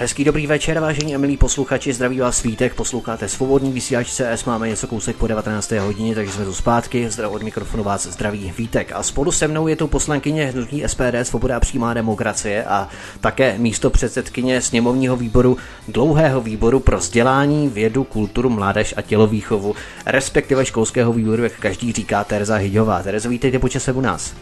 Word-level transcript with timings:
Hezký 0.00 0.24
dobrý 0.24 0.46
večer, 0.46 0.80
vážení 0.80 1.14
a 1.14 1.18
milí 1.18 1.36
posluchači, 1.36 1.92
zdraví 1.92 2.20
vás 2.20 2.38
svítek, 2.38 2.74
posloucháte 2.74 3.28
svobodný 3.28 3.72
vysílač 3.72 4.10
CS, 4.10 4.44
máme 4.44 4.68
něco 4.68 4.86
kousek 4.86 5.16
po 5.16 5.26
19. 5.26 5.70
hodině, 5.70 6.14
takže 6.14 6.32
jsme 6.32 6.44
tu 6.44 6.54
zpátky, 6.54 7.10
zdrav 7.10 7.32
od 7.32 7.42
mikrofonu 7.42 7.84
vás 7.84 8.06
zdraví 8.06 8.52
Vítek. 8.58 8.92
A 8.92 9.02
spolu 9.02 9.32
se 9.32 9.48
mnou 9.48 9.68
je 9.68 9.76
tu 9.76 9.86
poslankyně 9.86 10.46
hnutí 10.46 10.82
SPD 10.86 11.14
Svoboda 11.22 11.56
a 11.56 11.60
přímá 11.60 11.94
demokracie 11.94 12.64
a 12.64 12.88
také 13.20 13.58
místo 13.58 13.90
předsedkyně 13.90 14.60
sněmovního 14.60 15.16
výboru, 15.16 15.56
dlouhého 15.88 16.40
výboru 16.40 16.80
pro 16.80 16.98
vzdělání, 16.98 17.68
vědu, 17.68 18.04
kulturu, 18.04 18.50
mládež 18.50 18.94
a 18.96 19.02
tělovýchovu, 19.02 19.74
respektive 20.06 20.64
školského 20.64 21.12
výboru, 21.12 21.42
jak 21.42 21.60
každý 21.60 21.92
říká 21.92 22.24
Tereza 22.24 22.56
Hyďová. 22.56 23.02
Terezo, 23.02 23.28
vítejte 23.28 23.58
počasem 23.58 23.96
u 23.96 24.00
nás. 24.00 24.34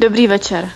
Dobrý 0.00 0.26
večer. 0.26 0.70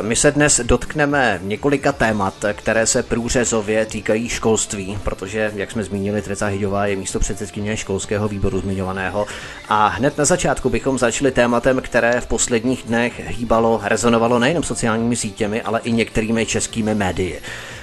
My 0.00 0.16
se 0.16 0.30
dnes 0.30 0.60
dotkneme 0.64 1.40
několika 1.42 1.92
témat, 1.92 2.34
které 2.52 2.86
se 2.86 3.02
průřezově 3.02 3.86
týkají 3.86 4.28
školství, 4.28 4.98
protože, 5.04 5.52
jak 5.54 5.70
jsme 5.70 5.84
zmínili, 5.84 6.22
Teresa 6.22 6.46
Hyďová 6.46 6.86
je 6.86 6.96
místo 6.96 7.20
předsedkyně 7.20 7.76
školského 7.76 8.28
výboru 8.28 8.60
zmiňovaného. 8.60 9.26
A 9.68 9.86
hned 9.86 10.18
na 10.18 10.24
začátku 10.24 10.70
bychom 10.70 10.98
začali 10.98 11.30
tématem, 11.30 11.80
které 11.80 12.20
v 12.20 12.26
posledních 12.26 12.82
dnech 12.82 13.20
hýbalo, 13.26 13.80
rezonovalo 13.84 14.38
nejenom 14.38 14.62
sociálními 14.62 15.16
sítěmi, 15.16 15.62
ale 15.62 15.80
i 15.84 15.92
některými 15.92 16.46
českými 16.46 16.94
médii. 16.94 17.40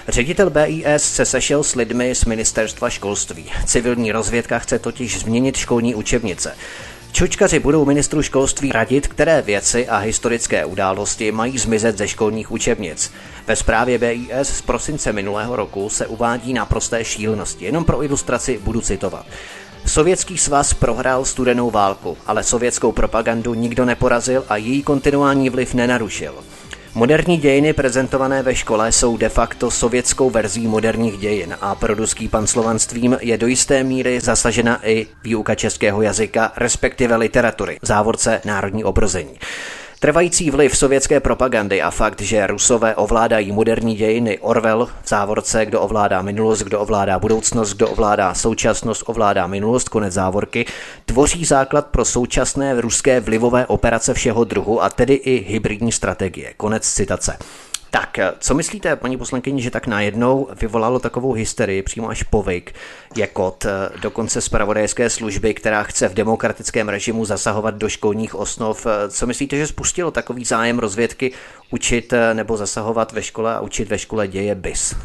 Ředitel 0.08 0.50
BIS 0.50 1.04
se 1.04 1.26
sešel 1.26 1.64
s 1.64 1.76
lidmi 1.76 2.16
z 2.16 2.26
ministerstva 2.26 2.90
školství. 2.90 3.52
Civilní 3.66 4.12
rozvědka 4.12 4.60
chce 4.60 4.80
totiž 4.80 5.20
změnit 5.20 5.58
školní 5.58 5.96
učebnice. 5.96 6.56
Čočkaři 7.14 7.60
budou 7.60 7.86
ministru 7.86 8.22
školství 8.22 8.72
radit, 8.72 9.08
které 9.08 9.42
věci 9.42 9.88
a 9.88 9.98
historické 9.98 10.66
události 10.66 11.32
mají 11.32 11.58
zmizet 11.58 11.98
ze 11.98 12.08
školních 12.08 12.52
učebnic. 12.52 13.12
Ve 13.48 13.56
zprávě 13.56 13.98
BIS 13.98 14.48
z 14.48 14.62
prosince 14.62 15.14
minulého 15.14 15.56
roku 15.56 15.90
se 15.90 16.08
uvádí 16.08 16.54
na 16.54 16.66
prosté 16.66 17.06
šílenosti. 17.06 17.66
Jenom 17.66 17.86
pro 17.86 18.04
ilustraci 18.04 18.60
budu 18.64 18.82
citovat. 18.82 19.26
Sovětský 19.86 20.38
svaz 20.38 20.74
prohrál 20.74 21.26
studenou 21.26 21.72
válku, 21.72 22.18
ale 22.26 22.44
sovětskou 22.44 22.92
propagandu 22.92 23.54
nikdo 23.54 23.86
neporazil 23.86 24.46
a 24.50 24.58
její 24.58 24.84
kontinuální 24.84 25.50
vliv 25.50 25.74
nenarušil. 25.74 26.34
Moderní 26.96 27.38
dějiny 27.38 27.74
prezentované 27.74 28.44
ve 28.44 28.56
škole 28.56 28.92
jsou 28.92 29.18
de 29.18 29.30
facto 29.30 29.72
sovětskou 29.72 30.30
verzí 30.30 30.68
moderních 30.68 31.18
dějin 31.18 31.58
a 31.62 31.76
pro 31.76 31.94
ruský 31.94 32.28
panslovanstvím 32.28 33.18
je 33.22 33.38
do 33.38 33.48
jisté 33.48 33.84
míry 33.84 34.20
zasažena 34.20 34.80
i 34.88 35.08
výuka 35.24 35.56
českého 35.56 36.02
jazyka, 36.02 36.52
respektive 36.58 37.16
literatury, 37.16 37.80
závorce 37.82 38.42
národní 38.46 38.84
obrození. 38.84 39.40
Trvající 40.04 40.52
vliv 40.52 40.78
sovětské 40.78 41.20
propagandy 41.20 41.82
a 41.82 41.92
fakt, 41.92 42.22
že 42.22 42.48
Rusové 42.48 42.96
ovládají 42.96 43.52
moderní 43.52 43.96
dějiny 43.96 44.40
Orwell 44.40 44.86
v 44.86 45.10
závorce, 45.10 45.66
kdo 45.66 45.82
ovládá 45.82 46.22
minulost, 46.22 46.62
kdo 46.62 46.80
ovládá 46.80 47.20
budoucnost, 47.20 47.74
kdo 47.74 47.90
ovládá 47.90 48.34
současnost, 48.34 49.04
ovládá 49.06 49.48
minulost, 49.48 49.90
konec 49.90 50.14
závorky, 50.14 50.66
tvoří 51.06 51.46
základ 51.46 51.88
pro 51.88 52.06
současné 52.06 52.82
ruské 52.82 53.20
vlivové 53.20 53.66
operace 53.66 54.14
všeho 54.14 54.44
druhu 54.44 54.84
a 54.84 54.90
tedy 54.90 55.14
i 55.14 55.46
hybridní 55.48 55.92
strategie. 55.92 56.54
Konec 56.58 56.90
citace. 56.90 57.38
Tak, 57.94 58.20
co 58.40 58.54
myslíte, 58.54 58.96
paní 58.96 59.18
poslankyni, 59.18 59.62
že 59.62 59.72
tak 59.72 59.88
najednou 59.88 60.48
vyvolalo 60.62 61.00
takovou 61.00 61.34
hysterii, 61.34 61.82
přímo 61.82 62.10
až 62.10 62.24
povyk, 62.24 62.74
jako 63.16 63.58
dokonce 64.02 64.42
zpravodajské 64.42 65.10
služby, 65.10 65.54
která 65.54 65.84
chce 65.84 66.08
v 66.08 66.14
demokratickém 66.14 66.90
režimu 66.90 67.26
zasahovat 67.26 67.76
do 67.76 67.90
školních 67.90 68.36
osnov. 68.36 68.88
Co 69.10 69.28
myslíte, 69.28 69.58
že 69.58 69.68
spustilo 69.68 70.12
takový 70.12 70.46
zájem 70.46 70.80
rozvědky 70.80 71.32
učit 71.72 72.14
nebo 72.34 72.58
zasahovat 72.58 73.12
ve 73.12 73.24
škole 73.24 73.56
a 73.56 73.62
učit 73.62 73.90
ve 73.90 73.98
škole 73.98 74.28
děje 74.28 74.56
BIS? 74.56 74.96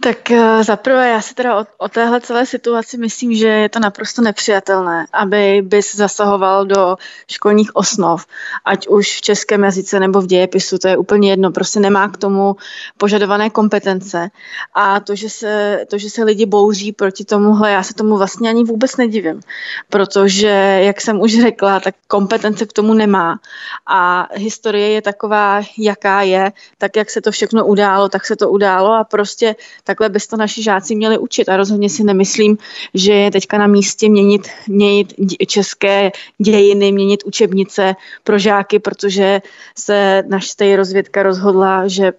Tak 0.00 0.30
eh, 0.30 0.64
zaprvé 0.64 1.08
já 1.08 1.20
si 1.20 1.34
teda 1.34 1.60
o, 1.60 1.66
o 1.78 1.88
téhle 1.88 2.20
celé 2.20 2.46
situaci 2.46 2.98
myslím, 2.98 3.34
že 3.34 3.48
je 3.48 3.68
to 3.68 3.78
naprosto 3.78 4.22
nepřijatelné, 4.22 5.06
aby 5.12 5.62
bys 5.62 5.96
zasahoval 5.96 6.66
do 6.66 6.96
školních 7.30 7.76
osnov, 7.76 8.26
ať 8.64 8.88
už 8.88 9.16
v 9.16 9.20
českém 9.20 9.64
jazyce 9.64 10.00
nebo 10.00 10.20
v 10.20 10.26
dějepisu, 10.26 10.78
to 10.78 10.88
je 10.88 10.96
úplně 10.96 11.30
jedno, 11.30 11.50
prostě 11.50 11.80
nemá 11.80 12.08
k 12.08 12.16
tomu 12.16 12.56
požadované 12.98 13.50
kompetence. 13.50 14.28
A 14.74 15.00
to, 15.00 15.14
že 15.14 15.30
se, 15.30 15.80
to, 15.90 15.98
že 15.98 16.10
se 16.10 16.24
lidi 16.24 16.46
bouří 16.46 16.92
proti 16.92 17.24
tomuhle, 17.24 17.70
já 17.72 17.82
se 17.82 17.94
tomu 17.94 18.16
vlastně 18.16 18.48
ani 18.48 18.64
vůbec 18.64 18.96
nedivím, 18.96 19.40
protože, 19.88 20.80
jak 20.82 21.00
jsem 21.00 21.20
už 21.20 21.40
řekla, 21.42 21.80
tak 21.80 21.94
kompetence 22.08 22.66
k 22.66 22.72
tomu 22.72 22.94
nemá. 22.94 23.40
A 23.86 24.28
historie 24.34 24.88
je 24.90 25.02
taková, 25.02 25.62
jaká 25.78 26.22
je, 26.22 26.52
tak 26.78 26.96
jak 26.96 27.10
se 27.10 27.20
to 27.20 27.30
všechno 27.30 27.66
událo, 27.66 28.08
tak 28.08 28.26
se 28.26 28.36
to 28.36 28.50
událo 28.50 28.92
a 28.92 29.04
prostě 29.04 29.56
takhle 29.86 30.08
bys 30.08 30.26
to 30.26 30.36
naši 30.36 30.62
žáci 30.62 30.94
měli 30.94 31.18
učit 31.18 31.48
a 31.48 31.56
rozhodně 31.56 31.90
si 31.90 32.04
nemyslím, 32.04 32.58
že 32.94 33.12
je 33.12 33.30
teďka 33.30 33.58
na 33.58 33.66
místě 33.66 34.08
měnit, 34.08 34.48
měnit 34.68 35.14
české 35.46 36.12
dějiny, 36.38 36.92
měnit 36.92 37.24
učebnice 37.24 37.94
pro 38.24 38.38
žáky, 38.38 38.78
protože 38.78 39.42
se 39.78 40.22
naš 40.28 40.54
rozvědka 40.76 41.22
rozhodla, 41.22 41.88
že, 41.88 42.12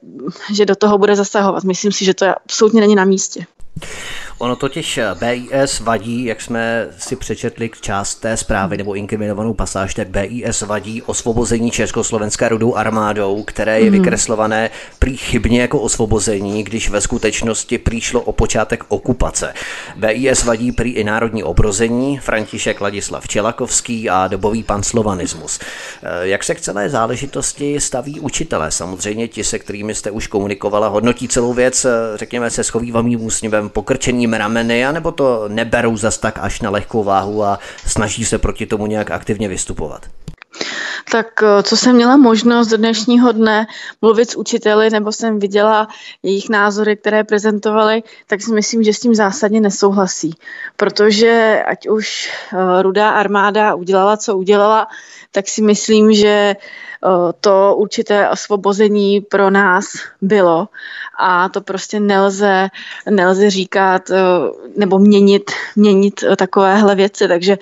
že 0.53 0.65
do 0.65 0.75
toho 0.75 0.97
bude 0.97 1.15
zasahovat. 1.15 1.63
Myslím 1.63 1.91
si, 1.91 2.05
že 2.05 2.13
to 2.13 2.25
absolutně 2.45 2.81
není 2.81 2.95
na 2.95 3.05
místě. 3.05 3.45
Ono 4.39 4.55
totiž 4.55 4.97
eh, 4.97 5.15
BIS 5.19 5.79
vadí, 5.79 6.25
jak 6.25 6.41
jsme 6.41 6.87
si 6.97 7.15
přečetli 7.15 7.69
k 7.69 7.81
část 7.81 8.15
té 8.15 8.37
zprávy 8.37 8.77
nebo 8.77 8.93
inkriminovanou 8.93 9.53
pasáž, 9.53 9.93
tak 9.93 10.09
BIS 10.09 10.61
vadí 10.61 11.01
osvobození 11.01 11.71
Československé 11.71 12.49
rudou 12.49 12.75
armádou, 12.75 13.43
které 13.43 13.79
je 13.79 13.91
mm. 13.91 13.91
vykreslované 13.91 14.69
prý 14.99 15.17
chybně 15.17 15.61
jako 15.61 15.79
osvobození, 15.79 16.63
když 16.63 16.89
ve 16.89 17.01
skutečnosti 17.01 17.77
přišlo 17.77 18.21
o 18.21 18.31
počátek 18.31 18.83
okupace. 18.87 19.53
BIS 19.95 20.43
vadí 20.43 20.71
prý 20.71 20.91
i 20.91 21.03
národní 21.03 21.43
obrození, 21.43 22.17
František 22.17 22.81
Ladislav 22.81 23.27
Čelakovský 23.27 24.09
a 24.09 24.27
dobový 24.27 24.63
panslovanismus. 24.63 25.59
Eh, 26.03 26.27
jak 26.27 26.43
se 26.43 26.55
k 26.55 26.61
celé 26.61 26.89
záležitosti 26.89 27.79
staví 27.79 28.19
učitelé? 28.19 28.71
Samozřejmě 28.71 29.27
ti, 29.27 29.43
se 29.43 29.59
kterými 29.59 29.95
jste 29.95 30.11
už 30.11 30.27
komunikovala, 30.27 30.87
hodnotí 30.87 31.27
celou 31.27 31.53
věc, 31.53 31.85
eh, 31.85 31.89
řekněme, 32.15 32.49
se 32.49 32.63
schovývavým 32.63 33.25
úsměvem, 33.25 33.69
pokrčením 33.69 34.26
zadními 34.27 34.37
rameny, 34.37 34.85
anebo 34.85 35.11
to 35.11 35.47
neberou 35.47 35.97
zas 35.97 36.17
tak 36.17 36.39
až 36.41 36.61
na 36.61 36.69
lehkou 36.69 37.03
váhu 37.03 37.43
a 37.43 37.59
snaží 37.85 38.25
se 38.25 38.37
proti 38.37 38.65
tomu 38.65 38.87
nějak 38.87 39.11
aktivně 39.11 39.47
vystupovat? 39.47 40.05
Tak 41.11 41.27
eh, 41.43 41.63
co 41.63 41.77
jsem 41.77 41.95
měla 41.95 42.17
možnost 42.17 42.67
do 42.67 42.77
dnešního 42.77 43.31
dne 43.31 43.67
mluvit 44.01 44.31
s 44.31 44.35
učiteli, 44.35 44.89
nebo 44.89 45.11
jsem 45.11 45.39
viděla 45.39 45.87
jejich 46.23 46.49
názory, 46.49 46.97
které 46.97 47.23
prezentovali, 47.23 48.03
tak 48.27 48.41
si 48.41 48.51
myslím, 48.51 48.83
že 48.83 48.93
s 48.93 48.99
tím 48.99 49.15
zásadně 49.15 49.61
nesouhlasí. 49.61 50.35
Protože 50.77 51.63
ať 51.67 51.87
už 51.87 52.29
eh, 52.53 52.81
rudá 52.81 53.09
armáda 53.09 53.75
udělala, 53.75 54.17
co 54.17 54.37
udělala, 54.37 54.87
tak 55.37 55.47
si 55.47 55.61
myslím, 55.61 56.13
že 56.13 56.55
to 57.41 57.75
určité 57.77 58.29
osvobození 58.29 59.21
pro 59.21 59.49
nás 59.49 59.85
bylo 60.21 60.67
a 61.19 61.49
to 61.49 61.61
prostě 61.61 61.99
nelze, 61.99 62.67
nelze 63.09 63.49
říkat 63.49 64.01
nebo 64.77 64.99
měnit, 64.99 65.51
měnit 65.75 66.23
takovéhle 66.37 66.95
věci, 66.95 67.27
takže 67.27 67.57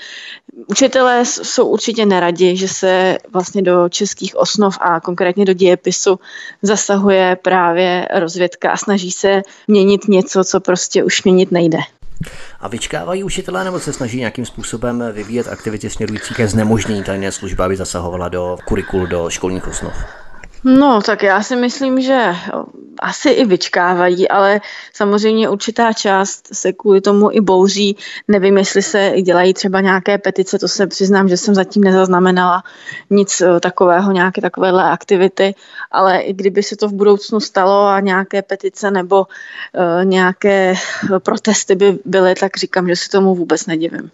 učitelé 0.68 1.26
jsou 1.26 1.68
určitě 1.68 2.06
neradi, 2.06 2.56
že 2.56 2.68
se 2.68 3.18
vlastně 3.34 3.62
do 3.62 3.90
českých 3.90 4.36
osnov 4.36 4.78
a 4.82 5.00
konkrétně 5.00 5.46
do 5.46 5.54
dějepisu 5.54 6.20
zasahuje 6.62 7.38
právě 7.42 8.08
rozvědka 8.16 8.72
a 8.72 8.78
snaží 8.78 9.12
se 9.12 9.42
měnit 9.68 10.08
něco, 10.08 10.44
co 10.44 10.60
prostě 10.60 11.04
už 11.04 11.24
měnit 11.24 11.52
nejde. 11.52 11.78
A 12.60 12.68
vyčkávají 12.68 13.24
učitelé 13.24 13.64
nebo 13.64 13.80
se 13.80 13.94
snaží 13.94 14.20
nějakým 14.20 14.46
způsobem 14.46 15.04
vyvíjet 15.12 15.48
aktivity 15.48 15.90
směrující 15.90 16.34
ke 16.34 16.48
znemožnění 16.48 17.04
tajné 17.04 17.32
služby, 17.32 17.64
aby 17.64 17.78
zasahovala 17.78 18.30
do 18.30 18.58
kurikul, 18.66 19.08
do 19.08 19.30
školních 19.30 19.68
osnov? 19.68 19.94
No, 20.66 21.02
tak 21.02 21.24
já 21.24 21.44
si 21.44 21.56
myslím, 21.56 22.02
že 22.02 22.36
asi 23.00 23.30
i 23.30 23.46
vyčkávají, 23.46 24.30
ale 24.30 24.62
samozřejmě 24.94 25.50
určitá 25.50 25.94
část 25.94 26.48
se 26.54 26.74
kvůli 26.74 27.02
tomu 27.02 27.32
i 27.32 27.42
bouří. 27.42 27.98
Nevím, 28.28 28.58
jestli 28.58 28.82
se 28.82 29.14
dělají 29.22 29.54
třeba 29.54 29.82
nějaké 29.82 30.18
petice, 30.18 30.60
to 30.60 30.68
se 30.68 30.88
přiznám, 30.88 31.30
že 31.30 31.38
jsem 31.38 31.56
zatím 31.56 31.84
nezaznamenala 31.84 32.64
nic 33.10 33.42
eh, 33.42 33.60
takového, 33.60 34.12
nějaké 34.12 34.42
takovéhle 34.42 34.84
aktivity, 34.84 35.56
ale 35.92 36.20
i 36.20 36.34
kdyby 36.34 36.64
se 36.64 36.76
to 36.76 36.88
v 36.88 36.94
budoucnu 36.94 37.40
stalo 37.40 37.88
a 37.88 38.00
nějaké 38.00 38.42
petice 38.42 38.92
nebo 38.92 39.20
uh, 39.20 40.06
nějaké 40.06 40.76
protesty 41.24 41.76
by 41.76 42.00
byly, 42.06 42.36
tak 42.36 42.58
říkám, 42.58 42.88
že 42.88 42.96
si 42.96 43.10
tomu 43.10 43.36
vůbec 43.36 43.66
nedivím. 43.66 44.12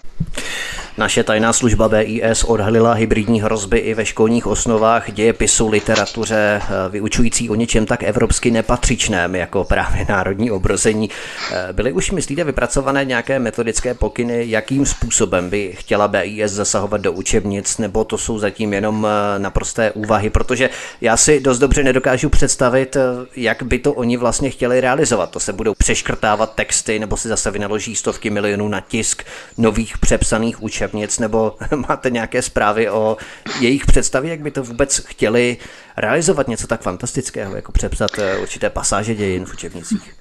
Naše 0.97 1.23
tajná 1.23 1.53
služba 1.53 1.89
BIS 1.89 2.43
odhalila 2.43 2.93
hybridní 2.93 3.41
hrozby 3.41 3.77
i 3.77 3.93
ve 3.93 4.05
školních 4.05 4.47
osnovách 4.47 5.11
dějepisu, 5.11 5.69
literatuře, 5.69 6.40
eh, 6.41 6.89
vyučující 6.89 7.49
o 7.49 7.55
něčem 7.55 7.85
tak 7.85 8.03
evropsky 8.03 8.51
nepatří 8.51 8.91
patřičném 8.91 9.35
jako 9.35 9.63
právě 9.63 10.05
národní 10.09 10.51
obrození. 10.51 11.09
Eh, 11.51 11.73
byly 11.73 11.91
už, 11.91 12.11
myslíte, 12.11 12.43
vypracované 12.43 13.05
nějaké 13.05 13.39
metodické 13.39 13.93
pokyny, 13.93 14.49
jakým 14.49 14.85
způsobem 14.85 15.49
by 15.49 15.73
chtěla 15.77 16.07
BIS 16.07 16.51
zasahovat 16.51 17.01
do 17.01 17.11
učebnic, 17.11 17.77
nebo 17.77 18.03
to 18.03 18.17
jsou 18.17 18.39
zatím 18.39 18.73
jenom 18.73 19.07
eh, 19.07 19.39
naprosté 19.39 19.91
úvahy, 19.91 20.29
protože 20.29 20.69
já 21.01 21.17
si 21.17 21.39
dost 21.39 21.59
dobře 21.59 21.83
nedokážu 21.83 22.29
představit, 22.29 22.97
jak 23.35 23.63
by 23.63 23.79
to 23.79 23.93
oni 23.93 24.17
vlastně 24.17 24.49
chtěli 24.49 24.81
realizovat. 24.81 25.31
To 25.31 25.39
se 25.39 25.53
budou 25.53 25.73
přeškrtávat 25.73 26.55
texty, 26.55 26.99
nebo 26.99 27.17
si 27.17 27.27
zase 27.27 27.51
vynaloží 27.51 27.95
stovky 27.95 28.29
milionů 28.29 28.67
na 28.67 28.81
tisk 28.81 29.23
nových 29.57 29.97
přepsaných 29.97 30.63
učebnic, 30.63 31.19
nebo 31.19 31.55
máte 31.89 32.09
nějaké 32.09 32.41
zprávy 32.41 32.89
o 32.89 33.17
jejich 33.59 33.85
představě, 33.85 34.31
jak 34.31 34.39
by 34.39 34.51
to 34.51 34.63
vůbec 34.63 35.01
chtěli 35.07 35.57
realizovat 35.97 36.47
něco 36.47 36.67
tak 36.67 36.81
fantastického, 36.81 37.55
jako 37.55 37.71
přepsat 37.71 38.11
eh, 38.17 38.37
určité 38.37 38.69
pasáže 38.69 39.15
dějin 39.15 39.45
v 39.45 39.53
učebnicích? 39.53 40.13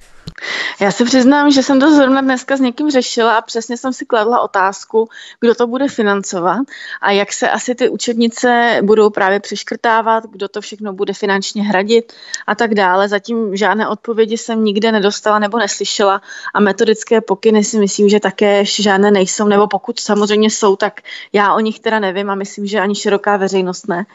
Já 0.80 0.90
se 0.90 1.04
přiznám, 1.04 1.50
že 1.50 1.62
jsem 1.62 1.80
to 1.80 1.94
zrovna 1.94 2.20
dneska 2.20 2.56
s 2.56 2.60
někým 2.60 2.90
řešila 2.90 3.36
a 3.36 3.40
přesně 3.40 3.76
jsem 3.76 3.92
si 3.92 4.06
kladla 4.06 4.40
otázku, 4.40 5.08
kdo 5.40 5.54
to 5.54 5.66
bude 5.66 5.88
financovat 5.88 6.60
a 7.00 7.10
jak 7.10 7.32
se 7.32 7.50
asi 7.50 7.74
ty 7.74 7.88
učebnice 7.88 8.80
budou 8.82 9.10
právě 9.10 9.40
přeškrtávat, 9.40 10.24
kdo 10.24 10.48
to 10.48 10.60
všechno 10.60 10.92
bude 10.92 11.12
finančně 11.12 11.62
hradit 11.62 12.12
a 12.46 12.54
tak 12.54 12.74
dále. 12.74 13.08
Zatím 13.08 13.56
žádné 13.56 13.88
odpovědi 13.88 14.38
jsem 14.38 14.64
nikde 14.64 14.92
nedostala 14.92 15.38
nebo 15.38 15.58
neslyšela 15.58 16.22
a 16.54 16.60
metodické 16.60 17.20
pokyny 17.20 17.64
si 17.64 17.78
myslím, 17.78 18.08
že 18.08 18.20
také 18.20 18.64
žádné 18.64 19.10
nejsou, 19.10 19.48
nebo 19.48 19.66
pokud 19.66 20.00
samozřejmě 20.00 20.50
jsou, 20.50 20.76
tak 20.76 21.00
já 21.32 21.54
o 21.54 21.60
nich 21.60 21.80
teda 21.80 21.98
nevím 21.98 22.30
a 22.30 22.34
myslím, 22.34 22.66
že 22.66 22.80
ani 22.80 22.94
široká 22.94 23.36
veřejnost 23.36 23.88
ne. 23.88 24.06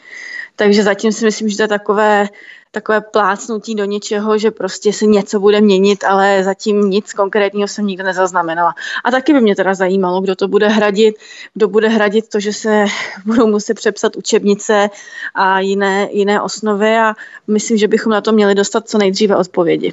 Takže 0.56 0.82
zatím 0.82 1.12
si 1.12 1.24
myslím, 1.24 1.48
že 1.48 1.56
to 1.56 1.62
je 1.62 1.68
takové 1.68 2.28
takové 2.70 3.00
plácnutí 3.00 3.74
do 3.74 3.84
něčeho, 3.84 4.38
že 4.38 4.50
prostě 4.50 4.92
se 4.92 5.06
něco 5.06 5.40
bude 5.40 5.60
měnit, 5.60 6.04
ale 6.04 6.44
zatím 6.44 6.80
nic 6.90 7.12
konkrétního 7.12 7.68
jsem 7.68 7.86
nikdy 7.86 8.04
nezaznamenala. 8.04 8.74
A 9.04 9.10
taky 9.10 9.32
by 9.32 9.40
mě 9.40 9.56
teda 9.56 9.74
zajímalo, 9.74 10.20
kdo 10.20 10.36
to 10.36 10.48
bude 10.48 10.68
hradit, 10.68 11.16
kdo 11.54 11.68
bude 11.68 11.88
hradit 11.88 12.28
to, 12.28 12.40
že 12.40 12.52
se 12.52 12.84
budou 13.24 13.46
muset 13.46 13.74
přepsat 13.74 14.16
učebnice 14.16 14.90
a 15.34 15.60
jiné, 15.60 16.08
jiné 16.12 16.40
osnovy 16.40 16.96
a 16.96 17.14
myslím, 17.46 17.78
že 17.78 17.88
bychom 17.88 18.12
na 18.12 18.20
to 18.20 18.32
měli 18.32 18.54
dostat 18.54 18.88
co 18.88 18.98
nejdříve 18.98 19.36
odpovědi. 19.36 19.92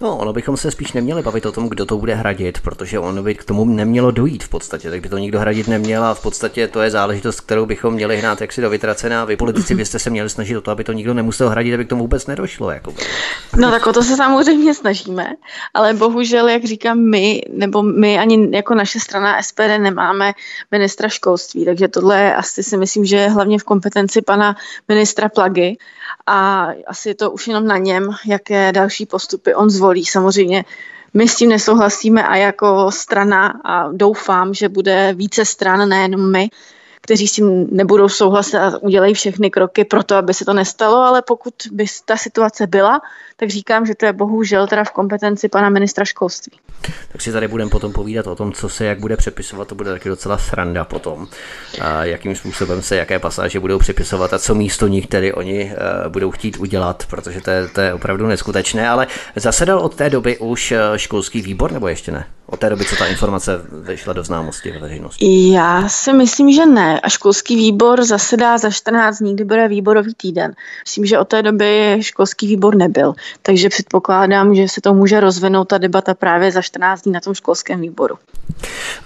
No, 0.00 0.18
ono 0.18 0.32
bychom 0.32 0.56
se 0.56 0.70
spíš 0.70 0.92
neměli 0.92 1.22
bavit 1.22 1.46
o 1.46 1.52
tom, 1.52 1.68
kdo 1.68 1.86
to 1.86 1.98
bude 1.98 2.14
hradit, 2.14 2.60
protože 2.60 2.98
ono 2.98 3.22
by 3.22 3.34
k 3.34 3.44
tomu 3.44 3.64
nemělo 3.64 4.10
dojít 4.10 4.44
v 4.44 4.48
podstatě, 4.48 4.90
tak 4.90 5.00
by 5.00 5.08
to 5.08 5.18
nikdo 5.18 5.40
hradit 5.40 5.68
neměl 5.68 6.04
a 6.04 6.14
v 6.14 6.22
podstatě 6.22 6.68
to 6.68 6.80
je 6.80 6.90
záležitost, 6.90 7.40
kterou 7.40 7.66
bychom 7.66 7.94
měli 7.94 8.16
hnát 8.16 8.40
jaksi 8.40 8.60
do 8.60 8.70
vytracená. 8.70 9.24
Vy 9.24 9.36
politici 9.36 9.74
byste 9.74 9.98
se 9.98 10.10
měli 10.10 10.30
snažit 10.30 10.56
o 10.56 10.60
to, 10.60 10.70
aby 10.70 10.84
to 10.84 10.92
nikdo 10.92 11.14
nemusel 11.14 11.48
hradit, 11.48 11.74
aby 11.74 11.84
k 11.84 11.88
tomu 11.88 12.07
vůbec 12.08 12.26
nedošlo. 12.26 12.70
Jako. 12.70 12.94
No 13.56 13.70
tak 13.70 13.86
o 13.86 13.92
to 13.92 14.02
se 14.02 14.16
samozřejmě 14.16 14.74
snažíme, 14.74 15.32
ale 15.74 15.94
bohužel, 15.94 16.48
jak 16.48 16.64
říkám, 16.64 16.98
my, 16.98 17.42
nebo 17.52 17.82
my 17.82 18.18
ani 18.18 18.48
jako 18.56 18.74
naše 18.74 19.00
strana 19.00 19.42
SPD 19.42 19.76
nemáme 19.78 20.32
ministra 20.70 21.08
školství, 21.08 21.64
takže 21.64 21.88
tohle 21.88 22.34
asi 22.34 22.62
si 22.62 22.76
myslím, 22.76 23.04
že 23.04 23.16
je 23.16 23.28
hlavně 23.28 23.58
v 23.58 23.64
kompetenci 23.64 24.22
pana 24.22 24.56
ministra 24.88 25.28
Plagy 25.28 25.76
a 26.26 26.68
asi 26.86 27.08
je 27.08 27.14
to 27.14 27.30
už 27.30 27.48
jenom 27.48 27.66
na 27.66 27.76
něm, 27.76 28.08
jaké 28.26 28.72
další 28.72 29.06
postupy 29.06 29.54
on 29.54 29.70
zvolí. 29.70 30.04
Samozřejmě 30.04 30.64
my 31.14 31.28
s 31.28 31.36
tím 31.36 31.48
nesouhlasíme 31.48 32.24
a 32.24 32.36
jako 32.36 32.90
strana 32.90 33.60
a 33.64 33.92
doufám, 33.92 34.54
že 34.54 34.68
bude 34.68 35.12
více 35.12 35.44
stran, 35.44 35.88
nejenom 35.88 36.32
my, 36.32 36.48
kteří 37.00 37.28
s 37.28 37.32
tím 37.32 37.68
nebudou 37.70 38.08
souhlasit 38.08 38.56
a 38.56 38.78
udělají 38.78 39.14
všechny 39.14 39.50
kroky 39.50 39.84
pro 39.84 40.02
to, 40.02 40.16
aby 40.16 40.34
se 40.34 40.44
to 40.44 40.52
nestalo, 40.52 40.96
ale 40.96 41.22
pokud 41.22 41.54
by 41.72 41.84
ta 42.04 42.16
situace 42.16 42.66
byla, 42.66 43.00
tak 43.36 43.50
říkám, 43.50 43.86
že 43.86 43.94
to 43.94 44.06
je 44.06 44.12
bohužel 44.12 44.66
teda 44.66 44.84
v 44.84 44.90
kompetenci 44.90 45.48
pana 45.48 45.68
ministra 45.68 46.04
školství. 46.04 46.58
Tak 47.12 47.20
si 47.20 47.32
tady 47.32 47.48
budeme 47.48 47.70
potom 47.70 47.92
povídat 47.92 48.26
o 48.26 48.34
tom, 48.34 48.52
co 48.52 48.68
se 48.68 48.84
jak 48.84 49.00
bude 49.00 49.16
přepisovat, 49.16 49.68
to 49.68 49.74
bude 49.74 49.90
taky 49.90 50.08
docela 50.08 50.38
sranda 50.38 50.84
potom, 50.84 51.26
a 51.80 52.04
jakým 52.04 52.36
způsobem 52.36 52.82
se 52.82 52.96
jaké 52.96 53.18
pasáže 53.18 53.60
budou 53.60 53.78
přepisovat 53.78 54.32
a 54.32 54.38
co 54.38 54.54
místo 54.54 54.86
nich 54.86 55.06
tedy 55.06 55.32
oni 55.32 55.64
uh, 55.64 56.12
budou 56.12 56.30
chtít 56.30 56.56
udělat, 56.56 57.06
protože 57.10 57.40
to 57.40 57.50
je, 57.50 57.68
to 57.68 57.80
je 57.80 57.94
opravdu 57.94 58.26
neskutečné, 58.26 58.88
ale 58.88 59.06
zasedal 59.36 59.78
od 59.78 59.94
té 59.94 60.10
doby 60.10 60.38
už 60.38 60.72
eh, 60.72 60.78
školský 60.96 61.42
výbor 61.42 61.72
nebo 61.72 61.88
ještě 61.88 62.12
ne? 62.12 62.26
Od 62.46 62.60
té 62.60 62.70
doby, 62.70 62.84
co 62.84 62.96
ta 62.96 63.06
informace 63.06 63.60
vyšla 63.82 64.12
do 64.12 64.24
známosti 64.24 64.70
ve 64.70 64.78
veřejnosti? 64.78 65.52
Já 65.52 65.88
si 65.88 66.12
myslím, 66.12 66.52
že 66.52 66.66
ne. 66.66 66.87
A 67.02 67.08
školský 67.08 67.56
výbor 67.56 68.04
zasedá 68.04 68.58
za 68.58 68.70
14 68.70 69.18
dní, 69.18 69.34
kdy 69.34 69.44
bude 69.44 69.68
výborový 69.68 70.14
týden. 70.14 70.54
Myslím, 70.84 71.06
že 71.06 71.18
od 71.18 71.28
té 71.28 71.42
doby 71.42 71.98
školský 72.00 72.46
výbor 72.46 72.76
nebyl. 72.76 73.14
Takže 73.42 73.68
předpokládám, 73.68 74.54
že 74.54 74.68
se 74.68 74.80
to 74.80 74.94
může 74.94 75.20
rozvinout 75.20 75.68
ta 75.68 75.78
debata 75.78 76.14
právě 76.14 76.52
za 76.52 76.62
14 76.62 77.02
dní 77.02 77.12
na 77.12 77.20
tom 77.20 77.34
školském 77.34 77.80
výboru. 77.80 78.18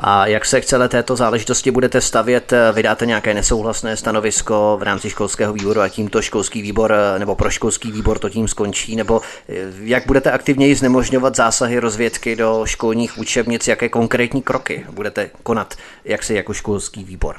A 0.00 0.26
jak 0.26 0.44
se 0.44 0.60
k 0.60 0.64
celé 0.64 0.88
této 0.88 1.16
záležitosti 1.16 1.70
budete 1.70 2.00
stavět? 2.00 2.52
Vydáte 2.72 3.06
nějaké 3.06 3.34
nesouhlasné 3.34 3.96
stanovisko 3.96 4.76
v 4.80 4.82
rámci 4.82 5.10
školského 5.10 5.52
výboru 5.52 5.80
a 5.80 5.88
tímto 5.88 6.22
školský 6.22 6.62
výbor 6.62 6.94
nebo 7.18 7.34
pro 7.34 7.50
školský 7.50 7.92
výbor 7.92 8.18
to 8.18 8.28
tím 8.28 8.48
skončí? 8.48 8.96
Nebo 8.96 9.20
eh, 9.48 9.54
jak 9.80 10.06
budete 10.06 10.30
aktivněji 10.30 10.74
znemožňovat 10.74 11.36
zásahy 11.36 11.78
rozvědky 11.78 12.36
do 12.36 12.62
školních 12.64 13.18
učebnic? 13.18 13.68
Jaké 13.68 13.88
konkrétní 13.88 14.42
kroky 14.42 14.86
budete 14.90 15.30
konat 15.42 15.74
jak 16.04 16.22
si 16.22 16.34
jako 16.34 16.54
školský 16.54 17.04
výbor? 17.04 17.36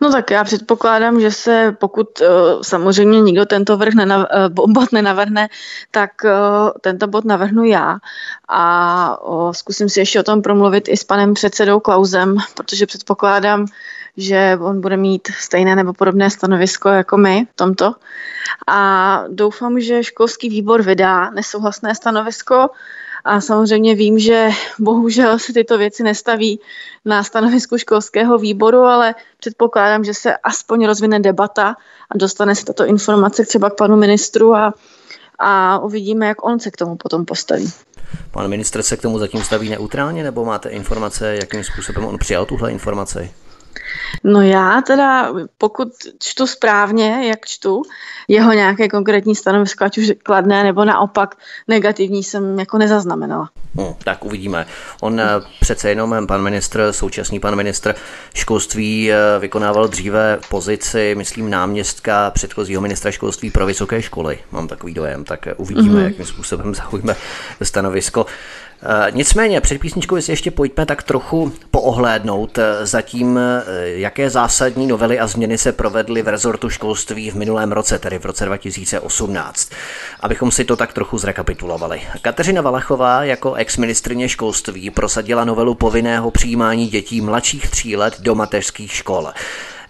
No 0.00 0.12
tak 0.12 0.30
já 0.30 0.44
předpokládám, 0.44 1.20
že 1.20 1.30
se 1.30 1.76
pokud 1.80 2.20
uh, 2.20 2.26
samozřejmě 2.62 3.20
nikdo 3.20 3.46
tento 3.46 3.76
vrch 3.76 3.94
nenav, 3.94 4.26
uh, 4.56 4.72
bod 4.72 4.92
nenavrhne, 4.92 5.48
tak 5.90 6.10
uh, 6.24 6.30
tento 6.80 7.06
bod 7.06 7.24
navrhnu 7.24 7.64
já 7.64 7.98
a 8.48 9.18
zkusím 9.52 9.88
si 9.88 10.00
ještě 10.00 10.20
o 10.20 10.22
tom 10.22 10.42
promluvit 10.42 10.88
i 10.88 10.96
s 10.96 11.04
panem 11.04 11.34
předsedou 11.34 11.80
Klausem, 11.80 12.36
protože 12.54 12.86
předpokládám, 12.86 13.66
že 14.16 14.58
on 14.60 14.80
bude 14.80 14.96
mít 14.96 15.28
stejné 15.38 15.76
nebo 15.76 15.92
podobné 15.92 16.30
stanovisko 16.30 16.88
jako 16.88 17.16
my 17.16 17.46
v 17.52 17.56
tomto. 17.56 17.94
A 18.66 19.24
doufám, 19.28 19.80
že 19.80 20.04
školský 20.04 20.48
výbor 20.48 20.82
vydá 20.82 21.30
nesouhlasné 21.30 21.94
stanovisko, 21.94 22.70
a 23.24 23.40
samozřejmě 23.40 23.94
vím, 23.94 24.18
že 24.18 24.48
bohužel 24.78 25.38
se 25.38 25.52
tyto 25.52 25.78
věci 25.78 26.02
nestaví 26.02 26.60
na 27.04 27.24
stanovisku 27.24 27.78
školského 27.78 28.38
výboru, 28.38 28.78
ale 28.78 29.14
předpokládám, 29.40 30.04
že 30.04 30.14
se 30.14 30.36
aspoň 30.36 30.86
rozvine 30.86 31.20
debata 31.20 31.76
a 32.10 32.18
dostane 32.18 32.54
se 32.54 32.64
tato 32.64 32.86
informace 32.86 33.46
třeba 33.46 33.70
k 33.70 33.76
panu 33.76 33.96
ministru 33.96 34.54
a, 34.54 34.74
a 35.38 35.78
uvidíme, 35.78 36.26
jak 36.26 36.44
on 36.44 36.60
se 36.60 36.70
k 36.70 36.76
tomu 36.76 36.96
potom 36.96 37.24
postaví. 37.24 37.72
Pan 38.30 38.48
ministr 38.48 38.82
se 38.82 38.96
k 38.96 39.02
tomu 39.02 39.18
zatím 39.18 39.42
staví 39.42 39.68
neutrálně, 39.68 40.22
nebo 40.22 40.44
máte 40.44 40.68
informace, 40.68 41.34
jakým 41.34 41.64
způsobem 41.64 42.04
on 42.04 42.18
přijal 42.18 42.46
tuhle 42.46 42.72
informaci? 42.72 43.30
No 44.24 44.42
já 44.42 44.82
teda, 44.86 45.32
pokud 45.58 45.88
čtu 46.18 46.46
správně, 46.46 47.28
jak 47.28 47.46
čtu, 47.46 47.82
jeho 48.28 48.52
nějaké 48.52 48.88
konkrétní 48.88 49.34
stanovisko, 49.34 49.84
ať 49.84 49.98
už 49.98 50.12
kladné 50.22 50.64
nebo 50.64 50.84
naopak 50.84 51.34
negativní, 51.68 52.24
jsem 52.24 52.58
jako 52.58 52.78
nezaznamenala. 52.78 53.50
Hmm, 53.76 53.94
tak 54.04 54.24
uvidíme. 54.24 54.66
On 55.00 55.20
eh, 55.20 55.24
přece 55.60 55.88
jenom 55.88 56.26
pan 56.26 56.42
ministr, 56.42 56.88
současný 56.90 57.40
pan 57.40 57.56
ministr 57.56 57.94
školství 58.34 59.12
eh, 59.12 59.16
vykonával 59.38 59.88
dříve 59.88 60.38
pozici, 60.48 61.14
myslím, 61.18 61.50
náměstka 61.50 62.30
předchozího 62.30 62.80
ministra 62.80 63.10
školství 63.10 63.50
pro 63.50 63.66
vysoké 63.66 64.02
školy. 64.02 64.38
Mám 64.50 64.68
takový 64.68 64.94
dojem, 64.94 65.24
tak 65.24 65.46
eh, 65.46 65.54
uvidíme, 65.54 66.00
mm-hmm. 66.00 66.04
jakým 66.04 66.26
způsobem 66.26 66.74
zaujme 66.90 67.16
stanovisko. 67.62 68.26
Eh, 68.84 69.10
nicméně 69.10 69.60
před 69.60 69.80
písničkou 69.80 70.20
si 70.20 70.32
ještě 70.32 70.50
pojďme 70.50 70.86
tak 70.86 71.02
trochu 71.02 71.52
poohlédnout 71.70 72.58
eh, 72.58 72.86
za 72.86 73.02
tím, 73.02 73.38
eh, 73.38 73.62
jaké 73.84 74.30
zásadní 74.30 74.86
novely 74.86 75.18
a 75.18 75.26
změny 75.26 75.58
se 75.58 75.72
provedly 75.72 76.22
v 76.22 76.28
rezortu 76.28 76.70
školství 76.70 77.30
v 77.30 77.34
minulém 77.34 77.72
roce, 77.72 77.98
tedy 77.98 78.18
v 78.18 78.24
roce 78.24 78.44
2018. 78.44 79.70
Abychom 80.20 80.50
si 80.50 80.64
to 80.64 80.76
tak 80.76 80.92
trochu 80.92 81.18
zrekapitulovali. 81.18 82.02
Kateřina 82.22 82.62
Valachová 82.62 83.24
jako 83.24 83.54
ex-ministrině 83.54 84.28
školství 84.28 84.90
prosadila 84.90 85.44
novelu 85.44 85.74
povinného 85.74 86.30
přijímání 86.30 86.86
dětí 86.86 87.20
mladších 87.20 87.70
tří 87.70 87.96
let 87.96 88.16
do 88.18 88.34
mateřských 88.34 88.92
škol. 88.92 89.32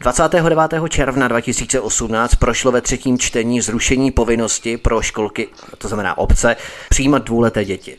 29. 0.01 0.59
června 0.89 1.29
2018 1.29 2.35
prošlo 2.35 2.73
ve 2.73 2.81
třetím 2.81 3.19
čtení 3.19 3.61
zrušení 3.61 4.11
povinnosti 4.11 4.77
pro 4.77 5.03
školky, 5.03 5.49
to 5.79 5.89
znamená 5.89 6.19
obce, 6.19 6.57
přijímat 6.89 7.25
dvouleté 7.25 7.65
děti. 7.65 7.99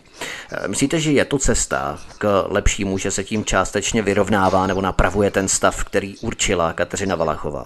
Eh, 0.51 0.67
myslíte, 0.67 0.99
že 0.99 1.11
je 1.11 1.25
to 1.25 1.37
cesta 1.37 1.99
k 2.17 2.45
lepšímu, 2.47 2.97
že 2.97 3.11
se 3.11 3.23
tím 3.23 3.45
částečně 3.45 4.01
vyrovnává 4.01 4.67
nebo 4.67 4.81
napravuje 4.81 5.31
ten 5.31 5.47
stav, 5.47 5.83
který 5.83 6.17
určila 6.17 6.73
Kateřina 6.73 7.15
Valachová? 7.15 7.65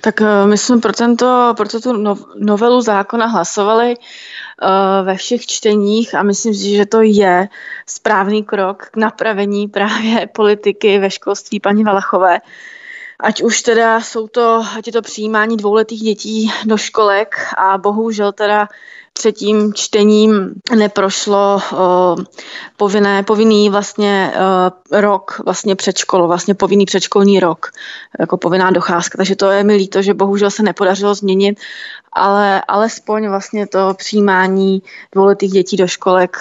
Tak 0.00 0.20
eh, 0.22 0.46
my 0.46 0.58
jsme 0.58 0.78
pro, 0.78 0.92
tento, 0.92 1.54
pro 1.56 1.68
tuto 1.68 2.16
novelu 2.38 2.80
zákona 2.80 3.26
hlasovali 3.26 3.94
eh, 3.94 5.02
ve 5.02 5.16
všech 5.16 5.46
čteních 5.46 6.14
a 6.14 6.22
myslím 6.22 6.54
si, 6.54 6.76
že 6.76 6.86
to 6.86 7.02
je 7.02 7.48
správný 7.86 8.44
krok 8.44 8.88
k 8.90 8.96
napravení 8.96 9.68
právě 9.68 10.26
politiky 10.26 10.98
ve 10.98 11.10
školství 11.10 11.60
paní 11.60 11.84
Valachové. 11.84 12.38
Ať 13.20 13.42
už 13.42 13.62
teda 13.62 14.00
jsou 14.00 14.28
to, 14.28 14.64
ať 14.76 14.86
je 14.86 14.92
to 14.92 15.02
přijímání 15.02 15.56
dvouletých 15.56 16.02
dětí 16.02 16.52
do 16.64 16.76
školek 16.76 17.36
a 17.56 17.78
bohužel 17.78 18.32
teda 18.32 18.68
třetím 19.18 19.74
čtením 19.74 20.54
neprošlo 20.76 21.60
povinné, 22.76 23.22
povinný 23.22 23.70
vlastně 23.70 24.32
rok 24.92 25.40
vlastně 25.44 25.76
předškol, 25.76 26.26
vlastně 26.26 26.54
povinný 26.54 26.86
předškolní 26.86 27.40
rok, 27.40 27.66
jako 28.20 28.36
povinná 28.36 28.70
docházka. 28.70 29.16
Takže 29.16 29.36
to 29.36 29.50
je 29.50 29.64
mi 29.64 29.74
líto, 29.74 30.02
že 30.02 30.14
bohužel 30.14 30.50
se 30.50 30.62
nepodařilo 30.62 31.14
změnit, 31.14 31.58
ale 32.12 32.62
alespoň 32.68 33.28
vlastně 33.28 33.66
to 33.66 33.94
přijímání 33.94 34.82
dvouletých 35.12 35.52
dětí 35.52 35.76
do 35.76 35.86
školek 35.86 36.36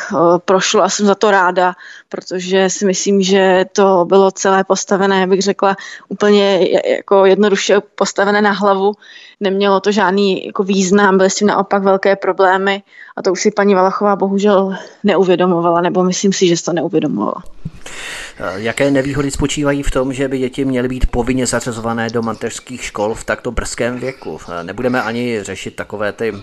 prošlo 0.46 0.84
a 0.84 0.90
jsem 0.90 1.06
za 1.06 1.16
to 1.16 1.32
ráda, 1.32 1.74
protože 2.10 2.70
si 2.70 2.86
myslím, 2.86 3.22
že 3.22 3.66
to 3.72 4.06
bylo 4.06 4.32
celé 4.32 4.64
postavené, 4.64 5.28
bych 5.28 5.42
řekla, 5.42 5.76
úplně 6.10 6.70
jako 6.98 7.26
jednoduše 7.26 7.82
postavené 7.96 8.42
na 8.42 8.52
hlavu. 8.52 8.94
Nemělo 9.40 9.80
to 9.80 9.92
žádný 9.92 10.46
jako 10.46 10.64
význam, 10.64 11.18
byly 11.18 11.30
s 11.30 11.36
tím 11.36 11.48
naopak 11.48 11.84
velké 11.84 12.16
problémy 12.16 12.84
a 13.16 13.22
to 13.22 13.32
už 13.32 13.42
si 13.42 13.52
paní 13.52 13.76
Valachová 13.76 14.16
bohužel 14.16 14.76
neuvědomovala, 15.04 15.82
nebo 15.82 16.04
myslím 16.04 16.34
si, 16.34 16.48
že 16.48 16.58
se 16.58 16.64
to 16.64 16.74
neuvědomovala. 16.74 17.44
Jaké 18.56 18.92
nevýhody 18.92 19.32
spočívají 19.32 19.84
v 19.84 19.92
tom, 19.92 20.14
že 20.14 20.28
by 20.28 20.40
děti 20.40 20.66
měly 20.66 20.88
být 20.88 21.12
povinně 21.12 21.46
zařazované 21.46 22.10
do 22.10 22.22
mateřských 22.22 22.84
škol 22.84 23.14
v 23.14 23.24
takto 23.24 23.52
brzkém 23.52 24.00
věku? 24.00 24.40
Nebudeme 24.64 25.02
ani 25.02 25.44
řešit 25.44 25.76
takové 25.76 26.14
ty 26.14 26.34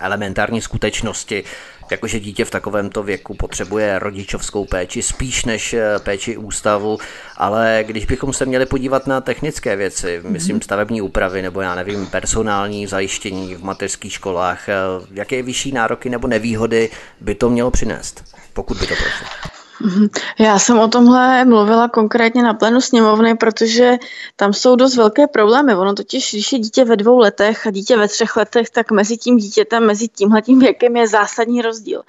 elementární 0.00 0.60
skutečnosti, 0.60 1.44
jakože 1.92 2.20
dítě 2.20 2.44
v 2.44 2.50
takovémto 2.50 3.02
věku 3.02 3.34
potřebuje 3.34 3.98
rodičovskou 3.98 4.64
péči 4.64 5.02
spíš 5.02 5.44
než 5.44 5.74
eh, 5.74 5.98
péči 5.98 6.36
ústavu, 6.36 6.98
ale 7.36 7.84
když 7.86 8.06
bychom 8.06 8.32
se 8.32 8.46
měli 8.46 8.66
podívat 8.66 9.06
na 9.06 9.20
technické 9.20 9.76
věci, 9.76 10.20
myslím 10.28 10.56
mhm. 10.56 10.62
stavební 10.62 11.02
úpravy 11.02 11.42
nebo 11.42 11.60
já 11.60 11.74
nevím, 11.74 12.06
personální 12.06 12.86
zajištění 12.86 13.54
v 13.54 13.64
mateřských 13.64 14.12
školách, 14.12 14.68
eh, 14.68 14.74
jaké 15.10 15.42
vyšší 15.42 15.72
nároky 15.72 16.10
nebo 16.10 16.28
nevýhody 16.28 16.90
by 17.20 17.34
to 17.34 17.50
mělo 17.50 17.70
přinést, 17.70 18.24
pokud 18.52 18.78
by 18.80 18.86
to 18.86 18.94
prošlo? 18.94 19.61
Mhm. 19.84 20.08
Já 20.38 20.58
jsem 20.58 20.78
o 20.78 20.88
tomhle 20.88 21.44
mluvila 21.44 21.88
konkrétně 21.88 22.42
na 22.42 22.54
plénu 22.54 22.80
sněmovny, 22.80 23.34
protože 23.36 23.92
tam 24.36 24.52
jsou 24.52 24.76
dost 24.76 24.96
velké 24.96 25.26
problémy. 25.26 25.74
Ono 25.74 25.94
totiž, 25.94 26.32
když 26.32 26.52
je 26.52 26.58
dítě 26.58 26.84
ve 26.84 26.96
dvou 26.96 27.18
letech 27.18 27.66
a 27.66 27.70
dítě 27.70 27.96
ve 27.96 28.08
třech 28.08 28.36
letech, 28.36 28.70
tak 28.70 28.90
mezi 28.90 29.16
tím 29.16 29.36
dítětem, 29.36 29.86
mezi 29.86 30.08
tímhletím 30.08 30.58
věkem 30.58 30.96
je 30.96 31.08
zásadní 31.08 31.62
rozdíl 31.62 32.02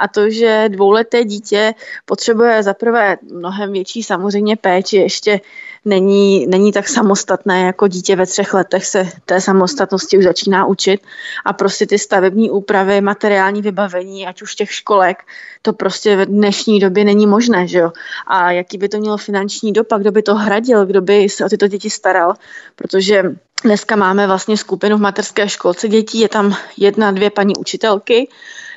a 0.00 0.08
to, 0.08 0.30
že 0.30 0.64
dvouleté 0.68 1.24
dítě 1.24 1.74
potřebuje 2.04 2.62
zaprvé 2.62 3.16
mnohem 3.22 3.72
větší 3.72 4.02
samozřejmě 4.02 4.56
péči, 4.56 4.96
ještě 4.96 5.40
není, 5.84 6.46
není 6.46 6.72
tak 6.72 6.88
samostatné 6.88 7.60
jako 7.60 7.88
dítě 7.88 8.16
ve 8.16 8.26
třech 8.26 8.54
letech 8.54 8.86
se 8.86 9.08
té 9.24 9.40
samostatnosti 9.40 10.18
už 10.18 10.24
začíná 10.24 10.66
učit. 10.66 11.00
A 11.44 11.52
prostě 11.52 11.86
ty 11.86 11.98
stavební 11.98 12.50
úpravy, 12.50 13.00
materiální 13.00 13.62
vybavení, 13.62 14.26
ať 14.26 14.42
už 14.42 14.54
těch 14.54 14.72
školek, 14.72 15.18
to 15.62 15.72
prostě 15.72 16.16
v 16.16 16.26
dnešní 16.26 16.80
době 16.80 17.04
není 17.04 17.26
možné, 17.26 17.66
že 17.66 17.78
jo. 17.78 17.92
A 18.26 18.52
jaký 18.52 18.78
by 18.78 18.88
to 18.88 18.98
mělo 18.98 19.16
finanční 19.16 19.72
dopad, 19.72 20.00
kdo 20.00 20.12
by 20.12 20.22
to 20.22 20.34
hradil, 20.34 20.86
kdo 20.86 21.00
by 21.00 21.28
se 21.28 21.44
o 21.44 21.48
tyto 21.48 21.68
děti 21.68 21.90
staral, 21.90 22.34
protože 22.76 23.24
Dneska 23.64 23.96
máme 23.96 24.26
vlastně 24.26 24.56
skupinu 24.56 24.96
v 24.96 25.00
materské 25.00 25.48
školce 25.48 25.88
dětí, 25.88 26.20
je 26.20 26.28
tam 26.28 26.56
jedna, 26.76 27.10
dvě 27.10 27.30
paní 27.30 27.56
učitelky 27.56 28.28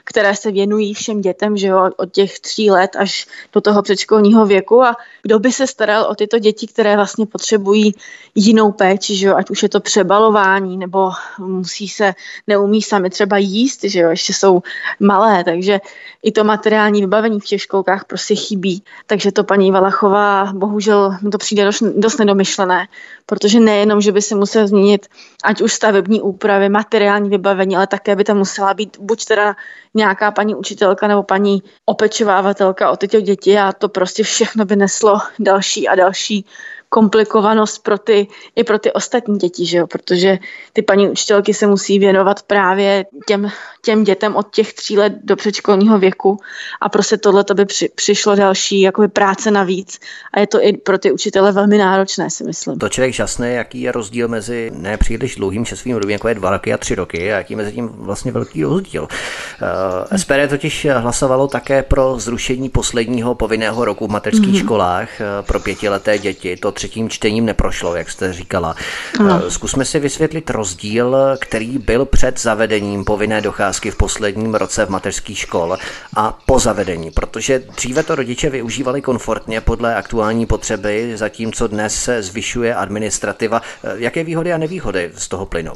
které 0.03 0.35
se 0.35 0.51
věnují 0.51 0.93
všem 0.93 1.21
dětem, 1.21 1.57
že 1.57 1.67
jo, 1.67 1.89
od 1.97 2.11
těch 2.11 2.39
tří 2.39 2.71
let 2.71 2.95
až 2.95 3.27
do 3.53 3.61
toho 3.61 3.81
předškolního 3.81 4.45
věku 4.45 4.83
a 4.83 4.95
kdo 5.21 5.39
by 5.39 5.51
se 5.51 5.67
staral 5.67 6.03
o 6.03 6.15
tyto 6.15 6.39
děti, 6.39 6.67
které 6.67 6.95
vlastně 6.95 7.25
potřebují 7.25 7.95
jinou 8.35 8.71
péči, 8.71 9.15
že 9.15 9.27
jo, 9.27 9.35
ať 9.35 9.49
už 9.49 9.63
je 9.63 9.69
to 9.69 9.79
přebalování, 9.79 10.77
nebo 10.77 11.11
musí 11.39 11.87
se, 11.87 12.13
neumí 12.47 12.81
sami 12.81 13.09
třeba 13.09 13.37
jíst, 13.37 13.83
že 13.83 13.99
jo, 13.99 14.09
ještě 14.09 14.33
jsou 14.33 14.61
malé, 14.99 15.43
takže 15.43 15.79
i 16.23 16.31
to 16.31 16.43
materiální 16.43 17.01
vybavení 17.01 17.39
v 17.39 17.45
těch 17.45 17.61
školkách 17.61 18.05
prostě 18.05 18.35
chybí. 18.35 18.83
Takže 19.07 19.31
to 19.31 19.43
paní 19.43 19.71
Valachová, 19.71 20.53
bohužel 20.53 21.17
to 21.31 21.37
přijde 21.37 21.65
dost, 21.65 21.83
dost 21.83 22.17
nedomyšlené, 22.17 22.87
protože 23.25 23.59
nejenom, 23.59 24.01
že 24.01 24.11
by 24.11 24.21
se 24.21 24.35
musel 24.35 24.67
změnit 24.67 25.07
ať 25.43 25.61
už 25.61 25.73
stavební 25.73 26.21
úpravy, 26.21 26.69
materiální 26.69 27.29
vybavení, 27.29 27.75
ale 27.75 27.87
také 27.87 28.15
by 28.15 28.23
tam 28.23 28.37
musela 28.37 28.73
být 28.73 28.97
buď 28.99 29.25
teda 29.25 29.55
nějaká 29.93 30.31
paní 30.31 30.55
učitelka 30.55 31.07
nebo 31.07 31.23
paní 31.23 31.63
opečovávatelka 31.85 32.91
o 32.91 32.97
tyto 32.97 33.21
děti 33.21 33.57
a 33.57 33.71
to 33.71 33.89
prostě 33.89 34.23
všechno 34.23 34.65
by 34.65 34.75
neslo 34.75 35.19
další 35.39 35.87
a 35.87 35.95
další 35.95 36.45
komplikovanost 36.93 37.83
pro 37.83 37.97
ty, 37.97 38.27
i 38.55 38.63
pro 38.63 38.79
ty 38.79 38.91
ostatní 38.91 39.37
děti, 39.37 39.65
že 39.65 39.77
jo? 39.77 39.87
protože 39.87 40.37
ty 40.73 40.81
paní 40.81 41.09
učitelky 41.09 41.53
se 41.53 41.67
musí 41.67 41.99
věnovat 41.99 42.43
právě 42.43 43.05
těm, 43.27 43.49
těm 43.81 44.03
dětem 44.03 44.35
od 44.35 44.55
těch 44.55 44.73
tří 44.73 44.97
let 44.97 45.13
do 45.23 45.35
předškolního 45.35 45.99
věku 45.99 46.37
a 46.81 46.89
prostě 46.89 47.17
tohle 47.17 47.43
to 47.43 47.53
by 47.53 47.65
při, 47.65 47.89
přišlo 47.95 48.35
další 48.35 48.81
jakoby 48.81 49.07
práce 49.07 49.51
navíc 49.51 49.99
a 50.33 50.39
je 50.39 50.47
to 50.47 50.61
i 50.61 50.73
pro 50.73 50.97
ty 50.97 51.11
učitele 51.11 51.51
velmi 51.51 51.77
náročné, 51.77 52.29
si 52.29 52.43
myslím. 52.43 52.79
To 52.79 52.89
člověk 52.89 53.13
žasný, 53.13 53.53
jaký 53.53 53.81
je 53.81 53.91
rozdíl 53.91 54.27
mezi 54.27 54.71
nepříliš 54.75 55.35
dlouhým 55.35 55.65
časovým 55.65 55.95
obdobím, 55.95 56.13
jako 56.13 56.27
je 56.27 56.35
dva 56.35 56.49
roky 56.49 56.73
a 56.73 56.77
tři 56.77 56.95
roky, 56.95 57.33
a 57.33 57.37
jaký 57.37 57.55
mezi 57.55 57.71
tím 57.71 57.87
vlastně 57.87 58.31
velký 58.31 58.63
rozdíl. 58.63 59.01
Uh, 59.03 59.07
eh, 60.11 60.17
SPD 60.17 60.49
totiž 60.49 60.87
hlasovalo 60.97 61.47
také 61.47 61.83
pro 61.83 62.19
zrušení 62.19 62.69
posledního 62.69 63.35
povinného 63.35 63.85
roku 63.85 64.07
v 64.07 64.11
mateřských 64.11 64.55
mm-hmm. 64.55 64.65
školách 64.65 65.09
uh, 65.19 65.45
pro 65.45 65.59
pětileté 65.59 66.17
děti. 66.17 66.57
To 66.57 66.71
třetím 66.83 67.09
čtením 67.09 67.45
neprošlo, 67.45 67.95
jak 67.95 68.11
jste 68.11 68.33
říkala. 68.33 68.75
No. 69.19 69.51
Zkusme 69.51 69.85
si 69.85 69.99
vysvětlit 69.99 70.49
rozdíl, 70.49 71.17
který 71.39 71.77
byl 71.77 72.05
před 72.05 72.39
zavedením 72.39 73.05
povinné 73.05 73.41
docházky 73.41 73.91
v 73.91 73.95
posledním 73.95 74.55
roce 74.55 74.85
v 74.85 74.89
mateřských 74.89 75.37
škol 75.37 75.77
a 76.15 76.39
po 76.45 76.59
zavedení, 76.59 77.11
protože 77.11 77.59
dříve 77.59 78.03
to 78.03 78.15
rodiče 78.15 78.49
využívali 78.49 79.01
komfortně 79.01 79.61
podle 79.61 79.95
aktuální 79.95 80.45
potřeby, 80.45 81.17
zatímco 81.17 81.67
dnes 81.67 81.95
se 81.95 82.21
zvyšuje 82.21 82.75
administrativa. 82.75 83.61
Jaké 83.95 84.23
výhody 84.23 84.53
a 84.53 84.57
nevýhody 84.57 85.11
z 85.15 85.27
toho 85.27 85.45
plynou? 85.45 85.73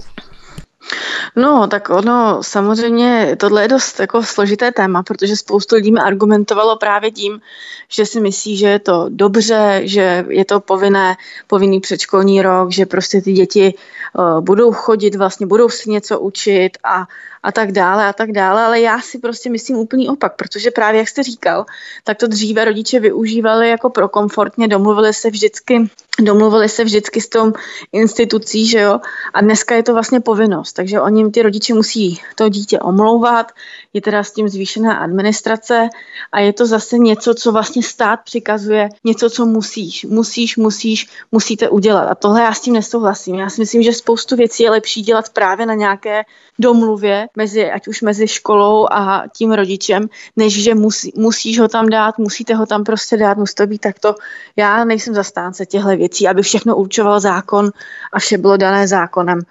No, 1.36 1.68
tak 1.68 1.90
ono 1.90 2.44
samozřejmě, 2.44 3.36
tohle 3.40 3.62
je 3.62 3.68
dost 3.68 4.00
jako 4.00 4.24
složité 4.24 4.72
téma, 4.72 5.04
protože 5.04 5.36
spoustu 5.36 5.76
lidí 5.76 5.92
mi 5.92 6.00
argumentovalo 6.00 6.78
právě 6.78 7.12
tím, 7.12 7.42
že 7.90 8.06
si 8.06 8.20
myslí, 8.20 8.58
že 8.58 8.68
je 8.68 8.80
to 8.80 9.06
dobře, 9.10 9.82
že 9.84 10.26
je 10.30 10.46
to 10.46 10.60
povinné, 10.60 11.16
povinný 11.48 11.80
předškolní 11.80 12.42
rok, 12.42 12.72
že 12.72 12.86
prostě 12.86 13.22
ty 13.22 13.34
děti 13.34 13.74
uh, 14.14 14.42
budou 14.42 14.74
chodit, 14.74 15.16
vlastně 15.16 15.48
budou 15.48 15.70
si 15.70 15.90
něco 15.90 16.20
učit 16.20 16.78
a 16.84 17.08
a 17.48 17.52
tak 17.52 17.72
dále 17.72 18.06
a 18.06 18.14
tak 18.14 18.32
dále, 18.32 18.62
ale 18.64 18.82
já 18.82 19.02
si 19.02 19.20
prostě 19.20 19.50
myslím 19.50 19.78
úplný 19.78 20.10
opak, 20.10 20.36
protože 20.36 20.72
právě 20.72 21.00
jak 21.00 21.08
jste 21.08 21.24
říkal, 21.24 21.66
tak 22.04 22.18
to 22.18 22.28
dříve 22.28 22.66
rodiče 22.66 23.00
využívali 23.00 23.70
jako 23.70 23.90
pro 23.90 24.10
komfortně, 24.10 24.68
domluvili 24.68 25.14
se 25.14 25.30
vždycky, 25.30 25.90
domluvili 26.20 26.70
se 26.70 26.84
vždycky 26.84 27.22
s 27.22 27.30
tou 27.30 27.54
institucí, 27.92 28.68
že 28.68 28.80
jo, 28.80 29.00
a 29.34 29.42
dneska 29.42 29.76
je 29.76 29.84
to 29.84 29.94
vlastně 29.94 30.20
povinnost, 30.20 30.74
takže 30.74 31.02
oni 31.02 31.32
ty 31.32 31.42
rodiče 31.42 31.74
musí 31.74 32.20
to 32.36 32.50
dítě 32.50 32.80
omlouvat, 32.80 33.52
je 33.98 34.02
teda 34.02 34.24
s 34.24 34.32
tím 34.32 34.50
zvýšená 34.50 34.98
administrace 34.98 35.90
a 36.32 36.40
je 36.40 36.54
to 36.54 36.66
zase 36.66 36.98
něco, 36.98 37.34
co 37.34 37.52
vlastně 37.52 37.84
stát 37.84 38.20
přikazuje, 38.24 38.90
něco, 39.04 39.30
co 39.30 39.46
musíš, 39.46 40.06
musíš, 40.06 40.58
musíš, 40.58 41.08
musíte 41.32 41.70
udělat. 41.70 42.08
A 42.10 42.16
tohle 42.16 42.42
já 42.42 42.54
s 42.54 42.62
tím 42.62 42.74
nesouhlasím. 42.74 43.36
Já 43.36 43.50
si 43.50 43.62
myslím, 43.62 43.84
že 43.84 43.94
spoustu 43.94 44.36
věcí 44.36 44.64
je 44.64 44.72
lepší 44.72 45.02
dělat 45.02 45.30
právě 45.30 45.66
na 45.66 45.74
nějaké 45.74 46.24
domluvě, 46.60 47.28
mezi, 47.36 47.72
ať 47.72 47.88
už 47.88 48.02
mezi 48.02 48.28
školou 48.28 48.88
a 48.92 49.24
tím 49.38 49.52
rodičem, 49.52 50.10
než 50.36 50.64
že 50.64 50.76
musí, 50.76 51.14
musíš 51.16 51.60
ho 51.60 51.68
tam 51.68 51.90
dát, 51.90 52.18
musíte 52.18 52.56
ho 52.56 52.66
tam 52.66 52.84
prostě 52.84 53.18
dát, 53.18 53.38
musí 53.38 53.56
to 53.56 53.68
být 53.68 53.82
takto. 53.82 54.16
Já 54.56 54.86
nejsem 54.86 55.14
zastánce 55.14 55.66
těchto 55.66 55.90
věcí, 55.98 56.28
aby 56.28 56.42
všechno 56.42 56.76
určoval 56.76 57.20
zákon 57.20 57.70
a 58.14 58.20
vše 58.20 58.38
bylo 58.38 58.58
dané 58.58 58.88
zákonem. 58.88 59.42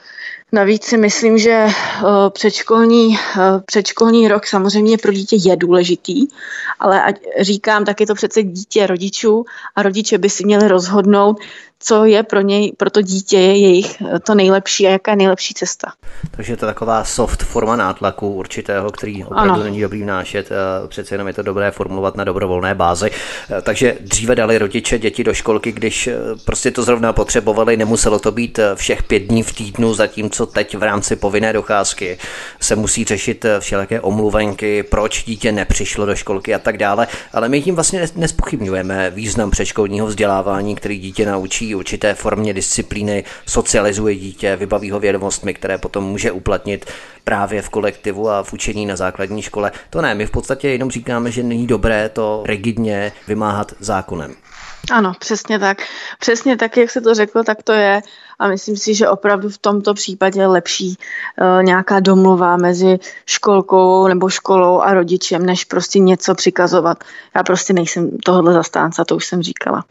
Navíc 0.53 0.85
si 0.85 0.97
myslím, 0.97 1.39
že 1.39 1.51
eh, 1.51 1.71
předškolní, 2.31 3.17
eh, 3.17 3.41
předškolní 3.67 4.29
rok 4.29 4.47
samozřejmě 4.47 4.99
pro 4.99 5.13
dítě 5.13 5.37
je 5.37 5.57
důležitý, 5.57 6.27
ale 6.81 7.03
ať 7.03 7.21
říkám, 7.41 7.85
tak 7.85 8.01
je 8.01 8.07
to 8.07 8.15
přece 8.15 8.43
dítě 8.43 8.87
rodičů 8.87 9.45
a 9.77 9.83
rodiče 9.83 10.19
by 10.19 10.31
si 10.31 10.45
měli 10.45 10.69
rozhodnout, 10.69 11.41
co 11.79 12.05
je 12.05 12.23
pro 12.23 12.41
něj, 12.41 12.73
pro 12.77 12.91
to 12.91 13.03
dítě 13.03 13.39
je 13.39 13.59
jejich 13.59 14.03
eh, 14.03 14.19
to 14.21 14.35
nejlepší 14.35 14.87
a 14.87 14.91
jaká 14.91 15.11
je 15.11 15.17
nejlepší 15.17 15.55
cesta. 15.55 15.93
Takže 16.31 16.53
je 16.53 16.57
to 16.57 16.67
taková 16.67 17.05
soft 17.05 17.43
forma 17.43 17.77
nátlaku 17.77 18.33
určitého, 18.33 18.91
který 18.91 19.25
opravdu 19.25 19.53
ano. 19.53 19.65
není 19.65 19.81
dobrý 19.81 20.03
vnášet, 20.03 20.49
přece 20.89 21.15
jenom 21.15 21.27
je 21.27 21.33
to 21.33 21.43
dobré 21.43 21.71
formulovat 21.71 22.17
na 22.17 22.25
dobrovolné 22.25 22.75
bázi. 22.75 23.11
Takže 23.63 23.97
dříve 24.01 24.35
dali 24.35 24.59
rodiče 24.59 24.99
děti 24.99 25.25
do 25.25 25.35
školky, 25.35 25.73
když 25.73 26.09
prostě 26.45 26.71
to 26.71 26.83
zrovna 26.83 27.13
potřebovali, 27.13 27.77
nemuselo 27.77 28.19
to 28.19 28.33
být 28.33 28.59
všech 28.75 29.03
pět 29.03 29.19
dní 29.19 29.43
v 29.43 29.53
týdnu, 29.53 29.95
zatímco 29.95 30.37
zatímco 30.37 30.47
teď 30.47 30.77
v 30.77 30.83
rámci 30.83 31.17
povinné 31.17 31.53
docházky 31.53 32.19
se 32.61 32.77
musí 32.77 33.05
řešit 33.05 33.47
všelijaké 33.59 34.01
omluvenky, 34.01 34.83
proč 34.83 35.25
dítě 35.25 35.53
nepřišlo 35.53 36.07
do 36.07 36.15
školky 36.15 36.55
a 36.55 36.59
tak 36.59 36.79
dále, 36.79 37.07
ale 37.33 37.49
my 37.49 37.63
tím 37.63 37.75
vlastně 37.75 38.09
nespochybňujeme 38.17 39.11
význam 39.11 39.51
předškolního 39.51 40.07
vzdělávání, 40.07 40.75
který 40.75 40.99
dítě 40.99 41.27
naučí 41.27 41.66
určité 41.75 42.15
formě 42.15 42.55
disciplíny, 42.55 43.25
socializuje 43.47 44.15
dítě, 44.15 44.57
vybaví 44.57 44.91
ho 44.91 45.01
vědomostmi, 45.01 45.55
které 45.55 45.79
potom 45.79 46.05
může 46.05 46.33
uplatnit 46.33 46.87
právě 47.25 47.63
v 47.63 47.69
kolektivu 47.69 48.31
a 48.31 48.43
v 48.43 48.53
učení 48.53 48.87
na 48.87 48.97
základní 48.97 49.43
škole. 49.43 49.73
To 49.91 50.03
ne, 50.03 50.15
my 50.15 50.27
v 50.27 50.31
podstatě 50.31 50.69
jenom 50.69 50.91
říkáme, 50.91 51.31
že 51.31 51.43
není 51.43 51.67
dobré 51.67 52.09
to 52.09 52.43
rigidně 52.47 53.13
vymáhat 53.29 53.73
zákonem. 53.81 54.35
Ano, 54.91 55.13
přesně 55.19 55.59
tak. 55.59 55.79
Přesně 56.19 56.57
tak, 56.57 56.77
jak 56.77 56.91
se 56.91 57.01
to 57.01 57.15
řekl, 57.15 57.45
tak 57.45 57.63
to 57.63 57.73
je. 57.73 58.01
A 58.39 58.49
myslím 58.49 58.77
si, 58.77 58.95
že 58.95 59.09
opravdu 59.09 59.49
v 59.49 59.59
tomto 59.59 59.95
případě 59.95 60.41
je 60.41 60.47
lepší 60.47 60.97
uh, 60.97 61.63
nějaká 61.63 62.01
domluva 62.01 62.57
mezi 62.57 62.99
školkou 63.27 64.09
nebo 64.09 64.29
školou 64.29 64.81
a 64.81 64.95
rodičem, 64.95 65.47
než 65.47 65.65
prostě 65.65 65.99
něco 65.99 66.35
přikazovat. 66.35 67.05
Já 67.37 67.43
prostě 67.43 67.73
nejsem 67.73 68.11
tohohle 68.25 68.53
zastánce, 68.53 69.05
to 69.07 69.17
už 69.17 69.27
jsem 69.27 69.43
říkala. 69.43 69.85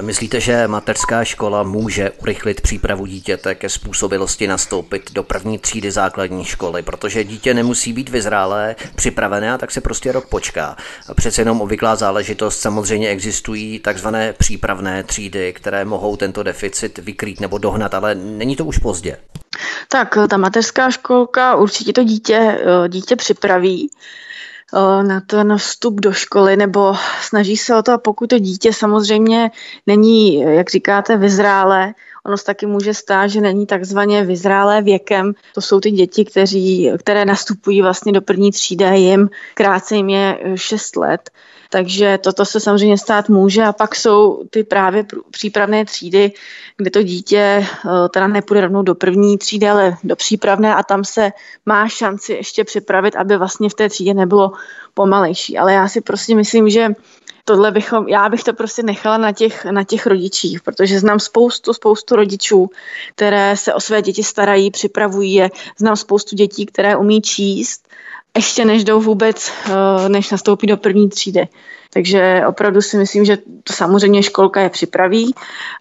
Myslíte, 0.00 0.40
že 0.40 0.68
mateřská 0.68 1.24
škola 1.24 1.62
může 1.62 2.10
urychlit 2.10 2.60
přípravu 2.60 3.06
dítěte 3.06 3.54
ke 3.54 3.68
způsobilosti 3.68 4.46
nastoupit 4.46 5.12
do 5.12 5.22
první 5.22 5.58
třídy 5.58 5.90
základní 5.90 6.44
školy, 6.44 6.82
protože 6.82 7.24
dítě 7.24 7.54
nemusí 7.54 7.92
být 7.92 8.08
vyzrálé, 8.08 8.76
připravené 8.94 9.52
a 9.52 9.58
tak 9.58 9.70
se 9.70 9.80
prostě 9.80 10.12
rok 10.12 10.28
počká. 10.28 10.76
Přece 11.14 11.40
jenom 11.40 11.60
obvyklá 11.60 11.96
záležitost 11.96 12.60
samozřejmě 12.60 13.08
existují 13.08 13.78
takzvané 13.78 14.32
přípravné 14.32 15.02
třídy, 15.02 15.52
které 15.52 15.84
mohou 15.84 16.16
tento 16.16 16.42
deficit 16.42 16.98
vykrýt 16.98 17.33
nebo 17.40 17.58
dohnat, 17.58 17.94
ale 17.94 18.14
není 18.14 18.56
to 18.56 18.64
už 18.64 18.78
pozdě. 18.78 19.16
Tak 19.88 20.18
ta 20.30 20.36
mateřská 20.36 20.90
školka 20.90 21.56
určitě 21.56 21.92
to 21.92 22.04
dítě, 22.04 22.58
dítě 22.88 23.16
připraví 23.16 23.90
na 25.02 25.20
ten 25.20 25.56
vstup 25.58 26.00
do 26.00 26.12
školy 26.12 26.56
nebo 26.56 26.94
snaží 27.20 27.56
se 27.56 27.76
o 27.76 27.82
to, 27.82 27.92
a 27.92 27.98
pokud 27.98 28.30
to 28.30 28.38
dítě 28.38 28.72
samozřejmě 28.72 29.50
není, 29.86 30.40
jak 30.40 30.70
říkáte, 30.70 31.16
vyzrálé, 31.16 31.94
ono 32.26 32.38
se 32.38 32.44
taky 32.44 32.66
může 32.66 32.94
stát, 32.94 33.26
že 33.26 33.40
není 33.40 33.66
takzvaně 33.66 34.24
vyzrálé 34.24 34.82
věkem. 34.82 35.32
To 35.54 35.60
jsou 35.60 35.80
ty 35.80 35.90
děti, 35.90 36.24
kteří, 36.24 36.90
které 36.98 37.24
nastupují 37.24 37.82
vlastně 37.82 38.12
do 38.12 38.22
první 38.22 38.52
třídy, 38.52 38.84
jim 38.98 39.30
krátce 39.54 39.96
jim 39.96 40.08
je 40.08 40.38
6 40.54 40.96
let. 40.96 41.30
Takže 41.74 42.18
toto 42.18 42.44
se 42.44 42.60
samozřejmě 42.60 42.98
stát 42.98 43.28
může 43.28 43.62
a 43.64 43.72
pak 43.72 43.94
jsou 43.94 44.44
ty 44.50 44.64
právě 44.64 45.06
přípravné 45.30 45.84
třídy, 45.84 46.32
kde 46.76 46.90
to 46.90 47.02
dítě 47.02 47.66
eh, 47.66 48.08
teda 48.08 48.26
nepůjde 48.26 48.60
rovnou 48.60 48.82
do 48.82 48.94
první 48.94 49.38
třídy, 49.38 49.68
ale 49.68 49.96
do 50.04 50.16
přípravné 50.16 50.74
a 50.74 50.82
tam 50.82 51.04
se 51.04 51.32
má 51.66 51.88
šanci 51.88 52.32
ještě 52.32 52.64
připravit, 52.64 53.16
aby 53.16 53.36
vlastně 53.36 53.68
v 53.68 53.74
té 53.74 53.88
třídě 53.88 54.14
nebylo 54.14 54.52
pomalejší. 54.94 55.58
Ale 55.58 55.72
já 55.72 55.88
si 55.88 56.00
prostě 56.00 56.34
myslím, 56.34 56.70
že 56.70 56.94
tohle 57.44 57.70
bychom, 57.70 58.08
já 58.08 58.28
bych 58.28 58.44
to 58.44 58.52
prostě 58.52 58.82
nechala 58.82 59.18
na 59.18 59.32
těch, 59.32 59.64
na 59.64 59.84
těch 59.84 60.06
rodičích, 60.06 60.62
protože 60.62 61.00
znám 61.00 61.20
spoustu, 61.20 61.72
spoustu 61.72 62.16
rodičů, 62.16 62.70
které 63.14 63.56
se 63.56 63.74
o 63.74 63.80
své 63.80 64.02
děti 64.02 64.22
starají, 64.22 64.70
připravují 64.70 65.34
je. 65.34 65.50
Znám 65.78 65.96
spoustu 65.96 66.36
dětí, 66.36 66.66
které 66.66 66.96
umí 66.96 67.22
číst, 67.22 67.88
ještě 68.36 68.64
než 68.64 68.84
jdou 68.84 69.00
vůbec, 69.00 69.52
eh, 69.66 70.08
než 70.08 70.30
nastoupí 70.30 70.66
do 70.66 70.76
první 70.76 71.08
třídy. 71.08 71.48
Takže 71.94 72.42
opravdu 72.46 72.82
si 72.82 72.96
myslím, 72.96 73.24
že 73.24 73.36
to 73.64 73.72
samozřejmě 73.72 74.22
školka 74.22 74.60
je 74.60 74.70
připraví, 74.70 75.34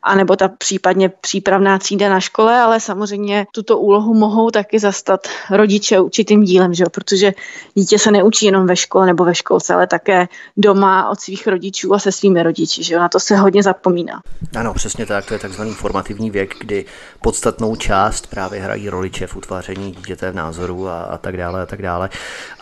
anebo 0.03 0.35
ta 0.35 0.47
případně 0.47 1.09
přípravná 1.09 1.77
třída 1.77 2.09
na 2.09 2.19
škole, 2.19 2.59
ale 2.59 2.79
samozřejmě 2.79 3.45
tuto 3.51 3.77
úlohu 3.77 4.13
mohou 4.13 4.51
taky 4.51 4.79
zastat 4.79 5.27
rodiče 5.51 5.99
určitým 5.99 6.43
dílem, 6.43 6.73
že 6.73 6.83
jo? 6.83 6.89
protože 6.89 7.33
dítě 7.73 7.99
se 7.99 8.11
neučí 8.11 8.45
jenom 8.45 8.67
ve 8.67 8.75
škole 8.75 9.05
nebo 9.05 9.25
ve 9.25 9.35
školce, 9.35 9.73
ale 9.73 9.87
také 9.87 10.27
doma 10.57 11.09
od 11.09 11.19
svých 11.19 11.47
rodičů 11.47 11.93
a 11.93 11.99
se 11.99 12.11
svými 12.11 12.43
rodiči. 12.43 12.83
Že 12.83 12.93
jo? 12.93 12.99
Na 12.99 13.09
to 13.09 13.19
se 13.19 13.37
hodně 13.37 13.63
zapomíná. 13.63 14.21
Ano, 14.55 14.73
přesně 14.73 15.05
tak. 15.05 15.25
To 15.25 15.33
je 15.33 15.39
takzvaný 15.39 15.71
formativní 15.73 16.31
věk, 16.31 16.55
kdy 16.59 16.85
podstatnou 17.21 17.75
část 17.75 18.27
právě 18.27 18.59
hrají 18.59 18.89
rodiče 18.89 19.27
v 19.27 19.35
utváření 19.35 19.91
dítěte 19.91 20.31
v 20.31 20.35
názoru 20.35 20.87
a, 20.87 21.01
a 21.01 21.17
tak 21.17 21.37
dále 21.37 21.61
a 21.61 21.65
tak 21.65 21.81
dále. 21.81 22.09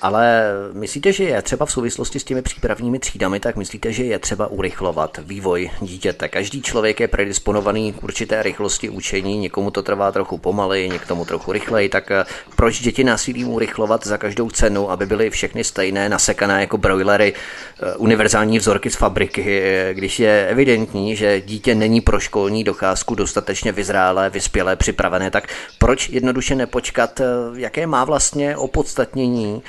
Ale 0.02 0.44
myslíte, 0.74 1.14
že 1.14 1.24
je 1.24 1.42
třeba 1.42 1.66
v 1.66 1.72
souvislosti 1.72 2.20
s 2.20 2.24
těmi 2.24 2.42
přípravními 2.42 3.00
třídami 3.00 3.41
tak 3.42 3.56
myslíte, 3.56 3.92
že 3.92 4.04
je 4.04 4.20
třeba 4.20 4.48
urychlovat 4.48 5.20
vývoj 5.24 5.72
dítěte? 5.82 6.30
Každý 6.30 6.62
člověk 6.62 7.00
je 7.00 7.08
predisponovaný 7.08 7.94
k 7.94 8.04
určité 8.04 8.44
rychlosti 8.44 8.90
učení, 8.90 9.38
někomu 9.38 9.72
to 9.72 9.84
trvá 9.84 10.12
trochu 10.12 10.38
pomaleji, 10.38 10.90
někomu 10.90 11.26
trochu 11.26 11.52
rychleji, 11.52 11.90
tak 11.90 12.12
eh, 12.12 12.26
proč 12.56 12.80
děti 12.82 13.04
násilím 13.04 13.48
urychlovat 13.48 14.08
za 14.08 14.18
každou 14.18 14.50
cenu, 14.50 14.92
aby 14.92 15.06
byly 15.06 15.30
všechny 15.30 15.64
stejné, 15.64 16.10
nasekané 16.10 16.62
jako 16.62 16.78
brojlery, 16.78 17.34
eh, 17.34 17.96
univerzální 17.96 18.60
vzorky 18.60 18.90
z 18.90 18.96
fabriky, 18.96 19.62
eh, 19.64 19.94
když 19.94 20.20
je 20.20 20.48
evidentní, 20.48 21.16
že 21.16 21.42
dítě 21.42 21.76
není 21.76 22.02
pro 22.02 22.20
školní 22.20 22.64
docházku 22.64 23.16
dostatečně 23.16 23.72
vyzrálé, 23.72 24.30
vyspělé, 24.30 24.76
připravené, 24.76 25.32
tak 25.32 25.48
proč 25.78 26.10
jednoduše 26.10 26.56
nepočkat, 26.56 27.22
jaké 27.56 27.88
má 27.88 28.06
vlastně 28.06 28.58
opodstatnění 28.58 29.62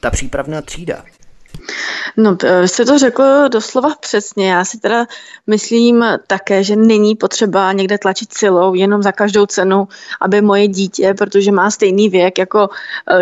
ta 0.00 0.10
přípravná 0.10 0.62
třída? 0.62 1.15
No, 2.16 2.36
jste 2.66 2.84
to 2.84 2.98
řekl 2.98 3.48
doslova 3.48 3.94
přesně. 4.00 4.50
Já 4.50 4.64
si 4.64 4.78
teda 4.78 5.06
myslím 5.46 6.04
také, 6.26 6.64
že 6.64 6.76
není 6.76 7.14
potřeba 7.14 7.72
někde 7.72 7.98
tlačit 7.98 8.32
silou 8.32 8.74
jenom 8.74 9.02
za 9.02 9.12
každou 9.12 9.46
cenu, 9.46 9.88
aby 10.20 10.40
moje 10.40 10.68
dítě, 10.68 11.14
protože 11.18 11.52
má 11.52 11.70
stejný 11.70 12.08
věk 12.08 12.38
jako 12.38 12.68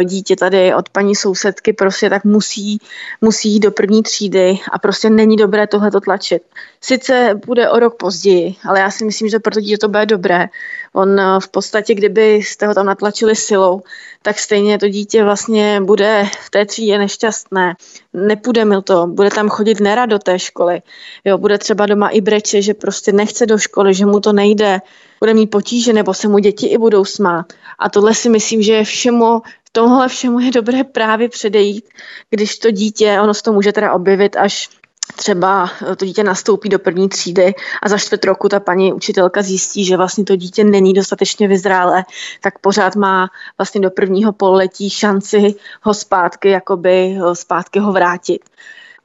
e, 0.01 0.05
dítě 0.05 0.37
tady 0.37 0.75
od 0.75 0.89
paní 0.89 1.15
sousedky, 1.15 1.73
prostě 1.73 2.11
tak 2.11 2.25
musí, 2.25 2.79
musí 3.21 3.53
jít 3.53 3.61
do 3.61 3.71
první 3.71 4.03
třídy 4.03 4.59
a 4.73 4.79
prostě 4.79 5.11
není 5.11 5.37
dobré 5.37 5.67
tohleto 5.67 6.01
tlačit. 6.01 6.43
Sice 6.81 7.41
bude 7.47 7.71
o 7.71 7.79
rok 7.79 7.97
později, 7.97 8.55
ale 8.69 8.81
já 8.81 8.91
si 8.91 9.05
myslím, 9.05 9.29
že 9.29 9.39
pro 9.39 9.55
to 9.55 9.61
dítě 9.61 9.79
to 9.79 9.89
bude 9.89 10.07
dobré. 10.07 10.49
On 10.97 11.21
e, 11.21 11.41
v 11.41 11.49
podstatě, 11.49 11.95
kdyby 11.95 12.35
jste 12.35 12.67
ho 12.67 12.75
tam 12.75 12.87
natlačili 12.87 13.37
silou, 13.37 13.83
tak 14.23 14.39
stejně 14.39 14.79
to 14.79 14.89
dítě 14.89 15.25
vlastně 15.25 15.81
bude 15.81 16.25
v 16.47 16.51
té 16.51 16.67
třídě 16.67 16.99
nešťastné. 16.99 17.75
Nepůjde 18.13 18.65
mi 18.65 18.77
to, 18.85 19.07
bude 19.07 19.31
tam 19.31 19.49
chodit 19.49 19.81
nerad 19.81 20.07
do 20.07 20.19
té 20.19 20.39
školy. 20.39 20.83
Jo, 21.25 21.39
bude 21.39 21.59
třeba 21.59 21.87
doma 21.87 22.09
i 22.09 22.21
breče, 22.21 22.63
že 22.63 22.75
prostě 22.75 23.13
nechce 23.13 23.47
do 23.47 23.59
školy, 23.59 23.95
že 23.95 24.07
mu 24.07 24.21
to 24.21 24.33
nejde, 24.33 24.81
bude 25.21 25.35
mít 25.35 25.47
potíže 25.47 25.93
nebo 25.93 26.15
se 26.15 26.29
mu 26.29 26.39
děti 26.39 26.67
i 26.67 26.79
budou 26.79 27.05
smát. 27.05 27.53
A 27.79 27.91
tohle 27.91 28.15
si 28.15 28.29
myslím, 28.29 28.63
že 28.63 28.73
je 28.73 28.85
všemu 28.85 29.43
Tohle 29.77 30.09
všemu 30.09 30.41
je 30.41 30.51
dobré 30.51 30.85
právě 30.85 31.29
předejít, 31.29 31.85
když 32.31 32.59
to 32.59 32.71
dítě, 32.71 33.19
ono 33.23 33.35
se 33.35 33.43
to 33.43 33.53
může 33.53 33.73
teda 33.73 33.93
objevit 33.93 34.37
až 34.37 34.69
třeba 35.17 35.71
to 35.97 36.05
dítě 36.05 36.25
nastoupí 36.25 36.69
do 36.69 36.79
první 36.79 37.09
třídy 37.09 37.55
a 37.83 37.89
za 37.89 37.99
čtvrt 37.99 38.25
roku 38.25 38.49
ta 38.49 38.61
paní 38.61 38.93
učitelka 38.93 39.43
zjistí, 39.43 39.85
že 39.85 39.97
vlastně 39.97 40.25
to 40.25 40.37
dítě 40.37 40.65
není 40.65 40.93
dostatečně 40.93 41.49
vyzrálé, 41.49 42.05
tak 42.41 42.59
pořád 42.59 42.97
má 42.97 43.31
vlastně 43.59 43.81
do 43.81 43.91
prvního 43.91 44.33
pololetí 44.33 44.91
šanci 44.91 45.55
ho 45.83 45.95
zpátky, 45.95 46.49
jakoby 46.49 47.19
zpátky 47.33 47.79
ho 47.79 47.93
vrátit. 47.93 48.41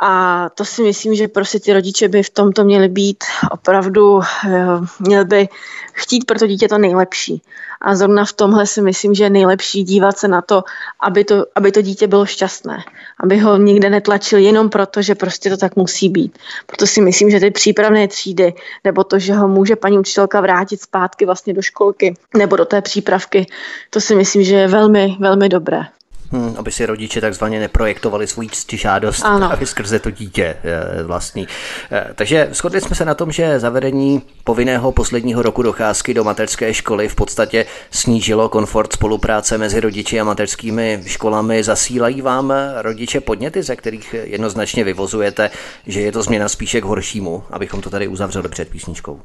A 0.01 0.49
to 0.55 0.65
si 0.65 0.83
myslím, 0.83 1.15
že 1.15 1.27
prostě 1.27 1.59
ty 1.59 1.73
rodiče 1.73 2.07
by 2.07 2.23
v 2.23 2.29
tomto 2.29 2.63
měli 2.63 2.89
být 2.89 3.23
opravdu, 3.51 4.21
eh, 4.21 4.65
měli 4.99 5.25
by 5.25 5.47
chtít 5.99 6.25
pro 6.25 6.39
to 6.39 6.47
dítě 6.47 6.67
to 6.67 6.77
nejlepší. 6.77 7.41
A 7.81 7.95
zrovna 7.95 8.25
v 8.25 8.33
tomhle 8.33 8.67
si 8.67 8.81
myslím, 8.81 9.13
že 9.13 9.23
je 9.23 9.29
nejlepší 9.29 9.83
dívat 9.83 10.17
se 10.17 10.27
na 10.27 10.41
to, 10.41 10.63
aby 10.99 11.23
to, 11.23 11.45
aby 11.55 11.71
to 11.71 11.81
dítě 11.81 12.07
bylo 12.07 12.25
šťastné. 12.25 12.77
Aby 13.19 13.37
ho 13.37 13.57
nikde 13.57 13.89
netlačil 13.89 14.39
jenom 14.39 14.69
proto, 14.69 15.01
že 15.01 15.15
prostě 15.15 15.49
to 15.49 15.57
tak 15.57 15.75
musí 15.75 16.09
být. 16.09 16.37
Proto 16.65 16.87
si 16.87 17.01
myslím, 17.01 17.29
že 17.29 17.39
ty 17.39 17.51
přípravné 17.51 18.07
třídy, 18.07 18.53
nebo 18.83 19.03
to, 19.03 19.19
že 19.19 19.33
ho 19.33 19.47
může 19.47 19.75
paní 19.75 19.99
učitelka 19.99 20.41
vrátit 20.41 20.81
zpátky 20.81 21.25
vlastně 21.25 21.53
do 21.53 21.61
školky, 21.61 22.13
nebo 22.37 22.55
do 22.55 22.65
té 22.65 22.81
přípravky, 22.81 23.45
to 23.89 24.01
si 24.01 24.15
myslím, 24.15 24.43
že 24.43 24.55
je 24.55 24.67
velmi, 24.67 25.17
velmi 25.19 25.49
dobré. 25.49 25.81
Hmm, 26.31 26.55
aby 26.57 26.71
si 26.71 26.85
rodiče 26.85 27.21
takzvaně 27.21 27.59
neprojektovali 27.59 28.27
svůj 28.27 28.49
žádost 28.73 29.25
ano. 29.25 29.47
právě 29.47 29.67
skrze 29.67 29.99
to 29.99 30.11
dítě 30.11 30.57
eh, 30.63 31.03
vlastní. 31.03 31.47
Eh, 31.91 32.07
takže 32.15 32.49
shodli 32.51 32.81
jsme 32.81 32.95
se 32.95 33.05
na 33.05 33.15
tom, 33.15 33.31
že 33.31 33.59
zavedení 33.59 34.21
povinného 34.43 34.91
posledního 34.91 35.41
roku 35.41 35.61
docházky 35.61 36.13
do 36.13 36.23
mateřské 36.23 36.73
školy 36.73 37.07
v 37.07 37.15
podstatě 37.15 37.65
snížilo 37.91 38.49
komfort 38.49 38.93
spolupráce 38.93 39.57
mezi 39.57 39.79
rodiči 39.79 40.19
a 40.19 40.23
mateřskými 40.23 41.03
školami. 41.05 41.63
Zasílají 41.63 42.21
vám 42.21 42.53
rodiče 42.81 43.21
podněty, 43.21 43.63
ze 43.63 43.75
kterých 43.75 44.15
jednoznačně 44.23 44.83
vyvozujete, 44.83 45.49
že 45.87 46.01
je 46.01 46.11
to 46.11 46.23
změna 46.23 46.49
spíše 46.49 46.81
k 46.81 46.85
horšímu, 46.85 47.43
abychom 47.51 47.81
to 47.81 47.89
tady 47.89 48.07
uzavřeli 48.07 48.49
před 48.49 48.69
písničkou? 48.69 49.21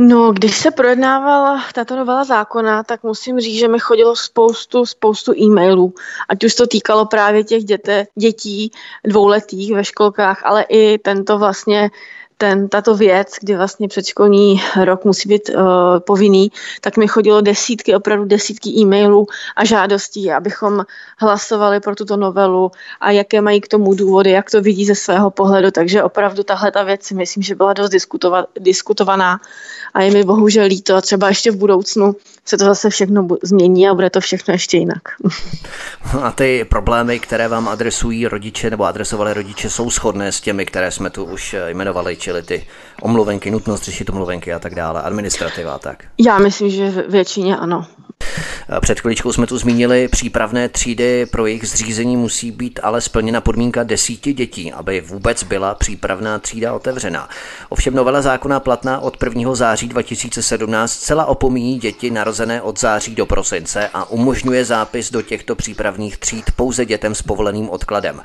No, 0.00 0.32
když 0.32 0.56
se 0.56 0.70
projednávala 0.70 1.64
tato 1.74 1.96
novela 1.96 2.24
zákona, 2.24 2.82
tak 2.82 3.02
musím 3.02 3.40
říct, 3.40 3.58
že 3.58 3.68
mi 3.68 3.78
chodilo 3.78 4.16
spoustu, 4.16 4.86
spoustu 4.86 5.34
e-mailů. 5.36 5.94
Ať 6.28 6.44
už 6.44 6.54
to 6.54 6.66
týkalo 6.66 7.06
právě 7.06 7.44
těch 7.44 7.64
děte, 7.64 8.06
dětí 8.14 8.72
dvouletých 9.04 9.74
ve 9.74 9.84
školkách, 9.84 10.42
ale 10.44 10.62
i 10.68 10.98
tento 10.98 11.38
vlastně 11.38 11.90
ten, 12.38 12.68
tato 12.68 12.94
věc, 12.94 13.28
kdy 13.40 13.56
vlastně 13.56 13.88
předškolní 13.88 14.62
rok 14.84 15.04
musí 15.04 15.28
být 15.28 15.48
uh, 15.48 15.62
povinný, 15.98 16.52
tak 16.80 16.96
mi 16.96 17.08
chodilo 17.08 17.40
desítky, 17.40 17.94
opravdu 17.94 18.24
desítky 18.24 18.70
e-mailů 18.70 19.26
a 19.56 19.64
žádostí, 19.64 20.32
abychom 20.32 20.84
hlasovali 21.18 21.80
pro 21.80 21.94
tuto 21.94 22.16
novelu 22.16 22.70
a 23.00 23.10
jaké 23.10 23.40
mají 23.40 23.60
k 23.60 23.68
tomu 23.68 23.94
důvody, 23.94 24.30
jak 24.30 24.50
to 24.50 24.62
vidí 24.62 24.86
ze 24.86 24.94
svého 24.94 25.30
pohledu. 25.30 25.70
Takže 25.70 26.02
opravdu 26.02 26.42
tahle 26.42 26.72
ta 26.72 26.82
věc 26.82 27.10
myslím, 27.10 27.42
že 27.42 27.54
byla 27.54 27.72
dost 27.72 27.90
diskutova, 27.90 28.46
diskutovaná 28.58 29.40
a 29.94 30.02
je 30.02 30.10
mi 30.10 30.24
bohužel 30.24 30.66
líto 30.66 30.96
a 30.96 31.00
třeba 31.00 31.28
ještě 31.28 31.50
v 31.50 31.56
budoucnu 31.56 32.16
se 32.44 32.56
to 32.56 32.64
zase 32.64 32.90
všechno 32.90 33.28
změní 33.42 33.88
a 33.88 33.94
bude 33.94 34.10
to 34.10 34.20
všechno 34.20 34.54
ještě 34.54 34.76
jinak. 34.76 35.02
A 36.22 36.32
ty 36.32 36.66
problémy, 36.68 37.20
které 37.20 37.48
vám 37.48 37.68
adresují 37.68 38.26
rodiče 38.26 38.70
nebo 38.70 38.84
adresovali 38.84 39.34
rodiče, 39.34 39.70
jsou 39.70 39.90
shodné 39.90 40.32
s 40.32 40.40
těmi, 40.40 40.66
které 40.66 40.90
jsme 40.90 41.10
tu 41.10 41.24
už 41.24 41.56
jmenovali, 41.66 42.16
čili 42.16 42.42
ty 42.42 42.66
omluvenky, 43.02 43.50
nutnost 43.50 43.84
řešit 43.84 44.10
omluvenky 44.10 44.52
a 44.52 44.58
tak 44.58 44.74
dále, 44.74 45.02
administrativa 45.02 45.74
a 45.74 45.78
tak. 45.78 46.04
Já 46.18 46.38
myslím, 46.38 46.70
že 46.70 47.04
většině 47.08 47.56
ano. 47.56 47.86
Před 48.80 49.00
chviličkou 49.00 49.32
jsme 49.32 49.46
tu 49.46 49.58
zmínili 49.58 50.08
přípravné 50.08 50.68
třídy, 50.68 51.26
pro 51.26 51.46
jejich 51.46 51.68
zřízení 51.68 52.16
musí 52.16 52.50
být 52.50 52.80
ale 52.82 53.00
splněna 53.00 53.40
podmínka 53.40 53.82
desíti 53.82 54.32
dětí, 54.32 54.72
aby 54.72 55.00
vůbec 55.00 55.42
byla 55.42 55.74
přípravná 55.74 56.38
třída 56.38 56.72
otevřena. 56.72 57.28
Ovšem 57.68 57.94
novela 57.94 58.22
zákona 58.22 58.60
platná 58.60 59.00
od 59.00 59.16
1. 59.24 59.54
září 59.54 59.88
2017 59.88 60.96
celá 60.96 61.26
opomíjí 61.26 61.78
děti 61.78 62.10
narozené 62.10 62.62
od 62.62 62.80
září 62.80 63.14
do 63.14 63.26
prosince 63.26 63.88
a 63.94 64.10
umožňuje 64.10 64.64
zápis 64.64 65.10
do 65.10 65.22
těchto 65.22 65.56
přípravných 65.56 66.16
tříd 66.16 66.44
pouze 66.56 66.84
dětem 66.84 67.14
s 67.14 67.22
povoleným 67.22 67.70
odkladem. 67.70 68.20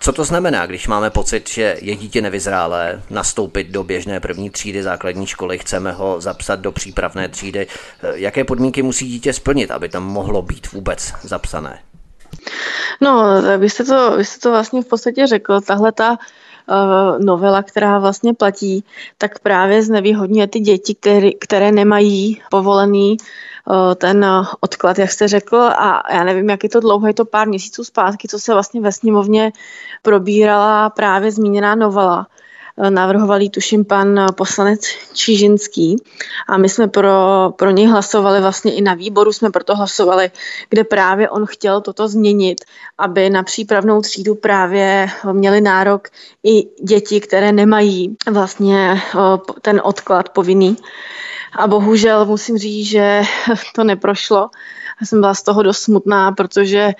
Co 0.00 0.12
to 0.12 0.24
znamená, 0.24 0.66
když 0.66 0.88
máme 0.88 1.10
pocit, 1.10 1.50
že 1.50 1.76
je 1.80 1.96
dítě 1.96 2.22
nevyzrálé 2.22 3.02
nastoupit 3.10 3.66
do 3.66 3.84
běžné 3.84 4.20
první 4.20 4.50
třídy 4.50 4.82
základní 4.82 5.26
školy, 5.26 5.58
chceme 5.58 5.92
ho 5.92 6.20
zapsat 6.20 6.60
do 6.60 6.72
přípravné 6.72 7.28
třídy? 7.28 7.66
Jaké 8.14 8.44
podmínky 8.44 8.82
musí 8.82 9.08
dítě 9.08 9.19
splnit, 9.32 9.70
aby 9.70 9.88
tam 9.88 10.04
mohlo 10.04 10.42
být 10.42 10.72
vůbec 10.72 11.12
zapsané? 11.22 11.78
No, 13.00 13.42
vy 13.58 13.70
jste 13.70 13.84
to, 13.84 14.16
vy 14.16 14.24
jste 14.24 14.40
to 14.40 14.50
vlastně 14.50 14.82
v 14.82 14.86
podstatě 14.86 15.26
řekl. 15.26 15.60
Tahle 15.60 15.92
ta 15.92 16.10
uh, 16.10 17.24
novela, 17.24 17.62
která 17.62 17.98
vlastně 17.98 18.34
platí, 18.34 18.84
tak 19.18 19.38
právě 19.38 19.82
znevýhodňuje 19.82 20.46
ty 20.46 20.60
děti, 20.60 20.94
které, 20.94 21.30
které 21.40 21.72
nemají 21.72 22.42
povolený 22.50 23.16
uh, 23.16 23.94
ten 23.94 24.26
odklad, 24.60 24.98
jak 24.98 25.10
jste 25.10 25.28
řekl, 25.28 25.56
a 25.56 26.02
já 26.12 26.24
nevím, 26.24 26.50
jak 26.50 26.62
je 26.62 26.68
to 26.68 26.80
dlouho, 26.80 27.06
je 27.06 27.14
to 27.14 27.24
pár 27.24 27.48
měsíců 27.48 27.84
zpátky, 27.84 28.28
co 28.28 28.38
se 28.38 28.52
vlastně 28.52 28.80
ve 28.80 28.92
sněmovně 28.92 29.52
probírala 30.02 30.90
právě 30.90 31.32
zmíněná 31.32 31.74
novela 31.74 32.26
navrhoval 32.88 33.40
tuším 33.50 33.84
pan 33.84 34.26
poslanec 34.36 34.80
Čižinský 35.12 35.96
a 36.48 36.58
my 36.58 36.68
jsme 36.68 36.88
pro, 36.88 37.12
pro 37.56 37.70
něj 37.70 37.86
hlasovali 37.86 38.40
vlastně 38.40 38.74
i 38.74 38.80
na 38.80 38.94
výboru 38.94 39.32
jsme 39.32 39.50
proto 39.50 39.76
hlasovali, 39.76 40.30
kde 40.68 40.84
právě 40.84 41.30
on 41.30 41.46
chtěl 41.46 41.80
toto 41.80 42.08
změnit, 42.08 42.64
aby 42.98 43.30
na 43.30 43.42
přípravnou 43.42 44.00
třídu 44.00 44.34
právě 44.34 45.08
měli 45.32 45.60
nárok 45.60 46.08
i 46.44 46.68
děti, 46.82 47.20
které 47.20 47.52
nemají 47.52 48.16
vlastně 48.30 49.02
ten 49.62 49.80
odklad 49.84 50.28
povinný. 50.28 50.76
A 51.52 51.66
bohužel 51.66 52.26
musím 52.26 52.58
říct, 52.58 52.86
že 52.86 53.22
to 53.74 53.84
neprošlo. 53.84 54.50
Já 55.00 55.06
jsem 55.06 55.20
byla 55.20 55.34
z 55.34 55.42
toho 55.42 55.62
dost 55.62 55.82
smutná, 55.82 56.32
protože 56.32 56.92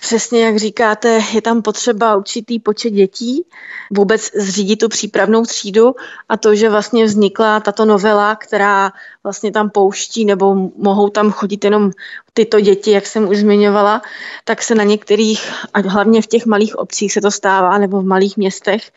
přesně 0.00 0.44
jak 0.44 0.56
říkáte, 0.56 1.20
je 1.34 1.42
tam 1.42 1.62
potřeba 1.62 2.16
určitý 2.16 2.60
počet 2.60 2.90
dětí, 2.90 3.44
vůbec 3.92 4.30
zřídit 4.34 4.76
tu 4.76 4.88
přípravnou 4.88 5.42
třídu 5.42 5.94
a 6.28 6.36
to, 6.36 6.54
že 6.54 6.70
vlastně 6.70 7.04
vznikla 7.04 7.60
tato 7.60 7.84
novela, 7.84 8.36
která 8.36 8.92
vlastně 9.24 9.52
tam 9.52 9.70
pouští 9.70 10.24
nebo 10.24 10.54
mohou 10.76 11.08
tam 11.08 11.30
chodit 11.30 11.64
jenom 11.64 11.90
tyto 12.32 12.60
děti, 12.60 12.90
jak 12.90 13.06
jsem 13.06 13.28
už 13.28 13.38
zmiňovala, 13.38 14.02
tak 14.44 14.62
se 14.62 14.74
na 14.74 14.84
některých, 14.84 15.52
a 15.74 15.80
hlavně 15.80 16.22
v 16.22 16.26
těch 16.26 16.46
malých 16.46 16.76
obcích 16.78 17.12
se 17.12 17.20
to 17.20 17.30
stává, 17.30 17.78
nebo 17.78 18.00
v 18.00 18.04
malých 18.04 18.36
městech, 18.36 18.90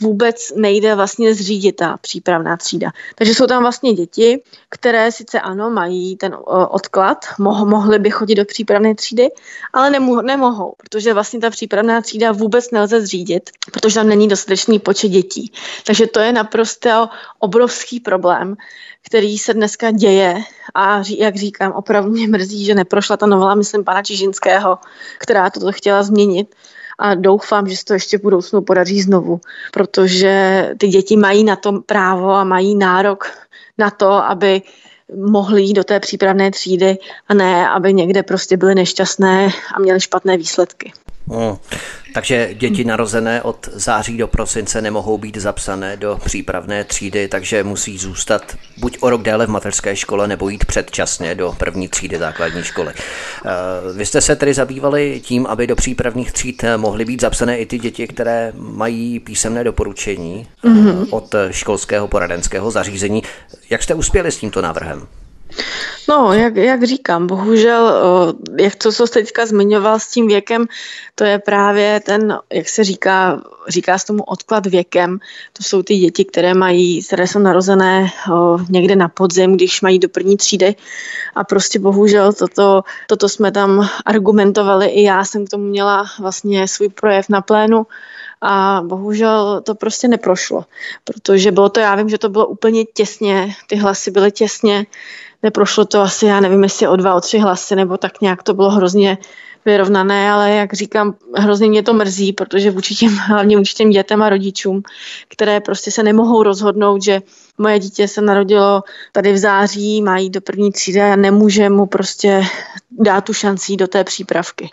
vůbec 0.00 0.52
nejde 0.56 0.94
vlastně 0.94 1.34
zřídit 1.34 1.76
ta 1.76 1.96
přípravná 2.00 2.56
třída. 2.56 2.90
Takže 3.14 3.34
jsou 3.34 3.46
tam 3.46 3.62
vlastně 3.62 3.92
děti, 3.92 4.42
které 4.68 5.12
sice 5.12 5.40
ano, 5.40 5.70
mají 5.70 6.16
ten 6.16 6.36
odklad, 6.68 7.24
mo- 7.38 7.68
mohly 7.68 7.98
by 7.98 8.10
chodit 8.10 8.34
do 8.34 8.44
přípravné 8.44 8.94
třídy, 8.94 9.28
ale 9.72 9.90
nemo- 9.90 10.22
nemohou, 10.22 10.74
protože 10.76 11.14
vlastně 11.14 11.40
ta 11.40 11.50
přípravná 11.50 12.00
třída 12.00 12.32
vůbec 12.32 12.70
nelze 12.70 13.00
zřídit, 13.00 13.50
protože 13.72 13.94
tam 13.94 14.08
není 14.08 14.28
dostatečný 14.28 14.78
počet 14.78 15.08
dětí. 15.08 15.52
Takže 15.86 16.06
to 16.06 16.20
je 16.20 16.32
naprosto 16.32 17.08
obrovský 17.38 18.00
problém, 18.00 18.56
který 19.02 19.38
se 19.38 19.54
dneska 19.78 19.98
děje 19.98 20.34
a 20.74 21.02
jak 21.18 21.36
říkám, 21.36 21.72
opravdu 21.72 22.10
mě 22.10 22.28
mrzí, 22.28 22.64
že 22.64 22.74
neprošla 22.74 23.16
ta 23.16 23.26
novela, 23.26 23.54
myslím, 23.54 23.84
pana 23.84 24.02
Čižinského, 24.02 24.78
která 25.18 25.50
toto 25.50 25.72
chtěla 25.72 26.02
změnit 26.02 26.54
a 26.98 27.14
doufám, 27.14 27.68
že 27.68 27.76
se 27.76 27.84
to 27.84 27.92
ještě 27.92 28.18
v 28.18 28.22
budoucnu 28.22 28.62
podaří 28.62 29.02
znovu, 29.02 29.40
protože 29.72 30.70
ty 30.78 30.88
děti 30.88 31.16
mají 31.16 31.44
na 31.44 31.56
to 31.56 31.72
právo 31.72 32.30
a 32.30 32.44
mají 32.44 32.74
nárok 32.74 33.30
na 33.78 33.90
to, 33.90 34.10
aby 34.10 34.62
mohli 35.16 35.62
jít 35.62 35.74
do 35.74 35.84
té 35.84 36.00
přípravné 36.00 36.50
třídy 36.50 36.98
a 37.28 37.34
ne, 37.34 37.68
aby 37.68 37.94
někde 37.94 38.22
prostě 38.22 38.56
byly 38.56 38.74
nešťastné 38.74 39.48
a 39.74 39.80
měly 39.80 40.00
špatné 40.00 40.36
výsledky. 40.36 40.92
Hmm. 41.30 41.56
Takže 42.14 42.54
děti 42.54 42.84
narozené 42.84 43.42
od 43.42 43.68
září 43.72 44.16
do 44.16 44.28
prosince 44.28 44.82
nemohou 44.82 45.18
být 45.18 45.36
zapsané 45.36 45.96
do 45.96 46.18
přípravné 46.24 46.84
třídy, 46.84 47.28
takže 47.28 47.64
musí 47.64 47.98
zůstat 47.98 48.56
buď 48.78 48.98
o 49.00 49.10
rok 49.10 49.22
déle 49.22 49.46
v 49.46 49.50
mateřské 49.50 49.96
škole, 49.96 50.28
nebo 50.28 50.48
jít 50.48 50.64
předčasně 50.64 51.34
do 51.34 51.54
první 51.58 51.88
třídy 51.88 52.18
základní 52.18 52.62
školy. 52.64 52.92
Eh, 52.96 53.52
vy 53.96 54.06
jste 54.06 54.20
se 54.20 54.36
tedy 54.36 54.54
zabývali 54.54 55.20
tím, 55.24 55.46
aby 55.46 55.66
do 55.66 55.76
přípravných 55.76 56.32
tříd 56.32 56.64
mohly 56.76 57.04
být 57.04 57.20
zapsané 57.20 57.58
i 57.58 57.66
ty 57.66 57.78
děti, 57.78 58.06
které 58.06 58.52
mají 58.54 59.20
písemné 59.20 59.64
doporučení 59.64 60.46
mm-hmm. 60.64 61.06
od 61.10 61.34
školského 61.50 62.08
poradenského 62.08 62.70
zařízení. 62.70 63.22
Jak 63.70 63.82
jste 63.82 63.94
uspěli 63.94 64.32
s 64.32 64.36
tímto 64.36 64.62
návrhem? 64.62 65.06
No, 66.08 66.32
jak, 66.32 66.56
jak 66.56 66.84
říkám, 66.84 67.26
bohužel, 67.26 67.92
jak 68.58 68.74
to, 68.74 68.92
co 68.92 69.06
jste 69.06 69.20
teďka 69.20 69.46
zmiňoval 69.46 69.98
s 70.00 70.08
tím 70.08 70.28
věkem, 70.28 70.66
to 71.14 71.24
je 71.24 71.38
právě 71.38 72.00
ten, 72.00 72.38
jak 72.52 72.68
se 72.68 72.84
říká, 72.84 73.42
říká 73.68 73.98
se 73.98 74.06
tomu 74.06 74.22
odklad 74.22 74.66
věkem. 74.66 75.18
To 75.52 75.62
jsou 75.62 75.82
ty 75.82 75.96
děti, 75.96 76.24
které 76.24 76.54
mají, 76.54 77.02
které 77.02 77.26
jsou 77.26 77.38
narozené 77.38 78.10
někde 78.70 78.96
na 78.96 79.08
podzim, 79.08 79.54
když 79.54 79.80
mají 79.80 79.98
do 79.98 80.08
první 80.08 80.36
třídy. 80.36 80.74
A 81.34 81.44
prostě 81.44 81.78
bohužel 81.78 82.32
toto, 82.32 82.82
toto 83.06 83.28
jsme 83.28 83.52
tam 83.52 83.88
argumentovali. 84.06 84.86
I 84.86 85.02
já 85.02 85.24
jsem 85.24 85.46
k 85.46 85.50
tomu 85.50 85.64
měla 85.64 86.04
vlastně 86.18 86.68
svůj 86.68 86.88
projev 86.88 87.28
na 87.28 87.40
plénu 87.40 87.86
a 88.40 88.82
bohužel 88.86 89.60
to 89.64 89.74
prostě 89.74 90.08
neprošlo, 90.08 90.64
protože 91.04 91.52
bylo 91.52 91.68
to, 91.68 91.80
já 91.80 91.94
vím, 91.94 92.08
že 92.08 92.18
to 92.18 92.28
bylo 92.28 92.46
úplně 92.46 92.84
těsně, 92.84 93.54
ty 93.66 93.76
hlasy 93.76 94.10
byly 94.10 94.32
těsně, 94.32 94.86
neprošlo 95.42 95.84
to 95.84 96.00
asi, 96.00 96.26
já 96.26 96.40
nevím, 96.40 96.62
jestli 96.62 96.88
o 96.88 96.96
dva, 96.96 97.14
o 97.14 97.20
tři 97.20 97.38
hlasy, 97.38 97.76
nebo 97.76 97.96
tak 97.96 98.20
nějak 98.20 98.42
to 98.42 98.54
bylo 98.54 98.70
hrozně 98.70 99.18
vyrovnané, 99.64 100.30
ale 100.30 100.50
jak 100.50 100.74
říkám, 100.74 101.14
hrozně 101.36 101.68
mě 101.68 101.82
to 101.82 101.94
mrzí, 101.94 102.32
protože 102.32 102.70
vůči 102.70 102.94
těm, 102.94 103.16
hlavně 103.16 103.56
vůči 103.56 103.74
těm 103.74 103.90
dětem 103.90 104.22
a 104.22 104.28
rodičům, 104.28 104.82
které 105.28 105.60
prostě 105.60 105.90
se 105.90 106.02
nemohou 106.02 106.42
rozhodnout, 106.42 107.02
že 107.02 107.22
moje 107.58 107.78
dítě 107.78 108.08
se 108.08 108.20
narodilo 108.20 108.82
tady 109.12 109.32
v 109.32 109.38
září, 109.38 110.02
má 110.02 110.18
jít 110.18 110.30
do 110.30 110.40
první 110.40 110.72
třídy 110.72 111.00
a 111.00 111.16
nemůže 111.16 111.68
mu 111.68 111.86
prostě 111.86 112.44
dát 112.90 113.24
tu 113.24 113.32
šanci 113.32 113.76
do 113.76 113.86
té 113.86 114.04
přípravky. 114.04 114.68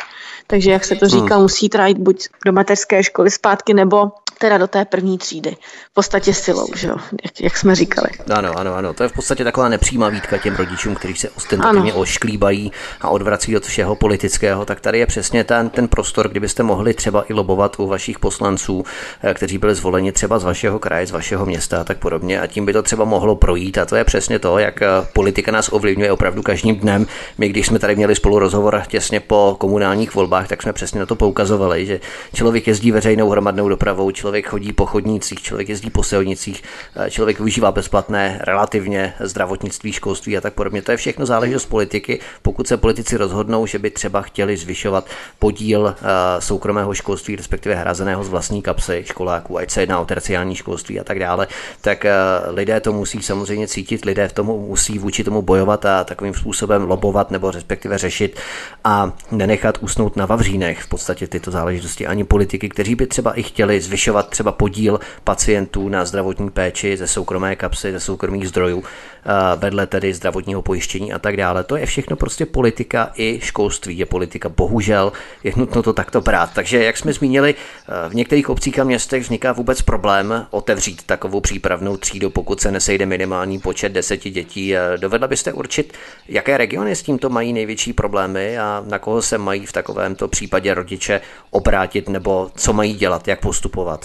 Takže 0.48 0.72
jak 0.72 0.86
se 0.86 0.96
to 0.96 1.08
říká, 1.08 1.36
hmm. 1.36 1.42
musí 1.42 1.70
trajit 1.70 1.98
buď 1.98 2.28
do 2.46 2.52
mateřské 2.52 3.04
školy 3.04 3.32
zpátky, 3.32 3.74
nebo 3.74 4.12
teda 4.38 4.58
do 4.58 4.68
té 4.68 4.86
první 4.86 5.18
třídy. 5.18 5.58
V 5.92 5.94
podstatě 5.94 6.34
silou, 6.34 6.68
že 6.76 6.88
jo, 6.88 6.96
jak, 7.24 7.42
jak 7.42 7.58
jsme 7.58 7.76
říkali. 7.76 8.08
Ano, 8.34 8.58
ano, 8.58 8.76
ano. 8.76 8.94
To 8.94 9.04
je 9.04 9.10
v 9.10 9.14
podstatě 9.14 9.44
taková 9.44 9.70
nepřímá 9.70 10.10
výtka 10.10 10.38
těm 10.38 10.56
rodičům, 10.56 10.96
kteří 10.96 11.16
se 11.16 11.30
ostentativně 11.30 11.92
ano. 11.92 12.02
ošklíbají 12.02 12.72
a 13.02 13.10
odvrací 13.10 13.58
od 13.58 13.66
všeho 13.66 13.96
politického. 13.96 14.66
Tak 14.66 14.82
tady 14.82 15.00
je 15.00 15.06
přesně 15.06 15.44
ten, 15.44 15.70
ten 15.70 15.88
prostor, 15.88 16.30
kdybyste 16.30 16.64
mohli 16.64 16.94
třeba 16.94 17.24
i 17.30 17.34
lobovat 17.34 17.80
u 17.80 17.88
vašich 17.88 18.20
poslanců, 18.20 18.84
eh, 19.24 19.34
kteří 19.34 19.58
byli 19.58 19.76
zvoleni 19.76 20.12
třeba 20.12 20.40
z 20.40 20.44
vašeho 20.44 20.80
kraje, 20.80 21.08
z 21.08 21.12
vašeho 21.12 21.46
města 21.46 21.82
a 21.82 21.84
tak 21.84 21.98
podobně. 21.98 22.42
A 22.42 22.48
tím 22.48 22.66
by 22.66 22.74
to 22.74 22.84
třeba 22.84 23.06
mohlo 23.06 23.36
projít. 23.36 23.78
A 23.78 23.86
to 23.86 23.96
je 23.96 24.04
přesně 24.04 24.40
to, 24.40 24.58
jak 24.60 24.82
eh, 24.82 24.88
politika 25.14 25.52
nás 25.52 25.70
ovlivňuje 25.72 26.12
opravdu 26.12 26.42
každým 26.42 26.76
dnem. 26.76 27.08
My, 27.38 27.50
když 27.50 27.68
jsme 27.68 27.80
tady 27.80 27.96
měli 27.96 28.16
spolu 28.16 28.40
rozhovor 28.40 28.84
těsně 28.88 29.20
po 29.20 29.56
komunálních 29.60 30.16
volbách, 30.16 30.48
tak 30.48 30.62
jsme 30.62 30.74
přesně 30.74 31.00
na 31.00 31.06
to 31.06 31.16
poukazovali, 31.16 31.86
že 31.86 32.00
člověk 32.34 32.68
jezdí 32.68 32.92
veřejnou 32.92 33.30
hromadnou 33.30 33.70
dopravou, 33.70 34.12
člověk 34.26 34.48
chodí 34.48 34.74
po 34.74 34.86
chodnících, 34.86 35.42
člověk 35.42 35.70
jezdí 35.70 35.90
po 35.90 36.04
silnicích, 36.04 36.64
člověk 37.10 37.38
využívá 37.40 37.72
bezplatné 37.72 38.40
relativně 38.42 39.14
zdravotnictví, 39.20 39.92
školství 39.92 40.38
a 40.38 40.42
tak 40.42 40.54
podobně. 40.54 40.82
To 40.82 40.92
je 40.92 40.98
všechno 40.98 41.26
záležitost 41.26 41.66
politiky. 41.66 42.20
Pokud 42.42 42.68
se 42.68 42.78
politici 42.78 43.18
rozhodnou, 43.18 43.66
že 43.66 43.80
by 43.80 43.90
třeba 43.90 44.22
chtěli 44.22 44.58
zvyšovat 44.58 45.06
podíl 45.40 45.96
soukromého 46.40 46.94
školství, 46.94 47.36
respektive 47.36 47.76
hrazeného 47.76 48.24
z 48.24 48.30
vlastní 48.30 48.62
kapsy 48.62 49.04
školáků, 49.08 49.58
ať 49.58 49.72
se 49.72 49.82
jedná 49.82 50.00
o 50.00 50.06
terciální 50.06 50.56
školství 50.56 51.00
a 51.00 51.04
tak 51.04 51.20
dále, 51.20 51.48
tak 51.82 52.06
lidé 52.48 52.80
to 52.80 52.94
musí 52.94 53.22
samozřejmě 53.22 53.68
cítit, 53.68 54.06
lidé 54.06 54.28
v 54.28 54.34
tomu 54.34 54.68
musí 54.68 55.00
vůči 55.00 55.24
tomu 55.24 55.42
bojovat 55.42 55.86
a 55.86 56.04
takovým 56.04 56.34
způsobem 56.34 56.84
lobovat 56.84 57.32
nebo 57.32 57.52
respektive 57.52 57.98
řešit 57.98 58.40
a 58.84 59.14
nenechat 59.32 59.78
usnout 59.82 60.16
na 60.16 60.26
vavřínech 60.26 60.82
v 60.82 60.88
podstatě 60.88 61.28
tyto 61.28 61.52
záležitosti 61.52 62.08
ani 62.08 62.24
politiky, 62.24 62.70
kteří 62.70 62.96
by 62.96 63.08
třeba 63.08 63.34
i 63.34 63.44
chtěli 63.44 63.82
zvyšovat 63.82 64.15
třeba 64.24 64.52
podíl 64.52 65.00
pacientů 65.24 65.90
na 65.90 66.06
zdravotní 66.06 66.50
péči 66.50 66.98
ze 66.98 67.08
soukromé 67.08 67.56
kapsy, 67.56 67.92
ze 67.92 68.00
soukromých 68.00 68.48
zdrojů, 68.48 68.84
vedle 69.56 69.88
tedy 69.88 70.14
zdravotního 70.14 70.62
pojištění 70.62 71.14
a 71.14 71.20
tak 71.20 71.38
dále. 71.38 71.64
To 71.64 71.76
je 71.76 71.86
všechno 71.86 72.16
prostě 72.16 72.46
politika 72.46 73.12
i 73.16 73.40
školství 73.44 73.98
je 73.98 74.06
politika. 74.06 74.50
Bohužel 74.50 75.12
je 75.44 75.52
nutno 75.56 75.84
to 75.84 75.94
takto 75.94 76.22
brát. 76.22 76.50
Takže 76.54 76.84
jak 76.84 76.98
jsme 76.98 77.14
zmínili, 77.14 77.56
v 78.10 78.16
některých 78.16 78.50
obcích 78.50 78.80
a 78.80 78.84
městech 78.84 79.24
vzniká 79.24 79.52
vůbec 79.52 79.82
problém 79.82 80.46
otevřít 80.52 81.04
takovou 81.04 81.42
přípravnou 81.42 81.98
třídu, 81.98 82.30
pokud 82.30 82.62
se 82.62 82.72
nesejde 82.72 83.06
minimální 83.06 83.60
počet 83.60 83.92
deseti 83.92 84.30
dětí. 84.30 84.74
Dovedla 84.98 85.28
byste 85.28 85.54
určit, 85.54 85.94
jaké 86.28 86.58
regiony 86.58 86.96
s 86.96 87.04
tímto 87.04 87.30
mají 87.30 87.54
největší 87.54 87.94
problémy 87.94 88.58
a 88.58 88.84
na 88.88 89.00
koho 89.00 89.22
se 89.22 89.38
mají 89.38 89.66
v 89.66 89.74
takovémto 89.74 90.28
případě 90.28 90.74
rodiče 90.74 91.22
obrátit 91.52 92.10
nebo 92.10 92.52
co 92.56 92.74
mají 92.74 92.94
dělat, 92.94 93.28
jak 93.28 93.40
postupovat? 93.40 94.05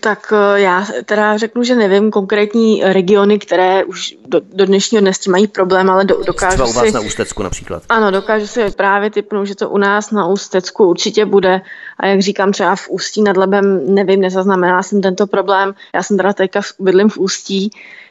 Tak 0.00 0.32
eh, 0.32 0.60
já 0.60 0.86
teda 1.04 1.36
řeknu, 1.36 1.62
že 1.62 1.74
nevím 1.74 2.10
konkrétní 2.10 2.82
regiony, 2.84 3.38
které 3.38 3.84
už 3.84 4.14
do, 4.26 4.40
do 4.54 4.66
dnešního 4.66 5.00
dnes 5.00 5.26
mají 5.26 5.46
problém, 5.46 5.90
ale 5.90 6.04
do, 6.04 6.24
dokážu 6.24 6.54
Třeba 6.54 6.68
u 6.68 6.72
vás 6.72 6.86
si, 6.86 6.92
na 6.92 7.00
Ústecku 7.00 7.42
například. 7.42 7.82
Ano, 7.88 8.10
dokážu 8.10 8.46
si 8.46 8.70
právě 8.70 9.10
typnout, 9.10 9.46
že 9.46 9.54
to 9.54 9.68
u 9.68 9.78
nás 9.78 10.10
na 10.10 10.26
Ústecku 10.26 10.86
určitě 10.86 11.24
bude. 11.24 11.60
A 12.00 12.06
jak 12.06 12.20
říkám, 12.20 12.52
třeba 12.52 12.76
v 12.76 12.88
Ústí 12.88 13.22
nad 13.22 13.36
Lebem, 13.36 13.94
nevím, 13.94 14.20
nezaznamenala 14.20 14.82
jsem 14.82 15.00
tento 15.00 15.26
problém. 15.26 15.74
Já 15.94 16.02
jsem 16.02 16.16
teda 16.16 16.32
teďka 16.32 16.60
bydlím 16.78 17.08
v 17.08 17.18
Ústí, 17.18 17.70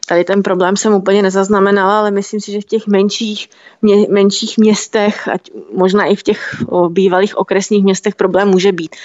Tady 0.10 0.24
ten 0.24 0.43
problém 0.43 0.78
jsem 0.78 0.93
úplně 0.93 1.22
nezaznamenala, 1.22 2.00
ale 2.00 2.12
myslím 2.12 2.39
si, 2.39 2.52
že 2.52 2.62
v 2.62 2.65
těch 2.65 2.88
menších, 2.88 3.50
mě, 3.82 4.08
menších 4.10 4.58
městech, 4.58 5.28
ať 5.28 5.52
možná 5.74 6.06
i 6.06 6.15
v 6.15 6.24
těch 6.24 6.56
o, 6.67 6.89
bývalých 6.89 7.38
okresních 7.38 7.84
městech 7.84 8.15
problém 8.15 8.48
může 8.48 8.72
být. 8.72 8.96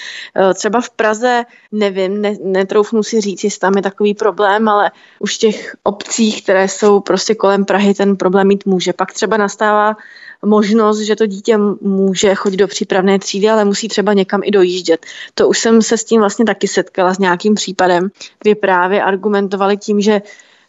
E, 0.51 0.55
třeba 0.55 0.81
v 0.81 0.91
Praze, 0.91 1.45
nevím, 1.73 2.21
ne, 2.21 2.37
netroufnu 2.45 3.03
si 3.03 3.21
říct, 3.21 3.45
jestli 3.45 3.59
tam 3.59 3.73
je 3.77 3.83
takový 3.83 4.15
problém, 4.15 4.69
ale 4.69 4.91
už 5.19 5.35
v 5.35 5.39
těch 5.39 5.77
obcích, 5.83 6.43
které 6.43 6.69
jsou 6.69 7.01
prostě 7.01 7.35
kolem 7.35 7.65
Prahy, 7.65 7.95
ten 7.95 8.17
problém 8.17 8.49
mít 8.49 8.67
může. 8.67 8.93
Pak 8.93 9.13
třeba 9.13 9.37
nastává 9.37 9.97
možnost, 10.45 10.99
že 10.99 11.17
to 11.17 11.27
dítě 11.27 11.57
může 11.81 12.35
chodit 12.35 12.57
do 12.57 12.69
přípravné 12.69 13.19
třídy, 13.19 13.49
ale 13.49 13.65
musí 13.65 13.89
třeba 13.89 14.13
někam 14.13 14.41
i 14.45 14.51
dojíždět. 14.51 15.07
To 15.35 15.49
už 15.49 15.59
jsem 15.59 15.83
se 15.83 15.99
s 15.99 16.05
tím 16.05 16.21
vlastně 16.21 16.45
taky 16.45 16.69
setkala 16.69 17.15
s 17.15 17.19
nějakým 17.19 17.55
případem, 17.55 18.11
kdy 18.43 18.55
právě 18.55 19.03
argumentovali 19.03 19.77
tím, 19.77 20.01
že 20.01 20.23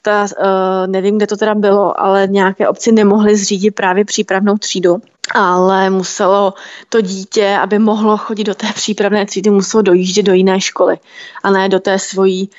ta, 0.05 0.21
uh, 0.23 0.87
nevím, 0.87 1.17
kde 1.17 1.27
to 1.27 1.37
teda 1.37 1.55
bylo, 1.55 2.01
ale 2.01 2.27
nějaké 2.27 2.67
obci 2.67 2.91
nemohly 2.91 3.35
zřídit 3.35 3.71
právě 3.71 4.05
přípravnou 4.05 4.57
třídu 4.57 5.01
ale 5.31 5.89
muselo 5.89 6.53
to 6.89 7.01
dítě, 7.01 7.57
aby 7.61 7.79
mohlo 7.79 8.17
chodit 8.17 8.43
do 8.43 8.55
té 8.55 8.67
přípravné 8.73 9.25
třídy, 9.25 9.49
muselo 9.49 9.81
dojíždět 9.81 10.25
do 10.25 10.33
jiné 10.33 10.61
školy 10.61 10.97
a 11.43 11.51
ne 11.51 11.69
do 11.69 11.79
té 11.79 11.99
svojí 11.99 12.49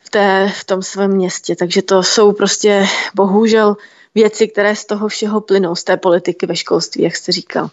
v, 0.00 0.10
té, 0.10 0.52
v 0.60 0.64
tom 0.64 0.82
svém 0.82 1.10
městě. 1.10 1.56
Takže 1.56 1.82
to 1.82 2.02
jsou 2.02 2.32
prostě 2.32 2.86
bohužel 3.14 3.76
věci, 4.14 4.48
které 4.48 4.76
z 4.76 4.84
toho 4.84 5.08
všeho 5.08 5.40
plynou, 5.40 5.74
z 5.74 5.84
té 5.84 5.96
politiky 5.96 6.46
ve 6.46 6.56
školství, 6.56 7.02
jak 7.02 7.16
jste 7.16 7.32
říkal. 7.32 7.70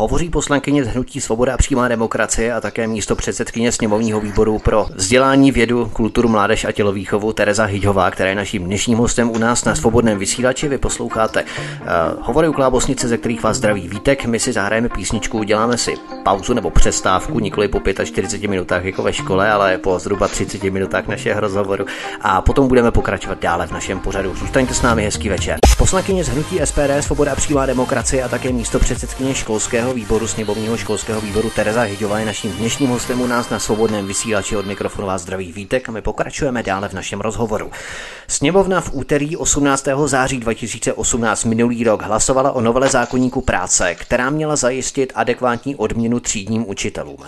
Hovoří 0.00 0.30
poslankyně 0.30 0.84
z 0.84 0.88
Hnutí 0.88 1.20
Svoboda 1.20 1.54
a 1.54 1.56
přímá 1.56 1.88
demokracie 1.88 2.54
a 2.54 2.60
také 2.60 2.86
místo 2.86 3.16
předsedkyně 3.16 3.72
sněmovního 3.72 4.20
výboru 4.20 4.58
pro 4.58 4.86
vzdělání, 4.94 5.52
vědu, 5.52 5.90
kulturu, 5.92 6.28
mládež 6.28 6.64
a 6.64 6.72
tělovýchovu 6.72 7.32
Tereza 7.32 7.64
Hyďová, 7.64 8.10
která 8.10 8.28
je 8.28 8.34
naším 8.34 8.64
dnešním 8.64 8.98
hostem 8.98 9.30
u 9.30 9.38
nás 9.38 9.64
na 9.64 9.74
svobodném 9.74 10.18
vysílači. 10.18 10.68
Vy 10.68 10.78
posloucháte 10.78 11.42
uh, 11.42 11.86
hovory 12.20 12.48
u 12.48 12.52
Klábosnice, 12.52 13.08
ze 13.08 13.18
kterých 13.18 13.42
vás 13.42 13.56
zdraví 13.56 13.88
Vítek. 13.88 14.24
My 14.24 14.40
si 14.40 14.52
zahrajeme 14.52 14.88
písničku, 14.88 15.38
uděláme 15.38 15.78
si 15.78 15.94
pauzu 16.24 16.54
nebo 16.54 16.70
přestávku, 16.70 17.38
nikoli 17.38 17.68
po 17.68 17.80
45 18.04 18.48
minutách 18.48 18.84
jako 18.84 19.02
ve 19.02 19.12
škole, 19.12 19.50
ale 19.50 19.78
po 19.78 19.98
zhruba 19.98 20.28
30 20.28 20.62
minutách 20.62 21.08
našeho 21.08 21.40
rozhovoru. 21.40 21.84
A 22.20 22.40
potom 22.40 22.68
budeme 22.68 22.90
pokračovat 22.90 23.40
dále 23.40 23.66
v 23.66 23.72
našem 23.72 24.00
pořadu. 24.00 24.34
Zůstaňte 24.34 24.74
s 24.74 24.82
námi, 24.82 25.04
hezký 25.04 25.28
večer. 25.28 25.58
Poslankyně 25.78 26.24
z 26.24 26.28
Hnutí 26.28 26.60
SPD, 26.64 27.00
Svoboda 27.00 27.32
a 27.32 27.36
přímá 27.36 27.66
demokracie 27.66 28.22
a 28.22 28.28
také 28.28 28.52
místo 28.52 28.78
předsedkyně 28.78 29.34
školského 29.34 29.89
školského 29.90 30.06
výboru, 30.06 30.26
sněmovního 30.26 30.76
školského 30.76 31.20
výboru 31.20 31.50
Tereza 31.50 31.82
Hyďová 31.82 32.18
je 32.18 32.26
naším 32.26 32.52
dnešním 32.52 32.90
hostem 32.90 33.20
u 33.20 33.26
nás 33.26 33.50
na 33.50 33.58
svobodném 33.58 34.06
vysílači 34.06 34.56
od 34.56 34.66
mikrofonu 34.66 35.06
vás 35.06 35.22
zdraví 35.22 35.52
vítek 35.52 35.88
a 35.88 35.92
my 35.92 36.02
pokračujeme 36.02 36.62
dále 36.62 36.88
v 36.88 36.92
našem 36.92 37.20
rozhovoru. 37.20 37.70
Sněmovna 38.28 38.80
v 38.80 38.90
úterý 38.92 39.36
18. 39.36 39.88
září 40.06 40.40
2018 40.40 41.44
minulý 41.44 41.84
rok 41.84 42.02
hlasovala 42.02 42.52
o 42.52 42.60
novele 42.60 42.88
zákonníku 42.88 43.40
práce, 43.40 43.94
která 43.94 44.30
měla 44.30 44.56
zajistit 44.56 45.12
adekvátní 45.14 45.76
odměnu 45.76 46.20
třídním 46.20 46.68
učitelům. 46.68 47.18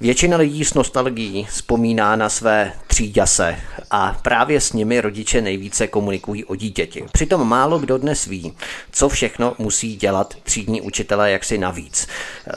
Většina 0.00 0.36
lidí 0.36 0.64
s 0.64 0.74
nostalgií 0.74 1.46
vzpomíná 1.50 2.16
na 2.16 2.28
své 2.28 2.72
tříďase 2.86 3.56
a 3.90 4.16
právě 4.22 4.60
s 4.60 4.72
nimi 4.72 5.00
rodiče 5.00 5.40
nejvíce 5.40 5.86
komunikují 5.86 6.44
o 6.44 6.54
dítěti. 6.54 7.04
Přitom 7.12 7.48
málo 7.48 7.78
kdo 7.78 7.98
dnes 7.98 8.24
ví, 8.24 8.52
co 8.92 9.08
všechno 9.08 9.54
musí 9.58 9.96
dělat 9.96 10.34
třídní 10.42 10.80
učitelé 10.80 11.30
jaksi 11.30 11.58
navíc. 11.58 12.03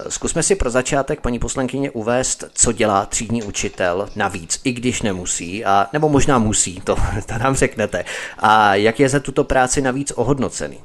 Zkusme 0.09 0.43
si 0.43 0.55
pro 0.55 0.69
začátek, 0.69 1.21
paní 1.21 1.39
poslankyně, 1.39 1.91
uvést, 1.91 2.43
co 2.53 2.71
dělá 2.71 3.05
třídní 3.05 3.43
učitel 3.43 4.09
navíc, 4.15 4.61
i 4.63 4.71
když 4.71 5.01
nemusí, 5.01 5.65
a, 5.65 5.87
nebo 5.93 6.09
možná 6.09 6.37
musí, 6.37 6.81
to, 6.83 6.95
to 7.25 7.37
nám 7.39 7.55
řeknete. 7.55 8.05
A 8.39 8.75
jak 8.75 8.99
je 8.99 9.09
za 9.09 9.19
tuto 9.19 9.43
práci 9.43 9.81
navíc 9.81 10.11
ohodnocený? 10.11 10.79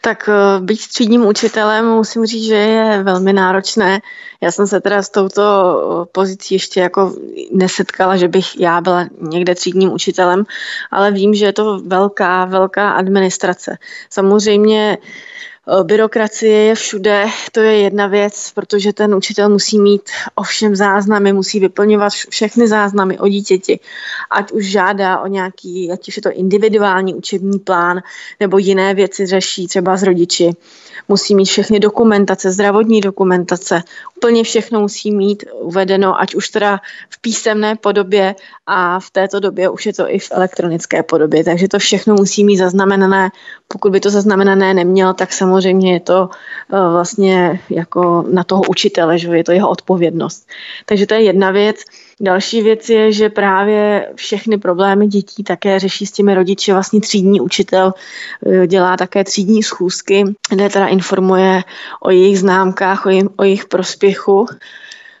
Tak 0.00 0.28
eh, 0.28 0.60
být 0.60 0.88
třídním 0.88 1.26
učitelem 1.26 1.86
musím 1.86 2.26
říct, 2.26 2.46
že 2.46 2.54
je 2.54 3.02
velmi 3.02 3.32
náročné. 3.32 4.00
Já 4.40 4.50
jsem 4.50 4.66
se 4.66 4.80
teda 4.80 5.02
s 5.02 5.10
touto 5.10 5.42
eh, 5.42 6.08
pozicí 6.12 6.54
ještě 6.54 6.80
jako 6.80 7.16
nesetkala, 7.52 8.16
že 8.16 8.28
bych 8.28 8.60
já 8.60 8.80
byla 8.80 9.06
někde 9.20 9.54
třídním 9.54 9.92
učitelem, 9.92 10.44
ale 10.90 11.10
vím, 11.10 11.34
že 11.34 11.44
je 11.44 11.52
to 11.52 11.80
velká, 11.86 12.44
velká 12.44 12.90
administrace. 12.90 13.78
Samozřejmě 14.10 14.98
Eh, 14.98 15.55
byrokracie 15.82 16.58
je 16.62 16.74
všude, 16.74 17.26
to 17.52 17.60
je 17.60 17.78
jedna 17.78 18.06
věc, 18.06 18.52
protože 18.54 18.92
ten 18.92 19.14
učitel 19.14 19.48
musí 19.48 19.78
mít 19.78 20.10
ovšem 20.34 20.76
záznamy, 20.76 21.32
musí 21.32 21.60
vyplňovat 21.60 22.12
všechny 22.12 22.68
záznamy 22.68 23.18
o 23.18 23.28
dítěti, 23.28 23.80
ať 24.30 24.52
už 24.52 24.66
žádá 24.66 25.20
o 25.20 25.26
nějaký, 25.26 25.92
ať 25.92 26.08
už 26.08 26.16
je 26.16 26.22
to 26.22 26.30
individuální 26.32 27.14
učební 27.14 27.58
plán, 27.58 28.02
nebo 28.40 28.58
jiné 28.58 28.94
věci 28.94 29.26
řeší 29.26 29.68
třeba 29.68 29.96
s 29.96 30.02
rodiči 30.02 30.50
musí 31.08 31.34
mít 31.34 31.44
všechny 31.44 31.80
dokumentace, 31.80 32.50
zdravotní 32.50 33.00
dokumentace, 33.00 33.82
úplně 34.16 34.44
všechno 34.44 34.80
musí 34.80 35.12
mít 35.12 35.44
uvedeno, 35.60 36.20
ať 36.20 36.34
už 36.34 36.48
teda 36.48 36.80
v 37.10 37.20
písemné 37.20 37.76
podobě 37.76 38.34
a 38.66 39.00
v 39.00 39.10
této 39.10 39.40
době 39.40 39.68
už 39.68 39.86
je 39.86 39.92
to 39.92 40.10
i 40.10 40.18
v 40.18 40.28
elektronické 40.30 41.02
podobě, 41.02 41.44
takže 41.44 41.68
to 41.68 41.78
všechno 41.78 42.14
musí 42.14 42.44
mít 42.44 42.56
zaznamenané. 42.56 43.30
Pokud 43.68 43.92
by 43.92 44.00
to 44.00 44.10
zaznamenané 44.10 44.74
neměl, 44.74 45.14
tak 45.14 45.32
samozřejmě 45.32 45.92
je 45.92 46.00
to 46.00 46.28
eh, 46.72 46.90
vlastně 46.92 47.60
jako 47.70 48.24
na 48.30 48.44
toho 48.44 48.62
učitele, 48.68 49.18
že 49.18 49.28
je 49.36 49.44
to 49.44 49.52
jeho 49.52 49.68
odpovědnost. 49.70 50.48
Takže 50.86 51.06
to 51.06 51.14
je 51.14 51.22
jedna 51.22 51.50
věc. 51.50 51.76
Další 52.20 52.62
věc 52.62 52.88
je, 52.88 53.12
že 53.12 53.28
právě 53.28 54.12
všechny 54.14 54.58
problémy 54.58 55.06
dětí 55.06 55.44
také 55.44 55.78
řeší 55.78 56.06
s 56.06 56.12
těmi 56.12 56.34
rodiči. 56.34 56.72
Vlastně 56.72 57.00
třídní 57.00 57.40
učitel 57.40 57.94
eh, 58.46 58.66
dělá 58.66 58.96
také 58.96 59.24
třídní 59.24 59.62
schůzky, 59.62 60.24
kde 60.50 60.68
teda 60.68 60.86
informuje 60.86 61.62
o 62.00 62.10
jejich 62.10 62.38
známkách, 62.38 63.06
o, 63.06 63.10
jim, 63.10 63.28
o 63.36 63.44
jejich 63.44 63.64
prospěchu. 63.64 64.46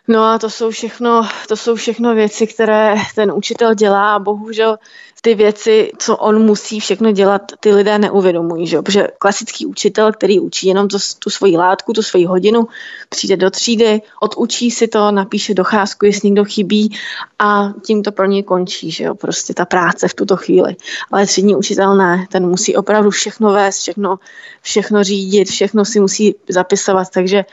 No 0.08 0.24
a 0.24 0.38
to 0.38 0.50
jsou 0.50 0.70
všechno, 0.70 1.28
to 1.48 1.56
jsou 1.56 1.74
všechno 1.74 2.14
věci, 2.14 2.46
které 2.46 2.94
ten 3.14 3.32
učitel 3.32 3.74
dělá 3.74 4.14
a 4.14 4.18
bohužel 4.18 4.78
ty 5.26 5.34
věci, 5.34 5.90
co 5.98 6.16
on 6.16 6.42
musí 6.42 6.80
všechno 6.80 7.12
dělat, 7.12 7.42
ty 7.60 7.74
lidé 7.74 7.98
neuvědomují, 7.98 8.66
že? 8.66 8.82
protože 8.82 9.08
klasický 9.18 9.66
učitel, 9.66 10.12
který 10.12 10.40
učí 10.40 10.66
jenom 10.68 10.88
to, 10.88 10.98
tu 11.18 11.30
svoji 11.30 11.56
látku, 11.56 11.92
tu 11.92 12.02
svoji 12.02 12.24
hodinu, 12.24 12.68
přijde 13.08 13.36
do 13.36 13.50
třídy, 13.50 14.02
odučí 14.20 14.70
si 14.70 14.88
to, 14.88 15.10
napíše 15.10 15.54
docházku, 15.54 16.06
jestli 16.06 16.28
někdo 16.28 16.44
chybí 16.44 16.96
a 17.38 17.72
tím 17.86 18.02
to 18.02 18.12
pro 18.12 18.26
něj 18.26 18.42
končí, 18.42 18.90
že 18.90 19.04
jo? 19.04 19.14
prostě 19.14 19.54
ta 19.54 19.64
práce 19.64 20.08
v 20.08 20.14
tuto 20.14 20.36
chvíli. 20.36 20.76
Ale 21.10 21.26
třídní 21.26 21.56
učitel 21.56 21.96
ne, 21.96 22.26
ten 22.30 22.46
musí 22.46 22.76
opravdu 22.76 23.10
všechno 23.10 23.52
vést, 23.52 23.78
všechno, 23.78 24.18
všechno 24.62 25.04
řídit, 25.04 25.48
všechno 25.48 25.84
si 25.84 26.00
musí 26.00 26.34
zapisovat, 26.48 27.08
takže 27.10 27.44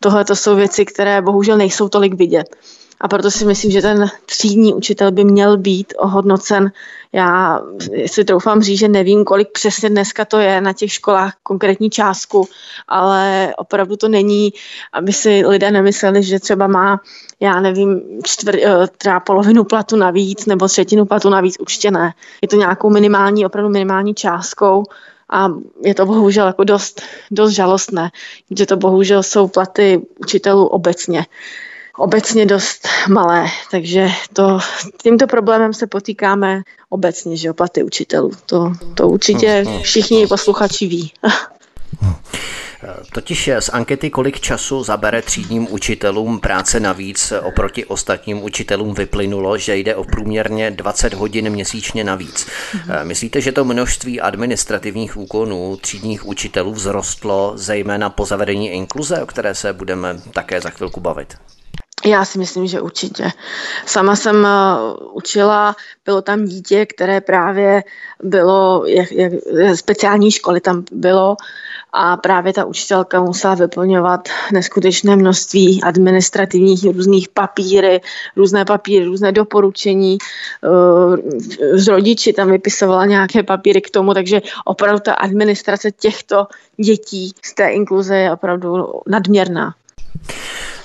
tohle 0.00 0.24
to 0.24 0.36
jsou 0.36 0.56
věci, 0.56 0.84
které 0.84 1.22
bohužel 1.22 1.56
nejsou 1.56 1.88
tolik 1.88 2.14
vidět. 2.14 2.56
A 3.02 3.08
proto 3.08 3.30
si 3.30 3.44
myslím, 3.44 3.70
že 3.70 3.82
ten 3.82 4.10
třídní 4.26 4.74
učitel 4.74 5.12
by 5.12 5.24
měl 5.24 5.56
být 5.56 5.94
ohodnocen. 5.98 6.72
Já 7.12 7.60
si 8.06 8.24
troufám 8.24 8.62
říct, 8.62 8.78
že 8.78 8.88
nevím, 8.88 9.24
kolik 9.24 9.48
přesně 9.52 9.90
dneska 9.90 10.24
to 10.24 10.38
je 10.38 10.60
na 10.60 10.72
těch 10.72 10.92
školách 10.92 11.34
konkrétní 11.42 11.90
částku, 11.90 12.48
ale 12.88 13.54
opravdu 13.56 13.96
to 13.96 14.08
není, 14.08 14.52
aby 14.92 15.12
si 15.12 15.46
lidé 15.46 15.70
nemysleli, 15.70 16.22
že 16.22 16.40
třeba 16.40 16.66
má 16.66 17.00
já 17.40 17.60
nevím, 17.60 18.00
čtvr, 18.22 18.56
eh, 18.56 18.86
třeba 18.98 19.20
polovinu 19.20 19.64
platu 19.64 19.96
navíc 19.96 20.46
nebo 20.46 20.68
třetinu 20.68 21.04
platu 21.04 21.30
navíc, 21.30 21.56
určitě 21.60 21.90
ne. 21.90 22.14
Je 22.42 22.48
to 22.48 22.56
nějakou 22.56 22.90
minimální, 22.90 23.46
opravdu 23.46 23.70
minimální 23.70 24.14
částkou 24.14 24.84
a 25.30 25.48
je 25.84 25.94
to 25.94 26.06
bohužel 26.06 26.46
jako 26.46 26.64
dost, 26.64 27.02
dost 27.30 27.52
žalostné, 27.52 28.10
že 28.50 28.66
to 28.66 28.76
bohužel 28.76 29.22
jsou 29.22 29.48
platy 29.48 30.02
učitelů 30.18 30.66
obecně 30.66 31.26
obecně 31.98 32.46
dost 32.46 32.88
malé, 33.08 33.46
takže 33.70 34.08
to, 34.32 34.58
tímto 35.02 35.26
problémem 35.26 35.74
se 35.74 35.86
potýkáme 35.86 36.62
obecně, 36.88 37.36
že 37.36 37.48
jo, 37.48 37.54
platy 37.54 37.82
učitelů. 37.82 38.30
To, 38.46 38.72
to 38.94 39.08
určitě 39.08 39.64
všichni 39.82 40.26
posluchači 40.26 40.86
ví. 40.86 41.12
Totiž 43.12 43.50
z 43.58 43.68
ankety, 43.68 44.10
kolik 44.10 44.40
času 44.40 44.84
zabere 44.84 45.22
třídním 45.22 45.72
učitelům 45.72 46.40
práce 46.40 46.80
navíc 46.80 47.32
oproti 47.42 47.84
ostatním 47.84 48.42
učitelům 48.42 48.94
vyplynulo, 48.94 49.58
že 49.58 49.76
jde 49.76 49.96
o 49.96 50.04
průměrně 50.04 50.70
20 50.70 51.14
hodin 51.14 51.50
měsíčně 51.50 52.04
navíc. 52.04 52.46
Mhm. 52.74 53.08
Myslíte, 53.08 53.40
že 53.40 53.52
to 53.52 53.64
množství 53.64 54.20
administrativních 54.20 55.16
úkonů 55.16 55.76
třídních 55.76 56.26
učitelů 56.26 56.74
vzrostlo 56.74 57.52
zejména 57.54 58.10
po 58.10 58.24
zavedení 58.24 58.70
inkluze, 58.70 59.22
o 59.22 59.26
které 59.26 59.54
se 59.54 59.72
budeme 59.72 60.20
také 60.32 60.60
za 60.60 60.70
chvilku 60.70 61.00
bavit? 61.00 61.36
Já 62.04 62.24
si 62.24 62.38
myslím, 62.38 62.66
že 62.66 62.80
určitě. 62.80 63.30
Sama 63.86 64.16
jsem 64.16 64.46
eh, 64.46 64.50
učila, 65.12 65.76
bylo 66.04 66.22
tam 66.22 66.44
dítě, 66.44 66.86
které 66.86 67.20
právě 67.20 67.84
bylo, 68.22 68.84
jak, 68.86 69.12
jak, 69.12 69.32
speciální 69.74 70.30
školy 70.30 70.60
tam 70.60 70.84
bylo 70.92 71.36
a 71.92 72.16
právě 72.16 72.52
ta 72.52 72.64
učitelka 72.64 73.20
musela 73.20 73.54
vyplňovat 73.54 74.28
neskutečné 74.52 75.16
množství 75.16 75.82
administrativních 75.82 76.84
různých 76.84 77.28
papíry, 77.28 78.00
různé 78.36 78.64
papíry, 78.64 79.04
různé 79.04 79.32
doporučení. 79.32 80.18
Eh, 80.64 81.78
z 81.78 81.88
rodiči 81.88 82.32
tam 82.32 82.50
vypisovala 82.50 83.06
nějaké 83.06 83.42
papíry 83.42 83.80
k 83.80 83.90
tomu, 83.90 84.14
takže 84.14 84.42
opravdu 84.64 85.00
ta 85.00 85.14
administrace 85.14 85.90
těchto 85.90 86.46
dětí 86.76 87.32
z 87.42 87.54
té 87.54 87.68
inkluze 87.68 88.16
je 88.16 88.32
opravdu 88.32 88.86
nadměrná. 89.06 89.74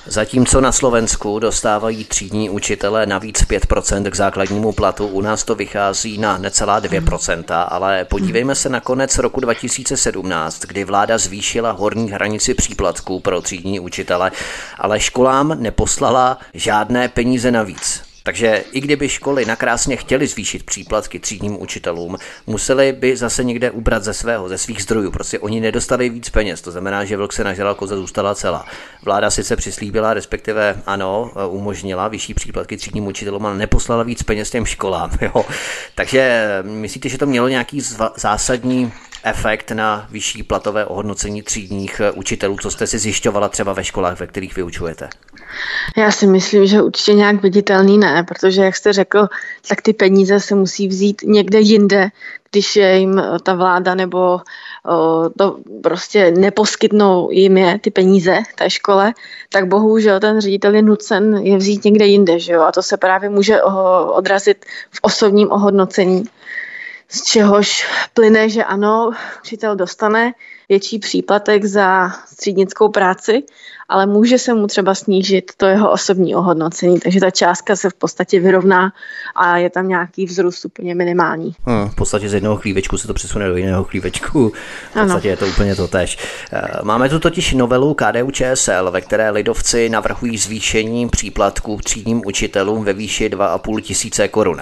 Zatímco 0.10 0.62
na 0.62 0.72
Slovensku 0.72 1.40
dostávají 1.40 2.06
třídní 2.06 2.50
učitelé 2.50 3.06
navíc 3.06 3.42
5% 3.42 4.10
k 4.10 4.16
základnímu 4.16 4.72
platu, 4.72 5.08
u 5.08 5.22
nás 5.22 5.44
to 5.44 5.56
vychází 5.56 6.18
na 6.18 6.38
necelá 6.38 6.82
2%, 6.82 7.66
ale 7.70 8.06
podívejme 8.06 8.56
se 8.56 8.70
na 8.70 8.80
konec 8.80 9.18
roku 9.18 9.40
2017, 9.40 10.62
kdy 10.62 10.84
vláda 10.84 11.18
zvýšila 11.18 11.72
horní 11.72 12.12
hranici 12.12 12.54
příplatků 12.54 13.20
pro 13.20 13.42
třídní 13.42 13.80
učitele, 13.80 14.32
ale 14.80 15.00
školám 15.00 15.56
neposlala 15.60 16.38
žádné 16.54 17.10
peníze 17.10 17.52
navíc. 17.52 18.07
Takže 18.28 18.64
i 18.72 18.82
kdyby 18.82 19.10
školy 19.10 19.46
nakrásně 19.46 19.98
chtěly 19.98 20.28
zvýšit 20.28 20.64
příplatky 20.64 21.20
třídním 21.20 21.62
učitelům, 21.62 22.18
museli 22.48 22.94
by 22.94 23.18
zase 23.18 23.44
někde 23.44 23.72
ubrat 23.72 24.04
ze 24.04 24.14
svého, 24.14 24.50
ze 24.50 24.58
svých 24.58 24.84
zdrojů. 24.84 25.12
Prostě 25.12 25.40
oni 25.40 25.60
nedostali 25.60 26.10
víc 26.10 26.30
peněz, 26.30 26.62
to 26.62 26.72
znamená, 26.72 27.06
že 27.06 27.18
vlk 27.18 27.34
se 27.34 27.44
nažral, 27.44 27.76
koza 27.76 27.96
zůstala 27.96 28.36
celá. 28.36 28.66
Vláda 29.04 29.30
sice 29.30 29.56
přislíbila, 29.56 30.14
respektive 30.14 30.82
ano, 30.86 31.32
umožnila 31.50 32.08
vyšší 32.08 32.34
příplatky 32.34 32.78
třídním 32.78 33.08
učitelům, 33.08 33.46
ale 33.46 33.58
neposlala 33.58 34.04
víc 34.04 34.24
peněz 34.24 34.50
těm 34.50 34.66
školám. 34.66 35.12
Jo. 35.22 35.46
Takže 35.96 36.48
myslíte, 36.64 37.10
že 37.10 37.18
to 37.18 37.26
mělo 37.26 37.48
nějaký 37.48 37.82
zásadní 38.16 38.94
efekt 39.24 39.72
na 39.72 40.08
vyšší 40.10 40.44
platové 40.44 40.86
ohodnocení 40.86 41.42
třídních 41.42 42.02
učitelů, 42.14 42.58
co 42.62 42.72
jste 42.72 42.88
si 42.88 43.00
zjišťovala 43.00 43.50
třeba 43.50 43.74
ve 43.74 43.84
školách, 43.84 44.20
ve 44.20 44.28
kterých 44.28 44.56
vyučujete? 44.56 45.10
Já 45.98 46.12
si 46.12 46.28
myslím, 46.28 46.66
že 46.66 46.82
určitě 46.82 47.14
nějak 47.14 47.42
viditelný 47.42 47.98
ne, 47.98 48.24
protože 48.24 48.62
jak 48.62 48.76
jste 48.76 48.94
řekl, 48.94 49.28
tak 49.68 49.82
ty 49.82 49.94
peníze 49.94 50.40
se 50.40 50.56
musí 50.56 50.88
vzít 50.88 51.22
někde 51.26 51.60
jinde, 51.60 52.10
když 52.52 52.76
je 52.76 52.98
jim 52.98 53.20
eh, 53.20 53.40
ta 53.44 53.54
vláda 53.54 53.96
nebo 53.96 54.40
eh, 54.40 55.30
to 55.38 55.58
prostě 55.84 56.32
neposkytnou 56.32 57.32
jim 57.32 57.58
je 57.58 57.80
ty 57.80 57.92
peníze 57.92 58.40
té 58.56 58.70
škole, 58.70 59.14
tak 59.50 59.68
bohužel 59.68 60.20
ten 60.20 60.42
ředitel 60.42 60.76
je 60.76 60.82
nucen 60.82 61.38
je 61.38 61.58
vzít 61.58 61.86
někde 61.86 62.06
jinde, 62.06 62.40
že 62.40 62.54
jo? 62.54 62.62
A 62.62 62.72
to 62.72 62.84
se 62.84 62.98
právě 62.98 63.30
může 63.30 63.62
odrazit 64.12 64.66
v 64.92 65.00
osobním 65.02 65.52
ohodnocení, 65.52 66.24
z 67.10 67.24
čehož 67.24 67.88
plyne, 68.14 68.50
že 68.50 68.64
ano, 68.64 69.12
učitel 69.44 69.76
dostane 69.76 70.34
větší 70.70 71.00
příplatek 71.00 71.66
za 71.66 72.10
střídnickou 72.26 72.90
práci, 72.90 73.44
ale 73.90 74.06
může 74.06 74.40
se 74.40 74.54
mu 74.54 74.68
třeba 74.68 74.96
snížit 74.96 75.52
to 75.58 75.66
jeho 75.66 75.92
osobní 75.92 76.36
ohodnocení, 76.36 77.00
takže 77.00 77.20
ta 77.20 77.32
částka 77.32 77.76
se 77.76 77.90
v 77.90 77.94
podstatě 77.94 78.40
vyrovná 78.40 78.94
a 79.36 79.58
je 79.58 79.70
tam 79.70 79.88
nějaký 79.88 80.26
vzrůst 80.26 80.66
úplně 80.66 80.96
minimální. 80.96 81.56
Hmm, 81.66 81.90
v 81.90 81.96
podstatě 81.96 82.30
z 82.30 82.34
jednoho 82.34 82.58
chlívečku 82.58 82.98
se 82.98 83.08
to 83.08 83.14
přesune 83.14 83.48
do 83.48 83.58
jiného 83.58 83.84
chlívečku. 83.84 84.50
V 84.50 84.94
podstatě 84.94 85.12
ano. 85.12 85.22
je 85.24 85.38
to 85.38 85.48
úplně 85.48 85.76
to 85.76 85.88
tež. 85.88 86.18
Eh, 86.54 86.62
máme 86.84 87.10
tu 87.10 87.20
totiž 87.20 87.54
novelu 87.54 87.94
KDU 87.94 88.32
ČSL, 88.32 88.92
ve 88.92 89.02
které 89.02 89.30
lidovci 89.30 89.90
navrhují 89.90 90.38
zvýšení 90.38 91.10
příplatků 91.10 91.80
třídním 91.84 92.22
učitelům 92.26 92.84
ve 92.84 92.94
výši 92.94 93.30
2,5 93.30 93.82
tisíce 93.82 94.28
korun. 94.28 94.62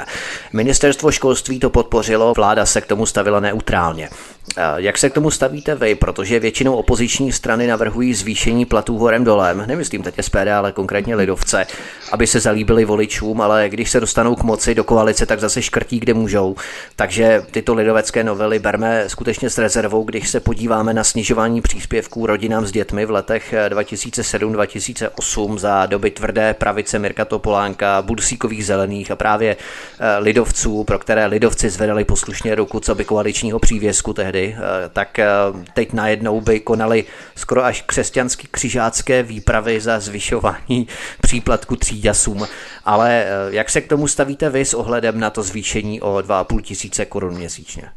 Ministerstvo 0.53 1.11
školství 1.11 1.59
to 1.59 1.69
podpořilo, 1.69 2.33
vláda 2.33 2.65
se 2.65 2.81
k 2.81 2.85
tomu 2.85 3.05
stavila 3.05 3.39
neutrálně. 3.39 4.09
Eh, 4.58 4.62
jak 4.75 4.97
se 4.97 5.10
k 5.10 5.13
tomu 5.13 5.31
stavíte 5.31 5.75
vy? 5.75 5.95
Protože 5.95 6.39
většinou 6.39 6.75
opoziční 6.75 7.31
strany 7.31 7.67
navrhují 7.67 8.13
zvýšení 8.13 8.65
platů 8.65 8.97
horem 8.97 9.23
dolem, 9.23 9.63
nemyslím 9.67 10.03
teď 10.03 10.15
SPD, 10.21 10.47
ale 10.47 10.71
konkrétně 10.71 11.15
lidovce, 11.15 11.67
aby 12.12 12.27
se 12.27 12.39
zalíbili 12.39 12.86
voličům, 12.86 13.41
ale 13.41 13.69
když 13.69 13.89
se 13.91 13.99
dostanou 13.99 14.36
k 14.36 14.43
moci 14.43 14.75
do 14.75 14.84
koalice, 14.84 15.25
tak 15.25 15.39
zase 15.39 15.62
škrtí, 15.62 15.99
kde 15.99 16.13
můžou. 16.13 16.55
Takže 16.95 17.43
tyto 17.51 17.73
lidovecké 17.73 18.23
novely 18.23 18.60
berme 18.60 19.03
skutečně 19.08 19.49
s 19.49 19.58
rezervou, 19.58 20.03
když 20.03 20.29
se 20.29 20.39
podíváme 20.39 20.93
na 20.93 21.03
snižování 21.03 21.62
příspěvků 21.62 22.25
rodinám 22.25 22.65
s 22.65 22.71
dětmi 22.71 23.05
v 23.05 23.12
letech 23.12 23.53
2007-2008 23.69 25.58
za 25.58 25.86
doby 25.86 26.12
tvrdé 26.12 26.53
pravice 26.53 26.99
Mirka 26.99 27.25
Topolánka, 27.25 28.01
Bursíkových 28.01 28.65
zelených 28.65 29.12
a 29.12 29.15
právě 29.15 29.58
eh, 29.99 30.17
lidovců, 30.19 30.84
pro 30.84 30.99
které 30.99 31.25
lidovci 31.25 31.69
zvedali 31.69 32.05
poslušně 32.05 32.55
ruku, 32.55 32.79
co 32.79 32.95
by 32.95 33.05
koaličního 33.05 33.60
přívězku 33.60 34.13
tehdy 34.13 34.34
Eh, 34.43 34.89
tak 34.93 35.19
eh, 35.19 35.27
teď 35.73 35.93
najednou 35.93 36.41
by 36.41 36.59
konali 36.59 37.05
skoro 37.35 37.63
až 37.63 37.81
křesťanský 37.81 38.47
křižácké 38.51 39.23
výpravy 39.23 39.81
za 39.81 39.99
zvyšování 39.99 40.87
příplatku 41.21 41.75
tříďasům. 41.75 42.47
Ale 42.85 43.25
eh, 43.25 43.27
jak 43.49 43.69
se 43.69 43.81
k 43.81 43.87
tomu 43.87 44.07
stavíte 44.07 44.49
vy 44.49 44.65
s 44.65 44.73
ohledem 44.73 45.19
na 45.19 45.29
to 45.29 45.43
zvýšení 45.43 46.01
o 46.01 46.13
2,5 46.17 46.61
tisíce 46.61 47.05
korun 47.05 47.33
měsíčně? 47.33 47.89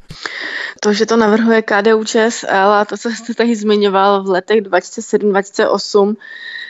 To, 0.81 0.93
že 0.93 1.07
to 1.07 1.17
navrhuje 1.17 1.63
KDU 1.63 2.05
ČSL 2.05 2.49
a 2.51 2.85
to, 2.85 2.97
co 2.97 3.11
jste 3.11 3.35
tady 3.35 3.57
zmiňoval 3.57 4.23
v 4.23 4.29
letech 4.29 4.61
2007-2008, 4.61 6.15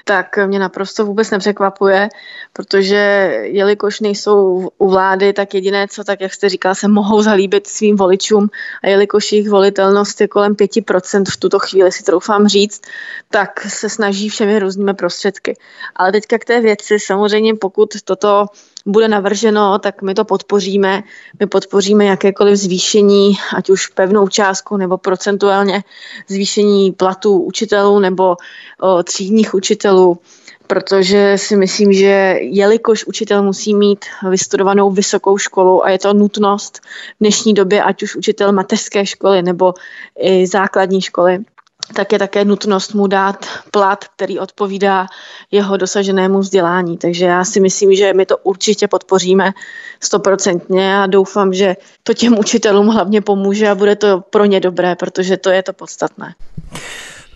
tak 0.08 0.38
mě 0.46 0.58
naprosto 0.58 1.06
vůbec 1.06 1.30
nepřekvapuje, 1.30 2.08
protože 2.52 2.96
jelikož 3.42 4.00
nejsou 4.00 4.68
u 4.78 4.90
vlády, 4.90 5.32
tak 5.32 5.54
jediné, 5.54 5.88
co, 5.88 6.04
tak 6.04 6.20
jak 6.20 6.34
jste 6.34 6.48
říkal, 6.48 6.74
se 6.74 6.88
mohou 6.88 7.22
zalíbit 7.22 7.66
svým 7.66 7.96
voličům 7.96 8.48
a 8.82 8.88
jelikož 8.88 9.32
jejich 9.32 9.48
volitelnost 9.48 10.20
je 10.20 10.28
kolem 10.28 10.54
5% 10.54 11.24
v 11.32 11.36
tuto 11.36 11.58
chvíli, 11.58 11.92
si 11.92 12.02
troufám 12.02 12.48
říct, 12.48 12.82
tak 13.30 13.60
se 13.60 13.88
snaží 13.88 14.28
všemi 14.28 14.58
různými 14.58 14.94
prostředky. 14.94 15.56
Ale 15.96 16.12
teďka 16.12 16.38
k 16.38 16.44
té 16.44 16.60
věci, 16.60 17.00
samozřejmě 17.00 17.54
pokud 17.54 17.90
toto 18.04 18.46
bude 18.88 19.08
navrženo, 19.08 19.78
tak 19.78 20.02
my 20.02 20.14
to 20.14 20.24
podpoříme. 20.24 21.02
My 21.40 21.46
podpoříme 21.46 22.04
jakékoliv 22.04 22.56
zvýšení, 22.56 23.32
ať 23.56 23.70
už 23.70 23.86
pevnou 23.86 24.28
částku 24.28 24.76
nebo 24.76 24.98
procentuálně 24.98 25.84
zvýšení 26.28 26.92
platů 26.92 27.38
učitelů 27.38 27.98
nebo 27.98 28.36
o, 28.80 29.02
třídních 29.02 29.54
učitelů 29.54 30.18
protože 30.68 31.32
si 31.36 31.56
myslím, 31.56 31.92
že 31.92 32.36
jelikož 32.40 33.04
učitel 33.04 33.42
musí 33.42 33.74
mít 33.74 34.04
vystudovanou 34.30 34.90
vysokou 34.90 35.38
školu 35.38 35.84
a 35.84 35.90
je 35.90 35.98
to 35.98 36.14
nutnost 36.14 36.78
v 36.78 37.18
dnešní 37.20 37.54
době, 37.54 37.82
ať 37.82 38.02
už 38.02 38.16
učitel 38.16 38.52
mateřské 38.52 39.06
školy 39.06 39.42
nebo 39.42 39.74
i 40.18 40.46
základní 40.46 41.00
školy, 41.00 41.38
tak 41.94 42.12
je 42.12 42.18
také 42.18 42.44
nutnost 42.44 42.94
mu 42.94 43.06
dát 43.06 43.46
plat, 43.70 44.04
který 44.04 44.38
odpovídá 44.38 45.06
jeho 45.50 45.76
dosaženému 45.76 46.38
vzdělání. 46.38 46.98
Takže 46.98 47.24
já 47.24 47.44
si 47.44 47.60
myslím, 47.60 47.94
že 47.94 48.12
my 48.12 48.26
to 48.26 48.36
určitě 48.36 48.88
podpoříme 48.88 49.52
stoprocentně 50.00 50.98
a 50.98 51.06
doufám, 51.06 51.54
že 51.54 51.76
to 52.02 52.14
těm 52.14 52.38
učitelům 52.38 52.86
hlavně 52.86 53.20
pomůže 53.20 53.68
a 53.68 53.74
bude 53.74 53.96
to 53.96 54.20
pro 54.20 54.44
ně 54.44 54.60
dobré, 54.60 54.96
protože 54.96 55.36
to 55.36 55.50
je 55.50 55.62
to 55.62 55.72
podstatné. 55.72 56.34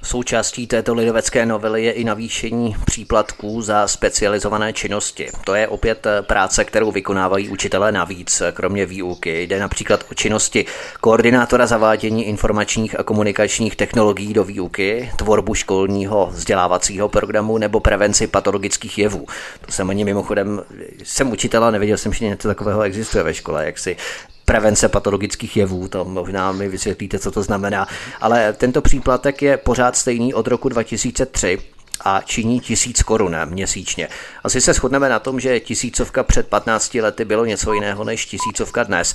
Součástí 0.03 0.67
této 0.67 0.95
lidovecké 0.95 1.47
novely 1.47 1.85
je 1.85 1.93
i 1.93 2.05
navýšení 2.05 2.77
příplatků 2.85 3.63
za 3.63 3.89
specializované 3.89 4.73
činnosti. 4.73 5.29
To 5.45 5.55
je 5.55 5.69
opět 5.69 6.07
eh, 6.07 6.23
práce, 6.23 6.65
kterou 6.65 6.93
vykonávají 6.93 7.49
učitelé 7.49 7.93
navíc, 7.93 8.43
kromě 8.53 8.87
výuky. 8.87 9.43
Jde 9.43 9.59
například 9.61 10.05
o 10.11 10.15
činnosti 10.15 10.65
koordinátora 11.01 11.67
zavádění 11.67 12.25
informačních 12.25 13.01
a 13.01 13.03
komunikačních 13.03 13.77
technologií 13.77 14.35
do 14.35 14.45
výuky, 14.45 15.11
tvorbu 15.17 15.55
školního 15.55 16.29
vzdělávacího 16.33 17.09
programu 17.09 17.59
nebo 17.59 17.81
prevenci 17.81 18.27
patologických 18.27 18.99
jevů. 18.99 19.27
To 19.67 19.73
jsem 19.73 19.91
ani 19.91 20.05
mimochodem, 20.05 20.63
jsem 21.05 21.33
učitel 21.33 21.65
a 21.65 21.71
nevěděl 21.71 21.97
jsem, 21.97 22.13
že 22.13 22.25
něco 22.25 22.49
takového 22.49 22.83
existuje 22.83 23.25
ve 23.25 23.35
škole, 23.35 23.67
jak 23.67 23.79
si 23.79 23.97
prevence 24.45 24.89
patologických 24.89 25.57
jevů, 25.57 25.89
to 25.89 26.05
možná 26.05 26.53
mi 26.53 26.69
vysvětlíte, 26.69 27.19
co 27.19 27.31
to 27.31 27.43
znamená. 27.43 27.89
Ale 28.21 28.53
tento 28.53 28.83
příplatek 28.83 29.43
je 29.43 29.57
pořád 29.57 29.97
stejný 29.97 30.35
od 30.35 30.47
roku 30.47 30.69
2003 30.69 31.59
a 32.05 32.21
činí 32.25 32.61
tisíc 32.61 33.03
korun 33.03 33.37
měsíčně. 33.45 34.09
Asi 34.45 34.61
se 34.61 34.73
shodneme 34.73 35.09
na 35.09 35.19
tom, 35.19 35.41
že 35.41 35.61
tisícovka 35.61 36.23
před 36.23 36.49
15 36.49 36.95
lety 36.95 37.25
bylo 37.25 37.45
něco 37.45 37.73
jiného 37.73 38.05
než 38.05 38.27
tisícovka 38.27 38.83
dnes. 38.83 39.15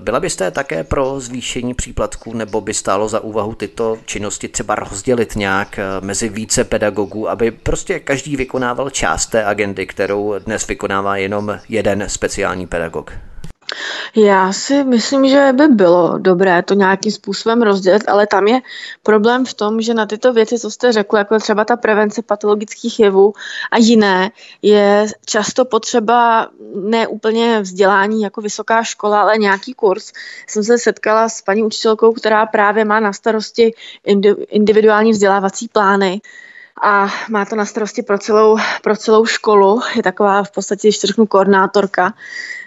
Byla 0.00 0.20
byste 0.20 0.50
také 0.50 0.84
pro 0.84 1.20
zvýšení 1.20 1.74
příplatků 1.74 2.34
nebo 2.34 2.60
by 2.60 2.74
stálo 2.74 3.08
za 3.08 3.20
úvahu 3.20 3.54
tyto 3.54 3.98
činnosti 4.04 4.48
třeba 4.48 4.74
rozdělit 4.74 5.36
nějak 5.36 5.80
mezi 6.00 6.28
více 6.28 6.64
pedagogů, 6.64 7.28
aby 7.28 7.50
prostě 7.50 8.00
každý 8.00 8.36
vykonával 8.36 8.90
část 8.90 9.26
té 9.26 9.44
agendy, 9.44 9.86
kterou 9.86 10.34
dnes 10.38 10.66
vykonává 10.66 11.16
jenom 11.16 11.58
jeden 11.68 12.04
speciální 12.06 12.66
pedagog? 12.66 13.12
Já 14.16 14.52
si 14.52 14.84
myslím, 14.84 15.28
že 15.28 15.52
by 15.52 15.68
bylo 15.68 16.18
dobré 16.18 16.62
to 16.62 16.74
nějakým 16.74 17.12
způsobem 17.12 17.62
rozdělit, 17.62 18.08
ale 18.08 18.26
tam 18.26 18.48
je 18.48 18.60
problém 19.02 19.44
v 19.44 19.54
tom, 19.54 19.80
že 19.80 19.94
na 19.94 20.06
tyto 20.06 20.32
věci, 20.32 20.58
co 20.58 20.70
jste 20.70 20.92
řekl, 20.92 21.16
jako 21.16 21.38
třeba 21.38 21.64
ta 21.64 21.76
prevence 21.76 22.22
patologických 22.22 23.00
jevů 23.00 23.32
a 23.70 23.78
jiné, 23.78 24.30
je 24.62 25.06
často 25.26 25.64
potřeba 25.64 26.48
ne 26.74 27.06
úplně 27.06 27.60
vzdělání 27.60 28.22
jako 28.22 28.40
vysoká 28.40 28.82
škola, 28.82 29.20
ale 29.20 29.38
nějaký 29.38 29.74
kurz. 29.74 30.12
Jsem 30.46 30.64
se 30.64 30.78
setkala 30.78 31.28
s 31.28 31.42
paní 31.42 31.62
učitelkou, 31.62 32.12
která 32.12 32.46
právě 32.46 32.84
má 32.84 33.00
na 33.00 33.12
starosti 33.12 33.74
individuální 34.50 35.10
vzdělávací 35.10 35.68
plány 35.68 36.20
a 36.82 37.08
má 37.30 37.44
to 37.44 37.56
na 37.56 37.64
starosti 37.64 38.02
pro 38.02 38.18
celou, 38.18 38.56
pro 38.82 38.96
celou 38.96 39.26
školu. 39.26 39.80
Je 39.96 40.02
taková 40.02 40.42
v 40.44 40.50
podstatě, 40.50 40.88
když 40.88 41.00
řeknu, 41.00 41.26
koordinátorka 41.26 42.14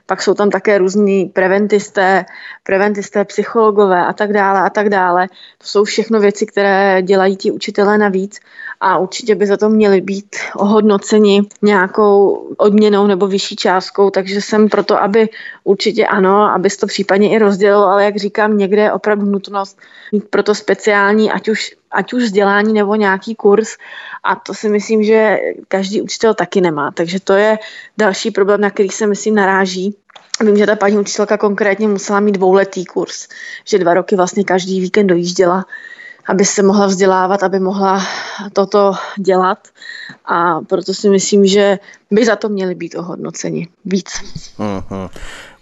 pak 0.06 0.22
jsou 0.22 0.34
tam 0.34 0.50
také 0.50 0.78
různí 0.78 1.26
preventisté, 1.26 2.26
preventisté, 2.64 3.26
psychologové 3.26 4.06
a 4.06 4.14
tak 4.14 4.34
dále 4.34 4.62
a 4.62 4.70
tak 4.70 4.90
dále. 4.90 5.28
To 5.58 5.68
jsou 5.68 5.84
všechno 5.84 6.20
věci, 6.20 6.46
které 6.46 7.02
dělají 7.02 7.36
ti 7.36 7.52
učitelé 7.52 7.98
navíc 7.98 8.40
a 8.82 8.98
určitě 8.98 9.36
by 9.36 9.48
za 9.48 9.58
to 9.58 9.70
měli 9.70 10.02
být 10.02 10.36
ohodnoceni 10.56 11.42
nějakou 11.62 12.36
odměnou 12.58 13.08
nebo 13.08 13.28
vyšší 13.28 13.56
částkou, 13.56 14.10
takže 14.10 14.42
jsem 14.42 14.70
proto, 14.70 15.02
aby 15.02 15.30
určitě 15.64 16.08
ano, 16.08 16.42
aby 16.42 16.70
to 16.70 16.88
případně 16.88 17.30
i 17.30 17.40
rozdělilo, 17.40 17.86
ale 17.86 18.06
jak 18.06 18.18
říkám, 18.18 18.58
někde 18.58 18.82
je 18.82 18.92
opravdu 18.92 19.26
nutnost 19.26 19.78
mít 20.12 20.30
proto 20.30 20.56
speciální, 20.56 21.32
ať 21.32 21.50
už, 21.50 21.76
ať 21.92 22.14
už 22.14 22.24
vzdělání 22.24 22.74
nebo 22.74 22.96
nějaký 22.96 23.36
kurz. 23.36 23.78
A 24.24 24.36
to 24.36 24.54
si 24.54 24.70
myslím, 24.70 25.04
že 25.04 25.38
každý 25.68 26.02
učitel 26.02 26.34
taky 26.34 26.62
nemá, 26.62 26.92
takže 26.92 27.20
to 27.20 27.34
je 27.34 27.60
další 27.98 28.32
problém, 28.32 28.62
na 28.62 28.70
který 28.70 28.90
se 28.90 29.08
myslím 29.08 29.36
naráží. 29.36 29.96
Vím, 30.46 30.58
že 30.58 30.66
ta 30.66 30.76
paní 30.76 30.98
učitelka 30.98 31.38
konkrétně 31.38 31.88
musela 31.88 32.20
mít 32.20 32.32
dvouletý 32.32 32.86
kurz, 32.86 33.28
že 33.66 33.80
dva 33.80 33.94
roky 33.94 34.16
vlastně 34.16 34.44
každý 34.44 34.82
víkend 34.82 35.08
dojížděla, 35.08 35.66
aby 36.28 36.46
se 36.46 36.64
mohla 36.64 36.86
vzdělávat, 36.86 37.44
aby 37.44 37.60
mohla 37.60 38.02
toto 38.54 38.94
dělat. 39.18 39.68
A 40.26 40.62
proto 40.62 40.94
si 40.94 41.10
myslím, 41.10 41.46
že 41.46 41.80
by 42.12 42.26
za 42.26 42.36
to 42.36 42.50
měli 42.50 42.76
být 42.76 42.96
ohodnoceni 42.96 43.68
víc. 43.86 44.10
Mm-hmm. 44.60 45.10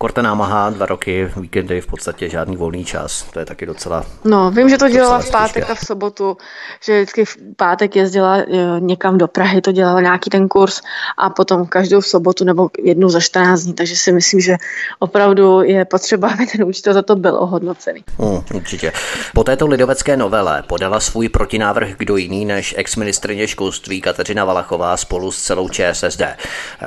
Korte 0.01 0.21
námaha, 0.21 0.69
dva 0.69 0.85
roky, 0.85 1.31
víkendy 1.37 1.81
v 1.81 1.87
podstatě 1.87 2.29
žádný 2.29 2.57
volný 2.57 2.85
čas. 2.85 3.23
To 3.33 3.39
je 3.39 3.45
taky 3.45 3.65
docela. 3.65 4.05
No, 4.25 4.51
vím, 4.51 4.69
že 4.69 4.77
to 4.77 4.89
dělala 4.89 5.19
v 5.19 5.31
pátek 5.31 5.69
a 5.69 5.75
v 5.75 5.85
sobotu, 5.85 6.37
že 6.83 7.01
vždycky 7.01 7.25
v 7.25 7.37
pátek 7.55 7.95
jezdila 7.95 8.37
eh, 8.37 8.45
někam 8.79 9.17
do 9.17 9.27
Prahy, 9.27 9.61
to 9.61 9.71
dělala 9.71 10.01
nějaký 10.01 10.29
ten 10.29 10.47
kurz 10.47 10.81
a 11.17 11.29
potom 11.29 11.65
každou 11.65 12.01
v 12.01 12.07
sobotu 12.07 12.43
nebo 12.43 12.69
jednu 12.83 13.09
za 13.09 13.19
14 13.19 13.61
dní, 13.61 13.73
takže 13.73 13.95
si 13.95 14.11
myslím, 14.11 14.39
že 14.39 14.55
opravdu 14.99 15.61
je 15.61 15.85
potřeba, 15.85 16.29
aby 16.29 16.45
ten 16.45 16.63
učitel 16.63 16.93
za 16.93 17.01
to 17.01 17.15
byl 17.15 17.35
ohodnocený. 17.35 18.03
Hmm, 18.19 18.43
určitě. 18.53 18.91
Po 19.33 19.43
této 19.43 19.67
lidovecké 19.67 20.17
novele 20.17 20.63
podala 20.67 20.99
svůj 20.99 21.29
protinávrh 21.29 21.89
kdo 21.97 22.17
jiný 22.17 22.45
než 22.45 22.75
ex-ministrině 22.77 23.47
školství 23.47 24.01
Kateřina 24.01 24.45
Valachová 24.45 24.97
spolu 24.97 25.31
s 25.31 25.41
celou 25.41 25.69
ČSSD. 25.69 26.21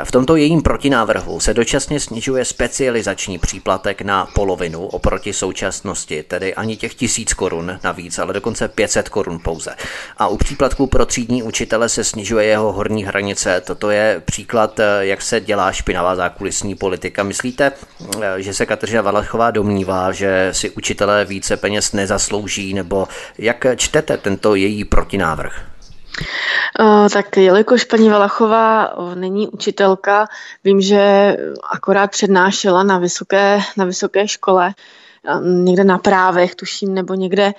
V 0.05 0.13
tomto 0.13 0.37
jejím 0.37 0.63
protinávrhu 0.63 1.41
se 1.41 1.55
dočasně 1.55 2.01
snižuje 2.01 2.45
specializační 3.03 3.39
příplatek 3.39 4.03
na 4.03 4.27
polovinu 4.27 4.87
oproti 4.87 5.33
současnosti, 5.33 6.23
tedy 6.23 6.55
ani 6.55 6.77
těch 6.77 6.95
tisíc 6.95 7.35
korun 7.35 7.79
navíc, 7.85 8.19
ale 8.19 8.33
dokonce 8.33 8.69
500 8.69 9.09
korun 9.09 9.39
pouze. 9.45 9.75
A 10.19 10.29
u 10.29 10.37
příplatku 10.37 10.87
pro 10.87 11.07
třídní 11.07 11.43
učitele 11.43 11.89
se 11.89 12.05
snižuje 12.05 12.47
jeho 12.47 12.73
horní 12.73 13.05
hranice. 13.05 13.61
Toto 13.61 13.91
je 13.91 14.23
příklad, 14.25 14.81
jak 15.01 15.23
se 15.23 15.41
dělá 15.41 15.73
špinavá 15.73 16.17
zákulisní 16.17 16.75
politika. 16.75 17.23
Myslíte, 17.23 17.73
že 18.37 18.55
se 18.55 18.67
Kateřina 18.67 19.03
Valachová 19.03 19.51
domnívá, 19.51 20.13
že 20.13 20.49
si 20.53 20.71
učitelé 20.71 21.25
více 21.25 21.57
peněz 21.57 21.93
nezaslouží, 21.93 22.75
nebo 22.75 23.09
jak 23.39 23.67
čtete 23.77 24.17
tento 24.17 24.55
její 24.55 24.85
protinávrh? 24.85 25.72
Tak 27.13 27.37
jelikož 27.37 27.85
paní 27.85 28.09
Valachová 28.09 28.95
není 29.15 29.49
učitelka, 29.49 30.27
vím, 30.65 30.81
že 30.81 31.37
akorát 31.71 32.11
přednášela 32.11 32.83
na 32.83 32.99
vysoké, 32.99 33.61
na 33.77 33.85
vysoké 33.85 34.29
škole, 34.29 34.75
někde 35.43 35.85
na 35.85 35.99
právech, 35.99 36.55
tuším, 36.55 36.95
nebo 36.95 37.15
někde, 37.15 37.53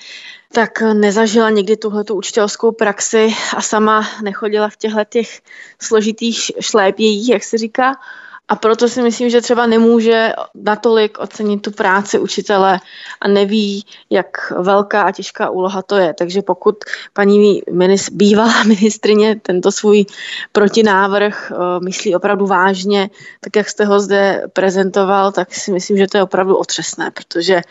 tak 0.51 0.81
nezažila 0.81 1.49
někdy 1.49 1.77
tuhle 1.77 2.03
učitelskou 2.13 2.71
praxi 2.71 3.35
a 3.55 3.61
sama 3.61 4.07
nechodila 4.23 4.69
v 4.69 4.77
těchto 4.77 5.03
těch 5.09 5.41
složitých 5.81 6.51
šlépějích, 6.59 7.29
jak 7.29 7.43
se 7.43 7.57
říká. 7.57 7.95
A 8.47 8.55
proto 8.55 8.89
si 8.89 9.01
myslím, 9.01 9.29
že 9.29 9.41
třeba 9.41 9.65
nemůže 9.65 10.33
natolik 10.55 11.19
ocenit 11.19 11.61
tu 11.61 11.71
práci 11.71 12.19
učitele 12.19 12.79
a 13.21 13.27
neví, 13.27 13.85
jak 14.09 14.51
velká 14.51 15.01
a 15.01 15.11
těžká 15.11 15.49
úloha 15.49 15.81
to 15.81 15.95
je. 15.95 16.13
Takže 16.13 16.41
pokud 16.41 16.75
paní 17.13 17.61
minis, 17.71 18.09
bývalá 18.09 18.63
ministrině 18.67 19.39
tento 19.41 19.71
svůj 19.71 20.05
protinávrh 20.51 21.51
uh, 21.51 21.83
myslí 21.83 22.15
opravdu 22.15 22.45
vážně, 22.45 23.09
tak 23.39 23.55
jak 23.55 23.69
jste 23.69 23.85
ho 23.85 23.99
zde 23.99 24.43
prezentoval, 24.53 25.31
tak 25.31 25.53
si 25.53 25.71
myslím, 25.71 25.97
že 25.97 26.07
to 26.07 26.17
je 26.17 26.23
opravdu 26.23 26.57
otřesné, 26.57 27.11
protože 27.11 27.61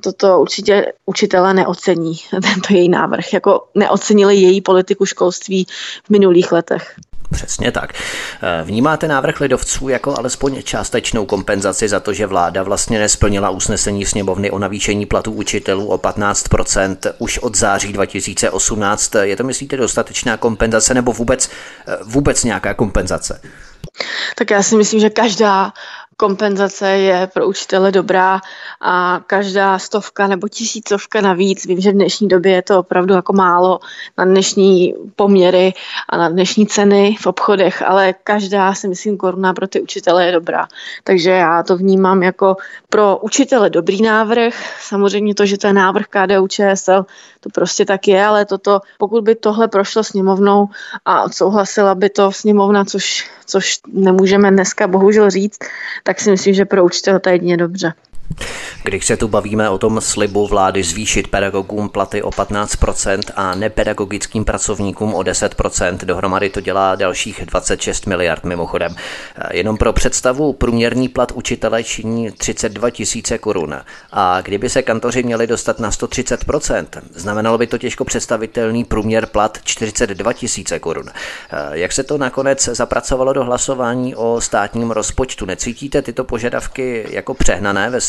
toto 0.00 0.40
určitě 0.40 0.92
učitele 1.06 1.54
neocení, 1.54 2.14
tento 2.30 2.74
její 2.74 2.88
návrh, 2.88 3.32
jako 3.32 3.68
neocenili 3.74 4.36
její 4.36 4.60
politiku 4.60 5.06
školství 5.06 5.66
v 6.04 6.10
minulých 6.10 6.52
letech. 6.52 6.94
Přesně 7.32 7.72
tak. 7.72 7.92
Eh, 7.92 8.64
vnímáte 8.64 9.08
návrh 9.08 9.40
lidovců 9.40 9.88
jako 9.88 10.18
alespoň 10.18 10.62
částečnou 10.62 11.26
kompenzaci 11.26 11.88
za 11.88 12.00
to, 12.00 12.12
že 12.12 12.26
vláda 12.26 12.62
vlastně 12.62 12.98
nesplnila 12.98 13.50
usnesení 13.50 14.04
sněmovny 14.04 14.50
o 14.50 14.58
navýšení 14.58 15.06
platů 15.06 15.32
učitelů 15.32 15.86
o 15.86 15.98
15% 15.98 16.96
už 17.18 17.38
od 17.38 17.56
září 17.56 17.92
2018. 17.92 19.14
Je 19.22 19.36
to, 19.36 19.44
myslíte, 19.44 19.76
dostatečná 19.76 20.36
kompenzace 20.36 20.94
nebo 20.94 21.12
vůbec, 21.12 21.50
eh, 21.88 21.96
vůbec 22.04 22.44
nějaká 22.44 22.74
kompenzace? 22.74 23.40
Tak 24.36 24.50
já 24.50 24.62
si 24.62 24.76
myslím, 24.76 25.00
že 25.00 25.10
každá 25.10 25.72
kompenzace 26.16 26.90
je 26.90 27.26
pro 27.34 27.46
učitele 27.48 27.92
dobrá 27.92 28.40
a 28.80 29.20
každá 29.26 29.78
stovka 29.78 30.26
nebo 30.26 30.48
tisícovka 30.48 31.20
navíc, 31.20 31.66
vím, 31.66 31.80
že 31.80 31.90
v 31.90 31.94
dnešní 31.94 32.28
době 32.28 32.52
je 32.52 32.62
to 32.62 32.78
opravdu 32.78 33.14
jako 33.14 33.32
málo 33.32 33.80
na 34.18 34.24
dnešní 34.24 34.94
poměry 35.16 35.72
a 36.08 36.16
na 36.16 36.28
dnešní 36.28 36.66
ceny 36.66 37.16
v 37.20 37.26
obchodech, 37.26 37.82
ale 37.82 38.14
každá 38.24 38.74
si 38.74 38.88
myslím 38.88 39.16
koruna 39.16 39.52
pro 39.52 39.68
ty 39.68 39.80
učitele 39.80 40.26
je 40.26 40.32
dobrá. 40.32 40.68
Takže 41.04 41.30
já 41.30 41.62
to 41.62 41.76
vnímám 41.76 42.22
jako 42.22 42.56
pro 42.88 43.18
učitele 43.18 43.70
dobrý 43.70 44.02
návrh. 44.02 44.54
Samozřejmě 44.80 45.34
to, 45.34 45.46
že 45.46 45.58
to 45.58 45.66
je 45.66 45.72
návrh 45.72 46.06
KDU 46.06 46.48
ČSL, 46.48 47.06
to 47.40 47.50
prostě 47.50 47.84
tak 47.84 48.08
je, 48.08 48.26
ale 48.26 48.44
toto, 48.44 48.80
pokud 48.98 49.24
by 49.24 49.34
tohle 49.34 49.68
prošlo 49.68 50.04
sněmovnou 50.04 50.68
a 51.04 51.22
odsouhlasila 51.22 51.94
by 51.94 52.10
to 52.10 52.32
sněmovna, 52.32 52.84
což, 52.84 53.30
což 53.46 53.78
nemůžeme 53.86 54.50
dneska 54.50 54.86
bohužel 54.86 55.30
říct, 55.30 55.58
tak 56.06 56.20
si 56.20 56.30
myslím, 56.30 56.54
že 56.54 56.64
pro 56.64 56.84
učitele 56.84 57.20
to 57.20 57.28
je 57.28 57.34
jedině 57.34 57.56
dobře. 57.56 57.92
Když 58.82 59.06
se 59.06 59.16
tu 59.16 59.28
bavíme 59.28 59.70
o 59.70 59.78
tom 59.78 60.00
slibu 60.00 60.46
vlády 60.46 60.82
zvýšit 60.82 61.28
pedagogům 61.28 61.88
platy 61.88 62.22
o 62.22 62.30
15% 62.30 63.20
a 63.36 63.54
nepedagogickým 63.54 64.44
pracovníkům 64.44 65.14
o 65.14 65.20
10%, 65.20 65.96
dohromady 65.96 66.50
to 66.50 66.60
dělá 66.60 66.94
dalších 66.94 67.42
26 67.46 68.06
miliard 68.06 68.44
mimochodem. 68.44 68.96
Jenom 69.52 69.76
pro 69.76 69.92
představu, 69.92 70.52
průměrný 70.52 71.08
plat 71.08 71.32
učitele 71.32 71.84
činí 71.84 72.30
32 72.30 72.90
tisíce 72.90 73.38
korun. 73.38 73.76
A 74.12 74.40
kdyby 74.40 74.68
se 74.68 74.82
kantoři 74.82 75.22
měli 75.22 75.46
dostat 75.46 75.80
na 75.80 75.90
130%, 75.90 76.86
znamenalo 77.14 77.58
by 77.58 77.66
to 77.66 77.78
těžko 77.78 78.04
představitelný 78.04 78.84
průměr 78.84 79.26
plat 79.26 79.58
42 79.64 80.32
tisíce 80.32 80.78
korun. 80.78 81.06
Jak 81.72 81.92
se 81.92 82.02
to 82.04 82.18
nakonec 82.18 82.64
zapracovalo 82.64 83.32
do 83.32 83.44
hlasování 83.44 84.14
o 84.14 84.40
státním 84.40 84.90
rozpočtu? 84.90 85.46
Necítíte 85.46 86.02
tyto 86.02 86.24
požadavky 86.24 87.06
jako 87.10 87.34
přehnané 87.34 87.90
ve 87.90 88.00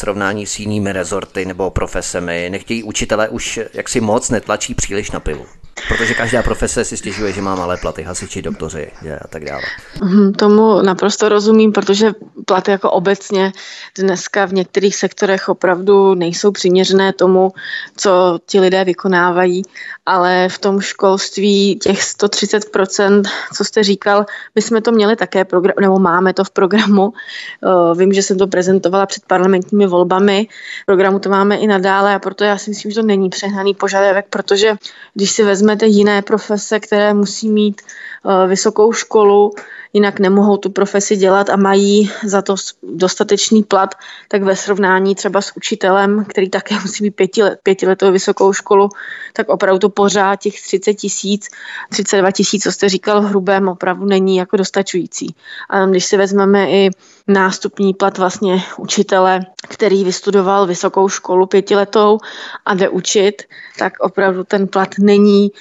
s 0.46 0.60
jinými 0.60 0.94
rezorty 0.94 1.46
nebo 1.46 1.70
profesemi? 1.70 2.50
Nechtějí 2.50 2.84
učitele 2.84 3.30
už 3.30 3.60
jaksi 3.74 4.02
moc, 4.02 4.30
netlačí 4.30 4.76
příliš 4.76 5.12
na 5.12 5.20
pilu? 5.20 5.46
Protože 5.88 6.14
každá 6.14 6.44
profese 6.44 6.86
si 6.86 6.98
stěžuje, 6.98 7.32
že 7.34 7.42
má 7.42 7.56
malé 7.56 7.78
platy, 7.78 8.04
hasiči, 8.04 8.42
doktoři 8.42 8.92
a 9.22 9.28
tak 9.28 9.46
dále. 9.46 9.62
Mhm, 10.04 10.34
tomu 10.34 10.82
naprosto 10.82 11.30
rozumím, 11.30 11.72
protože 11.72 12.12
platy 12.46 12.72
jako 12.72 12.92
obecně 12.92 13.52
dneska 13.98 14.46
v 14.46 14.54
některých 14.54 14.96
sektorech 14.96 15.50
opravdu 15.50 16.16
nejsou 16.16 16.52
přiměřené 16.52 17.14
tomu, 17.14 17.52
co 17.98 18.40
ti 18.46 18.60
lidé 18.60 18.84
vykonávají, 18.84 19.62
ale 20.06 20.50
v 20.50 20.60
tom 20.60 20.82
školství 20.82 21.76
těch 21.76 22.02
130%, 22.02 23.24
co 23.54 23.64
jste 23.64 23.84
říkal, 23.84 24.26
my 24.56 24.62
jsme 24.62 24.82
to 24.82 24.92
měli 24.92 25.16
také, 25.16 25.46
program, 25.46 25.76
nebo 25.82 26.00
máme 26.00 26.34
to 26.34 26.44
v 26.44 26.50
programu. 26.50 27.14
Eh, 27.14 27.96
vím, 27.96 28.14
že 28.14 28.22
jsem 28.22 28.38
to 28.38 28.48
prezentovala 28.48 29.06
před 29.06 29.26
parlamentními 29.26 29.88
volbami. 29.88 30.48
V 30.84 30.86
programu 30.86 31.20
to 31.20 31.30
máme 31.30 31.56
i 31.58 31.68
nadále 31.68 32.16
a 32.16 32.20
proto 32.20 32.44
já 32.44 32.58
si 32.58 32.70
myslím, 32.70 32.92
že 32.92 33.02
to 33.02 33.06
není 33.06 33.30
přehnaný 33.30 33.74
požadavek, 33.74 34.26
protože 34.30 34.76
když 35.14 35.32
si 35.32 35.44
vezme 35.44 35.67
vezmete 35.68 35.88
jiné 35.88 36.22
profese, 36.22 36.80
které 36.80 37.14
musí 37.14 37.50
mít 37.50 37.82
eh, 37.82 38.48
vysokou 38.48 38.94
školu, 38.94 39.52
jinak 39.98 40.20
nemohou 40.20 40.58
tu 40.58 40.70
profesi 40.70 41.18
dělat 41.18 41.50
a 41.50 41.56
mají 41.56 42.12
za 42.24 42.42
to 42.42 42.56
dostatečný 42.84 43.64
plat, 43.64 43.96
tak 44.28 44.44
ve 44.44 44.56
srovnání 44.56 45.16
třeba 45.16 45.42
s 45.42 45.58
učitelem, 45.58 46.26
který 46.26 46.50
také 46.50 46.76
musí 46.82 47.04
být 47.04 47.16
pětilet, 47.64 48.02
vysokou 48.12 48.54
školu, 48.54 48.90
tak 49.34 49.50
opravdu 49.50 49.90
pořád 49.90 50.36
těch 50.36 50.62
30 50.62 50.94
tisíc, 50.94 51.50
32 51.90 52.32
tisíc, 52.32 52.64
co 52.64 52.72
jste 52.72 52.90
říkal 52.90 53.22
v 53.22 53.26
hrubém, 53.26 53.68
opravdu 53.68 54.06
není 54.06 54.38
jako 54.38 54.58
dostačující. 54.58 55.36
A 55.70 55.86
když 55.86 56.06
si 56.06 56.18
vezmeme 56.18 56.70
i 56.70 56.90
nástupní 57.28 57.94
plat 57.94 58.18
vlastně 58.18 58.64
učitele, 58.78 59.40
který 59.68 60.04
vystudoval 60.04 60.68
vysokou 60.68 61.10
školu 61.10 61.46
pětiletou 61.46 62.18
a 62.66 62.74
jde 62.74 62.90
učit, 62.90 63.44
tak 63.80 63.94
opravdu 64.00 64.44
ten 64.44 64.68
plat 64.68 64.90
není 65.00 65.52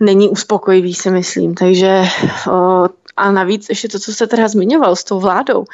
není 0.00 0.28
uspokojivý, 0.28 0.94
si 0.94 1.10
myslím. 1.10 1.54
Takže 1.54 2.04
o, 2.50 2.88
a 3.18 3.32
navíc 3.32 3.68
ještě 3.68 3.88
to, 3.88 3.98
co 3.98 4.12
jste 4.12 4.26
teda 4.26 4.48
zmiňoval 4.48 4.96
s 4.96 5.04
tou 5.04 5.20
vládou, 5.20 5.64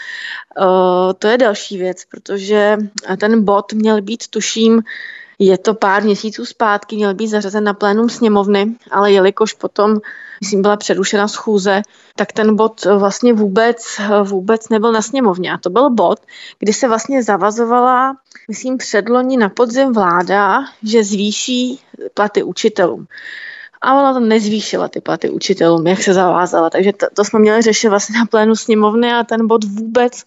o, 0.60 1.14
to 1.18 1.28
je 1.28 1.38
další 1.38 1.78
věc, 1.78 2.04
protože 2.10 2.76
ten 3.20 3.44
bod 3.44 3.72
měl 3.72 4.02
být, 4.02 4.28
tuším, 4.28 4.82
je 5.38 5.58
to 5.58 5.74
pár 5.74 6.02
měsíců 6.02 6.44
zpátky, 6.44 6.96
měl 6.96 7.14
být 7.14 7.28
zařazen 7.28 7.64
na 7.64 7.74
plénum 7.74 8.08
sněmovny, 8.08 8.74
ale 8.90 9.12
jelikož 9.12 9.52
potom, 9.52 10.00
myslím, 10.40 10.62
byla 10.62 10.76
přerušena 10.76 11.28
schůze, 11.28 11.82
tak 12.16 12.32
ten 12.32 12.56
bod 12.56 12.84
vlastně 12.84 13.32
vůbec, 13.32 14.00
vůbec 14.22 14.68
nebyl 14.68 14.92
na 14.92 15.02
sněmovně. 15.02 15.52
A 15.52 15.58
to 15.58 15.70
byl 15.70 15.90
bod, 15.90 16.20
kdy 16.58 16.72
se 16.72 16.88
vlastně 16.88 17.22
zavazovala, 17.22 18.16
myslím, 18.48 18.78
předloni 18.78 19.36
na 19.36 19.48
podzim 19.48 19.92
vláda, 19.92 20.64
že 20.82 21.04
zvýší 21.04 21.80
platy 22.14 22.42
učitelům 22.42 23.06
a 23.84 23.94
ona 23.94 24.12
to 24.12 24.20
nezvýšila 24.20 24.88
ty 24.88 25.00
platy 25.00 25.30
učitelům, 25.30 25.86
jak 25.86 26.02
se 26.02 26.14
zavázala. 26.14 26.70
Takže 26.70 26.92
to, 26.92 27.06
to 27.14 27.24
jsme 27.24 27.38
měli 27.38 27.62
řešit 27.62 27.88
vlastně 27.88 28.18
na 28.18 28.26
plénu 28.26 28.56
sněmovny 28.56 29.12
a 29.12 29.24
ten 29.24 29.46
bod 29.46 29.64
vůbec, 29.64 30.22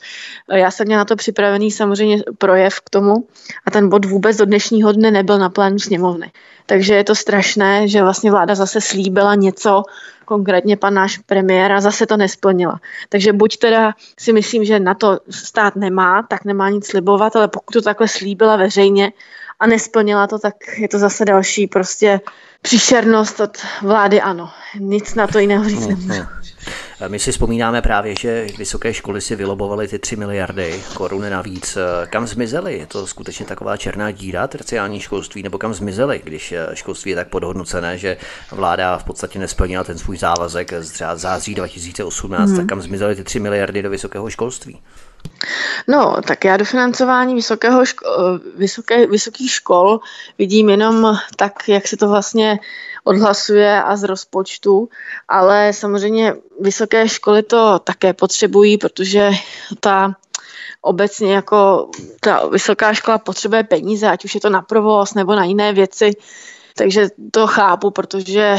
já 0.53 0.71
jsem 0.71 0.87
měla 0.87 1.01
na 1.01 1.05
to 1.05 1.15
připravený 1.15 1.71
samozřejmě 1.71 2.23
projev 2.37 2.79
k 2.79 2.89
tomu 2.89 3.27
a 3.65 3.71
ten 3.71 3.89
bod 3.89 4.05
vůbec 4.05 4.37
do 4.37 4.45
dnešního 4.45 4.91
dne 4.91 5.11
nebyl 5.11 5.37
na 5.37 5.49
plénu 5.49 5.79
sněmovny. 5.79 6.31
Takže 6.65 6.93
je 6.93 7.03
to 7.03 7.15
strašné, 7.15 7.87
že 7.87 8.03
vlastně 8.03 8.31
vláda 8.31 8.55
zase 8.55 8.81
slíbila 8.81 9.35
něco, 9.35 9.83
konkrétně 10.25 10.77
pan 10.77 10.93
náš 10.93 11.17
premiér 11.17 11.71
a 11.71 11.81
zase 11.81 12.05
to 12.05 12.17
nesplnila. 12.17 12.79
Takže 13.09 13.33
buď 13.33 13.57
teda 13.57 13.93
si 14.19 14.33
myslím, 14.33 14.65
že 14.65 14.79
na 14.79 14.93
to 14.93 15.19
stát 15.29 15.75
nemá, 15.75 16.23
tak 16.23 16.45
nemá 16.45 16.69
nic 16.69 16.87
slibovat, 16.87 17.35
ale 17.35 17.47
pokud 17.47 17.73
to 17.73 17.81
takhle 17.81 18.07
slíbila 18.07 18.55
veřejně 18.55 19.11
a 19.59 19.67
nesplnila 19.67 20.27
to, 20.27 20.39
tak 20.39 20.55
je 20.77 20.87
to 20.87 20.99
zase 20.99 21.25
další 21.25 21.67
prostě 21.67 22.19
příšernost 22.61 23.39
od 23.39 23.57
vlády 23.81 24.21
ano. 24.21 24.49
Nic 24.79 25.15
na 25.15 25.27
to 25.27 25.39
jiného 25.39 25.69
říct 25.69 25.87
nemůžu. 25.87 26.07
Hmm, 26.07 26.27
hmm. 26.99 27.11
My 27.11 27.19
si 27.19 27.31
vzpomínáme 27.31 27.81
právě, 27.81 28.15
že 28.15 28.47
vysoké 28.57 28.93
školy 28.93 29.21
si 29.21 29.35
vylobovaly 29.35 29.87
ty 29.87 29.99
3 29.99 30.15
miliardy 30.15 30.83
korun 30.93 31.29
navíc. 31.29 31.77
Kam 32.09 32.27
zmizely? 32.27 32.77
Je 32.77 32.85
to 32.85 33.07
skutečně 33.07 33.45
taková 33.45 33.77
černá 33.77 34.11
díra 34.11 34.47
terciální 34.47 34.99
školství, 34.99 35.43
nebo 35.43 35.57
kam 35.57 35.73
zmizely, 35.73 36.21
když 36.23 36.53
školství 36.73 37.11
je 37.11 37.15
tak 37.15 37.27
podhodnocené, 37.27 37.97
že 37.97 38.17
vláda 38.51 38.97
v 38.97 39.03
podstatě 39.03 39.39
nesplnila 39.39 39.83
ten 39.83 39.97
svůj 39.97 40.17
závazek 40.17 40.73
z 40.79 41.01
září 41.15 41.55
2018, 41.55 42.49
hmm. 42.49 42.57
tak 42.57 42.67
kam 42.67 42.81
zmizely 42.81 43.15
ty 43.15 43.23
3 43.23 43.39
miliardy 43.39 43.81
do 43.81 43.89
vysokého 43.89 44.29
školství? 44.29 44.79
No, 45.87 46.15
tak 46.27 46.45
já 46.45 46.57
dofinancování 46.57 47.35
vysokého 47.35 47.81
ško- 47.81 48.39
vysoké, 48.55 49.07
vysokých 49.07 49.51
škol 49.51 49.99
vidím 50.37 50.69
jenom 50.69 51.17
tak, 51.35 51.69
jak 51.69 51.87
se 51.87 51.97
to 51.97 52.09
vlastně 52.09 52.59
odhlasuje 53.03 53.83
a 53.83 53.95
z 53.95 54.03
rozpočtu, 54.03 54.89
ale 55.27 55.73
samozřejmě 55.73 56.33
vysoké 56.59 57.09
školy 57.09 57.43
to 57.43 57.79
také 57.79 58.13
potřebují, 58.13 58.77
protože 58.77 59.31
ta 59.79 60.15
obecně 60.81 61.33
jako 61.33 61.89
ta 62.19 62.47
vysoká 62.47 62.93
škola 62.93 63.17
potřebuje 63.17 63.63
peníze, 63.63 64.07
ať 64.07 64.25
už 64.25 64.35
je 64.35 64.41
to 64.41 64.49
na 64.49 64.61
provoz 64.61 65.13
nebo 65.13 65.35
na 65.35 65.43
jiné 65.43 65.73
věci, 65.73 66.11
takže 66.77 67.07
to 67.31 67.47
chápu, 67.47 67.91
protože 67.91 68.55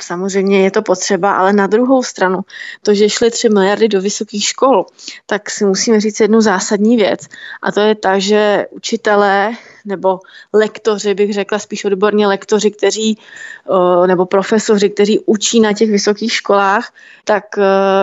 samozřejmě 0.00 0.62
je 0.62 0.70
to 0.70 0.82
potřeba, 0.82 1.34
ale 1.34 1.52
na 1.52 1.66
druhou 1.66 2.02
stranu, 2.02 2.40
to, 2.82 2.94
že 2.94 3.10
šly 3.10 3.30
3 3.30 3.48
miliardy 3.48 3.88
do 3.88 4.00
vysokých 4.00 4.44
škol, 4.44 4.86
tak 5.26 5.50
si 5.50 5.64
musíme 5.64 6.00
říct 6.00 6.20
jednu 6.20 6.40
zásadní 6.40 6.96
věc. 6.96 7.20
A 7.62 7.72
to 7.72 7.80
je 7.80 7.94
ta, 7.94 8.18
že 8.18 8.66
učitelé 8.70 9.52
nebo 9.84 10.20
lektoři, 10.52 11.14
bych 11.14 11.32
řekla 11.34 11.58
spíš 11.58 11.84
odborně 11.84 12.26
lektoři, 12.26 12.70
kteří, 12.70 13.18
nebo 14.06 14.26
profesoři, 14.26 14.90
kteří 14.90 15.20
učí 15.26 15.60
na 15.60 15.72
těch 15.72 15.90
vysokých 15.90 16.32
školách, 16.32 16.92
tak 17.24 17.44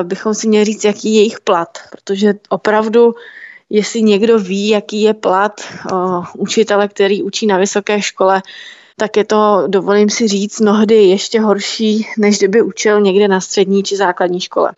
bychom 0.03 0.33
si 0.33 0.47
měli 0.47 0.65
říct, 0.65 0.83
jaký 0.83 1.13
je 1.13 1.19
jejich 1.19 1.39
plat, 1.39 1.77
protože 1.91 2.33
opravdu 2.49 3.15
jestli 3.69 4.01
někdo 4.01 4.39
ví, 4.39 4.67
jaký 4.67 5.01
je 5.01 5.13
plat 5.13 5.61
učitele, 6.37 6.87
který 6.87 7.23
učí 7.23 7.47
na 7.47 7.57
vysoké 7.57 8.01
škole, 8.01 8.41
tak 9.01 9.17
je 9.17 9.25
to, 9.25 9.63
dovolím 9.67 10.09
si 10.09 10.27
říct, 10.27 10.59
mnohdy 10.59 10.95
ještě 10.95 11.41
horší, 11.41 12.07
než 12.17 12.37
kdyby 12.37 12.61
učil 12.61 13.01
někde 13.01 13.27
na 13.27 13.41
střední 13.41 13.83
či 13.83 13.97
základní 13.97 14.39
škole. 14.39 14.71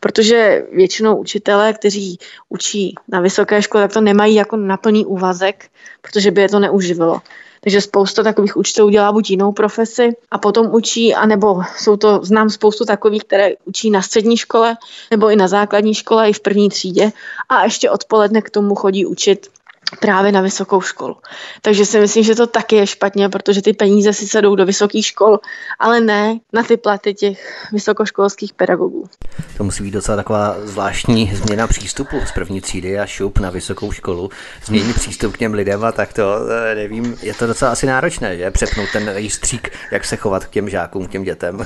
Protože 0.00 0.66
většinou 0.72 1.16
učitelé, 1.16 1.72
kteří 1.72 2.18
učí 2.48 2.94
na 3.08 3.20
vysoké 3.20 3.62
škole, 3.62 3.84
tak 3.84 3.92
to 3.92 4.00
nemají 4.00 4.34
jako 4.34 4.56
na 4.56 4.76
plný 4.76 5.06
úvazek, 5.06 5.68
protože 6.02 6.30
by 6.30 6.40
je 6.40 6.48
to 6.48 6.58
neuživilo. 6.58 7.20
Takže 7.60 7.80
spousta 7.80 8.22
takových 8.22 8.56
učitelů 8.56 8.88
dělá 8.88 9.12
buď 9.12 9.30
jinou 9.30 9.52
profesi 9.52 10.08
a 10.30 10.38
potom 10.38 10.74
učí, 10.74 11.14
anebo 11.14 11.62
jsou 11.76 11.96
to, 11.96 12.20
znám 12.22 12.50
spoustu 12.50 12.84
takových, 12.84 13.24
které 13.24 13.50
učí 13.64 13.90
na 13.90 14.02
střední 14.02 14.36
škole 14.36 14.76
nebo 15.10 15.30
i 15.30 15.36
na 15.36 15.48
základní 15.48 15.94
škole, 15.94 16.28
i 16.28 16.32
v 16.32 16.40
první 16.40 16.68
třídě 16.68 17.12
a 17.48 17.64
ještě 17.64 17.90
odpoledne 17.90 18.42
k 18.42 18.50
tomu 18.50 18.74
chodí 18.74 19.06
učit 19.06 19.48
právě 20.00 20.32
na 20.32 20.40
vysokou 20.40 20.80
školu. 20.80 21.16
Takže 21.62 21.86
si 21.86 22.00
myslím, 22.00 22.24
že 22.24 22.34
to 22.34 22.46
taky 22.46 22.76
je 22.76 22.86
špatně, 22.86 23.28
protože 23.28 23.62
ty 23.62 23.72
peníze 23.72 24.12
si 24.12 24.28
sedou 24.28 24.54
do 24.54 24.66
vysokých 24.66 25.06
škol, 25.06 25.38
ale 25.78 26.00
ne 26.00 26.38
na 26.52 26.62
ty 26.62 26.76
platy 26.76 27.14
těch 27.14 27.68
vysokoškolských 27.72 28.52
pedagogů. 28.52 29.08
To 29.56 29.64
musí 29.64 29.82
být 29.82 29.90
docela 29.90 30.16
taková 30.16 30.56
zvláštní 30.64 31.32
změna 31.34 31.66
přístupu 31.66 32.16
z 32.26 32.32
první 32.32 32.60
třídy 32.60 32.98
a 32.98 33.06
šup 33.06 33.38
na 33.38 33.50
vysokou 33.50 33.92
školu. 33.92 34.30
Změnit 34.64 34.96
přístup 34.96 35.34
k 35.34 35.38
těm 35.38 35.54
lidem 35.54 35.84
a 35.84 35.92
tak 35.92 36.12
to, 36.12 36.24
nevím, 36.74 37.16
je 37.22 37.34
to 37.34 37.46
docela 37.46 37.70
asi 37.70 37.86
náročné, 37.86 38.36
že? 38.36 38.50
Přepnout 38.50 38.88
ten 38.92 39.08
rejstřík, 39.08 39.72
jak 39.90 40.04
se 40.04 40.16
chovat 40.16 40.44
k 40.44 40.50
těm 40.50 40.68
žákům, 40.68 41.06
k 41.06 41.10
těm 41.10 41.22
dětem. 41.22 41.64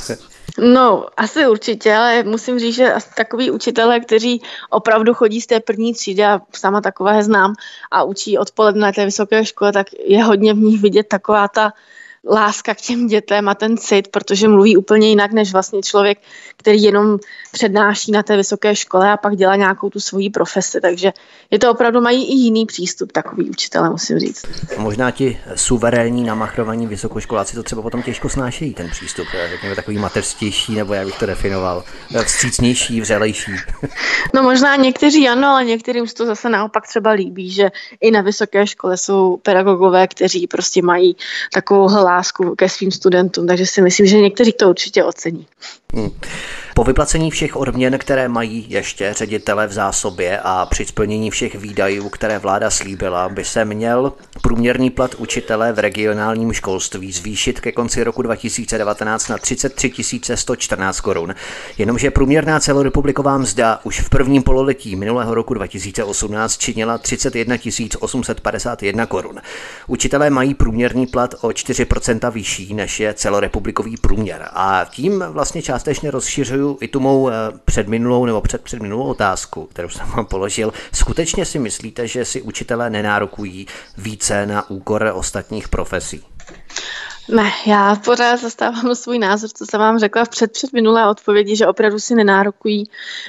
No, 0.59 1.07
asi 1.17 1.47
určitě, 1.47 1.95
ale 1.95 2.23
musím 2.23 2.59
říct, 2.59 2.75
že 2.75 2.95
takový 3.17 3.51
učitelé, 3.51 4.01
kteří 4.01 4.43
opravdu 4.71 5.15
chodí 5.15 5.41
z 5.41 5.47
té 5.47 5.61
první 5.61 5.95
třídy 5.95 6.25
a 6.25 6.41
sama 6.53 6.81
takové 6.81 7.25
znám 7.25 7.55
a 7.91 8.03
učí 8.05 8.39
odpoledne 8.39 8.81
na 8.81 8.93
té 8.93 9.05
vysoké 9.05 9.45
škole, 9.45 9.73
tak 9.73 9.87
je 10.07 10.25
hodně 10.25 10.55
v 10.55 10.59
nich 10.59 10.83
vidět 10.83 11.09
taková 11.09 11.49
ta 11.49 11.73
láska 12.31 12.75
k 12.75 12.81
těm 12.81 13.07
dětem 13.07 13.49
a 13.49 13.55
ten 13.55 13.77
cit, 13.77 14.09
protože 14.09 14.49
mluví 14.49 14.77
úplně 14.77 15.09
jinak 15.09 15.33
než 15.33 15.53
vlastně 15.53 15.83
člověk, 15.83 16.19
který 16.57 16.83
jenom 16.83 17.19
přednáší 17.55 18.13
na 18.13 18.23
té 18.23 18.37
vysoké 18.37 18.77
škole 18.77 19.13
a 19.13 19.17
pak 19.17 19.37
dělá 19.37 19.57
nějakou 19.57 19.91
tu 19.91 20.01
svoji 20.01 20.31
profesi. 20.31 20.81
Takže 20.81 21.13
je 21.51 21.59
to 21.59 21.71
opravdu 21.71 22.01
mají 22.01 22.25
i 22.25 22.35
jiný 22.35 22.67
přístup 22.67 23.13
takový 23.13 23.51
učitele, 23.51 23.91
musím 23.91 24.19
říct. 24.19 24.43
Možná 24.79 25.11
ti 25.11 25.39
suverénní 25.55 26.25
namachrovaní 26.25 26.87
vysokoškoláci 26.87 27.55
to 27.55 27.63
třeba 27.63 27.83
potom 27.83 28.03
těžko 28.03 28.29
snášejí, 28.29 28.75
ten 28.75 28.91
přístup, 28.91 29.27
řekněme 29.51 29.75
takový 29.75 29.99
mateřstější, 29.99 30.75
nebo 30.75 30.95
jak 30.95 31.07
bych 31.07 31.19
to 31.19 31.27
definoval, 31.27 31.85
vstřícnější, 32.25 33.01
vřelejší. 33.01 33.53
No 34.35 34.43
možná 34.43 34.77
někteří 34.77 35.29
ano, 35.29 35.49
ale 35.49 35.65
některým 35.65 36.07
se 36.07 36.15
to 36.15 36.27
zase 36.27 36.49
naopak 36.49 36.87
třeba 36.87 37.11
líbí, 37.11 37.51
že 37.51 37.71
i 38.01 38.11
na 38.11 38.21
vysoké 38.21 38.67
škole 38.67 38.97
jsou 38.97 39.37
pedagogové, 39.37 40.07
kteří 40.07 40.47
prostě 40.47 40.83
mají 40.83 41.17
takovou 41.53 42.05
lásku 42.05 42.55
ke 42.55 42.69
svým 42.69 42.91
studentům, 42.91 43.47
takže 43.47 43.67
si 43.67 43.83
myslím, 43.83 44.07
že 44.07 44.21
někteří 44.21 44.53
to 44.53 44.69
určitě 44.69 45.05
ocení. 45.05 45.47
Hmm. 45.95 46.11
Po 46.75 46.85
vyplacení 46.85 47.31
všech 47.31 47.57
odměn, 47.57 47.99
které 47.99 48.29
mají 48.29 48.67
ještě 48.69 49.13
ředitele 49.13 49.67
v 49.67 49.73
zásobě 49.73 50.41
a 50.45 50.67
při 50.67 50.85
splnění 50.85 51.31
všech 51.31 51.55
výdajů, 51.55 52.09
které 52.09 52.39
vláda 52.39 52.71
slíbila, 52.71 53.29
by 53.29 53.45
se 53.45 53.65
měl 53.65 54.13
průměrný 54.43 54.91
plat 54.91 55.15
učitele 55.15 55.73
v 55.73 55.79
regionálním 55.79 56.53
školství 56.53 57.13
zvýšit 57.13 57.61
ke 57.61 57.73
konci 57.73 58.05
roku 58.05 58.23
2019 58.23 59.29
na 59.29 59.39
33 59.39 59.93
114 60.35 61.01
korun. 61.01 61.35
Jenomže 61.79 62.11
průměrná 62.11 62.61
celorepubliková 62.61 63.39
mzda 63.39 63.81
už 63.85 64.01
v 64.01 64.11
prvním 64.11 64.43
pololetí 64.43 64.97
minulého 64.97 65.35
roku 65.35 65.55
2018 65.55 66.59
činila 66.59 66.99
31 66.99 67.57
851 68.01 69.07
korun. 69.07 69.41
Učitelé 69.87 70.31
mají 70.31 70.55
průměrný 70.55 71.07
plat 71.07 71.35
o 71.41 71.49
4% 71.49 72.31
vyšší, 72.31 72.75
než 72.75 73.01
je 73.01 73.15
celorepublikový 73.15 73.97
průměr. 73.97 74.49
A 74.53 74.87
tím 74.91 75.25
vlastně 75.29 75.63
částečně 75.63 76.11
rozšiřují 76.11 76.64
zopakuju 76.65 76.79
i 76.81 76.89
tu 76.89 77.01
mou 77.01 77.29
eh, 77.29 77.33
předminulou 77.65 78.27
nebo 78.27 78.41
předpředminulou 78.41 79.05
otázku, 79.05 79.67
kterou 79.67 79.89
jsem 79.89 80.07
vám 80.07 80.27
položil. 80.27 80.73
Skutečně 80.93 81.45
si 81.45 81.59
myslíte, 81.59 82.09
že 82.09 82.25
si 82.25 82.43
učitelé 82.43 82.91
nenárokují 82.91 83.67
více 83.99 84.47
na 84.47 84.71
úkor 84.71 85.13
ostatních 85.15 85.69
profesí? 85.69 86.25
Ne, 87.29 87.53
já 87.67 87.97
pořád 87.97 88.37
zastávám 88.37 88.95
svůj 88.95 89.19
názor, 89.19 89.51
co 89.55 89.67
jsem 89.67 89.81
vám 89.81 89.99
řekla 89.99 90.25
v 90.25 90.29
předpřed 90.29 90.73
minulé 90.73 91.11
odpovědi, 91.11 91.57
že 91.57 91.67
opravdu 91.67 91.99
si 91.99 92.15
nenárokují 92.15 92.85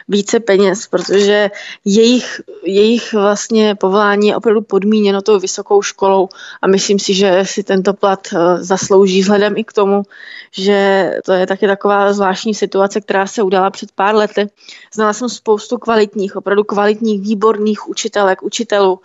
více 0.08 0.40
peněz, 0.40 0.88
protože 0.88 1.50
jejich, 1.86 2.42
jejich 2.64 3.14
vlastně 3.14 3.76
povolání 3.76 4.28
je 4.28 4.36
opravdu 4.36 4.62
podmíněno 4.62 5.22
tou 5.22 5.40
vysokou 5.40 5.82
školou 5.82 6.30
a 6.62 6.68
myslím 6.68 7.00
si, 7.00 7.14
že 7.14 7.40
si 7.44 7.64
tento 7.64 7.94
plat 7.94 8.28
eh, 8.34 8.64
zaslouží 8.64 9.22
vzhledem 9.22 9.58
i 9.58 9.64
k 9.64 9.74
tomu, 9.74 10.04
že 10.52 11.12
to 11.26 11.34
je 11.34 11.48
taky 11.48 11.68
taková 11.68 12.14
zvláštní 12.14 12.54
situace, 12.54 13.02
která 13.02 13.28
se 13.28 13.44
udala 13.44 13.70
před 13.70 13.92
pár 13.92 14.16
lety. 14.16 14.48
Znala 14.94 15.14
jsem 15.14 15.30
spoustu 15.30 15.78
kvalitních, 15.78 16.36
opravdu 16.36 16.64
kvalitních, 16.64 17.22
výborných 17.22 17.90
učitelek, 17.90 18.44
učitelů, 18.44 19.00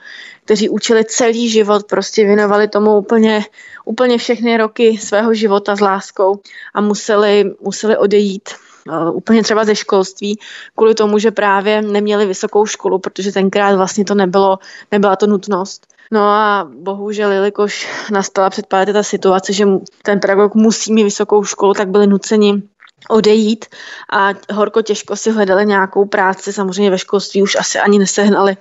kteří 0.51 0.68
učili 0.68 1.05
celý 1.05 1.48
život, 1.48 1.86
prostě 1.86 2.24
věnovali 2.24 2.68
tomu 2.68 2.96
úplně, 2.96 3.44
úplně 3.84 4.18
všechny 4.18 4.57
roky 4.57 4.98
svého 4.98 5.34
života 5.34 5.76
s 5.76 5.80
láskou 5.80 6.40
a 6.74 6.80
museli, 6.80 7.55
museli 7.61 7.96
odejít 7.96 8.48
uh, 8.88 9.16
úplně 9.16 9.42
třeba 9.42 9.64
ze 9.64 9.74
školství, 9.74 10.38
kvůli 10.74 10.94
tomu, 10.94 11.18
že 11.18 11.30
právě 11.30 11.82
neměli 11.82 12.26
vysokou 12.26 12.66
školu, 12.66 12.98
protože 12.98 13.32
tenkrát 13.32 13.76
vlastně 13.76 14.05
to 14.05 14.14
nebylo, 14.14 14.59
nebyla 14.92 15.16
to 15.16 15.26
nutnost. 15.26 15.86
No 16.11 16.20
a 16.20 16.68
bohužel, 16.74 17.32
jelikož 17.32 17.88
nastala 18.11 18.51
před 18.51 18.66
pár 18.66 18.92
ta 18.92 19.03
situace, 19.03 19.53
že 19.53 19.66
ten 20.03 20.20
pedagog 20.20 20.55
musí 20.55 20.92
mít 20.92 21.05
vysokou 21.05 21.44
školu, 21.44 21.74
tak 21.74 21.88
byli 21.88 22.07
nuceni 22.07 22.62
odejít 23.09 23.66
a 24.12 24.30
horko 24.53 24.82
těžko 24.82 25.16
si 25.16 25.30
hledali 25.30 25.66
nějakou 25.66 26.05
práci, 26.05 26.53
samozřejmě 26.53 26.90
ve 26.90 26.98
školství 26.98 27.42
už 27.42 27.57
asi 27.57 27.78
ani 27.78 27.98
nesehnali 27.98 28.57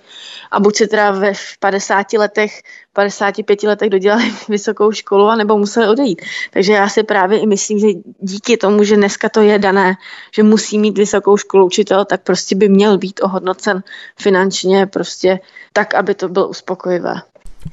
a 0.51 0.59
buď 0.59 0.75
si 0.75 0.87
teda 0.87 1.11
ve 1.11 1.33
50 1.59 2.13
letech, 2.13 2.61
55 2.93 3.63
letech 3.63 3.89
dodělali 3.89 4.23
vysokou 4.49 4.91
školu 4.91 5.27
a 5.27 5.35
nebo 5.35 5.57
museli 5.57 5.87
odejít. 5.87 6.21
Takže 6.51 6.73
já 6.73 6.89
si 6.89 7.03
právě 7.03 7.39
i 7.39 7.47
myslím, 7.47 7.79
že 7.79 7.87
díky 8.19 8.57
tomu, 8.57 8.83
že 8.83 8.95
dneska 8.95 9.29
to 9.29 9.41
je 9.41 9.59
dané, 9.59 9.95
že 10.31 10.43
musí 10.43 10.79
mít 10.79 10.97
vysokou 10.97 11.37
školu 11.37 11.65
učitel, 11.65 12.05
tak 12.05 12.21
prostě 12.21 12.55
by 12.55 12.69
měl 12.69 12.97
být 12.97 13.19
ohodnocen 13.23 13.83
finančně 14.19 14.85
prostě 14.85 15.39
tak, 15.73 15.93
aby 15.93 16.15
to 16.15 16.29
bylo 16.29 16.47
uspokojivé. 16.47 17.13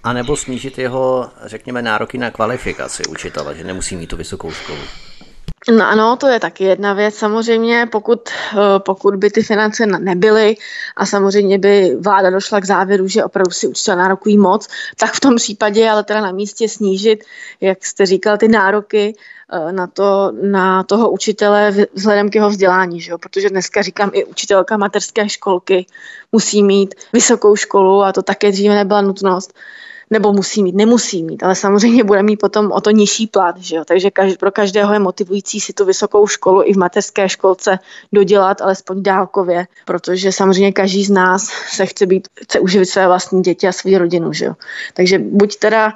A 0.02 0.12
nebo 0.12 0.36
snížit 0.36 0.78
jeho, 0.78 1.30
řekněme, 1.44 1.82
nároky 1.82 2.18
na 2.18 2.30
kvalifikaci 2.30 3.02
učitele, 3.06 3.56
že 3.56 3.64
nemusí 3.64 3.96
mít 3.96 4.06
tu 4.06 4.16
vysokou 4.16 4.50
školu. 4.50 4.80
No 5.70 5.84
ano, 5.84 6.16
to 6.16 6.28
je 6.28 6.40
taky 6.40 6.64
jedna 6.64 6.92
věc. 6.92 7.14
Samozřejmě, 7.14 7.88
pokud, 7.92 8.28
eh, 8.28 8.78
pokud 8.78 9.16
by 9.16 9.30
ty 9.30 9.42
finance 9.42 9.86
nebyly 9.86 10.56
a 10.96 11.06
samozřejmě 11.06 11.58
by 11.58 11.96
vláda 12.00 12.30
došla 12.30 12.60
k 12.60 12.64
závěru, 12.64 13.08
že 13.08 13.24
opravdu 13.24 13.50
si 13.50 13.68
učitel 13.68 13.96
nárokují 13.96 14.38
moc, 14.38 14.68
tak 14.96 15.12
v 15.12 15.20
tom 15.20 15.36
případě 15.36 15.90
ale 15.90 16.04
teda 16.04 16.20
na 16.20 16.32
místě 16.32 16.68
snížit, 16.68 17.24
jak 17.60 17.84
jste 17.84 18.06
říkal, 18.06 18.38
ty 18.38 18.48
nároky 18.48 19.16
eh, 19.52 19.72
na, 19.72 19.86
to, 19.86 20.32
na 20.42 20.82
toho 20.82 21.10
učitele 21.10 21.74
vzhledem 21.94 22.30
k 22.30 22.34
jeho 22.34 22.48
vzdělání, 22.48 23.00
že 23.00 23.10
jo? 23.10 23.18
protože 23.18 23.50
dneska 23.50 23.82
říkám 23.82 24.10
i 24.12 24.24
učitelka 24.24 24.76
materské 24.76 25.28
školky 25.28 25.86
musí 26.32 26.62
mít 26.62 26.94
vysokou 27.12 27.56
školu 27.56 28.02
a 28.02 28.12
to 28.12 28.22
také 28.22 28.52
dříve 28.52 28.74
nebyla 28.74 29.00
nutnost 29.00 29.54
nebo 30.11 30.32
musí 30.32 30.62
mít, 30.62 30.74
nemusí 30.74 31.22
mít, 31.22 31.42
ale 31.42 31.54
samozřejmě 31.54 32.04
bude 32.04 32.22
mít 32.22 32.36
potom 32.36 32.72
o 32.72 32.80
to 32.80 32.90
nižší 32.90 33.26
plat, 33.26 33.57
že 33.57 33.76
jo? 33.76 33.84
takže 33.84 34.11
každý, 34.11 34.36
pro 34.36 34.52
každého 34.52 34.92
je 34.92 34.98
motivující 34.98 35.61
si 35.61 35.72
tu 35.72 35.84
vysokou 35.84 36.26
školu 36.26 36.62
i 36.64 36.72
v 36.72 36.76
mateřské 36.76 37.28
školce 37.28 37.78
dodělat, 38.12 38.61
alespoň 38.61 39.02
dálkově, 39.02 39.66
protože 39.84 40.32
samozřejmě 40.32 40.72
každý 40.72 41.04
z 41.04 41.11
nás 41.11 41.50
se 41.68 41.86
chce 41.86 42.07
být, 42.07 42.28
chce 42.42 42.61
uživit 42.61 42.86
své 42.86 43.07
vlastní 43.07 43.42
děti 43.42 43.68
a 43.68 43.72
svou 43.72 43.98
rodinu, 43.98 44.32
že 44.32 44.44
jo? 44.44 44.54
takže 44.94 45.18
buď 45.18 45.57
teda 45.57 45.92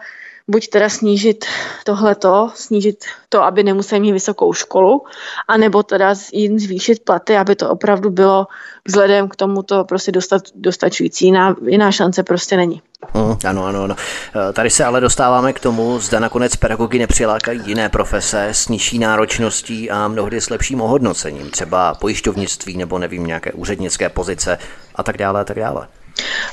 buď 0.48 0.68
teda 0.68 0.88
snížit 0.88 1.44
tohleto, 1.84 2.50
snížit 2.54 3.04
to, 3.28 3.42
aby 3.42 3.62
nemuseli 3.62 4.00
mít 4.00 4.12
vysokou 4.12 4.52
školu, 4.52 5.02
anebo 5.48 5.82
teda 5.82 6.14
jim 6.32 6.58
zvýšit 6.58 7.04
platy, 7.04 7.36
aby 7.36 7.56
to 7.56 7.70
opravdu 7.70 8.10
bylo 8.10 8.46
vzhledem 8.86 9.28
k 9.28 9.36
tomuto 9.36 9.84
prostě 9.84 10.12
dostat, 10.12 10.42
dostačující. 10.54 11.24
Jiná, 11.24 11.56
jiná 11.66 11.92
šance 11.92 12.22
prostě 12.22 12.56
není. 12.56 12.82
Hmm, 13.14 13.36
ano, 13.44 13.64
ano, 13.64 13.82
ano. 13.82 13.96
Eh, 13.98 14.52
tady 14.52 14.70
se 14.70 14.84
ale 14.84 15.00
dostáváme 15.00 15.52
k 15.52 15.60
tomu, 15.60 15.98
zda 15.98 16.20
nakonec 16.20 16.56
pedagogy 16.56 16.98
nepřilákají 16.98 17.60
jiné 17.66 17.88
profese 17.88 18.48
s 18.52 18.68
nižší 18.68 18.98
náročností 18.98 19.90
a 19.90 20.08
mnohdy 20.08 20.40
s 20.40 20.50
lepším 20.50 20.80
ohodnocením, 20.80 21.50
třeba 21.50 21.94
pojišťovnictví 21.94 22.76
nebo 22.76 22.98
nevím, 22.98 23.26
nějaké 23.26 23.52
úřednické 23.52 24.08
pozice 24.08 24.58
a 24.94 25.02
tak 25.02 25.18
dále 25.18 25.40
a 25.40 25.44
tak 25.44 25.58
dále. 25.58 25.86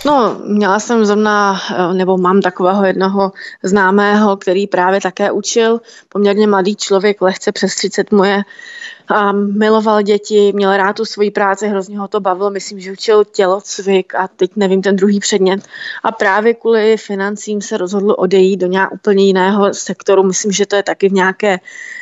No, 0.06 0.40
měla 0.44 0.80
jsem 0.80 1.06
zrovna, 1.06 1.62
eh, 1.72 1.94
nebo 1.94 2.18
mám 2.18 2.42
takového 2.42 2.86
jednoho 2.86 3.32
známého, 3.64 4.38
který 4.38 4.68
právě 4.68 5.02
také 5.02 5.32
učil, 5.32 5.82
poměrně 6.10 6.48
mladý 6.48 6.76
člověk, 6.76 7.22
lehce 7.22 7.52
přes 7.52 7.76
30 7.76 8.12
moje, 8.12 8.44
a 9.08 9.32
miloval 9.32 10.02
děti, 10.02 10.52
měl 10.56 10.78
rád 10.78 10.96
tu 10.96 11.06
svoji 11.06 11.32
práci, 11.32 11.68
hrozně 11.68 12.00
ho 12.00 12.08
to 12.08 12.20
bavilo, 12.20 12.50
myslím, 12.50 12.80
že 12.80 12.92
učil 12.92 13.26
tělocvik 13.26 14.16
a 14.16 14.28
teď 14.28 14.52
nevím 14.56 14.82
ten 14.82 14.96
druhý 14.96 15.20
předmět. 15.20 15.64
A 16.04 16.12
právě 16.12 16.54
kvůli 16.54 16.98
financím 16.98 17.62
se 17.62 17.78
rozhodl 17.78 18.16
odejít 18.18 18.58
do 18.58 18.68
nějak 18.68 18.94
úplně 18.94 19.26
jiného 19.26 19.74
sektoru, 19.74 20.24
myslím, 20.24 20.52
že 20.52 20.66
to 20.66 20.76
je 20.76 20.84
taky 20.84 21.10
v 21.10 21.14
nějaké, 21.14 21.60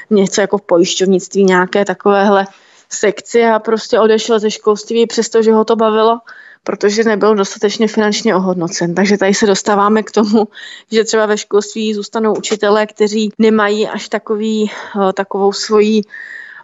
něco 0.10 0.42
jako 0.42 0.58
v 0.58 0.62
pojišťovnictví, 0.62 1.44
nějaké 1.44 1.86
takovéhle 1.86 2.48
sekci 2.90 3.44
a 3.44 3.60
prostě 3.60 4.00
odešel 4.00 4.40
ze 4.40 4.52
školství, 4.52 5.08
přestože 5.08 5.52
ho 5.52 5.66
to 5.66 5.76
bavilo 5.76 6.20
protože 6.66 7.04
nebyl 7.04 7.36
dostatečně 7.36 7.88
finančně 7.88 8.36
ohodnocen. 8.36 8.96
Takže 8.96 9.18
tady 9.18 9.34
se 9.34 9.46
dostáváme 9.46 10.04
k 10.04 10.12
tomu, 10.12 10.48
že 10.92 11.04
třeba 11.04 11.26
ve 11.26 11.38
školství 11.38 11.94
zůstanou 11.94 12.34
učitelé, 12.34 12.86
kteří 12.88 13.30
nemají 13.38 13.88
až 13.88 14.10
takový, 14.10 14.72
eh, 14.72 15.14
takovou 15.14 15.54
svoji 15.54 16.02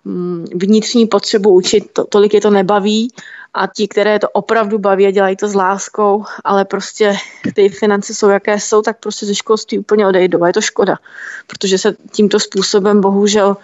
mm, 0.06 0.46
vnitřní 0.56 1.06
potřebu 1.08 1.50
učit, 1.50 1.84
to, 1.94 2.06
tolik 2.06 2.34
je 2.34 2.42
to 2.42 2.50
nebaví 2.50 3.14
a 3.54 3.68
ti, 3.68 3.88
které 3.88 4.20
to 4.20 4.30
opravdu 4.30 4.80
baví 4.80 5.08
a 5.08 5.12
dělají 5.12 5.36
to 5.36 5.48
s 5.48 5.56
láskou, 5.56 6.26
ale 6.44 6.66
prostě 6.66 7.18
ty 7.56 7.70
finance 7.70 8.14
jsou, 8.14 8.30
jaké 8.30 8.60
jsou, 8.60 8.82
tak 8.82 9.00
prostě 9.00 9.26
ze 9.26 9.36
školství 9.36 9.80
úplně 9.80 10.08
odejdou 10.08 10.44
a 10.44 10.48
je 10.48 10.54
to 10.54 10.62
škoda, 10.62 10.98
protože 11.48 11.78
se 11.78 11.96
tímto 12.12 12.40
způsobem 12.40 13.02
bohužel 13.02 13.58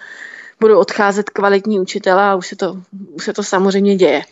budou 0.60 0.78
odcházet 0.78 1.30
kvalitní 1.30 1.80
učitelé 1.80 2.22
a 2.22 2.34
už 2.34 2.46
se 2.46 2.56
to, 2.56 2.76
už 3.12 3.24
se 3.24 3.32
to 3.32 3.42
samozřejmě 3.42 3.96
děje. 3.96 4.22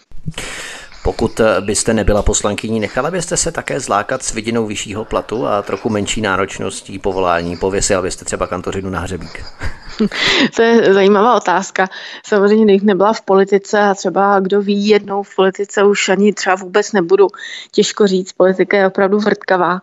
Pokud 1.07 1.41
byste 1.61 1.95
nebyla 1.95 2.23
poslankyní, 2.23 2.81
nechala 2.81 3.11
byste 3.11 3.37
se 3.37 3.53
také 3.53 3.81
zlákat 3.81 4.23
s 4.23 4.35
vidinou 4.35 4.67
vyššího 4.67 5.05
platu 5.05 5.47
a 5.47 5.63
trochu 5.63 5.89
menší 5.89 6.21
náročností 6.21 6.99
povolání? 6.99 7.57
Pověsila 7.57 8.03
byste 8.03 8.25
třeba 8.25 8.47
kantořinu 8.47 8.91
na 8.91 9.01
hřebík? 9.01 9.45
To 10.57 10.63
je 10.63 10.95
zajímavá 10.95 11.37
otázka. 11.37 11.89
Samozřejmě, 12.27 12.65
kdybych 12.65 12.83
nebyla 12.83 13.13
v 13.13 13.21
politice 13.21 13.81
a 13.81 13.95
třeba 13.95 14.41
kdo 14.41 14.61
ví, 14.61 14.89
jednou 14.89 15.23
v 15.23 15.37
politice 15.37 15.85
už 15.85 16.09
ani 16.09 16.33
třeba 16.33 16.57
vůbec 16.57 16.93
nebudu, 16.93 17.29
těžko 17.71 18.07
říct, 18.07 18.33
politika 18.33 18.77
je 18.77 18.87
opravdu 18.87 19.19
vrtkavá, 19.19 19.81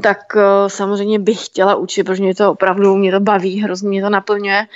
tak 0.00 0.18
eh, 0.36 0.42
samozřejmě 0.66 1.18
bych 1.18 1.46
chtěla 1.46 1.74
učit, 1.74 2.04
protože 2.04 2.22
mě 2.22 2.34
to 2.34 2.50
opravdu, 2.52 2.96
mě 2.96 3.12
to 3.12 3.20
baví, 3.20 3.60
hrozně 3.60 3.88
mě 3.88 4.02
to 4.02 4.10
naplňuje. 4.10 4.66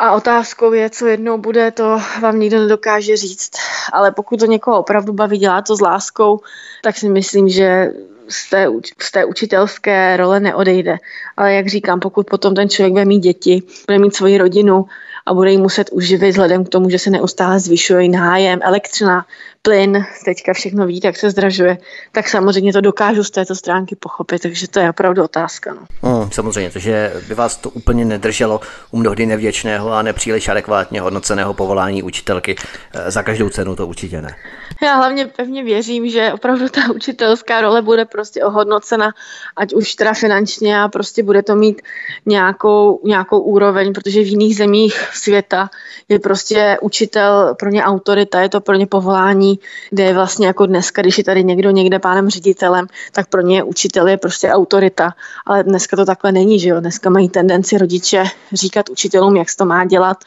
A 0.00 0.12
otázkou 0.12 0.72
je, 0.72 0.90
co 0.90 1.06
jednou 1.06 1.38
bude, 1.38 1.70
to 1.70 1.98
vám 2.20 2.40
nikdo 2.40 2.58
nedokáže 2.58 3.16
říct. 3.16 3.50
Ale 3.92 4.10
pokud 4.10 4.40
to 4.40 4.46
někoho 4.46 4.80
opravdu 4.80 5.12
baví, 5.12 5.38
dělá 5.38 5.62
to 5.62 5.76
s 5.76 5.80
láskou, 5.80 6.40
tak 6.82 6.96
si 6.96 7.08
myslím, 7.08 7.48
že 7.48 7.92
z 8.28 8.50
té, 8.50 8.66
z 8.98 9.10
té 9.12 9.24
učitelské 9.24 10.16
role 10.16 10.40
neodejde. 10.40 10.96
Ale 11.36 11.54
jak 11.54 11.66
říkám, 11.66 12.00
pokud 12.00 12.26
potom 12.26 12.54
ten 12.54 12.68
člověk 12.68 12.92
bude 12.92 13.04
mít 13.04 13.20
děti, 13.20 13.62
bude 13.86 13.98
mít 13.98 14.16
svoji 14.16 14.38
rodinu 14.38 14.84
a 15.30 15.34
bude 15.34 15.50
jí 15.50 15.58
muset 15.58 15.90
uživit 15.92 16.30
vzhledem 16.30 16.64
k 16.64 16.68
tomu, 16.68 16.90
že 16.90 16.98
se 16.98 17.10
neustále 17.10 17.60
zvyšuje 17.60 18.08
nájem, 18.08 18.60
elektřina, 18.62 19.26
plyn, 19.62 20.04
teďka 20.24 20.52
všechno 20.52 20.86
ví, 20.86 21.00
jak 21.04 21.16
se 21.16 21.30
zdražuje, 21.30 21.78
tak 22.12 22.28
samozřejmě 22.28 22.72
to 22.72 22.80
dokážu 22.80 23.24
z 23.24 23.30
této 23.30 23.54
stránky 23.54 23.96
pochopit, 23.96 24.42
takže 24.42 24.68
to 24.68 24.80
je 24.80 24.90
opravdu 24.90 25.24
otázka. 25.24 25.74
No. 25.74 26.12
Mm, 26.22 26.30
samozřejmě, 26.30 26.70
takže 26.70 27.12
by 27.28 27.34
vás 27.34 27.56
to 27.56 27.70
úplně 27.70 28.04
nedrželo 28.04 28.60
u 28.90 28.98
mnohdy 28.98 29.26
nevděčného 29.26 29.92
a 29.92 30.02
nepříliš 30.02 30.48
adekvátně 30.48 31.00
hodnoceného 31.00 31.54
povolání 31.54 32.02
učitelky. 32.02 32.56
Eh, 32.94 33.10
za 33.10 33.22
každou 33.22 33.48
cenu 33.48 33.76
to 33.76 33.86
určitě 33.86 34.22
ne. 34.22 34.34
Já 34.82 34.96
hlavně 34.96 35.26
pevně 35.26 35.64
věřím, 35.64 36.08
že 36.08 36.32
opravdu 36.32 36.68
ta 36.68 36.80
učitelská 36.94 37.60
role 37.60 37.82
bude 37.82 38.04
prostě 38.04 38.44
ohodnocena, 38.44 39.12
ať 39.56 39.74
už 39.74 39.94
teda 39.94 40.12
finančně 40.12 40.80
a 40.80 40.88
prostě 40.88 41.22
bude 41.22 41.42
to 41.42 41.56
mít 41.56 41.82
nějakou, 42.26 43.00
nějakou 43.04 43.40
úroveň, 43.40 43.92
protože 43.92 44.20
v 44.20 44.26
jiných 44.26 44.56
zemích 44.56 45.08
světa 45.12 45.70
je 46.08 46.18
prostě 46.18 46.78
učitel 46.80 47.54
pro 47.58 47.70
ně 47.70 47.84
autorita, 47.84 48.40
je 48.40 48.48
to 48.48 48.60
pro 48.60 48.74
ně 48.74 48.86
povolání, 48.86 49.58
kde 49.90 50.04
je 50.04 50.14
vlastně 50.14 50.46
jako 50.46 50.66
dneska, 50.66 51.02
když 51.02 51.18
je 51.18 51.24
tady 51.24 51.44
někdo 51.44 51.70
někde 51.70 51.98
pánem 51.98 52.30
ředitelem, 52.30 52.86
tak 53.12 53.28
pro 53.28 53.40
ně 53.40 53.62
učitel 53.62 54.08
je 54.08 54.16
prostě 54.16 54.50
autorita. 54.50 55.14
Ale 55.46 55.64
dneska 55.64 55.96
to 55.96 56.04
takhle 56.04 56.32
není, 56.32 56.58
že 56.58 56.68
jo? 56.68 56.80
Dneska 56.80 57.10
mají 57.10 57.28
tendenci 57.28 57.78
rodiče 57.78 58.24
říkat 58.52 58.88
učitelům, 58.88 59.36
jak 59.36 59.50
se 59.50 59.56
to 59.56 59.64
má 59.64 59.84
dělat. 59.84 60.24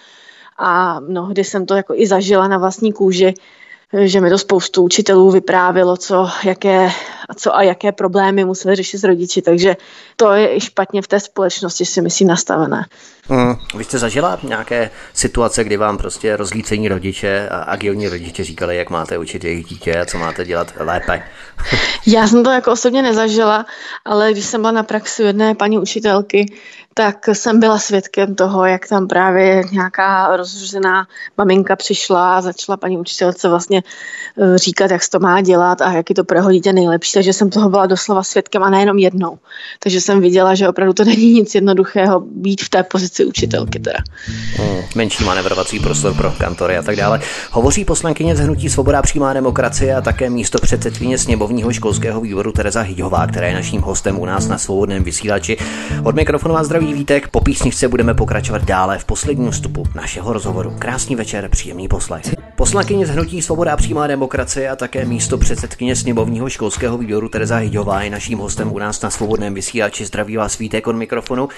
A 0.57 0.99
mnohdy 0.99 1.43
jsem 1.43 1.65
to 1.65 1.75
jako 1.75 1.93
i 1.95 2.07
zažila 2.07 2.47
na 2.47 2.57
vlastní 2.57 2.93
kůži, 2.93 3.33
že 4.01 4.21
mi 4.21 4.29
to 4.29 4.37
spoustu 4.37 4.83
učitelů 4.83 5.31
vyprávělo, 5.31 5.97
co, 5.97 6.29
jaké, 6.43 6.91
co 7.35 7.55
a 7.55 7.63
jaké 7.63 7.91
problémy 7.91 8.45
museli 8.45 8.75
řešit 8.75 8.97
s 8.97 9.03
rodiči, 9.03 9.41
takže 9.41 9.77
to 10.15 10.31
je 10.31 10.55
i 10.55 10.61
špatně 10.61 11.01
v 11.01 11.07
té 11.07 11.19
společnosti, 11.19 11.85
si 11.85 12.01
myslím, 12.01 12.27
nastavené. 12.27 12.85
Mm, 13.29 13.55
vy 13.75 13.83
jste 13.83 13.97
zažila 13.97 14.39
nějaké 14.43 14.89
situace, 15.13 15.63
kdy 15.63 15.77
vám 15.77 15.97
prostě 15.97 16.37
rozlícení 16.37 16.87
rodiče 16.87 17.49
a 17.49 17.57
agilní 17.57 18.09
rodiče 18.09 18.43
říkali, 18.43 18.77
jak 18.77 18.89
máte 18.89 19.17
učit 19.17 19.43
jejich 19.43 19.65
dítě 19.65 19.99
a 19.99 20.05
co 20.05 20.17
máte 20.17 20.45
dělat 20.45 20.73
lépe? 20.77 21.23
Já 22.07 22.27
jsem 22.27 22.43
to 22.43 22.49
jako 22.49 22.71
osobně 22.71 23.01
nezažila, 23.01 23.65
ale 24.05 24.31
když 24.31 24.45
jsem 24.45 24.61
byla 24.61 24.71
na 24.71 24.83
praxi 24.83 25.23
jedné 25.23 25.55
paní 25.55 25.79
učitelky, 25.79 26.45
tak 26.93 27.27
jsem 27.27 27.59
byla 27.59 27.79
svědkem 27.79 28.35
toho, 28.35 28.65
jak 28.65 28.87
tam 28.87 29.07
právě 29.07 29.63
nějaká 29.71 30.37
rozruzená 30.37 31.07
maminka 31.37 31.75
přišla 31.75 32.37
a 32.37 32.41
začala 32.41 32.77
paní 32.77 32.97
učitelce 32.97 33.49
vlastně 33.49 33.83
eh, 34.37 34.57
říkat, 34.57 34.91
jak 34.91 35.03
se 35.03 35.09
to 35.09 35.19
má 35.19 35.41
dělat 35.41 35.81
a 35.81 35.91
jak 35.91 36.09
je 36.09 36.15
to 36.15 36.23
pro 36.23 36.37
jeho 36.37 36.51
dítě 36.51 36.73
nejlepší. 36.73 37.11
Takže 37.13 37.33
jsem 37.33 37.49
toho 37.49 37.69
byla 37.69 37.85
doslova 37.85 38.23
svědkem 38.23 38.63
a 38.63 38.69
nejenom 38.69 38.97
jednou. 38.97 39.37
Takže 39.79 40.01
jsem 40.01 40.21
viděla, 40.21 40.55
že 40.55 40.69
opravdu 40.69 40.93
to 40.93 41.05
není 41.05 41.33
nic 41.33 41.55
jednoduchého 41.55 42.19
být 42.19 42.61
v 42.61 42.69
té 42.69 42.83
pozici 42.83 43.25
učitelky. 43.25 43.79
Teda. 43.79 43.99
Hmm, 44.55 44.81
menší 44.95 45.23
manevrovací 45.23 45.79
prostor 45.79 46.13
pro 46.13 46.31
kantory 46.31 46.77
a 46.77 46.81
tak 46.81 46.95
dále. 46.95 47.21
Hovoří 47.51 47.85
poslankyně 47.85 48.35
z 48.35 48.39
Hnutí 48.39 48.69
Svoboda 48.69 49.01
přímá 49.01 49.33
demokracie 49.33 49.95
a 49.95 50.01
také 50.01 50.29
místo 50.29 50.59
předsedkyně 50.61 51.17
sněmovního 51.17 51.73
školského 51.73 52.21
výboru 52.21 52.51
Tereza 52.51 52.81
Hyďová, 52.81 53.27
která 53.27 53.47
je 53.47 53.53
naším 53.53 53.81
hostem 53.81 54.19
u 54.19 54.25
nás 54.25 54.47
na 54.47 54.57
svobodném 54.57 55.03
vysílači. 55.03 55.57
Od 56.03 56.15
mikrofonu 56.15 56.53
vás 56.53 56.65
zdraví 56.65 56.82
Vítek, 56.91 57.27
po 57.27 57.41
písničce 57.41 57.87
budeme 57.87 58.13
pokračovat 58.13 58.63
dále 58.63 58.99
v 58.99 59.05
posledním 59.05 59.51
vstupu 59.51 59.83
našeho 59.95 60.33
rozhovoru. 60.33 60.75
Krásný 60.79 61.15
večer, 61.15 61.49
příjemný 61.49 61.87
poslech. 61.87 62.25
Poslankyně 62.55 63.05
z 63.05 63.09
Hnutí 63.09 63.41
Svoboda 63.41 63.73
a 63.73 63.77
přímá 63.77 64.07
demokracie 64.07 64.69
a 64.69 64.75
také 64.75 65.05
místo 65.05 65.37
předsedkyně 65.37 65.95
sněmovního 65.95 66.49
školského 66.49 66.97
výboru 66.97 67.29
Tereza 67.29 67.55
Hyďová 67.55 68.01
je 68.01 68.09
naším 68.09 68.39
hostem 68.39 68.73
u 68.73 68.79
nás 68.79 69.01
na 69.01 69.09
svobodném 69.09 69.53
vysílači. 69.53 70.05
Zdraví 70.05 70.37
vás 70.37 70.57
Vítek 70.57 70.87
od 70.87 70.95
mikrofonu. 70.95 71.49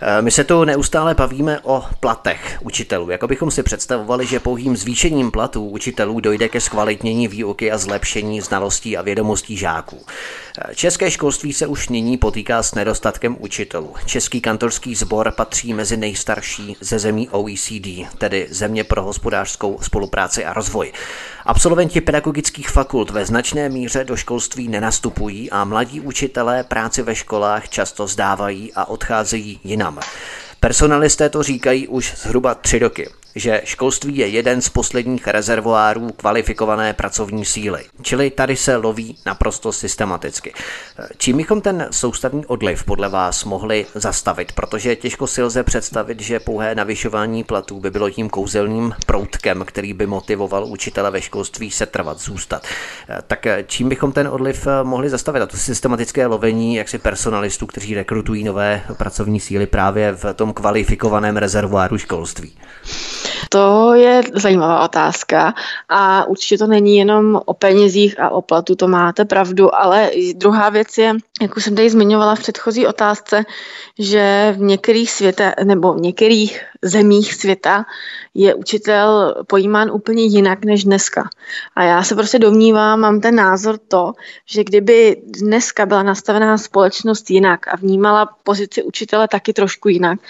Eh, 0.00 0.22
my 0.22 0.30
se 0.30 0.44
tu 0.44 0.64
neustále 0.64 1.14
bavíme 1.14 1.60
o 1.62 1.84
platech 2.00 2.58
učitelů. 2.62 3.10
Jako 3.10 3.26
bychom 3.26 3.50
si 3.50 3.62
představovali, 3.62 4.26
že 4.26 4.40
pouhým 4.40 4.76
zvýšením 4.76 5.30
platů 5.30 5.68
učitelů 5.68 6.20
dojde 6.20 6.48
ke 6.48 6.60
zkvalitnění 6.60 7.28
výuky 7.28 7.72
a 7.72 7.78
zlepšení 7.78 8.40
znalostí 8.40 8.96
a 8.96 9.02
vědomostí 9.02 9.56
žáků. 9.56 10.04
Eh, 10.58 10.74
české 10.74 11.10
školství 11.10 11.52
se 11.52 11.66
už 11.66 11.88
nyní 11.88 12.18
potýká 12.18 12.62
s 12.62 12.74
nedostatkem 12.74 13.36
učitelů. 13.40 13.94
Český 14.06 14.40
kantorský 14.72 14.94
sbor 14.94 15.30
patří 15.30 15.74
mezi 15.74 15.96
nejstarší 15.96 16.76
ze 16.80 16.98
zemí 16.98 17.28
OECD, 17.28 18.08
tedy 18.18 18.46
země 18.50 18.84
pro 18.84 19.02
hospodářskou 19.02 19.78
spolupráci 19.82 20.44
a 20.44 20.52
rozvoj. 20.52 20.92
Absolventi 21.46 22.00
pedagogických 22.00 22.70
fakult 22.70 23.10
ve 23.10 23.26
značné 23.26 23.68
míře 23.68 24.04
do 24.04 24.16
školství 24.16 24.68
nenastupují 24.68 25.50
a 25.50 25.64
mladí 25.64 26.00
učitelé 26.00 26.64
práci 26.64 27.02
ve 27.02 27.14
školách 27.14 27.68
často 27.68 28.06
zdávají 28.06 28.72
a 28.74 28.88
odcházejí 28.88 29.60
jinam. 29.64 29.98
Personalisté 30.60 31.28
to 31.28 31.42
říkají 31.42 31.88
už 31.88 32.14
zhruba 32.16 32.54
tři 32.54 32.78
roky 32.78 33.08
že 33.34 33.62
školství 33.64 34.16
je 34.16 34.28
jeden 34.28 34.62
z 34.62 34.68
posledních 34.68 35.28
rezervoárů 35.28 36.08
kvalifikované 36.16 36.92
pracovní 36.92 37.44
síly. 37.44 37.84
Čili 38.02 38.30
tady 38.30 38.56
se 38.56 38.76
loví 38.76 39.18
naprosto 39.26 39.72
systematicky. 39.72 40.52
Čím 41.16 41.36
bychom 41.36 41.60
ten 41.60 41.88
soustavný 41.90 42.46
odliv 42.46 42.84
podle 42.84 43.08
vás 43.08 43.44
mohli 43.44 43.86
zastavit? 43.94 44.52
Protože 44.52 44.96
těžko 44.96 45.26
si 45.26 45.42
lze 45.42 45.62
představit, 45.62 46.20
že 46.20 46.40
pouhé 46.40 46.74
navyšování 46.74 47.44
platů 47.44 47.80
by 47.80 47.90
bylo 47.90 48.10
tím 48.10 48.30
kouzelným 48.30 48.94
proutkem, 49.06 49.64
který 49.66 49.92
by 49.92 50.06
motivoval 50.06 50.64
učitele 50.64 51.10
ve 51.10 51.22
školství 51.22 51.70
se 51.70 51.86
trvat, 51.86 52.18
zůstat. 52.18 52.66
Tak 53.26 53.46
čím 53.66 53.88
bychom 53.88 54.12
ten 54.12 54.28
odliv 54.28 54.66
mohli 54.82 55.10
zastavit? 55.10 55.42
A 55.42 55.46
to 55.46 55.56
systematické 55.56 56.26
lovení 56.26 56.74
jaksi 56.74 56.98
personalistů, 56.98 57.66
kteří 57.66 57.94
rekrutují 57.94 58.44
nové 58.44 58.82
pracovní 58.96 59.40
síly 59.40 59.66
právě 59.66 60.12
v 60.12 60.34
tom 60.34 60.52
kvalifikovaném 60.52 61.36
rezervoáru 61.36 61.98
školství. 61.98 62.52
To 63.52 63.94
je 63.94 64.22
zajímavá 64.34 64.84
otázka 64.84 65.54
a 65.88 66.24
určitě 66.24 66.58
to 66.58 66.66
není 66.66 66.96
jenom 66.96 67.40
o 67.44 67.54
penězích 67.54 68.20
a 68.20 68.30
o 68.30 68.42
platu, 68.42 68.76
to 68.76 68.88
máte 68.88 69.24
pravdu, 69.24 69.74
ale 69.74 70.10
druhá 70.34 70.68
věc 70.68 70.98
je, 70.98 71.14
jak 71.42 71.56
už 71.56 71.64
jsem 71.64 71.74
tady 71.74 71.90
zmiňovala 71.90 72.34
v 72.34 72.40
předchozí 72.40 72.86
otázce, 72.86 73.44
že 73.98 74.54
v 74.58 74.60
některých 74.60 75.10
světa, 75.10 75.52
nebo 75.64 75.92
v 75.92 76.00
některých 76.00 76.60
zemích 76.82 77.34
světa 77.34 77.84
je 78.34 78.54
učitel 78.54 79.34
pojímán 79.46 79.90
úplně 79.90 80.22
jinak 80.24 80.64
než 80.64 80.84
dneska. 80.84 81.28
A 81.76 81.82
já 81.82 82.02
se 82.02 82.14
prostě 82.14 82.38
domnívám, 82.38 83.00
mám 83.00 83.20
ten 83.20 83.34
názor 83.34 83.78
to, 83.88 84.12
že 84.46 84.64
kdyby 84.64 85.16
dneska 85.24 85.86
byla 85.86 86.02
nastavená 86.02 86.58
společnost 86.58 87.30
jinak 87.30 87.68
a 87.68 87.76
vnímala 87.76 88.28
pozici 88.42 88.82
učitele 88.82 89.28
taky 89.28 89.52
trošku 89.52 89.88
jinak, 89.88 90.20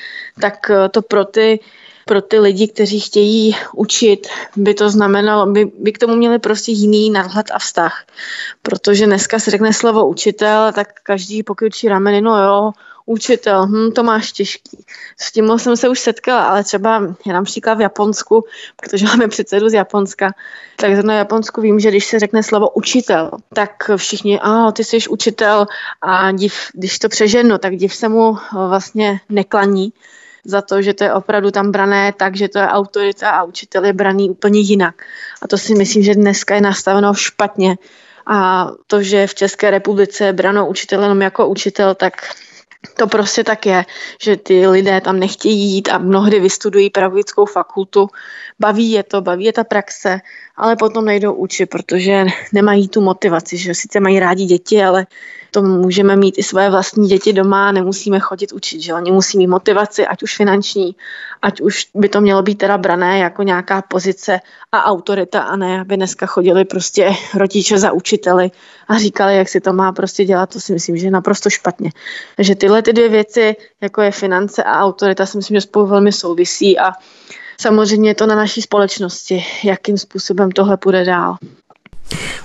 tak 0.40 0.70
to 0.90 1.02
pro 1.02 1.24
ty 1.24 1.60
pro 2.05 2.22
ty 2.22 2.38
lidi, 2.38 2.68
kteří 2.68 3.00
chtějí 3.00 3.57
učit, 3.74 4.26
by 4.57 4.74
to 4.74 4.90
znamenalo, 4.90 5.46
by, 5.46 5.64
by 5.78 5.92
k 5.92 5.98
tomu 5.98 6.16
měli 6.16 6.38
prostě 6.38 6.72
jiný 6.72 7.11
nadhled 7.11 7.46
a 7.53 7.59
vztah. 7.59 8.05
Protože 8.62 9.07
dneska 9.07 9.38
se 9.38 9.50
řekne 9.50 9.72
slovo 9.72 10.09
učitel, 10.09 10.72
tak 10.72 10.88
každý 11.03 11.44
učí 11.66 11.88
rameny, 11.88 12.20
no 12.20 12.42
jo, 12.44 12.72
učitel, 13.07 13.66
hm, 13.66 13.92
to 13.92 14.03
máš 14.03 14.32
těžký. 14.32 14.84
S 15.20 15.32
tím 15.32 15.59
jsem 15.59 15.76
se 15.76 15.88
už 15.88 16.00
setkala, 16.00 16.44
ale 16.44 16.64
třeba 16.64 17.03
já 17.26 17.32
například 17.32 17.74
v 17.74 17.80
Japonsku, 17.80 18.44
protože 18.76 19.07
máme 19.07 19.28
předsedu 19.28 19.68
z 19.68 19.74
Japonska, 19.74 20.34
tak 20.76 20.94
zrovna 20.94 21.14
v 21.14 21.18
Japonsku 21.18 21.61
vím, 21.61 21.80
že 21.80 21.88
když 21.90 22.05
se 22.05 22.18
řekne 22.18 22.42
slovo 22.42 22.70
učitel, 22.70 23.30
tak 23.55 23.90
všichni, 23.96 24.40
a 24.40 24.72
ty 24.72 24.84
jsi 24.84 24.98
učitel 25.09 25.66
a 26.03 26.32
div, 26.32 26.55
když 26.72 26.98
to 26.98 27.09
přeženu, 27.09 27.59
tak 27.59 27.76
div 27.76 27.94
se 27.94 28.09
mu 28.09 28.36
vlastně 28.53 29.20
neklaní, 29.28 29.92
za 30.45 30.62
to, 30.62 30.82
že 30.82 30.95
to 30.95 31.05
je 31.05 31.14
opravdu 31.14 31.51
tam 31.51 31.72
brané 31.72 32.12
tak, 32.12 32.36
že 32.36 32.49
to 32.49 32.59
je 32.59 32.66
autorita 32.66 33.30
a 33.30 33.43
učitel 33.43 33.84
je 33.84 33.93
braný 33.93 34.30
úplně 34.30 34.61
jinak. 34.61 35.03
A 35.43 35.49
to 35.49 35.59
si 35.59 35.74
myslím, 35.74 36.03
že 36.03 36.14
dneska 36.14 36.55
je 36.55 36.61
nastaveno 36.61 37.14
špatně. 37.14 37.78
A 38.26 38.68
to, 38.86 39.03
že 39.03 39.26
v 39.26 39.34
České 39.34 39.70
republice 39.70 40.24
je 40.24 40.32
brano 40.32 40.68
učitel 40.68 41.03
jenom 41.03 41.22
jako 41.22 41.49
učitel, 41.49 41.95
tak 41.95 42.14
to 42.97 43.07
prostě 43.07 43.45
tak 43.45 43.66
je, 43.66 43.84
že 44.22 44.36
ty 44.36 44.66
lidé 44.66 45.01
tam 45.01 45.18
nechtějí 45.18 45.74
jít 45.74 45.88
a 45.88 45.99
mnohdy 45.99 46.40
vystudují 46.40 46.90
pedagogickou 46.90 47.47
fakultu. 47.47 48.09
Baví 48.61 48.90
je 48.90 49.03
to, 49.03 49.20
baví 49.20 49.45
je 49.45 49.53
ta 49.53 49.64
praxe, 49.64 50.20
ale 50.57 50.76
potom 50.76 51.05
nejdou 51.05 51.32
učit, 51.32 51.66
protože 51.66 52.24
nemají 52.53 52.88
tu 52.88 53.01
motivaci, 53.01 53.59
že 53.59 53.74
sice 53.74 54.01
mají 54.01 54.20
rádi 54.20 54.45
děti, 54.45 54.84
ale 54.84 55.07
to 55.55 55.62
můžeme 55.62 56.16
mít 56.16 56.38
i 56.38 56.42
své 56.42 56.70
vlastní 56.70 57.09
děti 57.09 57.32
doma, 57.32 57.72
nemusíme 57.72 58.20
chodit 58.20 58.53
učit, 58.53 58.80
že 58.80 58.94
oni 58.94 59.12
musí 59.12 59.38
mít 59.38 59.46
motivaci, 59.46 60.07
ať 60.07 60.22
už 60.22 60.36
finanční, 60.36 60.96
ať 61.42 61.61
už 61.61 61.88
by 61.94 62.09
to 62.09 62.20
mělo 62.20 62.42
být 62.42 62.59
teda 62.59 62.78
brané 62.78 63.18
jako 63.18 63.42
nějaká 63.42 63.82
pozice 63.82 64.40
a 64.72 64.84
autorita 64.84 65.42
a 65.42 65.57
ne, 65.57 65.80
aby 65.80 65.96
dneska 65.96 66.26
chodili 66.26 66.64
prostě 66.64 67.12
rodiče 67.34 67.78
za 67.78 67.92
učiteli 67.92 68.50
a 68.88 68.98
říkali, 68.98 69.36
jak 69.36 69.48
si 69.48 69.61
to 69.61 69.72
má 69.72 69.92
prostě 69.92 70.24
dělat, 70.24 70.50
to 70.50 70.61
si 70.61 70.72
myslím, 70.72 70.96
že 70.96 71.07
je 71.07 71.11
naprosto 71.11 71.50
špatně. 71.50 71.90
Takže 72.36 72.55
tyhle 72.55 72.82
ty 72.82 72.92
dvě 72.92 73.09
věci, 73.09 73.57
jako 73.80 74.03
je 74.03 74.11
finance 74.11 74.62
a 74.62 74.80
autorita, 74.80 75.26
si 75.26 75.36
myslím, 75.36 75.57
že 75.57 75.61
spolu 75.61 75.86
velmi 75.86 76.12
souvisí 76.12 76.78
a 76.78 76.92
samozřejmě 77.61 78.11
je 78.11 78.14
to 78.14 78.26
na 78.26 78.34
naší 78.34 78.62
společnosti, 78.62 79.44
jakým 79.64 79.98
způsobem 79.98 80.50
tohle 80.50 80.76
půjde 80.76 81.05
dál. 81.05 81.36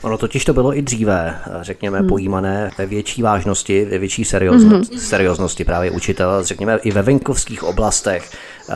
Ono 0.02 0.18
totiž 0.18 0.46
to 0.46 0.54
bylo 0.54 0.78
i 0.78 0.82
dříve, 0.82 1.40
řekněme, 1.62 2.00
hmm. 2.00 2.10
pojímané 2.10 2.72
ve 2.78 2.86
větší 2.86 3.22
vážnosti, 3.22 3.86
ve 3.86 3.98
větší 3.98 4.26
serióznosti, 4.26 4.96
hmm. 4.96 5.06
serióznosti 5.06 5.66
právě 5.66 5.92
učitel, 5.92 6.44
řekněme 6.44 6.80
i 6.84 6.92
ve 6.92 7.02
venkovských 7.02 7.64
oblastech 7.64 8.30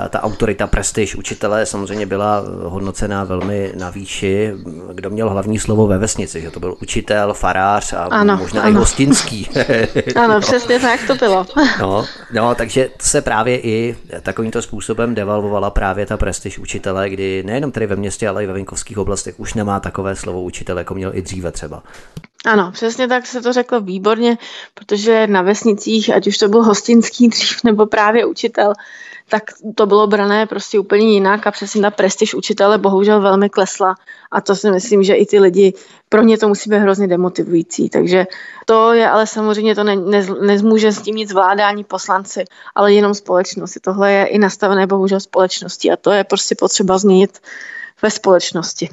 ta 0.10 0.24
autorita, 0.24 0.68
prestiž 0.68 1.16
učitele 1.16 1.66
samozřejmě 1.66 2.06
byla 2.06 2.44
hodnocená 2.64 3.24
velmi 3.24 3.72
na 3.78 3.90
výši. 3.90 4.54
Kdo 4.94 5.10
měl 5.10 5.30
hlavní 5.30 5.60
slovo 5.60 5.88
ve 5.88 5.98
vesnici, 5.98 6.42
že 6.42 6.52
to 6.52 6.60
byl 6.60 6.76
učitel, 6.82 7.34
farář 7.34 7.94
a 7.94 8.04
ano, 8.04 8.38
možná 8.38 8.62
ano. 8.62 8.72
i 8.72 8.74
hostinský. 8.74 9.50
ano, 10.16 10.34
no. 10.34 10.40
přesně 10.42 10.80
tak 10.80 11.00
to 11.08 11.16
bylo. 11.16 11.46
no, 11.80 12.06
no, 12.34 12.56
takže 12.56 12.90
se 13.02 13.22
právě 13.22 13.60
i 13.60 13.96
takovýmto 14.22 14.62
způsobem 14.62 15.16
devalvovala 15.16 15.70
právě 15.70 16.06
ta 16.06 16.18
prestiž 16.18 16.60
učitele, 16.60 17.10
kdy 17.10 17.44
nejenom 17.44 17.72
tady 17.72 17.88
ve 17.88 17.96
městě, 17.96 18.30
ale 18.30 18.44
i 18.44 18.48
ve 18.48 18.54
venkovských 18.54 18.98
oblastech 18.98 19.40
už 19.40 19.54
nemá 19.54 19.80
takové 19.80 20.16
slovo 20.16 20.42
učitel, 20.42 20.78
jako 20.82 20.94
měl 20.94 21.12
i 21.16 21.22
dříve 21.22 21.52
třeba. 21.52 21.84
Ano, 22.46 22.72
přesně 22.72 23.08
tak 23.08 23.26
se 23.26 23.42
to 23.42 23.54
řeklo 23.54 23.82
výborně, 23.82 24.38
protože 24.74 25.28
na 25.28 25.42
vesnicích, 25.42 26.14
ať 26.14 26.28
už 26.28 26.38
to 26.38 26.48
byl 26.48 26.64
hostinský 26.64 27.28
dřív 27.28 27.64
nebo 27.64 27.86
právě 27.86 28.26
učitel, 28.26 28.74
tak 29.30 29.44
to 29.76 29.86
bylo 29.86 30.08
brané 30.08 30.46
prostě 30.46 30.80
úplně 30.80 31.14
jinak 31.14 31.48
a 31.48 31.52
přesně 31.52 31.82
ta 31.82 31.92
prestiž 31.92 32.34
učitele 32.34 32.78
bohužel 32.78 33.22
velmi 33.22 33.50
klesla 33.50 33.96
a 34.32 34.42
to 34.42 34.56
si 34.56 34.72
myslím, 34.72 35.04
že 35.04 35.14
i 35.14 35.26
ty 35.26 35.40
lidi, 35.40 35.74
pro 36.10 36.22
ně 36.22 36.38
to 36.38 36.48
musí 36.48 36.70
být 36.70 36.78
hrozně 36.78 37.08
demotivující, 37.08 37.90
takže 37.90 38.26
to 38.66 38.94
je 38.94 39.10
ale 39.10 39.28
samozřejmě 39.28 39.76
to 39.76 39.84
ne, 39.84 39.96
ne, 39.96 40.28
nezmůže 40.42 40.92
s 40.92 41.02
tím 41.02 41.16
nic 41.16 41.34
ani 41.66 41.84
poslanci, 41.84 42.44
ale 42.76 42.94
jenom 42.94 43.14
společnost. 43.14 43.78
Tohle 43.82 44.12
je 44.12 44.26
i 44.26 44.38
nastavené 44.38 44.88
bohužel 44.88 45.20
společnosti 45.20 45.92
a 45.92 45.96
to 45.96 46.12
je 46.12 46.24
prostě 46.24 46.56
potřeba 46.56 46.98
změnit 46.98 47.40
ve 48.02 48.12
společnosti. 48.12 48.90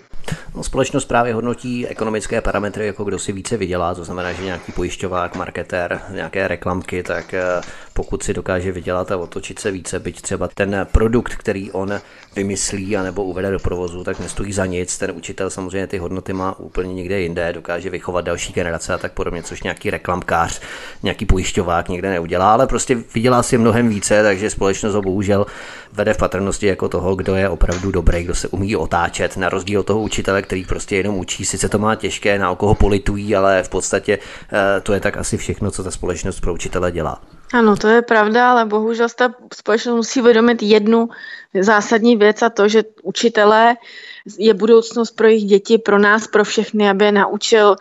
No, 0.55 0.63
společnost 0.63 1.05
právě 1.05 1.35
hodnotí 1.35 1.87
ekonomické 1.87 2.41
parametry, 2.41 2.87
jako 2.87 3.05
kdo 3.05 3.19
si 3.19 3.33
více 3.33 3.57
vydělá, 3.57 3.95
to 3.95 4.05
znamená, 4.05 4.33
že 4.33 4.45
nějaký 4.45 4.73
pojišťovák, 4.73 5.37
marketér, 5.37 6.01
nějaké 6.11 6.49
reklamky, 6.49 7.03
tak 7.03 7.35
eh, 7.35 7.61
pokud 7.93 8.23
si 8.23 8.35
dokáže 8.35 8.73
vydělat 8.73 9.13
a 9.13 9.17
otočit 9.17 9.59
se 9.59 9.71
více, 9.71 10.01
byť 10.01 10.23
třeba 10.23 10.49
ten 10.49 10.87
produkt, 10.93 11.37
který 11.37 11.73
on 11.73 12.01
vymyslí 12.37 12.97
anebo 12.97 13.25
uvede 13.25 13.51
do 13.51 13.59
provozu, 13.59 14.05
tak 14.05 14.21
nestojí 14.21 14.53
za 14.53 14.67
nic. 14.67 14.99
Ten 14.99 15.11
učitel 15.11 15.51
samozřejmě 15.51 15.87
ty 15.87 15.99
hodnoty 15.99 16.33
má 16.33 16.59
úplně 16.59 16.95
někde 16.95 17.21
jinde, 17.21 17.53
dokáže 17.53 17.91
vychovat 17.91 18.25
další 18.25 18.53
generace 18.53 18.95
a 18.95 18.99
tak 18.99 19.13
podobně, 19.13 19.43
což 19.43 19.63
nějaký 19.63 19.91
reklamkář, 19.91 20.61
nějaký 21.03 21.27
pojišťovák 21.27 21.89
někde 21.89 22.11
neudělá, 22.11 22.53
ale 22.53 22.67
prostě 22.67 22.95
vydělá 23.15 23.43
si 23.43 23.59
mnohem 23.59 23.89
více, 23.89 24.23
takže 24.23 24.51
společnost 24.51 24.95
ho 24.95 25.03
bohužel 25.03 25.47
vede 25.93 26.15
v 26.15 26.19
patrnosti 26.19 26.67
jako 26.67 26.89
toho, 26.89 27.15
kdo 27.15 27.35
je 27.35 27.49
opravdu 27.49 27.91
dobrý, 27.91 28.25
kdo 28.25 28.35
se 28.35 28.49
umí 28.49 28.77
otáčet, 28.77 29.37
na 29.37 29.49
rozdíl 29.49 29.81
od 29.81 29.87
toho 29.87 30.01
učitele, 30.01 30.43
který 30.43 30.65
prostě 30.65 30.97
jenom 30.97 31.19
učí. 31.19 31.45
Sice 31.45 31.69
to 31.69 31.79
má 31.79 31.95
těžké, 31.95 32.39
na 32.39 32.55
koho 32.55 32.75
politují, 32.75 33.37
ale 33.37 33.63
v 33.63 33.69
podstatě 33.69 34.19
eh, 34.53 34.81
to 34.81 34.93
je 34.93 35.01
tak 35.01 35.17
asi 35.17 35.37
všechno, 35.37 35.71
co 35.71 35.85
ta 35.85 35.91
společnost 35.91 36.41
pro 36.41 36.55
učitele 36.55 36.93
dělá. 36.93 37.21
Ano, 37.53 37.77
to 37.77 37.89
je 37.89 38.03
pravda, 38.03 38.51
ale 38.51 38.65
bohužel 38.65 39.09
ta 39.17 39.35
společnost 39.55 39.97
musí 39.97 40.21
uvědomit 40.21 40.63
jednu 40.63 41.09
zásadní 41.61 42.17
věc 42.17 42.43
a 42.43 42.51
to, 42.51 42.69
že 42.69 42.83
učitelé 43.03 43.77
je 44.39 44.55
budoucnost 44.55 45.11
pro 45.11 45.27
jejich 45.27 45.45
děti, 45.45 45.79
pro 45.79 45.99
nás, 45.99 46.27
pro 46.27 46.45
všechny, 46.45 46.91
aby 46.91 47.05
je 47.05 47.13
naučil 47.13 47.77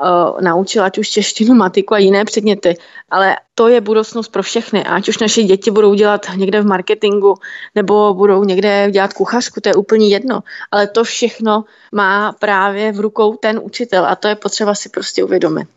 uh, 0.00 0.40
naučil 0.40 0.84
ať 0.84 0.98
už 0.98 1.08
češtinu, 1.08 1.54
matiku 1.54 1.94
a 1.94 1.98
jiné 1.98 2.24
předměty, 2.24 2.74
ale 3.10 3.36
to 3.54 3.68
je 3.68 3.80
budoucnost 3.80 4.28
pro 4.28 4.42
všechny. 4.42 4.84
Ať 4.84 5.08
už 5.08 5.18
naše 5.18 5.42
děti 5.42 5.70
budou 5.70 5.94
dělat 5.94 6.26
někde 6.36 6.60
v 6.60 6.66
marketingu 6.66 7.34
nebo 7.74 8.14
budou 8.14 8.44
někde 8.44 8.90
dělat 8.90 9.12
kuchařku, 9.12 9.60
to 9.60 9.68
je 9.68 9.74
úplně 9.74 10.08
jedno. 10.08 10.40
Ale 10.70 10.86
to 10.86 11.04
všechno 11.04 11.64
má 11.92 12.32
právě 12.32 12.92
v 12.92 13.00
rukou 13.00 13.36
ten 13.36 13.60
učitel 13.62 14.06
a 14.06 14.16
to 14.16 14.28
je 14.28 14.34
potřeba 14.34 14.74
si 14.74 14.88
prostě 14.88 15.24
uvědomit. 15.24 15.68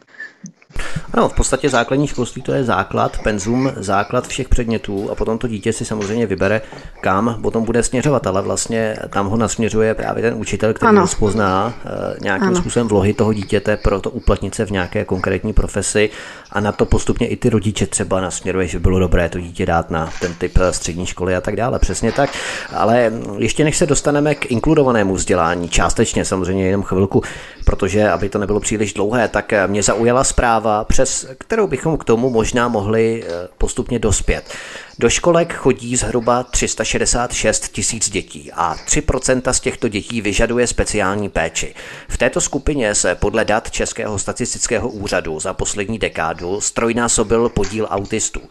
Ano, 1.14 1.30
v 1.30 1.34
podstatě 1.34 1.70
základní 1.70 2.08
školství 2.08 2.42
to 2.42 2.54
je 2.54 2.64
základ, 2.64 3.18
penzum, 3.24 3.72
základ 3.76 4.28
všech 4.28 4.50
předmětů 4.50 5.12
a 5.12 5.16
potom 5.16 5.38
to 5.38 5.48
dítě 5.48 5.74
si 5.74 5.86
samozřejmě 5.86 6.26
vybere, 6.26 6.62
kam 7.02 7.40
potom 7.42 7.66
bude 7.66 7.84
směřovat, 7.84 8.28
ale 8.28 8.42
vlastně 8.42 8.96
tam 9.10 9.28
ho 9.28 9.38
nasměřuje 9.38 9.94
právě 9.94 10.24
ten 10.24 10.34
učitel, 10.34 10.74
který 10.74 10.90
ano. 10.90 11.02
rozpozná 11.02 11.74
uh, 11.86 11.92
nějakým 12.22 12.48
ano. 12.48 12.56
způsobem 12.56 12.88
vlohy 12.88 13.14
toho 13.14 13.34
dítěte 13.34 13.78
pro 13.78 14.02
to 14.02 14.10
uplatnit 14.10 14.56
se 14.56 14.66
v 14.66 14.72
nějaké 14.72 15.06
konkrétní 15.06 15.54
profesi 15.54 16.10
a 16.52 16.60
na 16.60 16.72
to 16.72 16.86
postupně 16.86 17.28
i 17.28 17.36
ty 17.36 17.50
rodiče 17.50 17.88
třeba 17.88 18.22
nasměruje, 18.22 18.68
že 18.68 18.80
by 18.80 18.84
bylo 18.84 19.00
dobré 19.00 19.30
to 19.30 19.40
dítě 19.40 19.66
dát 19.66 19.92
na 19.92 20.10
ten 20.22 20.34
typ 20.34 20.58
eh, 20.62 20.74
střední 20.74 21.06
školy 21.06 21.36
a 21.36 21.42
tak 21.42 21.56
dále. 21.56 21.80
Přesně 21.80 22.12
tak. 22.12 22.30
Ale 22.76 23.12
ještě 23.38 23.64
než 23.64 23.78
se 23.78 23.86
dostaneme 23.86 24.36
k 24.36 24.52
inkludovanému 24.52 25.16
vzdělání, 25.16 25.70
částečně 25.70 26.26
samozřejmě 26.26 26.66
jenom 26.66 26.84
chvilku, 26.84 27.24
protože 27.66 28.10
aby 28.10 28.30
to 28.30 28.40
nebylo 28.40 28.60
příliš 28.60 28.94
dlouhé, 28.94 29.28
tak 29.28 29.54
eh, 29.54 29.68
mě 29.68 29.84
zaujala 29.84 30.24
zpráva, 30.24 30.63
přes 30.84 31.28
kterou 31.38 31.68
bychom 31.68 31.98
k 31.98 32.04
tomu 32.04 32.30
možná 32.30 32.68
mohli 32.68 33.24
eh, 33.24 33.48
postupně 33.58 34.00
dospět. 34.00 34.54
Do 35.00 35.10
školek 35.10 35.54
chodí 35.54 35.96
zhruba 35.96 36.44
366 36.44 37.70
tisíc 37.70 38.10
dětí 38.10 38.52
a 38.52 38.76
3% 38.76 39.54
z 39.54 39.60
těchto 39.60 39.88
dětí 39.88 40.22
vyžaduje 40.22 40.68
speciální 40.68 41.30
péči. 41.30 41.76
V 42.08 42.18
této 42.18 42.42
skupině 42.42 42.96
se 42.96 43.16
podle 43.16 43.46
dat 43.46 43.72
Českého 43.72 44.20
statistického 44.20 44.90
úřadu 44.90 45.40
za 45.40 45.54
poslední 45.54 46.00
dekádu 46.00 46.62
strojnásobil 46.62 47.50
podíl 47.50 47.88
autistů. 47.90 48.42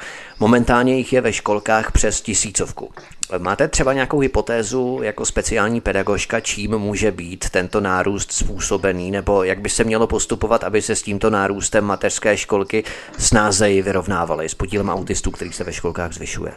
Momentálně 0.41 0.97
jich 0.97 1.13
je 1.13 1.21
ve 1.21 1.33
školkách 1.33 1.93
přes 1.93 2.21
tisícovku. 2.21 2.93
Máte 3.39 3.69
třeba 3.69 3.93
nějakou 3.93 4.19
hypotézu 4.19 5.01
jako 5.03 5.27
speciální 5.27 5.81
pedagožka, 5.81 6.41
čím 6.41 6.79
může 6.79 7.13
být 7.13 7.51
tento 7.51 7.81
nárůst 7.81 8.33
způsobený, 8.33 9.11
nebo 9.11 9.45
jak 9.45 9.61
by 9.61 9.69
se 9.69 9.85
mělo 9.85 10.07
postupovat, 10.07 10.65
aby 10.65 10.83
se 10.83 10.97
s 10.97 11.03
tímto 11.03 11.31
nárůstem 11.31 11.85
mateřské 11.85 12.37
školky 12.37 12.85
snázeji 13.19 13.83
vyrovnávaly 13.83 14.49
s 14.49 14.55
podílem 14.55 14.89
autistů, 14.89 15.31
který 15.31 15.53
se 15.53 15.65
ve 15.65 15.73
školkách 15.73 16.13
zvyšuje? 16.13 16.53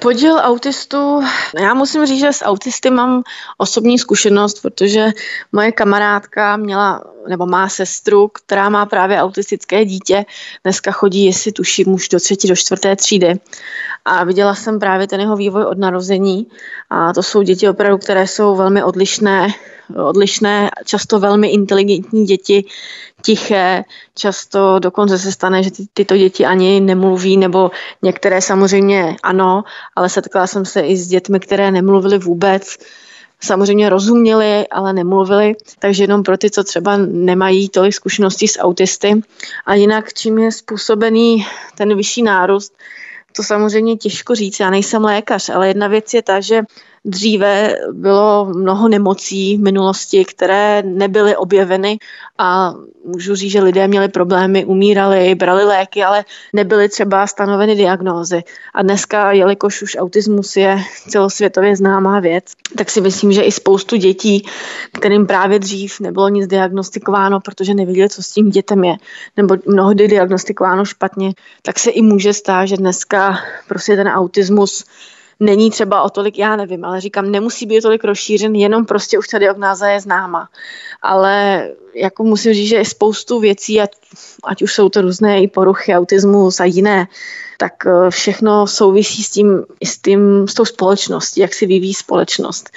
Podíl 0.00 0.38
autistů, 0.40 1.20
já 1.60 1.74
musím 1.74 2.06
říct, 2.06 2.20
že 2.20 2.32
s 2.32 2.44
autisty 2.44 2.90
mám 2.90 3.22
osobní 3.56 3.98
zkušenost, 3.98 4.62
protože 4.62 5.06
moje 5.52 5.72
kamarádka 5.72 6.56
měla 6.56 7.04
nebo 7.28 7.46
má 7.46 7.68
sestru, 7.68 8.28
která 8.28 8.68
má 8.68 8.86
právě 8.86 9.22
autistické 9.22 9.84
dítě. 9.84 10.24
Dneska 10.64 10.90
chodí, 10.90 11.24
jestli 11.24 11.52
tuším, 11.52 11.94
už 11.94 12.08
do 12.08 12.20
třetí, 12.20 12.48
do 12.48 12.56
čtvrté 12.56 12.96
třídy. 12.96 13.34
A 14.04 14.24
viděla 14.24 14.54
jsem 14.54 14.78
právě 14.78 15.06
ten 15.06 15.20
jeho 15.20 15.36
vývoj 15.36 15.64
od 15.64 15.78
narození. 15.78 16.46
A 16.90 17.12
to 17.12 17.22
jsou 17.22 17.42
děti 17.42 17.68
opravdu, 17.68 17.98
které 17.98 18.26
jsou 18.26 18.56
velmi 18.56 18.82
odlišné, 18.82 19.48
odlišné, 19.96 20.70
často 20.84 21.18
velmi 21.18 21.48
inteligentní 21.48 22.24
děti, 22.24 22.64
tiché, 23.22 23.84
často 24.14 24.78
dokonce 24.78 25.18
se 25.18 25.32
stane, 25.32 25.62
že 25.62 25.70
ty, 25.70 25.86
tyto 25.94 26.16
děti 26.16 26.46
ani 26.46 26.80
nemluví, 26.80 27.36
nebo 27.36 27.70
některé 28.02 28.42
samozřejmě 28.42 29.16
ano, 29.22 29.64
ale 29.96 30.08
setkala 30.08 30.46
jsem 30.46 30.64
se 30.64 30.80
i 30.80 30.96
s 30.96 31.08
dětmi, 31.08 31.40
které 31.40 31.70
nemluvily 31.70 32.18
vůbec, 32.18 32.76
samozřejmě 33.40 33.88
rozuměli, 33.88 34.68
ale 34.68 34.92
nemluvili, 34.92 35.54
takže 35.78 36.02
jenom 36.02 36.22
pro 36.22 36.38
ty, 36.38 36.50
co 36.50 36.64
třeba 36.64 36.96
nemají 36.96 37.68
tolik 37.68 37.94
zkušeností 37.94 38.48
s 38.48 38.60
autisty. 38.60 39.20
A 39.66 39.74
jinak, 39.74 40.12
čím 40.12 40.38
je 40.38 40.52
způsobený 40.52 41.46
ten 41.76 41.96
vyšší 41.96 42.22
nárůst, 42.22 42.72
to 43.36 43.42
samozřejmě 43.42 43.96
těžko 43.96 44.34
říct, 44.34 44.60
já 44.60 44.70
nejsem 44.70 45.04
lékař, 45.04 45.48
ale 45.48 45.68
jedna 45.68 45.88
věc 45.88 46.14
je 46.14 46.22
ta, 46.22 46.40
že 46.40 46.62
Dříve 47.08 47.74
bylo 47.92 48.44
mnoho 48.44 48.88
nemocí 48.88 49.56
v 49.56 49.60
minulosti, 49.60 50.24
které 50.24 50.82
nebyly 50.82 51.36
objeveny 51.36 51.98
a 52.38 52.74
můžu 53.04 53.34
říct, 53.34 53.52
že 53.52 53.62
lidé 53.62 53.88
měli 53.88 54.08
problémy, 54.08 54.64
umírali, 54.64 55.34
brali 55.34 55.64
léky, 55.64 56.04
ale 56.04 56.24
nebyly 56.52 56.88
třeba 56.88 57.26
stanoveny 57.26 57.74
diagnózy. 57.74 58.42
A 58.74 58.82
dneska, 58.82 59.32
jelikož 59.32 59.82
už 59.82 59.96
autismus 59.96 60.56
je 60.56 60.78
celosvětově 61.08 61.76
známá 61.76 62.20
věc, 62.20 62.44
tak 62.76 62.90
si 62.90 63.00
myslím, 63.00 63.32
že 63.32 63.42
i 63.42 63.52
spoustu 63.52 63.96
dětí, 63.96 64.46
kterým 64.92 65.26
právě 65.26 65.58
dřív 65.58 66.00
nebylo 66.00 66.28
nic 66.28 66.46
diagnostikováno, 66.46 67.40
protože 67.40 67.74
nevěděli, 67.74 68.08
co 68.08 68.22
s 68.22 68.30
tím 68.30 68.50
dětem 68.50 68.84
je, 68.84 68.96
nebo 69.36 69.56
mnohdy 69.66 70.08
diagnostikováno 70.08 70.84
špatně, 70.84 71.32
tak 71.62 71.78
se 71.78 71.90
i 71.90 72.02
může 72.02 72.32
stát, 72.32 72.64
že 72.64 72.76
dneska 72.76 73.38
prostě 73.68 73.96
ten 73.96 74.08
autismus 74.08 74.84
není 75.40 75.70
třeba 75.70 76.02
o 76.02 76.10
tolik, 76.10 76.38
já 76.38 76.56
nevím, 76.56 76.84
ale 76.84 77.00
říkám, 77.00 77.30
nemusí 77.30 77.66
být 77.66 77.80
tolik 77.80 78.04
rozšířen, 78.04 78.54
jenom 78.54 78.86
prostě 78.86 79.18
už 79.18 79.28
ta 79.28 79.38
diagnáza 79.38 79.88
je 79.88 80.00
známa. 80.00 80.48
Ale 81.02 81.68
jako 81.94 82.24
musím 82.24 82.54
říct, 82.54 82.68
že 82.68 82.76
je 82.76 82.84
spoustu 82.84 83.40
věcí, 83.40 83.80
ať, 83.80 83.90
ať 84.44 84.62
už 84.62 84.74
jsou 84.74 84.88
to 84.88 85.02
různé 85.02 85.42
i 85.42 85.48
poruchy, 85.48 85.94
autismus 85.94 86.60
a 86.60 86.64
jiné, 86.64 87.08
tak 87.58 87.72
eh, 87.86 88.10
všechno 88.10 88.66
souvisí 88.66 89.22
s 89.22 89.30
tím, 89.30 89.64
s 89.84 89.98
tím, 89.98 90.48
s 90.48 90.54
tou 90.54 90.64
společností, 90.64 91.40
jak 91.40 91.54
si 91.54 91.66
vyvíjí 91.66 91.94
společnost. 91.94 92.70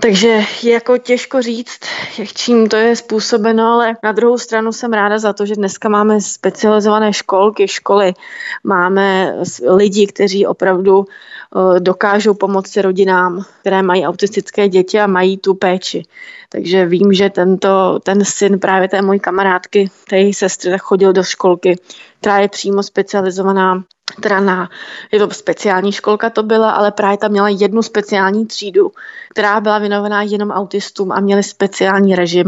Takže 0.00 0.44
je 0.62 0.72
jako 0.72 0.98
těžko 0.98 1.42
říct, 1.42 1.80
jak 2.18 2.28
čím 2.28 2.68
to 2.68 2.76
je 2.76 2.96
způsobeno, 2.96 3.64
ale 3.64 3.96
na 4.02 4.12
druhou 4.12 4.38
stranu 4.38 4.72
jsem 4.72 4.92
ráda 4.92 5.18
za 5.18 5.32
to, 5.32 5.46
že 5.46 5.54
dneska 5.54 5.88
máme 5.88 6.20
specializované 6.20 7.12
školky, 7.12 7.68
školy, 7.68 8.12
máme 8.64 9.36
lidi, 9.68 10.06
kteří 10.06 10.46
opravdu 10.46 11.04
dokážou 11.78 12.34
pomoci 12.34 12.82
rodinám, 12.82 13.44
které 13.60 13.82
mají 13.82 14.06
autistické 14.06 14.68
děti 14.68 15.00
a 15.00 15.06
mají 15.06 15.38
tu 15.38 15.54
péči. 15.54 16.02
Takže 16.48 16.86
vím, 16.86 17.12
že 17.12 17.30
tento, 17.30 18.00
ten 18.02 18.24
syn 18.24 18.58
právě 18.58 18.88
té 18.88 19.02
mojí 19.02 19.20
kamarádky, 19.20 19.90
té 20.10 20.32
sestry, 20.32 20.70
tak 20.70 20.80
chodil 20.80 21.12
do 21.12 21.22
školky, 21.22 21.76
která 22.20 22.38
je 22.38 22.48
přímo 22.48 22.82
specializovaná 22.82 23.84
teda 24.20 24.40
na, 24.40 24.70
je 25.12 25.18
to 25.18 25.30
speciální 25.30 25.92
školka 25.92 26.30
to 26.30 26.42
byla, 26.42 26.70
ale 26.70 26.92
právě 26.92 27.18
tam 27.18 27.30
měla 27.30 27.48
jednu 27.48 27.82
speciální 27.82 28.46
třídu, 28.46 28.92
která 29.30 29.60
byla 29.60 29.78
věnovaná 29.78 30.22
jenom 30.22 30.50
autistům 30.50 31.12
a 31.12 31.20
měli 31.20 31.42
speciální 31.42 32.16
režim. 32.16 32.46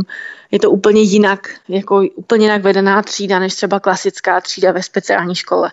Je 0.51 0.59
to 0.59 0.71
úplně 0.71 1.03
jinak, 1.03 1.49
jako 1.69 2.03
úplně 2.15 2.47
jinak 2.47 2.63
vedená 2.63 3.03
třída, 3.03 3.39
než 3.39 3.55
třeba 3.55 3.81
klasická 3.81 4.41
třída 4.41 4.73
ve 4.73 4.83
speciální 4.83 5.35
škole. 5.35 5.71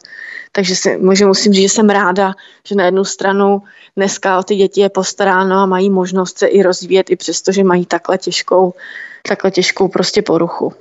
Takže 0.52 0.76
si, 0.76 0.98
můžu, 0.98 1.28
musím 1.28 1.54
říct, 1.54 1.62
že 1.62 1.70
jsem 1.70 1.90
ráda, 1.90 2.34
že 2.64 2.76
na 2.76 2.86
jednu 2.86 3.06
stranu 3.06 3.62
dneska 3.96 4.40
o 4.40 4.44
ty 4.44 4.56
děti 4.56 4.82
je 4.82 4.90
postaráno 4.90 5.56
a 5.56 5.66
mají 5.66 5.90
možnost 5.90 6.38
se 6.38 6.48
i 6.48 6.64
rozvíjet, 6.64 7.10
i 7.10 7.16
přesto, 7.16 7.52
že 7.52 7.64
mají 7.64 7.86
takhle 7.86 8.18
těžkou, 8.18 8.74
takhle 9.28 9.52
těžkou 9.52 9.88
prostě 9.88 10.22
poruchu. 10.22 10.74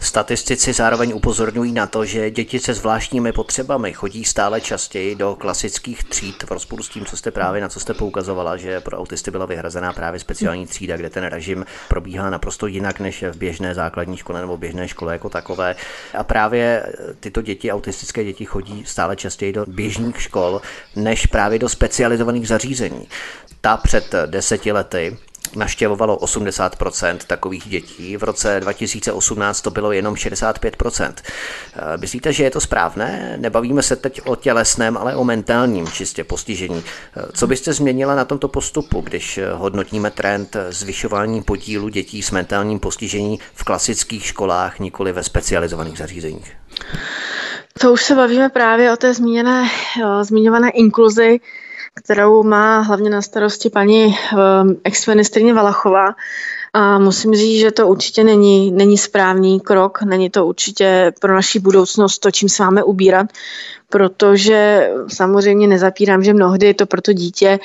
Statistici 0.00 0.72
zároveň 0.72 1.12
upozorňují 1.14 1.72
na 1.72 1.86
to, 1.86 2.04
že 2.04 2.30
děti 2.30 2.58
se 2.58 2.74
zvláštními 2.74 3.32
potřebami 3.32 3.92
chodí 3.92 4.24
stále 4.24 4.60
častěji 4.60 5.14
do 5.14 5.34
klasických 5.34 6.04
tříd 6.04 6.42
v 6.42 6.50
rozporu 6.50 6.82
s 6.82 6.88
tím, 6.88 7.04
co 7.04 7.16
jste 7.16 7.30
právě 7.30 7.60
na 7.60 7.68
co 7.68 7.80
jste 7.80 7.94
poukazovala, 7.94 8.56
že 8.56 8.80
pro 8.80 8.98
autisty 8.98 9.30
byla 9.30 9.46
vyhrazená 9.46 9.92
právě 9.92 10.20
speciální 10.20 10.66
třída, 10.66 10.96
kde 10.96 11.10
ten 11.10 11.24
režim 11.24 11.66
probíhá 11.88 12.30
naprosto 12.30 12.66
jinak 12.66 13.00
než 13.00 13.22
v 13.22 13.36
běžné 13.36 13.74
základní 13.74 14.16
škole 14.16 14.40
nebo 14.40 14.56
běžné 14.56 14.88
škole 14.88 15.12
jako 15.12 15.28
takové. 15.28 15.76
A 16.14 16.24
právě 16.24 16.86
tyto 17.20 17.42
děti, 17.42 17.72
autistické 17.72 18.24
děti, 18.24 18.44
chodí 18.44 18.84
stále 18.86 19.16
častěji 19.16 19.52
do 19.52 19.64
běžných 19.66 20.22
škol 20.22 20.60
než 20.96 21.26
právě 21.26 21.58
do 21.58 21.68
specializovaných 21.68 22.48
zařízení. 22.48 23.08
Ta 23.60 23.76
před 23.76 24.14
deseti 24.26 24.72
lety 24.72 25.16
naštěvovalo 25.56 26.16
80% 26.16 27.18
takových 27.26 27.68
dětí. 27.68 28.16
V 28.16 28.22
roce 28.22 28.60
2018 28.60 29.60
to 29.60 29.70
bylo 29.70 29.92
jenom 29.92 30.14
65%. 30.14 31.12
Eh, 31.76 31.96
myslíte, 31.96 32.32
že 32.32 32.44
je 32.44 32.50
to 32.50 32.60
správné? 32.60 33.36
Nebavíme 33.40 33.82
se 33.82 33.96
teď 33.96 34.20
o 34.24 34.36
tělesném, 34.36 34.96
ale 34.96 35.16
o 35.16 35.24
mentálním 35.24 35.86
čistě 35.86 36.24
postižení. 36.24 36.82
Eh, 37.16 37.22
co 37.32 37.46
byste 37.46 37.72
změnila 37.72 38.14
na 38.14 38.24
tomto 38.24 38.48
postupu, 38.48 39.00
když 39.00 39.40
hodnotíme 39.54 40.10
trend 40.10 40.56
zvyšování 40.68 41.42
podílu 41.42 41.88
dětí 41.88 42.22
s 42.22 42.30
mentálním 42.30 42.80
postižením 42.80 43.38
v 43.54 43.64
klasických 43.64 44.26
školách, 44.26 44.78
nikoli 44.78 45.12
ve 45.12 45.22
specializovaných 45.22 45.98
zařízeních? 45.98 46.52
To 47.80 47.92
už 47.92 48.02
se 48.02 48.14
bavíme 48.14 48.48
právě 48.48 48.92
o 48.92 48.96
té 48.96 49.14
zmíněné, 49.14 49.68
eh, 50.04 50.24
zmiňované 50.24 50.70
inkluzi, 50.70 51.40
kterou 51.98 52.42
má 52.42 52.80
hlavně 52.80 53.10
na 53.10 53.22
starosti 53.22 53.70
paní 53.70 54.06
um, 54.06 54.80
ex-ministrině 54.84 55.54
Valachová. 55.54 56.14
A 56.72 56.98
musím 56.98 57.34
říct, 57.34 57.60
že 57.60 57.72
to 57.72 57.88
určitě 57.88 58.24
není, 58.24 58.72
není 58.72 58.98
správný 58.98 59.60
krok, 59.60 60.02
není 60.02 60.30
to 60.30 60.46
určitě 60.46 61.12
pro 61.20 61.34
naši 61.34 61.58
budoucnost 61.58 62.18
to, 62.18 62.30
čím 62.30 62.48
se 62.48 62.62
máme 62.62 62.82
ubírat, 62.82 63.26
protože 63.88 64.90
samozřejmě 65.08 65.66
nezapírám, 65.66 66.22
že 66.22 66.34
mnohdy 66.34 66.74
to 66.74 66.86
pro 66.86 67.02
to 67.02 67.12
dítě 67.12 67.58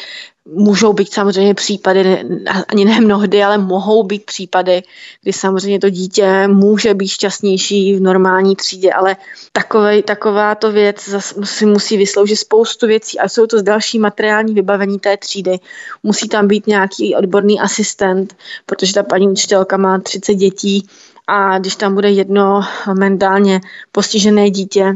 Můžou 0.50 0.94
být 0.94 1.14
samozřejmě 1.14 1.54
případy, 1.54 2.24
ani 2.68 2.86
ne 2.86 3.02
mnohdy, 3.02 3.44
ale 3.44 3.58
mohou 3.58 4.04
být 4.04 4.26
případy, 4.26 4.84
kdy 5.22 5.34
samozřejmě 5.34 5.80
to 5.80 5.90
dítě 5.90 6.48
může 6.48 6.94
být 6.94 7.08
šťastnější 7.08 7.96
v 7.96 8.02
normální 8.02 8.56
třídě, 8.56 8.94
ale 8.94 9.18
takové, 9.52 10.04
taková 10.04 10.56
to 10.56 10.72
věc 10.72 11.10
si 11.44 11.66
musí 11.66 11.98
vysloužit 11.98 12.40
spoustu 12.40 12.88
věcí 12.88 13.20
a 13.20 13.30
jsou 13.30 13.48
to 13.48 13.62
další 13.62 14.00
materiální 14.00 14.54
vybavení 14.54 15.00
té 15.00 15.18
třídy. 15.18 15.60
Musí 16.04 16.28
tam 16.28 16.48
být 16.48 16.68
nějaký 16.68 17.16
odborný 17.16 17.60
asistent, 17.60 18.36
protože 18.66 18.94
ta 18.94 19.04
paní 19.04 19.28
učitelka 19.28 19.78
má 19.78 20.00
30 20.00 20.34
dětí 20.34 20.88
a 21.28 21.60
když 21.60 21.76
tam 21.76 21.96
bude 21.96 22.12
jedno 22.12 22.62
mentálně 22.94 23.62
postižené 23.92 24.50
dítě, 24.50 24.96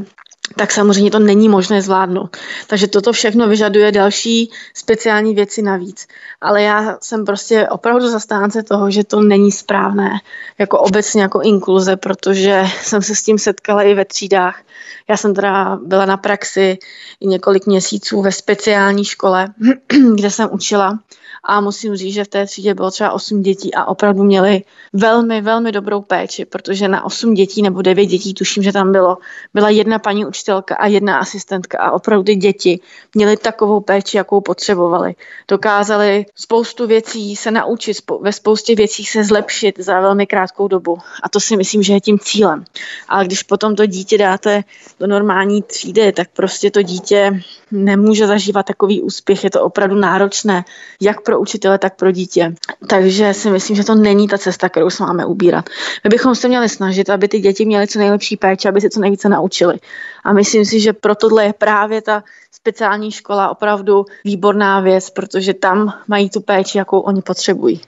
tak 0.56 0.72
samozřejmě 0.72 1.12
to 1.12 1.20
není 1.20 1.50
možné 1.50 1.82
zvládnout. 1.82 2.38
Takže 2.68 2.88
toto 2.88 3.14
všechno 3.14 3.48
vyžaduje 3.48 3.91
další 3.91 4.52
speciální 4.74 5.36
věci 5.36 5.62
navíc. 5.62 6.08
Ale 6.41 6.62
já 6.62 6.98
jsem 7.02 7.26
prostě 7.26 7.68
opravdu 7.68 8.10
zastánce 8.10 8.64
toho, 8.64 8.91
že 8.91 9.04
to 9.04 9.22
není 9.22 9.52
správné 9.52 10.10
jako 10.58 10.80
obecně 10.80 11.22
jako 11.22 11.41
inkluze, 11.41 11.95
protože 11.95 12.66
jsem 12.82 13.02
se 13.02 13.16
s 13.16 13.24
tím 13.24 13.38
setkala 13.39 13.84
i 13.84 13.93
ve 13.93 14.06
třídách. 14.06 14.62
Já 15.10 15.18
jsem 15.18 15.34
teda 15.34 15.80
byla 15.84 16.06
na 16.06 16.18
praxi 16.18 16.78
i 17.20 17.28
několik 17.28 17.66
měsíců 17.66 18.22
ve 18.22 18.32
speciální 18.32 19.06
škole, 19.06 19.48
kde 20.16 20.32
jsem 20.32 20.50
učila 20.52 21.00
a 21.43 21.61
musím 21.61 21.95
říct, 21.95 22.13
že 22.13 22.23
v 22.23 22.27
té 22.27 22.45
třídě 22.45 22.73
bylo 22.73 22.91
třeba 22.91 23.11
8 23.11 23.41
dětí 23.41 23.73
a 23.73 23.85
opravdu 23.85 24.23
měli 24.23 24.61
velmi, 24.93 25.41
velmi 25.41 25.71
dobrou 25.71 26.01
péči, 26.01 26.45
protože 26.45 26.88
na 26.88 27.05
8 27.05 27.33
dětí 27.33 27.61
nebo 27.61 27.81
9 27.81 28.05
dětí, 28.05 28.33
tuším, 28.33 28.63
že 28.63 28.73
tam 28.73 28.91
bylo, 28.91 29.17
byla 29.53 29.69
jedna 29.69 29.99
paní 29.99 30.25
učitelka 30.25 30.75
a 30.75 30.88
jedna 30.88 31.17
asistentka 31.17 31.79
a 31.79 31.91
opravdu 31.91 32.33
děti 32.33 32.79
měly 33.15 33.38
takovou 33.38 33.79
péči, 33.79 34.17
jakou 34.17 34.41
potřebovali. 34.41 35.15
Dokázali 35.47 36.25
spoustu 36.35 36.88
věcí 36.88 37.35
se 37.35 37.51
naučit, 37.51 37.97
ve 38.21 38.33
spoustě 38.33 38.75
věcí 38.75 39.05
se 39.05 39.23
zlepšit 39.23 39.79
za 39.79 39.99
velmi 39.99 40.27
krátkou 40.27 40.67
dobu 40.67 40.97
a 41.23 41.29
to 41.29 41.39
si 41.39 41.57
myslím, 41.57 41.83
že 41.83 41.93
je 41.93 42.01
tím 42.01 42.19
cílem. 42.19 42.63
Ale 43.09 43.25
když 43.25 43.43
potom 43.43 43.75
to 43.75 43.85
dítě 43.85 44.17
dáte 44.17 44.63
do 44.99 45.07
normální 45.07 45.61
třídy, 45.61 46.11
tak 46.11 46.27
prostě 46.33 46.71
to 46.71 46.81
dítě 46.81 47.41
nemůže 47.71 48.27
zažívat 48.27 48.65
takový 48.65 49.01
úspěch, 49.01 49.43
je 49.43 49.49
to 49.49 49.63
opravdu 49.63 49.95
náročné, 49.95 50.65
jak 51.01 51.21
pro 51.28 51.39
učitele, 51.39 51.78
tak 51.78 51.95
pro 51.95 52.11
dítě. 52.11 52.53
Takže 52.88 53.34
si 53.34 53.49
myslím, 53.49 53.75
že 53.75 53.84
to 53.84 53.95
není 53.95 54.28
ta 54.28 54.38
cesta, 54.38 54.69
kterou 54.69 54.89
se 54.89 55.03
máme 55.03 55.25
ubírat. 55.25 55.65
My 56.03 56.09
bychom 56.09 56.36
se 56.36 56.47
měli 56.47 56.69
snažit, 56.69 57.09
aby 57.09 57.28
ty 57.28 57.39
děti 57.39 57.65
měly 57.65 57.88
co 57.88 57.99
nejlepší 57.99 58.38
péče, 58.38 58.69
aby 58.69 58.82
se 58.82 58.89
co 58.89 58.99
nejvíce 58.99 59.30
naučili. 59.30 59.80
A 60.23 60.34
myslím 60.34 60.65
si, 60.65 60.80
že 60.80 60.93
pro 60.93 61.15
tohle 61.15 61.45
je 61.45 61.53
právě 61.53 62.01
ta 62.01 62.23
speciální 62.51 63.11
škola 63.11 63.49
opravdu 63.49 64.05
výborná 64.25 64.80
věc, 64.80 65.09
protože 65.09 65.53
tam 65.53 65.93
mají 66.07 66.30
tu 66.30 66.41
péči, 66.41 66.78
jakou 66.78 66.99
oni 66.99 67.21
potřebují. 67.21 67.82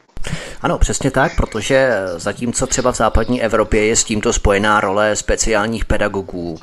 Ano, 0.61 0.77
přesně 0.77 1.11
tak, 1.11 1.35
protože 1.35 1.91
zatímco 2.17 2.67
třeba 2.67 2.91
v 2.91 2.95
západní 2.95 3.41
Evropě 3.43 3.85
je 3.85 3.95
s 3.95 4.03
tímto 4.03 4.33
spojená 4.33 4.79
role 4.79 5.15
speciálních 5.15 5.85
pedagogů, 5.85 6.57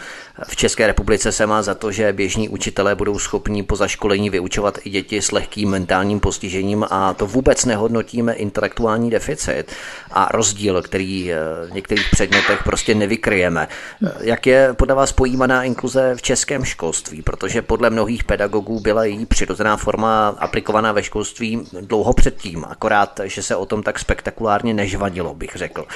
v 0.44 0.56
České 0.56 0.86
republice 0.86 1.32
se 1.32 1.46
má 1.46 1.62
za 1.62 1.74
to, 1.74 1.92
že 1.92 2.12
běžní 2.12 2.48
učitelé 2.48 2.94
budou 2.94 3.18
schopni 3.18 3.62
po 3.62 3.76
zaškolení 3.76 4.30
vyučovat 4.30 4.78
i 4.84 4.90
děti 4.90 5.22
s 5.22 5.32
lehkým 5.32 5.70
mentálním 5.70 6.20
postižením 6.20 6.84
a 6.90 7.14
to 7.14 7.26
vůbec 7.26 7.64
nehodnotíme 7.64 8.32
intelektuální 8.32 9.10
deficit 9.10 9.64
a 10.10 10.28
rozdíl, 10.32 10.82
který 10.82 11.32
eh, 11.32 11.36
v 11.70 11.72
některých 11.72 12.06
předmětech 12.10 12.64
prostě 12.64 12.94
nevykryjeme. 12.94 13.68
Eh, 14.06 14.12
jak 14.20 14.46
je 14.46 14.74
podle 14.74 14.94
vás 14.94 15.12
pojímaná 15.12 15.64
inkluze 15.64 16.14
v 16.14 16.22
českém 16.22 16.64
školství? 16.64 17.22
Protože 17.22 17.62
podle 17.62 17.90
mnohých 17.90 18.24
pedagogů 18.24 18.80
byla 18.80 19.04
její 19.04 19.26
přirozená 19.26 19.76
forma 19.76 20.28
aplikovaná 20.38 20.92
ve 20.92 21.02
školství 21.02 21.68
dlouho 21.80 22.12
předtím, 22.12 22.64
akorát, 22.68 23.20
že 23.24 23.42
se 23.46 23.56
o 23.56 23.66
tom 23.66 23.82
tak 23.82 23.98
spektakulárně 23.98 24.74
nežvadilo, 24.74 25.34
bych 25.34 25.52
řekl. 25.54 25.86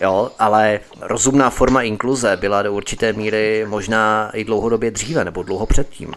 Jo, 0.00 0.30
ale 0.38 0.80
rozumná 1.00 1.50
forma 1.50 1.82
inkluze 1.82 2.36
byla 2.36 2.62
do 2.62 2.72
určité 2.72 3.12
míry 3.12 3.66
možná 3.68 4.30
i 4.34 4.44
dlouhodobě 4.44 4.90
dříve 4.90 5.24
nebo 5.24 5.42
dlouho 5.42 5.66
předtím. 5.66 6.14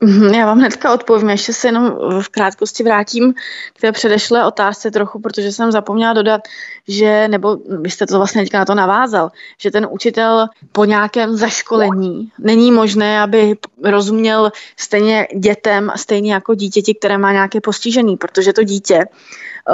Mhm, 0.00 0.34
já 0.34 0.46
vám 0.46 0.58
hnedka 0.58 0.94
odpovím, 0.94 1.30
ještě 1.30 1.52
se 1.52 1.68
jenom 1.68 1.98
v 2.20 2.28
krátkosti 2.28 2.82
vrátím 2.82 3.34
k 3.74 3.80
té 3.80 3.92
předešlé 3.92 4.46
otázce 4.46 4.90
trochu, 4.90 5.20
protože 5.20 5.52
jsem 5.52 5.72
zapomněla 5.72 6.12
dodat, 6.12 6.40
že, 6.88 7.28
nebo 7.28 7.56
vy 7.80 7.90
jste 7.90 8.06
to 8.06 8.16
vlastně 8.16 8.42
teďka 8.42 8.58
na 8.58 8.64
to 8.64 8.74
navázal, 8.74 9.30
že 9.58 9.70
ten 9.70 9.88
učitel 9.90 10.46
po 10.72 10.84
nějakém 10.84 11.36
zaškolení 11.36 12.32
není 12.38 12.72
možné, 12.72 13.20
aby 13.20 13.56
rozuměl 13.84 14.52
stejně 14.76 15.26
dětem, 15.36 15.92
stejně 15.96 16.32
jako 16.32 16.54
dítěti, 16.54 16.94
které 16.94 17.18
má 17.18 17.32
nějaké 17.32 17.60
postižení, 17.60 18.16
protože 18.16 18.52
to 18.52 18.62
dítě 18.62 19.04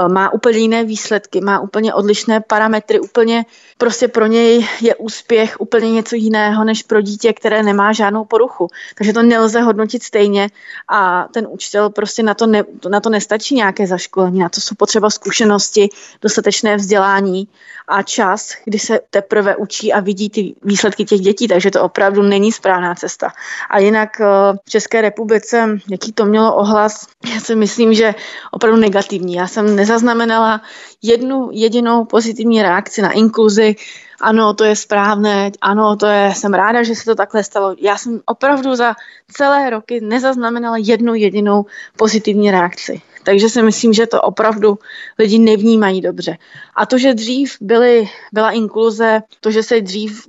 má 0.09 0.33
úplně 0.33 0.59
jiné 0.59 0.85
výsledky, 0.85 1.41
má 1.41 1.61
úplně 1.61 1.95
odlišné 1.95 2.41
parametry, 2.41 3.01
úplně 3.01 3.45
prostě 3.79 4.09
pro 4.09 4.27
něj 4.27 4.69
je 4.81 4.95
úspěch 4.95 5.61
úplně 5.61 5.93
něco 5.93 6.17
jiného 6.17 6.65
než 6.65 6.83
pro 6.83 7.01
dítě, 7.01 7.33
které 7.33 7.63
nemá 7.63 7.93
žádnou 7.93 8.25
poruchu. 8.25 8.69
Takže 8.95 9.13
to 9.13 9.23
nelze 9.23 9.61
hodnotit 9.61 10.03
stejně 10.03 10.49
a 10.89 11.29
ten 11.33 11.47
učitel 11.51 11.91
prostě 11.91 12.23
na 12.23 12.35
to, 12.35 12.47
ne, 12.47 12.65
na 12.91 13.01
to 13.01 13.11
nestačí 13.11 13.55
nějaké 13.55 13.87
zaškolení, 13.87 14.39
na 14.39 14.49
to 14.49 14.61
jsou 14.61 14.75
potřeba 14.75 15.11
zkušenosti, 15.11 15.89
dostatečné 16.23 16.77
vzdělání 16.77 17.49
a 17.89 18.03
čas, 18.03 18.53
kdy 18.65 18.79
se 18.79 19.01
teprve 19.11 19.57
učí 19.57 19.93
a 19.93 20.01
vidí 20.01 20.31
ty 20.31 20.55
výsledky 20.63 21.05
těch 21.05 21.21
dětí, 21.21 21.49
takže 21.49 21.71
to 21.71 21.83
opravdu 21.83 22.23
není 22.23 22.53
správná 22.53 22.95
cesta. 22.95 23.33
A 23.71 23.79
jinak 23.79 24.21
eh, 24.21 24.25
v 24.65 24.71
České 24.71 25.01
republice, 25.01 25.79
jaký 25.91 26.13
to 26.13 26.25
mělo 26.25 26.57
ohlas, 26.57 27.07
já 27.35 27.41
si 27.41 27.55
myslím, 27.55 27.95
že 27.95 28.15
opravdu 28.51 28.81
negativní. 28.81 29.35
Já 29.35 29.47
jsem 29.47 29.77
nezaznamenala 29.83 30.63
jednu 31.03 31.51
jedinou 31.53 32.05
pozitivní 32.05 32.63
reakci 32.63 33.03
na 33.03 33.11
inkluzi, 33.11 33.75
ano, 34.21 34.55
to 34.55 34.65
je 34.65 34.77
správné, 34.77 35.51
ano, 35.61 35.97
to 35.97 36.07
je, 36.07 36.31
jsem 36.35 36.55
ráda, 36.55 36.83
že 36.83 36.95
se 36.95 37.05
to 37.05 37.15
takhle 37.15 37.45
stalo. 37.45 37.75
Já 37.79 37.99
jsem 37.99 38.21
opravdu 38.27 38.75
za 38.75 38.95
celé 39.27 39.71
roky 39.71 40.01
nezaznamenala 40.01 40.77
jednu 40.79 41.15
jedinou 41.15 41.67
pozitivní 41.99 42.51
reakci. 42.51 43.03
Takže 43.23 43.49
si 43.49 43.63
myslím, 43.63 43.93
že 43.93 44.07
to 44.07 44.23
opravdu 44.23 44.79
lidi 45.19 45.39
nevnímají 45.39 46.01
dobře. 46.01 46.39
A 46.75 46.87
to, 46.87 46.99
že 46.99 47.15
dřív 47.15 47.57
byly, 47.61 48.09
byla 48.33 48.51
inkluze, 48.51 49.23
to, 49.41 49.51
že 49.51 49.63
se 49.63 49.81
dřív 49.81 50.27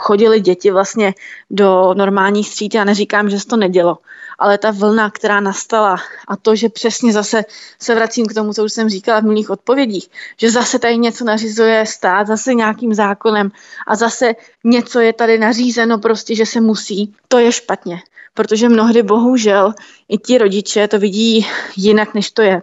chodili 0.00 0.40
děti 0.40 0.70
vlastně 0.70 1.14
do 1.50 1.94
normálních 1.94 2.48
stříd, 2.48 2.74
já 2.74 2.84
neříkám, 2.84 3.30
že 3.30 3.40
se 3.40 3.46
to 3.46 3.56
nedělo, 3.56 3.98
ale 4.38 4.58
ta 4.58 4.70
vlna, 4.70 5.10
která 5.10 5.40
nastala 5.40 5.96
a 6.28 6.36
to, 6.36 6.56
že 6.56 6.68
přesně 6.68 7.12
zase 7.12 7.44
se 7.80 7.94
vracím 7.94 8.26
k 8.26 8.34
tomu, 8.34 8.52
co 8.52 8.64
už 8.64 8.72
jsem 8.72 8.88
říkala 8.88 9.20
v 9.20 9.22
minulých 9.22 9.50
odpovědích, 9.50 10.10
že 10.40 10.50
zase 10.50 10.78
tady 10.78 10.98
něco 10.98 11.24
nařizuje 11.24 11.86
stát, 11.86 12.26
zase 12.26 12.54
nějakým 12.54 12.94
zákonem 12.94 13.50
a 13.86 13.96
zase 13.96 14.32
něco 14.64 15.00
je 15.00 15.12
tady 15.12 15.38
nařízeno 15.38 15.98
prostě, 15.98 16.34
že 16.34 16.46
se 16.46 16.60
musí, 16.60 17.14
to 17.28 17.38
je 17.38 17.52
špatně 17.52 18.02
protože 18.34 18.68
mnohdy 18.68 19.02
bohužel 19.02 19.74
i 20.08 20.18
ti 20.18 20.38
rodiče 20.38 20.88
to 20.88 20.98
vidí 20.98 21.46
jinak, 21.76 22.14
než 22.14 22.30
to 22.30 22.42
je. 22.42 22.60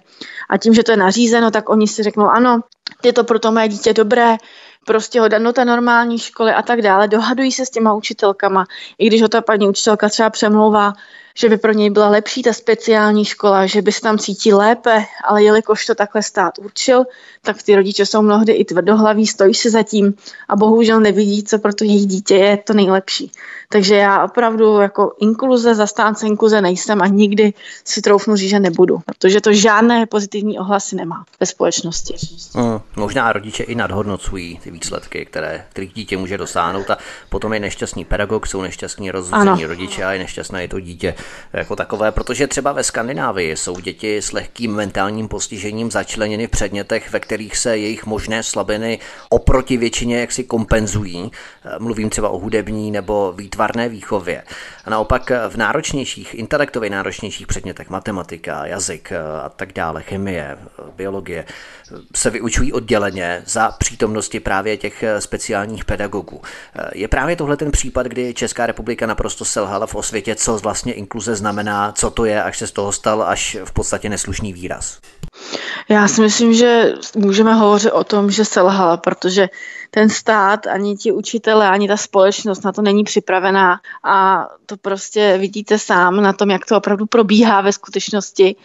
A 0.49 0.57
tím, 0.57 0.73
že 0.73 0.83
to 0.83 0.91
je 0.91 0.97
nařízeno, 0.97 1.51
tak 1.51 1.69
oni 1.69 1.87
si 1.87 2.03
řeknou, 2.03 2.27
ano, 2.27 2.59
je 3.03 3.13
to 3.13 3.23
pro 3.23 3.39
to 3.39 3.51
mé 3.51 3.67
dítě 3.67 3.93
dobré, 3.93 4.37
prostě 4.85 5.21
ho 5.21 5.27
do 5.27 5.53
té 5.53 5.65
normální 5.65 6.19
školy 6.19 6.51
a 6.51 6.61
tak 6.61 6.81
dále. 6.81 7.07
Dohadují 7.07 7.51
se 7.51 7.65
s 7.65 7.69
těma 7.69 7.93
učitelkama, 7.93 8.65
i 8.97 9.07
když 9.07 9.21
ho 9.21 9.27
ta 9.27 9.41
paní 9.41 9.67
učitelka 9.67 10.09
třeba 10.09 10.29
přemlouvá, 10.29 10.93
že 11.35 11.49
by 11.49 11.57
pro 11.57 11.71
něj 11.71 11.89
byla 11.89 12.09
lepší 12.09 12.43
ta 12.43 12.53
speciální 12.53 13.25
škola, 13.25 13.65
že 13.65 13.81
by 13.81 13.91
se 13.91 14.01
tam 14.01 14.17
cítil 14.17 14.57
lépe, 14.57 15.05
ale 15.23 15.43
jelikož 15.43 15.85
to 15.85 15.95
takhle 15.95 16.23
stát 16.23 16.57
určil, 16.59 17.03
tak 17.41 17.63
ty 17.63 17.75
rodiče 17.75 18.05
jsou 18.05 18.21
mnohdy 18.21 18.53
i 18.53 18.65
tvrdohlaví, 18.65 19.27
stojí 19.27 19.53
si 19.53 19.69
za 19.69 19.83
tím 19.83 20.13
a 20.49 20.55
bohužel 20.55 20.99
nevidí, 20.99 21.43
co 21.43 21.59
pro 21.59 21.73
to 21.73 21.83
jejich 21.83 22.07
dítě 22.07 22.35
je 22.35 22.57
to 22.57 22.73
nejlepší. 22.73 23.31
Takže 23.71 23.95
já 23.95 24.25
opravdu 24.25 24.79
jako 24.79 25.13
inkluze, 25.19 25.75
zastánce 25.75 26.27
inkluze 26.27 26.61
nejsem 26.61 27.01
a 27.01 27.07
nikdy 27.07 27.53
si 27.85 28.01
troufnu 28.01 28.35
říct, 28.35 28.49
že 28.49 28.59
nebudu, 28.59 28.99
protože 29.05 29.41
to 29.41 29.53
žádné 29.53 30.05
pozitivní 30.05 30.59
ohlasy 30.59 30.95
nemá 30.95 31.25
ve 31.39 31.45
společnosti. 31.45 32.13
Hmm, 32.55 32.79
možná 32.95 33.33
rodiče 33.33 33.63
i 33.63 33.75
nadhodnocují 33.75 34.59
ty 34.63 34.71
výsledky, 34.71 35.25
které, 35.25 35.65
kterých 35.69 35.93
dítě 35.93 36.17
může 36.17 36.37
dosáhnout 36.37 36.89
a 36.89 36.97
potom 37.29 37.53
je 37.53 37.59
nešťastný 37.59 38.05
pedagog, 38.05 38.47
jsou 38.47 38.61
nešťastní 38.61 39.11
rozhodní 39.11 39.65
rodiče 39.65 40.03
a 40.03 40.13
je 40.13 40.19
nešťastné 40.19 40.63
i 40.63 40.67
to 40.67 40.79
dítě 40.79 41.15
jako 41.53 41.75
takové, 41.75 42.11
protože 42.11 42.47
třeba 42.47 42.71
ve 42.71 42.83
Skandinávii 42.83 43.57
jsou 43.57 43.79
děti 43.79 44.17
s 44.17 44.31
lehkým 44.31 44.75
mentálním 44.75 45.27
postižením 45.27 45.91
začleněny 45.91 46.47
v 46.47 46.51
předmětech, 46.51 47.11
ve 47.11 47.19
kterých 47.19 47.57
se 47.57 47.77
jejich 47.77 48.05
možné 48.05 48.43
slabiny 48.43 48.99
oproti 49.29 49.77
většině 49.77 50.19
jaksi 50.19 50.43
kompenzují. 50.43 51.31
Mluvím 51.79 52.09
třeba 52.09 52.29
o 52.29 52.37
hudební 52.37 52.91
nebo 52.91 53.33
výtvarné 53.37 53.60
výchově. 53.89 54.43
A 54.85 54.89
naopak 54.89 55.31
v 55.49 55.57
náročnějších, 55.57 56.33
intelektově 56.33 56.89
náročnějších 56.89 57.47
předmětech, 57.47 57.89
matematika, 57.89 58.65
jazyk 58.65 59.11
a 59.45 59.49
tak 59.49 59.73
dále, 59.73 60.01
chemie, 60.03 60.57
biologie, 60.95 61.45
se 62.15 62.29
vyučují 62.29 62.73
odděleně 62.73 63.43
za 63.45 63.71
přítomnosti 63.71 64.39
právě 64.39 64.77
těch 64.77 65.03
speciálních 65.19 65.85
pedagogů. 65.85 66.41
Je 66.95 67.07
právě 67.07 67.35
tohle 67.35 67.57
ten 67.57 67.71
případ, 67.71 68.07
kdy 68.07 68.33
Česká 68.33 68.65
republika 68.65 69.05
naprosto 69.05 69.45
selhala 69.45 69.87
v 69.87 69.95
osvětě, 69.95 70.35
co 70.35 70.57
vlastně 70.57 70.93
inkluze 70.93 71.35
znamená, 71.35 71.91
co 71.91 72.09
to 72.09 72.25
je, 72.25 72.43
až 72.43 72.57
se 72.57 72.67
z 72.67 72.71
toho 72.71 72.91
stal 72.91 73.23
až 73.23 73.57
v 73.63 73.71
podstatě 73.71 74.09
neslušný 74.09 74.53
výraz? 74.53 74.99
Já 75.89 76.07
si 76.07 76.21
myslím, 76.21 76.53
že 76.53 76.93
můžeme 77.15 77.53
hovořit 77.53 77.91
o 77.91 78.03
tom, 78.03 78.31
že 78.31 78.45
selhala, 78.45 78.97
protože 78.97 79.49
ten 79.93 80.09
stát, 80.09 80.67
ani 80.67 80.97
ti 80.97 81.11
učitele, 81.11 81.69
ani 81.69 81.87
ta 81.87 81.97
společnost 81.97 82.63
na 82.63 82.71
to 82.71 82.81
není 82.81 83.03
připravená. 83.03 83.79
A 84.03 84.47
to 84.65 84.77
prostě 84.77 85.37
vidíte 85.37 85.79
sám 85.79 86.21
na 86.21 86.33
tom, 86.33 86.49
jak 86.49 86.65
to 86.65 86.77
opravdu 86.77 87.05
probíhá 87.05 87.61
ve 87.61 87.73
skutečnosti. 87.73 88.55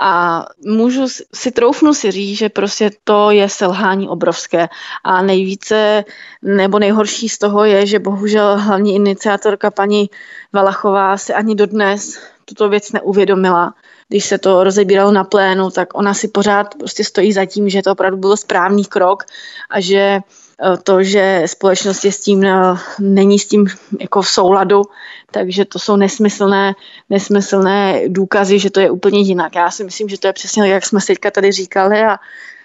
A 0.00 0.44
můžu 0.66 1.06
si 1.34 1.50
troufnu 1.50 1.94
si 1.94 2.10
říct, 2.10 2.38
že 2.38 2.48
prostě 2.48 2.90
to 3.04 3.30
je 3.30 3.48
selhání 3.48 4.08
obrovské. 4.08 4.68
A 5.04 5.22
nejvíce 5.22 6.04
nebo 6.42 6.78
nejhorší 6.78 7.28
z 7.28 7.38
toho 7.38 7.64
je, 7.64 7.86
že 7.86 7.98
bohužel 7.98 8.58
hlavní 8.58 8.94
iniciátorka 8.94 9.70
paní 9.70 10.10
Valachová 10.52 11.16
se 11.16 11.34
ani 11.34 11.54
dodnes 11.54 12.18
tuto 12.44 12.68
věc 12.68 12.92
neuvědomila. 12.92 13.74
Když 14.08 14.24
se 14.24 14.38
to 14.38 14.64
rozebíralo 14.64 15.12
na 15.12 15.24
plénu, 15.24 15.70
tak 15.70 15.88
ona 15.94 16.14
si 16.14 16.28
pořád 16.28 16.74
prostě 16.74 17.04
stojí 17.04 17.32
za 17.32 17.44
tím, 17.46 17.68
že 17.68 17.82
to 17.82 17.92
opravdu 17.92 18.16
byl 18.16 18.36
správný 18.36 18.84
krok 18.84 19.24
a 19.70 19.80
že 19.80 20.20
to, 20.82 21.02
že 21.02 21.42
společnost 21.46 22.04
je 22.04 22.12
s 22.12 22.20
tím, 22.20 22.44
e, 22.44 22.76
není 22.98 23.38
s 23.38 23.46
tím 23.46 23.66
jako 24.00 24.22
v 24.22 24.28
souladu, 24.28 24.82
takže 25.30 25.64
to 25.64 25.78
jsou 25.78 25.96
nesmyslné, 25.96 26.74
nesmyslné 27.10 28.02
důkazy, 28.08 28.58
že 28.58 28.70
to 28.70 28.80
je 28.80 28.90
úplně 28.90 29.20
jinak. 29.20 29.54
Já 29.54 29.70
si 29.70 29.84
myslím, 29.84 30.08
že 30.08 30.18
to 30.18 30.26
je 30.26 30.32
přesně 30.32 30.68
jak 30.68 30.86
jsme 30.86 31.00
teďka 31.06 31.30
tady 31.30 31.52
říkali 31.52 32.04
a 32.04 32.18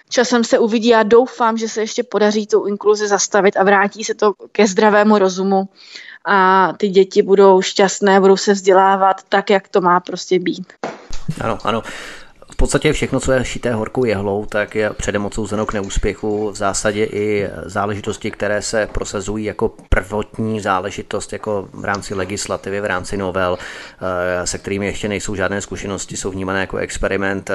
časem 0.09 0.43
se 0.43 0.59
uvidí. 0.59 0.87
Já 0.87 1.03
doufám, 1.03 1.57
že 1.57 1.69
se 1.69 1.81
ještě 1.81 2.03
podaří 2.03 2.47
tu 2.47 2.65
inkluzi 2.65 3.07
zastavit 3.07 3.57
a 3.57 3.63
vrátí 3.63 4.03
se 4.03 4.13
to 4.13 4.33
ke 4.51 4.67
zdravému 4.67 5.17
rozumu 5.17 5.69
a 6.25 6.73
ty 6.77 6.89
děti 6.89 7.21
budou 7.21 7.61
šťastné, 7.61 8.19
budou 8.19 8.37
se 8.37 8.53
vzdělávat 8.53 9.21
tak, 9.29 9.49
jak 9.49 9.67
to 9.67 9.81
má 9.81 9.99
prostě 9.99 10.39
být. 10.39 10.73
Ano, 11.41 11.57
ano. 11.63 11.81
V 12.55 12.57
podstatě 12.57 12.93
všechno, 12.93 13.19
co 13.19 13.31
je 13.31 13.45
šité 13.45 13.73
horkou 13.73 14.05
jehlou, 14.05 14.45
tak 14.45 14.75
je 14.75 14.89
předem 14.89 15.25
odsouzeno 15.25 15.65
k 15.65 15.73
neúspěchu. 15.73 16.51
V 16.51 16.55
zásadě 16.55 17.05
i 17.05 17.49
záležitosti, 17.65 18.31
které 18.31 18.61
se 18.61 18.87
prosazují 18.91 19.45
jako 19.45 19.71
prvotní 19.89 20.61
záležitost, 20.61 21.33
jako 21.33 21.67
v 21.73 21.85
rámci 21.85 22.13
legislativy, 22.13 22.81
v 22.81 22.85
rámci 22.85 23.17
novel, 23.17 23.57
eh, 24.41 24.47
se 24.47 24.57
kterými 24.57 24.85
ještě 24.85 25.07
nejsou 25.07 25.35
žádné 25.35 25.61
zkušenosti, 25.61 26.17
jsou 26.17 26.31
vnímané 26.31 26.59
jako 26.59 26.77
experiment. 26.77 27.49
Eh, 27.49 27.53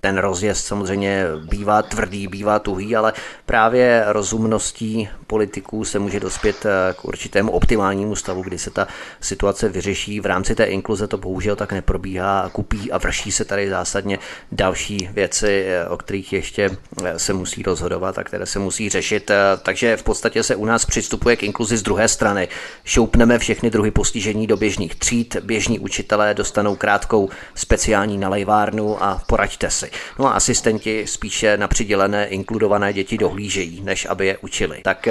ten 0.00 0.18
rozjezd 0.18 0.66
samozřejmě 0.66 1.26
bývá 1.48 1.82
tvrdý, 1.82 2.28
bývá 2.28 2.58
tuhý, 2.58 2.96
ale 2.96 3.12
právě 3.46 4.04
rozumností 4.06 5.08
politiků 5.26 5.84
se 5.84 5.98
může 5.98 6.20
dospět 6.20 6.66
eh, 6.66 6.94
k 6.94 7.04
určitému 7.04 7.52
optimálnímu 7.52 8.16
stavu, 8.16 8.42
kdy 8.42 8.58
se 8.58 8.70
ta 8.70 8.88
situace 9.20 9.68
vyřeší. 9.68 10.20
V 10.20 10.26
rámci 10.26 10.54
té 10.54 10.64
inkluze 10.64 11.06
to 11.06 11.18
bohužel 11.18 11.56
tak 11.56 11.72
neprobíhá, 11.72 12.48
kupí 12.52 12.92
a 12.92 12.98
vrší 12.98 13.32
se 13.32 13.44
tady 13.44 13.70
zásadně 13.70 14.18
další 14.52 15.08
věci, 15.12 15.64
eh, 15.68 15.88
o 15.88 15.96
kterých 15.96 16.32
ještě 16.32 16.70
eh, 17.04 17.18
se 17.18 17.32
musí 17.32 17.62
rozhodovat 17.62 18.18
a 18.18 18.24
které 18.24 18.46
se 18.46 18.58
musí 18.58 18.88
řešit. 18.88 19.30
Takže 19.62 19.96
v 19.96 20.02
podstatě 20.02 20.42
se 20.42 20.56
u 20.56 20.64
nás 20.64 20.84
přistupuje 20.84 21.36
k 21.36 21.42
inkluzi 21.42 21.76
z 21.76 21.82
druhé 21.82 22.08
strany. 22.08 22.48
Šoupneme 22.84 23.38
všechny 23.38 23.70
druhy 23.70 23.90
postižení 23.90 24.46
do 24.46 24.56
běžných 24.56 24.94
tříd, 24.94 25.36
běžní 25.40 25.78
učitelé 25.78 26.34
dostanou 26.34 26.76
krátkou 26.76 27.28
speciální 27.54 28.18
nalejvárnu 28.18 29.02
a 29.04 29.22
poraďte 29.26 29.70
si. 29.70 29.90
No 30.18 30.26
a 30.26 30.30
asistenti 30.30 31.06
spíše 31.06 31.56
na 31.56 31.68
přidělené 31.68 32.26
inkludované 32.26 32.92
děti 32.92 33.18
dohlížejí, 33.18 33.80
než 33.84 34.06
aby 34.06 34.26
je 34.26 34.38
učili. 34.38 34.80
Tak 34.82 35.08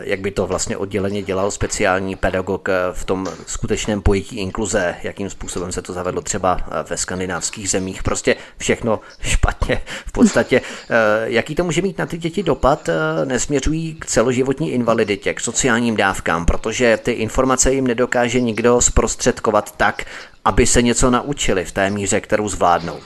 jak 0.00 0.20
by 0.20 0.30
to 0.30 0.46
vlastně 0.46 0.76
odděleně 0.76 1.22
dělal 1.22 1.50
speciální 1.50 2.16
pedagog 2.16 2.68
v 2.92 3.04
tom 3.04 3.26
skutečném 3.46 4.02
pojetí 4.02 4.36
inkluze, 4.36 4.94
jakým 5.02 5.30
způsobem 5.30 5.72
se 5.72 5.82
to 5.82 5.92
zavedlo 5.92 6.22
třeba 6.22 6.60
ve 6.88 6.96
skandinávských 6.96 7.70
zemích. 7.70 8.02
Prostě 8.02 8.36
všechno 8.58 9.00
špatně. 9.20 9.82
V 10.06 10.12
podstatě, 10.12 10.60
eh, 10.60 10.94
jaký 11.24 11.54
to 11.54 11.64
může 11.64 11.82
mít 11.82 11.98
na 11.98 12.06
ty 12.06 12.18
děti 12.18 12.42
dopad, 12.42 12.88
eh, 12.88 13.26
nesměřují 13.26 13.94
k 13.94 14.06
celoživotní 14.06 14.72
invaliditě, 14.72 15.34
k 15.34 15.40
sociálním 15.40 15.96
dávkám, 15.96 16.46
protože 16.46 16.96
ty 17.02 17.12
informace 17.12 17.72
jim 17.72 17.86
nedokáže 17.86 18.40
nikdo 18.40 18.80
zprostředkovat 18.80 19.76
tak, 19.76 20.04
aby 20.44 20.66
se 20.66 20.82
něco 20.82 21.10
naučili 21.10 21.64
v 21.64 21.72
té 21.72 21.90
míře, 21.90 22.20
kterou 22.20 22.48
zvládnou. 22.48 22.96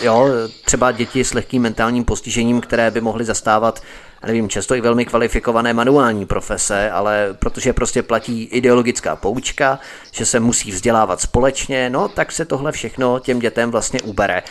Jo, 0.00 0.28
třeba 0.64 0.92
děti 0.92 1.24
s 1.24 1.34
lehkým 1.34 1.62
mentálním 1.62 2.04
postižením, 2.04 2.60
které 2.60 2.90
by 2.90 3.00
mohly 3.00 3.24
zastávat 3.24 3.82
nevím, 4.26 4.48
často 4.48 4.74
i 4.74 4.80
velmi 4.80 5.04
kvalifikované 5.04 5.72
manuální 5.72 6.26
profese, 6.26 6.90
ale 6.90 7.28
protože 7.38 7.72
prostě 7.72 8.02
platí 8.02 8.44
ideologická 8.44 9.16
poučka, 9.16 9.78
že 10.10 10.26
se 10.26 10.40
musí 10.40 10.70
vzdělávat 10.70 11.20
společně, 11.20 11.90
no 11.90 12.08
tak 12.08 12.32
se 12.32 12.44
tohle 12.44 12.72
všechno 12.72 13.18
těm 13.18 13.38
dětem 13.38 13.70
vlastně 13.70 14.00
ubere. 14.02 14.42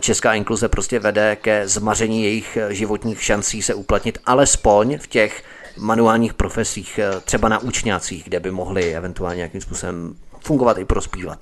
Česká 0.00 0.34
inkluze 0.34 0.68
prostě 0.68 0.98
vede 0.98 1.36
ke 1.36 1.68
zmaření 1.68 2.24
jejich 2.24 2.58
životních 2.68 3.22
šancí 3.22 3.62
se 3.62 3.74
uplatnit 3.74 4.18
alespoň 4.26 4.98
v 4.98 5.06
těch 5.06 5.42
manuálních 5.76 6.34
profesích, 6.34 7.00
třeba 7.24 7.48
na 7.48 7.58
učňácích, 7.58 8.24
kde 8.24 8.40
by 8.40 8.50
mohli 8.50 8.94
eventuálně 8.96 9.36
nějakým 9.36 9.60
způsobem 9.60 10.14
fungovat 10.40 10.78
i 10.78 10.84
prospívat. 10.84 11.38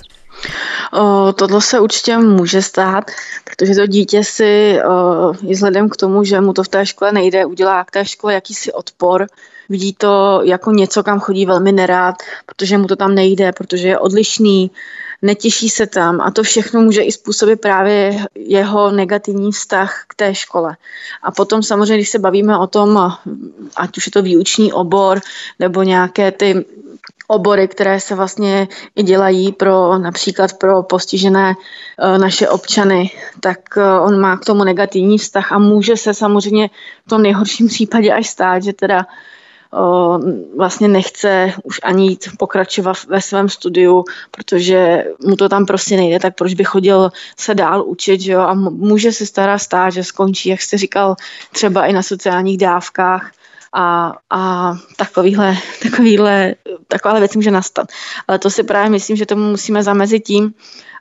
O, 0.92 1.32
tohle 1.32 1.60
se 1.60 1.80
určitě 1.80 2.18
může 2.18 2.62
stát, 2.62 3.10
protože 3.44 3.74
to 3.74 3.86
dítě 3.86 4.24
si 4.24 4.78
o, 4.88 5.32
i 5.46 5.54
vzhledem 5.54 5.88
k 5.88 5.96
tomu, 5.96 6.24
že 6.24 6.40
mu 6.40 6.52
to 6.52 6.62
v 6.62 6.68
té 6.68 6.86
škole 6.86 7.12
nejde, 7.12 7.46
udělá 7.46 7.84
k 7.84 7.90
té 7.90 8.04
škole 8.04 8.34
jakýsi 8.34 8.72
odpor, 8.72 9.26
vidí 9.68 9.92
to 9.92 10.40
jako 10.42 10.70
něco, 10.70 11.02
kam 11.02 11.20
chodí 11.20 11.46
velmi 11.46 11.72
nerád, 11.72 12.14
protože 12.46 12.78
mu 12.78 12.86
to 12.86 12.96
tam 12.96 13.14
nejde, 13.14 13.52
protože 13.52 13.88
je 13.88 13.98
odlišný, 13.98 14.70
netěší 15.22 15.68
se 15.68 15.86
tam 15.86 16.20
a 16.20 16.30
to 16.30 16.42
všechno 16.42 16.80
může 16.80 17.02
i 17.02 17.12
způsobit 17.12 17.60
právě 17.60 18.24
jeho 18.34 18.90
negativní 18.90 19.52
vztah 19.52 20.04
k 20.08 20.14
té 20.14 20.34
škole. 20.34 20.76
A 21.22 21.30
potom 21.30 21.62
samozřejmě, 21.62 21.94
když 21.94 22.10
se 22.10 22.18
bavíme 22.18 22.58
o 22.58 22.66
tom, 22.66 23.12
ať 23.76 23.96
už 23.96 24.06
je 24.06 24.12
to 24.12 24.22
výuční 24.22 24.72
obor 24.72 25.20
nebo 25.58 25.82
nějaké 25.82 26.32
ty 26.32 26.64
obory, 27.26 27.68
které 27.68 28.00
se 28.00 28.14
vlastně 28.14 28.68
i 28.96 29.02
dělají 29.02 29.52
pro 29.52 29.98
například 29.98 30.52
pro 30.52 30.82
postižené 30.82 31.54
e, 31.98 32.18
naše 32.18 32.48
občany, 32.48 33.10
tak 33.40 33.58
e, 33.76 34.00
on 34.00 34.20
má 34.20 34.36
k 34.36 34.44
tomu 34.44 34.64
negativní 34.64 35.18
vztah 35.18 35.52
a 35.52 35.58
může 35.58 35.96
se 35.96 36.14
samozřejmě 36.14 36.70
v 37.06 37.08
tom 37.08 37.22
nejhorším 37.22 37.68
případě 37.68 38.12
až 38.12 38.28
stát, 38.28 38.62
že 38.62 38.72
teda 38.72 39.06
vlastně 40.56 40.88
nechce 40.88 41.52
už 41.62 41.80
ani 41.82 42.08
jít 42.08 42.28
pokračovat 42.38 42.96
ve 43.08 43.20
svém 43.20 43.48
studiu, 43.48 44.04
protože 44.30 45.04
mu 45.26 45.36
to 45.36 45.48
tam 45.48 45.66
prostě 45.66 45.96
nejde, 45.96 46.20
tak 46.20 46.34
proč 46.34 46.54
by 46.54 46.64
chodil 46.64 47.10
se 47.36 47.54
dál 47.54 47.84
učit, 47.86 48.20
že 48.20 48.32
jo? 48.32 48.40
A 48.40 48.54
může 48.54 49.12
se 49.12 49.26
stará 49.26 49.58
stát, 49.58 49.90
že 49.90 50.04
skončí, 50.04 50.48
jak 50.48 50.62
jste 50.62 50.78
říkal, 50.78 51.16
třeba 51.52 51.86
i 51.86 51.92
na 51.92 52.02
sociálních 52.02 52.58
dávkách 52.58 53.30
a, 53.78 54.12
a 54.30 54.74
takovýhle, 54.96 55.56
takovýhle, 55.82 56.54
takováhle 56.88 57.20
věc 57.20 57.36
může 57.36 57.50
nastat. 57.50 57.86
Ale 58.28 58.38
to 58.38 58.50
si 58.50 58.62
právě 58.62 58.90
myslím, 58.90 59.16
že 59.16 59.26
tomu 59.26 59.50
musíme 59.50 59.82
zamezit 59.82 60.24
tím, 60.24 60.54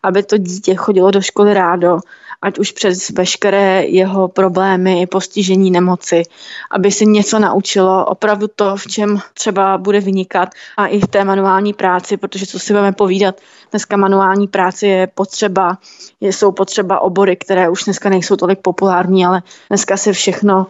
aby 0.03 0.23
to 0.23 0.37
dítě 0.37 0.75
chodilo 0.75 1.11
do 1.11 1.21
školy 1.21 1.53
rádo, 1.53 1.99
ať 2.41 2.59
už 2.59 2.71
přes 2.71 3.09
veškeré 3.09 3.85
jeho 3.85 4.27
problémy, 4.27 5.07
postižení, 5.07 5.71
nemoci, 5.71 6.23
aby 6.71 6.91
se 6.91 7.05
něco 7.05 7.39
naučilo, 7.39 8.05
opravdu 8.05 8.47
to, 8.55 8.75
v 8.75 8.87
čem 8.87 9.19
třeba 9.33 9.77
bude 9.77 9.99
vynikat 9.99 10.49
a 10.77 10.87
i 10.87 10.99
v 10.99 11.07
té 11.07 11.23
manuální 11.23 11.73
práci, 11.73 12.17
protože 12.17 12.45
co 12.45 12.59
si 12.59 12.73
budeme 12.73 12.91
povídat, 12.91 13.41
dneska 13.71 13.97
manuální 13.97 14.47
práce 14.47 14.87
je 14.87 15.07
potřeba, 15.07 15.77
jsou 16.21 16.51
potřeba 16.51 16.99
obory, 16.99 17.35
které 17.35 17.69
už 17.69 17.83
dneska 17.83 18.09
nejsou 18.09 18.35
tolik 18.35 18.59
populární, 18.59 19.25
ale 19.25 19.43
dneska 19.69 19.97
se 19.97 20.13
všechno 20.13 20.67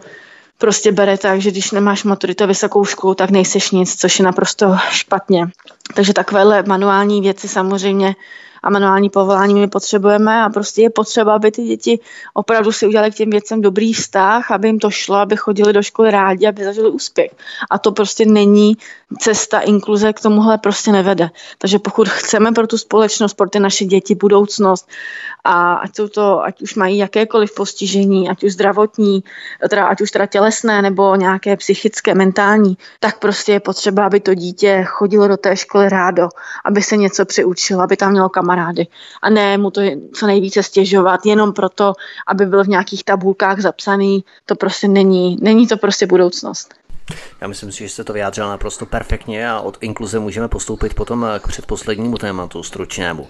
prostě 0.58 0.92
bere 0.92 1.18
tak, 1.18 1.40
že 1.40 1.50
když 1.50 1.70
nemáš 1.70 2.04
maturitu 2.04 2.46
vysokou 2.46 2.84
školu, 2.84 3.14
tak 3.14 3.30
nejseš 3.30 3.70
nic, 3.70 3.96
což 3.96 4.18
je 4.18 4.24
naprosto 4.24 4.76
špatně. 4.90 5.46
Takže 5.94 6.12
takovéhle 6.12 6.62
manuální 6.66 7.20
věci 7.20 7.48
samozřejmě 7.48 8.14
a 8.62 8.70
manuální 8.70 9.10
povolání 9.10 9.54
my 9.54 9.68
potřebujeme 9.68 10.42
a 10.42 10.48
prostě 10.48 10.82
je 10.82 10.90
potřeba, 10.90 11.34
aby 11.34 11.50
ty 11.50 11.62
děti 11.62 11.98
opravdu 12.34 12.72
si 12.72 12.86
udělali 12.86 13.10
k 13.10 13.14
těm 13.14 13.30
věcem 13.30 13.60
dobrý 13.60 13.92
vztah, 13.92 14.50
aby 14.50 14.68
jim 14.68 14.78
to 14.78 14.90
šlo, 14.90 15.16
aby 15.16 15.36
chodili 15.36 15.72
do 15.72 15.82
školy 15.82 16.10
rádi, 16.10 16.46
aby 16.46 16.64
zažili 16.64 16.90
úspěch. 16.90 17.30
A 17.70 17.78
to 17.78 17.92
prostě 17.92 18.26
není 18.26 18.76
cesta 19.18 19.60
inkluze, 19.60 20.12
k 20.12 20.20
tomuhle 20.20 20.58
prostě 20.58 20.92
nevede. 20.92 21.30
Takže 21.58 21.78
pokud 21.78 22.08
chceme 22.08 22.52
pro 22.52 22.66
tu 22.66 22.78
společnost, 22.78 23.34
pro 23.34 23.48
ty 23.48 23.60
naše 23.60 23.84
děti 23.84 24.14
budoucnost 24.14 24.88
a 25.44 25.74
ať, 25.74 25.96
jsou 25.96 26.08
to, 26.08 26.44
ať 26.44 26.62
už 26.62 26.74
mají 26.74 26.98
jakékoliv 26.98 27.54
postižení, 27.54 28.28
ať 28.28 28.44
už 28.44 28.52
zdravotní, 28.52 29.24
teda, 29.70 29.86
ať 29.86 30.00
už 30.00 30.10
teda 30.10 30.26
tělesné 30.26 30.82
nebo 30.82 31.16
nějaké 31.16 31.56
psychické, 31.56 32.14
mentální, 32.14 32.78
tak 33.00 33.18
prostě 33.18 33.52
je 33.52 33.60
potřeba, 33.60 34.06
aby 34.06 34.20
to 34.20 34.34
dítě 34.34 34.84
chodilo 34.88 35.28
do 35.28 35.36
té 35.36 35.56
školy 35.56 35.88
rádo, 35.88 36.28
aby 36.64 36.82
se 36.82 36.96
něco 36.96 37.24
přiučilo, 37.24 37.82
aby 37.82 37.96
tam 37.96 38.12
mělo 38.12 38.28
kamarády 38.28 38.86
a 39.22 39.30
ne 39.30 39.58
mu 39.58 39.70
to 39.70 39.80
co 40.14 40.26
nejvíce 40.26 40.62
stěžovat 40.62 41.26
jenom 41.26 41.52
proto, 41.52 41.92
aby 42.26 42.46
byl 42.46 42.64
v 42.64 42.68
nějakých 42.68 43.04
tabulkách 43.04 43.60
zapsaný, 43.60 44.24
to 44.46 44.54
prostě 44.54 44.88
není, 44.88 45.36
není 45.40 45.66
to 45.66 45.76
prostě 45.76 46.06
budoucnost. 46.06 46.74
Já 47.40 47.48
myslím 47.48 47.72
si, 47.72 47.78
že 47.78 47.88
jste 47.88 48.04
to 48.04 48.12
vyjádřila 48.12 48.48
naprosto 48.48 48.86
perfektně 48.86 49.50
a 49.50 49.60
od 49.60 49.78
inkluze 49.80 50.18
můžeme 50.18 50.48
postoupit 50.48 50.94
potom 50.94 51.26
k 51.38 51.48
předposlednímu 51.48 52.18
tématu 52.18 52.62
stručnému. 52.62 53.28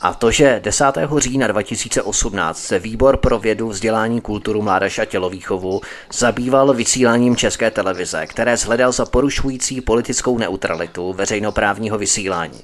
A 0.00 0.14
to, 0.14 0.30
že 0.30 0.60
10. 0.64 0.84
října 1.16 1.46
2018 1.46 2.58
se 2.62 2.78
Výbor 2.78 3.16
pro 3.16 3.38
vědu, 3.38 3.68
vzdělání, 3.68 4.20
kulturu, 4.20 4.62
mládež 4.62 4.98
a 4.98 5.04
tělovýchovu 5.04 5.80
zabýval 6.12 6.74
vysíláním 6.74 7.36
České 7.36 7.70
televize, 7.70 8.26
které 8.26 8.56
zhledal 8.56 8.92
za 8.92 9.06
porušující 9.06 9.80
politickou 9.80 10.38
neutralitu 10.38 11.12
veřejnoprávního 11.12 11.98
vysílání. 11.98 12.60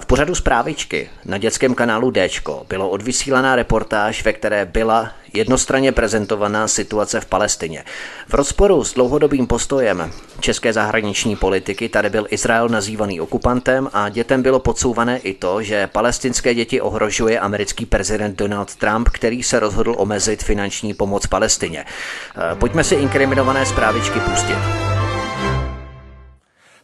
V 0.00 0.06
pořadu 0.06 0.34
zprávičky 0.34 1.10
na 1.24 1.38
dětském 1.38 1.74
kanálu 1.74 2.10
D 2.10 2.28
bylo 2.68 2.88
odvysílaná 2.88 3.56
reportáž, 3.56 4.24
ve 4.24 4.32
které 4.32 4.66
byla 4.66 5.12
jednostranně 5.32 5.92
prezentovaná 5.92 6.68
situace 6.68 7.20
v 7.20 7.26
Palestině. 7.26 7.84
V 8.28 8.34
rozporu 8.34 8.84
s 8.84 8.94
dlouhodobým 8.94 9.46
postojem 9.46 10.12
české 10.40 10.72
zahraniční 10.72 11.36
politiky 11.36 11.88
tady 11.88 12.10
byl 12.10 12.26
Izrael 12.30 12.68
nazývaný 12.68 13.20
okupantem 13.20 13.88
a 13.92 14.08
dětem 14.08 14.42
bylo 14.42 14.58
podsouvané 14.60 15.18
i 15.18 15.34
to, 15.34 15.62
že 15.62 15.86
palestinské 15.86 16.54
děti 16.54 16.80
ohrožuje 16.80 17.40
americký 17.40 17.86
prezident 17.86 18.38
Donald 18.38 18.76
Trump, 18.76 19.08
který 19.08 19.42
se 19.42 19.60
rozhodl 19.60 19.94
omezit 19.98 20.42
finanční 20.42 20.94
pomoc 20.94 21.26
Palestině. 21.26 21.84
Eh, 21.84 22.54
pojďme 22.54 22.84
si 22.84 22.94
inkriminované 22.94 23.66
zprávičky 23.66 24.20
pustit. 24.20 24.58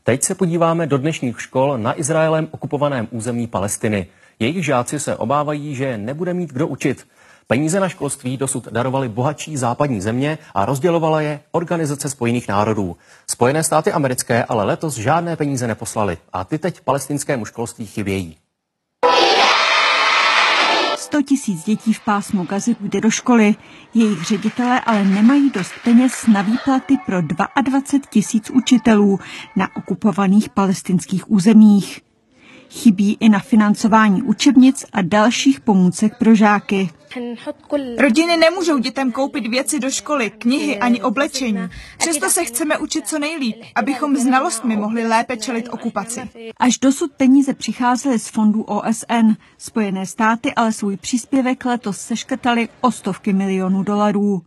Teď 0.02 0.22
se 0.22 0.34
podíváme 0.34 0.86
do 0.86 0.98
dnešních 0.98 1.40
škol 1.40 1.78
na 1.78 2.00
Izraelem 2.00 2.48
okupovaném 2.50 3.08
území 3.10 3.46
Palestiny. 3.46 4.06
Jejich 4.38 4.64
žáci 4.64 5.00
se 5.00 5.16
obávají, 5.16 5.74
že 5.74 5.98
nebude 5.98 6.34
mít 6.34 6.52
kdo 6.52 6.66
učit. 6.66 7.06
Peníze 7.48 7.80
na 7.80 7.88
školství 7.88 8.36
dosud 8.36 8.68
darovaly 8.68 9.08
bohatší 9.08 9.56
západní 9.56 10.00
země 10.00 10.38
a 10.54 10.64
rozdělovala 10.64 11.20
je 11.20 11.40
Organizace 11.52 12.10
spojených 12.10 12.48
národů. 12.48 12.96
Spojené 13.30 13.62
státy 13.62 13.92
americké 13.92 14.44
ale 14.44 14.64
letos 14.64 14.94
žádné 14.94 15.36
peníze 15.36 15.66
neposlali 15.66 16.18
a 16.32 16.44
ty 16.44 16.58
teď 16.58 16.80
palestinskému 16.80 17.44
školství 17.44 17.86
chybějí. 17.86 18.36
100 20.96 21.22
tisíc 21.22 21.64
dětí 21.64 21.92
v 21.92 22.04
pásmu 22.04 22.44
Gazy 22.44 22.74
půjde 22.74 23.00
do 23.00 23.10
školy. 23.10 23.54
Jejich 23.94 24.24
ředitelé 24.24 24.80
ale 24.80 25.04
nemají 25.04 25.50
dost 25.50 25.72
peněz 25.84 26.26
na 26.26 26.42
výplaty 26.42 26.96
pro 27.06 27.22
22 27.22 28.00
tisíc 28.10 28.50
učitelů 28.50 29.18
na 29.56 29.76
okupovaných 29.76 30.48
palestinských 30.48 31.30
územích. 31.30 32.05
Chybí 32.70 33.16
i 33.20 33.28
na 33.28 33.38
financování 33.38 34.22
učebnic 34.22 34.84
a 34.92 35.02
dalších 35.02 35.60
pomůcek 35.60 36.18
pro 36.18 36.34
žáky. 36.34 36.90
Rodiny 37.98 38.36
nemůžou 38.36 38.78
dětem 38.78 39.12
koupit 39.12 39.46
věci 39.46 39.80
do 39.80 39.90
školy, 39.90 40.30
knihy 40.30 40.78
ani 40.78 41.02
oblečení. 41.02 41.68
Přesto 41.98 42.30
se 42.30 42.44
chceme 42.44 42.78
učit 42.78 43.08
co 43.08 43.18
nejlíp, 43.18 43.56
abychom 43.74 44.16
znalostmi 44.16 44.76
mohli 44.76 45.06
lépe 45.06 45.36
čelit 45.36 45.68
okupaci. 45.70 46.20
Až 46.56 46.78
dosud 46.78 47.12
peníze 47.12 47.54
přicházely 47.54 48.18
z 48.18 48.28
fondů 48.28 48.62
OSN. 48.62 49.32
Spojené 49.58 50.06
státy 50.06 50.54
ale 50.54 50.72
svůj 50.72 50.96
příspěvek 50.96 51.64
letos 51.64 51.98
seškrtali 51.98 52.68
o 52.80 52.92
stovky 52.92 53.32
milionů 53.32 53.82
dolarů. 53.82 54.42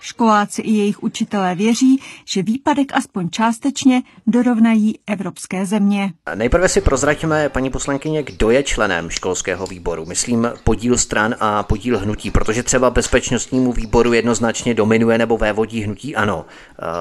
Školáci 0.00 0.62
i 0.62 0.70
jejich 0.70 1.02
učitelé 1.02 1.54
věří, 1.54 2.02
že 2.24 2.42
výpadek 2.42 2.92
aspoň 2.94 3.30
částečně 3.30 4.02
dorovnají 4.26 4.98
evropské 5.06 5.66
země. 5.66 6.12
Nejprve 6.34 6.68
si 6.68 6.80
prozraďme, 6.80 7.48
paní 7.48 7.70
poslankyně, 7.70 8.22
kdo 8.22 8.50
je 8.50 8.62
členem 8.62 9.10
školského 9.10 9.66
výboru. 9.66 10.06
Myslím 10.06 10.50
podíl 10.64 10.98
stran 10.98 11.34
a 11.40 11.62
podíl 11.62 11.98
hnutí, 11.98 12.30
protože 12.30 12.62
třeba 12.62 12.90
bezpečnostnímu 12.90 13.72
výboru 13.72 14.12
jednoznačně 14.12 14.74
dominuje 14.74 15.18
nebo 15.18 15.38
vévodí 15.38 15.82
hnutí 15.82 16.16
ano. 16.16 16.44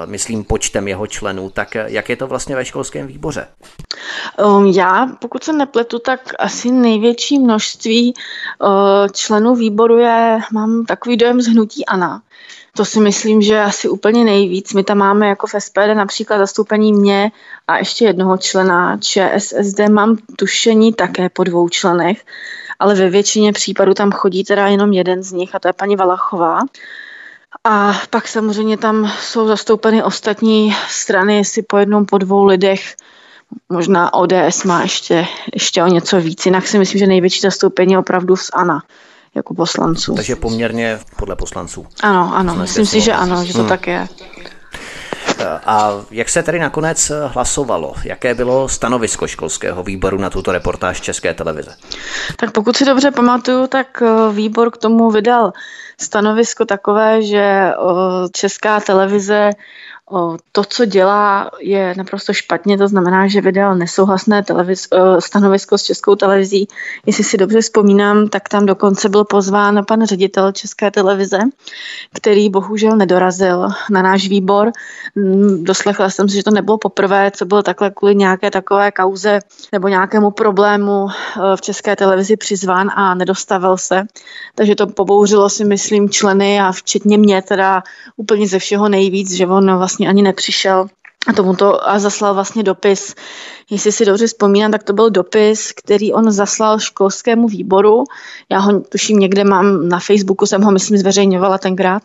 Myslím 0.06 0.44
počtem 0.44 0.88
jeho 0.88 1.08
členů. 1.08 1.50
Tak 1.50 1.76
jak 1.86 2.10
je 2.10 2.16
to 2.16 2.28
vlastně 2.28 2.56
ve 2.56 2.66
školském 2.66 3.08
výboře? 3.08 3.48
Um, 4.46 4.66
já, 4.66 5.08
pokud 5.20 5.44
se 5.44 5.54
nepletu, 5.54 6.00
tak 6.00 6.34
asi 6.40 6.72
největší 6.72 7.40
množství 7.40 8.14
uh, 8.14 8.70
členů 9.12 9.56
výboru 9.56 9.98
je, 9.98 10.40
mám 10.54 10.86
takový 10.86 11.18
dojem 11.18 11.42
z 11.42 11.48
hnutí 11.48 11.86
ANA. 11.86 12.22
To 12.78 12.86
si 12.86 13.00
myslím, 13.00 13.42
že 13.42 13.60
asi 13.60 13.90
úplně 13.90 14.24
nejvíc. 14.24 14.74
My 14.74 14.84
tam 14.84 14.98
máme 14.98 15.28
jako 15.28 15.48
v 15.48 15.52
SPD 15.60 15.94
například 15.94 16.38
zastoupení 16.38 16.94
mě 16.94 17.32
a 17.68 17.78
ještě 17.78 18.06
jednoho 18.06 18.38
člena 18.38 18.98
ČSSD. 18.98 19.80
Mám 19.90 20.18
tušení 20.36 20.94
také 20.94 21.30
po 21.30 21.44
dvou 21.44 21.70
členech, 21.70 22.26
ale 22.80 22.96
ve 22.96 23.10
většině 23.10 23.54
případů 23.54 23.94
tam 23.94 24.12
chodí 24.12 24.44
teda 24.44 24.68
jenom 24.68 24.94
jeden 24.94 25.24
z 25.24 25.32
nich 25.32 25.56
a 25.56 25.60
to 25.60 25.68
je 25.68 25.74
paní 25.74 25.96
Valachová. 25.96 26.60
A 27.64 27.94
pak 28.10 28.28
samozřejmě 28.28 28.78
tam 28.78 29.12
jsou 29.20 29.48
zastoupeny 29.48 30.04
ostatní 30.04 30.76
strany, 30.90 31.38
jestli 31.38 31.62
po 31.62 31.78
jednom, 31.78 32.06
po 32.06 32.18
dvou 32.18 32.46
lidech 32.46 32.96
Možná 33.70 34.14
ODS 34.14 34.64
má 34.66 34.82
ještě, 34.82 35.28
ještě 35.54 35.84
o 35.84 35.88
něco 35.88 36.22
víc, 36.22 36.46
jinak 36.46 36.68
si 36.68 36.80
myslím, 36.80 37.00
že 37.00 37.08
největší 37.08 37.40
zastoupení 37.40 37.94
je 37.94 38.00
opravdu 38.00 38.36
z 38.36 38.50
ANA 38.54 38.84
jako 39.36 39.54
poslanců. 39.54 40.16
Takže 40.16 40.36
poměrně 40.36 41.00
podle 41.18 41.36
poslanců. 41.36 41.88
Ano, 42.04 42.32
ano, 42.36 42.56
myslím 42.56 42.86
si, 42.86 43.02
že 43.02 43.14
ano, 43.14 43.46
že 43.46 43.54
to 43.54 43.60
hmm. 43.60 43.70
tak 43.70 43.88
je. 43.88 44.08
A 45.66 45.92
jak 46.12 46.30
se 46.30 46.44
tedy 46.44 46.60
nakonec 46.60 47.12
hlasovalo? 47.28 47.94
Jaké 48.04 48.34
bylo 48.34 48.70
stanovisko 48.70 49.28
školského 49.28 49.84
výboru 49.84 50.18
na 50.18 50.30
tuto 50.30 50.52
reportáž 50.52 51.02
České 51.02 51.34
televize? 51.34 51.76
Tak 52.36 52.52
pokud 52.52 52.76
si 52.76 52.86
dobře 52.86 53.12
pamatuju, 53.12 53.68
tak 53.68 54.02
eh, 54.02 54.34
výbor 54.34 54.72
k 54.72 54.78
tomu 54.78 55.12
vydal 55.12 55.54
stanovisko 56.02 56.66
takové, 56.66 57.22
že 57.22 57.42
eh, 57.42 57.74
Česká 58.32 58.80
televize 58.80 59.50
to, 60.52 60.64
co 60.64 60.86
dělá, 60.86 61.52
je 61.60 61.94
naprosto 61.98 62.34
špatně, 62.34 62.78
to 62.78 62.88
znamená, 62.88 63.28
že 63.28 63.42
vydal 63.42 63.76
nesouhlasné 63.76 64.44
televiz, 64.44 64.88
stanovisko 65.20 65.78
s 65.78 65.84
českou 65.84 66.16
televizí. 66.16 66.68
Jestli 67.06 67.24
si 67.24 67.38
dobře 67.38 67.62
vzpomínám, 67.62 68.28
tak 68.28 68.50
tam 68.50 68.66
dokonce 68.66 69.10
byl 69.10 69.24
pozván 69.26 69.86
pan 69.88 70.06
ředitel 70.06 70.52
české 70.52 70.92
televize, 70.92 71.40
který 72.14 72.50
bohužel 72.50 72.98
nedorazil 72.98 73.68
na 73.90 74.02
náš 74.02 74.28
výbor. 74.28 74.72
Mm, 75.16 75.64
doslechla 75.64 76.10
jsem 76.10 76.30
si, 76.30 76.36
že 76.36 76.44
to 76.44 76.52
nebylo 76.52 76.78
poprvé, 76.78 77.32
co 77.32 77.46
bylo 77.46 77.64
takhle 77.64 77.92
kvůli 77.92 78.16
nějaké 78.16 78.52
takové 78.52 78.92
kauze 78.92 79.40
nebo 79.72 79.88
nějakému 79.88 80.32
problému 80.32 81.08
v 81.56 81.62
české 81.62 81.96
televizi 81.96 82.38
přizván 82.38 82.92
a 82.96 83.16
nedostavil 83.16 83.78
se. 83.78 84.04
Takže 84.56 84.76
to 84.76 84.88
pobouřilo 84.88 85.50
si, 85.50 85.66
myslím, 85.66 86.10
členy 86.10 86.62
a 86.62 86.72
včetně 86.72 87.18
mě 87.18 87.42
teda 87.42 87.84
úplně 88.18 88.48
ze 88.48 88.60
všeho 88.60 88.90
nejvíc, 88.90 89.32
že 89.32 89.48
on 89.48 89.78
vlastně 89.78 90.01
vlastně 90.02 90.10
ani 90.10 90.22
nepřišel 90.22 90.88
a 91.28 91.34
tomu 91.34 91.56
to 91.56 91.90
a 91.90 92.00
zaslal 92.00 92.34
vlastně 92.34 92.64
dopis. 92.64 93.16
Jestli 93.70 93.92
si 93.92 94.06
dobře 94.06 94.28
vzpomínám, 94.28 94.72
tak 94.72 94.84
to 94.84 94.94
byl 94.94 95.10
dopis, 95.10 95.72
který 95.72 96.14
on 96.14 96.32
zaslal 96.32 96.80
školskému 96.80 97.48
výboru. 97.48 98.04
Já 98.50 98.60
ho 98.60 98.80
tuším 98.80 99.20
někde 99.20 99.44
mám 99.44 99.90
na 99.90 100.00
Facebooku, 100.00 100.46
jsem 100.46 100.62
ho 100.62 100.72
myslím 100.72 100.98
zveřejňovala 100.98 101.58
tenkrát, 101.58 102.04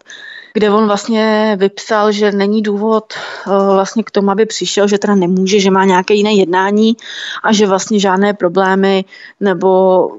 kde 0.52 0.70
on 0.70 0.86
vlastně 0.86 1.56
vypsal, 1.60 2.12
že 2.12 2.32
není 2.32 2.62
důvod 2.62 3.12
eh, 3.12 3.51
vlastně 3.74 4.05
k 4.05 4.10
tomu, 4.10 4.31
aby 4.31 4.47
přišel, 4.47 4.89
že 4.89 4.98
teda 4.98 5.14
nemůže, 5.14 5.60
že 5.60 5.70
má 5.70 5.85
nějaké 5.85 6.14
jiné 6.14 6.32
jednání 6.32 6.97
a 7.43 7.52
že 7.52 7.66
vlastně 7.66 8.01
žádné 8.01 8.35
problémy 8.35 9.05
nebo 9.40 10.10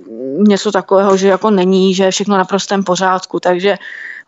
něco 0.48 0.72
takového, 0.72 1.18
že 1.18 1.28
jako 1.28 1.52
není, 1.52 1.94
že 1.94 2.04
je 2.04 2.12
všechno 2.12 2.38
na 2.38 2.45
prostém 2.45 2.84
pořádku. 2.84 3.40
Takže 3.40 3.78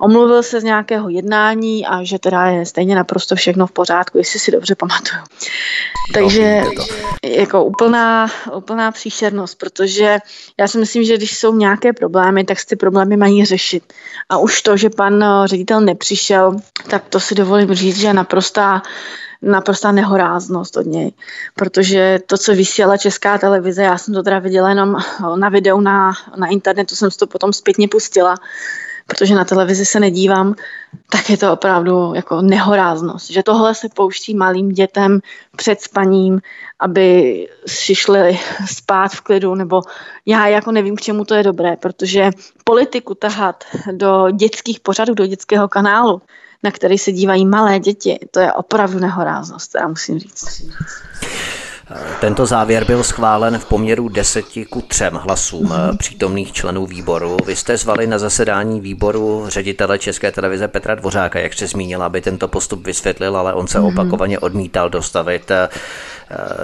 omluvil 0.02 0.44
se 0.44 0.62
z 0.62 0.64
nějakého 0.64 1.10
jednání 1.10 1.86
a 1.86 2.04
že 2.04 2.20
teda 2.20 2.46
je 2.46 2.66
stejně 2.66 2.96
naprosto 2.96 3.36
všechno 3.36 3.68
v 3.68 3.72
pořádku, 3.72 4.18
jestli 4.18 4.40
si 4.40 4.52
dobře 4.52 4.76
pamatuju. 4.76 5.22
Takže 6.14 6.64
jako 7.24 7.66
úplná, 7.66 8.28
úplná 8.54 8.92
příšernost, 8.92 9.56
protože 9.56 10.20
já 10.60 10.68
si 10.68 10.78
myslím, 10.78 11.04
že 11.04 11.18
když 11.18 11.38
jsou 11.38 11.56
nějaké 11.56 11.94
problémy, 11.94 12.44
tak 12.44 12.58
ty 12.70 12.76
problémy 12.76 13.18
mají 13.18 13.46
řešit. 13.46 13.94
A 14.30 14.38
už 14.38 14.62
to, 14.62 14.78
že 14.78 14.90
pan 14.90 15.24
eh, 15.24 15.48
ředitel 15.48 15.82
nepřišel, 15.82 16.56
tak 16.90 17.04
to 17.10 17.20
si 17.20 17.36
dovolím 17.36 17.74
říct, 17.74 17.98
že 17.98 18.08
je 18.08 18.14
naprostá 18.14 18.82
naprostá 19.42 19.92
nehoráznost 19.92 20.78
od 20.78 20.86
něj, 20.86 21.12
protože 21.56 22.20
to, 22.26 22.38
co 22.38 22.52
vysílala 22.52 22.98
česká 22.98 23.38
televize, 23.38 23.84
já 23.84 23.98
jsem 23.98 24.14
to 24.14 24.24
teda 24.24 24.40
viděla 24.40 24.70
jenom 24.70 24.98
na 25.36 25.50
videu 25.50 25.80
na, 25.80 26.12
na 26.38 26.48
internetu, 26.48 26.96
jsem 26.96 27.12
si 27.12 27.18
to 27.18 27.28
potom 27.28 27.54
zpětně 27.54 27.88
pustila, 27.88 28.36
protože 29.10 29.36
na 29.36 29.46
televizi 29.46 29.86
se 29.86 30.00
nedívám, 30.00 30.56
tak 31.10 31.30
je 31.30 31.38
to 31.38 31.54
opravdu 31.54 32.14
jako 32.16 32.42
nehoráznost. 32.42 33.30
Že 33.30 33.44
tohle 33.44 33.76
se 33.76 33.88
pouští 33.94 34.36
malým 34.36 34.70
dětem 34.70 35.20
před 35.56 35.82
spaním, 35.82 36.42
aby 36.80 37.48
si 37.68 37.96
šli 37.96 38.40
spát 38.66 39.12
v 39.12 39.22
klidu, 39.22 39.56
nebo 39.56 39.82
já 40.26 40.48
jako 40.48 40.72
nevím, 40.72 40.96
k 40.96 41.02
čemu 41.02 41.26
to 41.26 41.34
je 41.34 41.44
dobré, 41.44 41.78
protože 41.78 42.30
politiku 42.64 43.16
tahat 43.16 43.64
do 43.92 44.32
dětských 44.32 44.80
pořadů, 44.80 45.14
do 45.14 45.26
dětského 45.26 45.68
kanálu, 45.68 46.22
na 46.64 46.72
který 46.72 46.98
se 46.98 47.12
dívají 47.12 47.46
malé 47.46 47.80
děti, 47.80 48.20
to 48.32 48.40
je 48.40 48.54
opravdu 48.54 49.00
nehoráznost, 49.00 49.76
já 49.76 49.88
musím 49.88 50.20
říct. 50.20 50.62
Tento 52.22 52.46
závěr 52.46 52.86
byl 52.86 53.04
schválen 53.04 53.60
v 53.60 53.66
poměru 53.66 54.10
10 54.10 54.46
ku 54.70 54.82
3 54.82 55.04
hlasům 55.12 55.68
mm-hmm. 55.68 55.98
přítomných 55.98 56.52
členů 56.52 56.86
výboru. 56.86 57.38
Vy 57.46 57.56
jste 57.56 57.78
zvali 57.78 58.08
na 58.08 58.18
zasedání 58.18 58.82
výboru 58.82 59.46
ředitele 59.48 60.00
České 60.00 60.32
televize 60.32 60.68
Petra 60.68 60.96
Dvořáka, 60.96 61.40
jak 61.40 61.54
se 61.54 61.68
zmínila, 61.68 62.06
aby 62.06 62.22
tento 62.22 62.48
postup 62.48 62.86
vysvětlil, 62.86 63.38
ale 63.38 63.54
on 63.54 63.68
se 63.68 63.80
mm-hmm. 63.80 63.88
opakovaně 63.88 64.40
odmítal 64.40 64.90
dostavit. 64.90 65.52
Eh, 65.52 65.70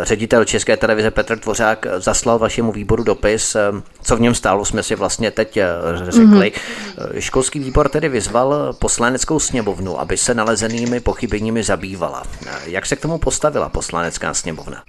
ředitel 0.01 0.45
České 0.45 0.77
televize 0.77 1.11
Petr 1.11 1.39
Dvořák 1.39 1.85
zaslal 1.97 2.39
vašemu 2.39 2.71
výboru 2.71 3.03
dopis. 3.03 3.55
Eh, 3.55 3.71
co 4.01 4.17
v 4.17 4.21
něm 4.21 4.35
stálo, 4.35 4.65
jsme 4.65 4.83
si 4.83 4.95
vlastně 4.95 5.31
teď 5.31 5.59
řekli. 6.07 6.51
Mm-hmm. 6.51 7.19
Školský 7.19 7.59
výbor 7.59 7.89
tedy 7.89 8.09
vyzval 8.09 8.73
poslaneckou 8.73 9.39
sněmovnu, 9.39 9.99
aby 9.99 10.17
se 10.17 10.33
nalezenými 10.33 10.99
pochybeními 10.99 11.63
zabývala. 11.63 12.23
Jak 12.65 12.85
se 12.85 12.95
k 12.95 13.01
tomu 13.01 13.17
postavila 13.17 13.69
poslanecká 13.69 14.33
sněmovna? 14.33 14.83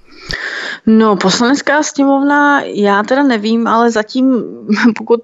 No, 0.87 1.17
poslanecká 1.17 1.83
sněmovna, 1.83 2.61
já 2.61 3.03
teda 3.03 3.23
nevím, 3.23 3.67
ale 3.67 3.91
zatím, 3.91 4.45
pokud 4.97 5.21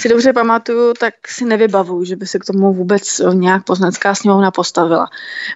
si 0.00 0.08
dobře 0.08 0.32
pamatuju, 0.32 0.94
tak 1.00 1.14
si 1.28 1.44
nevybavuju, 1.44 2.04
že 2.04 2.16
by 2.16 2.26
se 2.26 2.38
k 2.38 2.44
tomu 2.44 2.72
vůbec 2.72 3.20
nějak 3.32 3.64
poslanecká 3.64 4.14
sněmovna 4.14 4.50
postavila. 4.50 5.06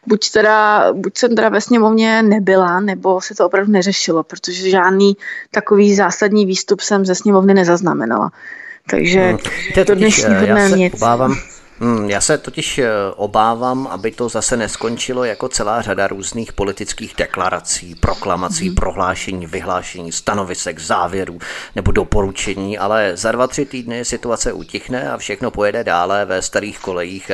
Buď 0.06 0.30
teda, 0.30 0.86
buď 0.92 1.18
jsem 1.18 1.36
teda 1.36 1.48
ve 1.48 1.60
sněmovně 1.60 2.22
nebyla, 2.22 2.80
nebo 2.80 3.20
se 3.20 3.34
to 3.34 3.46
opravdu 3.46 3.72
neřešilo, 3.72 4.22
protože 4.22 4.70
žádný 4.70 5.16
takový 5.50 5.94
zásadní 5.94 6.46
výstup 6.46 6.80
jsem 6.80 7.04
ze 7.04 7.14
sněmovny 7.14 7.54
nezaznamenala. 7.54 8.30
Takže 8.90 9.20
hmm. 9.20 9.84
to 9.86 9.94
dnešního 9.94 10.42
eh, 10.42 10.46
dne 10.46 10.70
nic. 10.70 10.94
Obávám, 10.94 11.36
já 12.06 12.20
se 12.20 12.38
totiž 12.38 12.78
eh, 12.78 12.90
obávám, 13.16 13.86
aby 13.86 14.10
to 14.10 14.28
zase 14.28 14.56
neskončilo 14.56 15.24
jako 15.24 15.48
celá 15.48 15.82
řada 15.82 16.06
různých 16.06 16.52
politických 16.52 17.14
deklarací, 17.18 17.94
proklamací, 17.94 18.66
hmm. 18.66 18.74
prohlášení, 18.74 19.46
vyhlášení, 19.46 20.12
stanovisek, 20.12 20.78
závěrů 20.78 21.38
nebo 21.76 21.92
doporučení, 21.92 22.78
ale 22.78 23.12
za 23.14 23.32
dva, 23.32 23.46
tři 23.46 23.64
týdny 23.64 24.04
situace 24.04 24.52
utichne 24.52 25.10
a 25.10 25.16
všechno 25.16 25.50
pojede 25.50 25.84
dále 25.84 26.24
ve 26.24 26.42
starých 26.42 26.78
kolejích. 26.78 27.30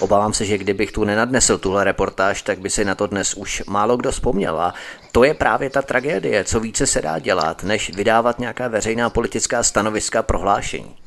Obávám 0.00 0.32
se, 0.32 0.44
že 0.44 0.58
kdybych 0.58 0.92
tu 0.92 1.04
nenadnesl 1.04 1.58
tuhle 1.58 1.84
reportáž, 1.84 2.42
tak 2.42 2.58
by 2.58 2.70
si 2.70 2.84
na 2.84 2.94
to 2.94 3.06
dnes 3.06 3.34
už 3.34 3.62
málo 3.66 3.96
kdo 3.96 4.12
vzpomněl. 4.12 4.60
A 4.60 4.74
to 5.12 5.24
je 5.24 5.34
právě 5.34 5.70
ta 5.70 5.82
tragédie, 5.82 6.44
co 6.44 6.60
více 6.60 6.86
se 6.86 7.02
dá 7.02 7.18
dělat, 7.18 7.62
než 7.62 7.94
vydávat 7.94 8.38
nějaká 8.38 8.68
veřejná 8.68 9.10
politická 9.10 9.62
stanoviska, 9.62 10.22
prohlášení. 10.22 11.05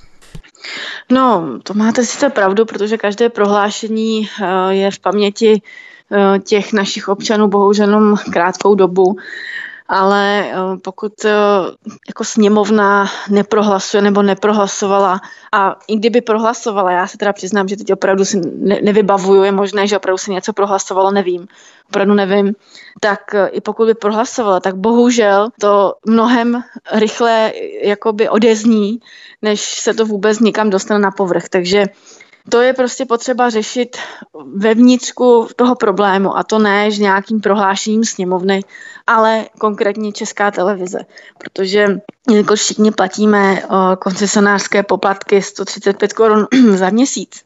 No, 1.11 1.60
to 1.64 1.73
máte 1.73 2.06
sice 2.06 2.30
pravdu, 2.30 2.65
protože 2.65 2.98
každé 2.98 3.30
prohlášení 3.30 4.30
eh, 4.41 4.73
je 4.73 4.91
v 4.91 4.99
paměti 4.99 5.61
eh, 6.11 6.40
těch 6.40 6.73
našich 6.73 7.07
občanů 7.07 7.48
bohužel 7.48 7.88
jenom 7.88 8.15
krátkou 8.34 8.76
dobu 8.76 9.18
ale 9.90 10.52
eh, 10.52 10.56
pokud 10.84 11.26
eh, 11.26 11.32
jako 12.07 12.24
sněmovna 12.24 13.10
neprohlasuje 13.30 14.02
nebo 14.02 14.22
neprohlasovala 14.22 15.22
a 15.52 15.76
i 15.88 15.95
kdyby 15.95 16.22
prohlasovala, 16.22 16.91
já 16.91 17.07
se 17.07 17.18
teda 17.18 17.34
přiznám, 17.34 17.68
že 17.68 17.78
teď 17.78 17.94
opravdu 17.94 18.26
si 18.26 18.41
ne, 18.56 18.80
nevybavuju, 18.82 19.44
je 19.44 19.52
možné, 19.52 19.88
že 19.88 19.98
opravdu 19.98 20.18
si 20.18 20.32
něco 20.32 20.53
prohlasovalo, 20.53 21.11
nevím, 21.11 21.48
opravdu 21.90 22.14
nevím, 22.14 22.56
tak 22.99 23.36
eh, 23.36 23.48
i 23.48 23.61
pokud 23.61 23.86
by 23.86 23.94
prohlasovala, 23.94 24.60
tak 24.60 24.76
bohužel 24.76 25.49
to 25.61 25.94
mnohem 26.06 26.64
rychle 26.94 27.53
jakoby 27.84 28.30
odezní, 28.30 28.99
než 29.41 29.61
se 29.61 29.94
to 29.94 30.06
vůbec 30.06 30.40
nikam 30.40 30.70
dostane 30.70 30.99
na 30.99 31.11
povrch, 31.11 31.49
takže 31.49 31.86
to 32.49 32.61
je 32.61 32.73
prostě 32.73 33.05
potřeba 33.05 33.49
řešit 33.49 33.97
ve 34.55 34.73
vnitřku 34.73 35.47
toho 35.55 35.76
problému 35.76 36.38
a 36.38 36.43
to 36.43 36.59
ne 36.59 36.91
s 36.91 36.99
nějakým 36.99 37.41
prohlášením 37.41 38.03
sněmovny, 38.05 38.63
ale 39.07 39.45
konkrétně 39.59 40.11
Česká 40.11 40.51
televize, 40.51 40.99
protože 41.38 41.88
jelikož 42.30 42.61
všichni 42.61 42.91
platíme 42.91 43.61
koncesionářské 43.99 44.84
poplatky 44.84 45.41
135 45.41 46.13
korun 46.13 46.47
za 46.76 46.89
měsíc, 46.89 47.43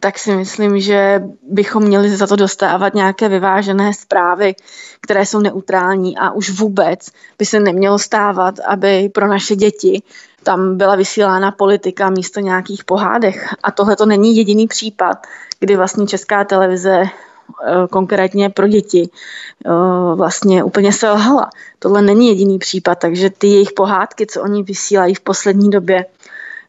tak 0.00 0.18
si 0.18 0.36
myslím, 0.36 0.80
že 0.80 1.22
bychom 1.42 1.82
měli 1.82 2.16
za 2.16 2.26
to 2.26 2.36
dostávat 2.36 2.94
nějaké 2.94 3.28
vyvážené 3.28 3.94
zprávy, 3.94 4.54
které 5.00 5.26
jsou 5.26 5.40
neutrální 5.40 6.18
a 6.18 6.30
už 6.30 6.50
vůbec 6.50 7.08
by 7.38 7.46
se 7.46 7.60
nemělo 7.60 7.98
stávat, 7.98 8.54
aby 8.60 9.08
pro 9.14 9.26
naše 9.28 9.56
děti 9.56 10.02
tam 10.42 10.76
byla 10.76 10.96
vysílána 10.96 11.50
politika 11.50 12.10
místo 12.10 12.40
nějakých 12.40 12.84
pohádek. 12.84 13.54
A 13.62 13.70
tohle 13.70 13.96
to 13.96 14.06
není 14.06 14.36
jediný 14.36 14.66
případ, 14.66 15.26
kdy 15.60 15.76
vlastně 15.76 16.06
česká 16.06 16.44
televize 16.44 17.02
eh, 17.02 17.08
konkrétně 17.90 18.50
pro 18.50 18.68
děti 18.68 19.08
eh, 19.66 19.70
vlastně 20.14 20.64
úplně 20.64 20.92
selhala. 20.92 21.50
Tohle 21.78 22.02
není 22.02 22.28
jediný 22.28 22.58
případ, 22.58 22.98
takže 22.98 23.30
ty 23.30 23.46
jejich 23.46 23.72
pohádky, 23.72 24.26
co 24.26 24.42
oni 24.42 24.62
vysílají 24.62 25.14
v 25.14 25.20
poslední 25.20 25.70
době, 25.70 26.06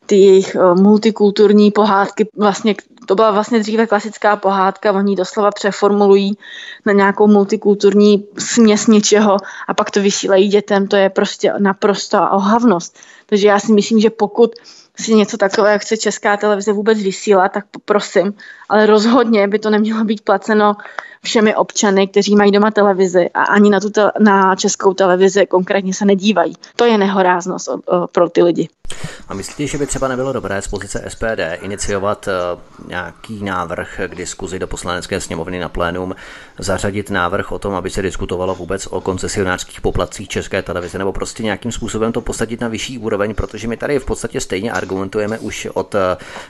ty 0.06 0.16
jejich 0.16 0.56
eh, 0.56 0.82
multikulturní 0.82 1.72
pohádky, 1.72 2.30
vlastně 2.38 2.76
to 3.10 3.16
byla 3.16 3.32
vlastně 3.32 3.60
dříve 3.60 3.88
klasická 3.88 4.36
pohádka, 4.36 4.92
oni 4.92 5.16
doslova 5.16 5.52
přeformulují 5.52 6.38
na 6.86 6.94
nějakou 6.94 7.28
multikulturní 7.28 8.26
směs 8.38 8.88
něčeho 8.88 9.38
a 9.68 9.74
pak 9.74 9.92
to 9.92 10.02
vysílají 10.02 10.48
dětem, 10.48 10.88
to 10.88 10.96
je 10.96 11.10
prostě 11.10 11.54
naprosto 11.58 12.18
ohavnost. 12.32 12.98
Takže 13.30 13.48
já 13.48 13.60
si 13.60 13.74
myslím, 13.74 14.00
že 14.00 14.10
pokud 14.10 14.52
si 15.00 15.16
něco 15.16 15.38
takového 15.38 15.80
chce 15.80 15.98
česká 15.98 16.38
televize 16.38 16.74
vůbec 16.74 17.02
vysílat, 17.02 17.52
tak 17.52 17.66
prosím, 17.86 18.34
ale 18.70 18.86
rozhodně 18.86 19.48
by 19.48 19.60
to 19.60 19.70
nemělo 19.70 20.04
být 20.04 20.22
placeno 20.22 20.76
všemi 21.24 21.56
občany, 21.56 22.08
kteří 22.08 22.36
mají 22.36 22.52
doma 22.52 22.72
televizi 22.72 23.30
a 23.34 23.44
ani 23.44 23.70
na, 23.70 23.80
tu 23.80 23.90
te- 23.90 24.12
na 24.20 24.56
českou 24.56 24.94
televizi 24.94 25.46
konkrétně 25.46 25.94
se 25.94 26.06
nedívají. 26.06 26.54
To 26.76 26.86
je 26.86 26.98
nehoráznost 26.98 27.70
pro 28.12 28.30
ty 28.30 28.44
lidi. 28.44 28.70
A 29.28 29.34
myslíte, 29.34 29.68
že 29.68 29.78
by 29.78 29.86
třeba 29.86 30.08
nebylo 30.08 30.34
dobré 30.34 30.62
z 30.62 30.68
pozice 30.68 31.04
SPD 31.08 31.40
iniciovat 31.62 32.28
uh, 32.28 32.88
nějaký 32.88 33.44
návrh 33.44 34.00
k 34.08 34.16
diskuzi 34.16 34.60
do 34.60 34.68
poslanecké 34.68 35.22
sněmovny 35.22 35.60
na 35.60 35.70
plénum, 35.70 36.16
zařadit 36.60 37.10
návrh 37.10 37.52
o 37.52 37.60
tom, 37.60 37.74
aby 37.74 37.90
se 37.90 38.02
diskutovalo 38.02 38.56
vůbec 38.56 38.88
o 38.88 39.02
koncesionářských 39.02 39.82
poplatcích 39.82 40.28
České 40.28 40.62
televize, 40.62 40.98
nebo 40.98 41.14
prostě 41.14 41.44
nějakým 41.44 41.72
způsobem 41.72 42.12
to 42.12 42.22
posadit 42.22 42.62
na 42.62 42.68
vyšší 42.68 42.98
úroveň, 42.98 43.36
protože 43.36 43.68
my 43.68 43.78
tady 43.78 44.00
v 44.00 44.06
podstatě 44.06 44.42
stejně 44.42 44.72
argumentujeme 44.72 45.40
už 45.40 45.68
od 45.74 45.96
uh, 45.96 46.02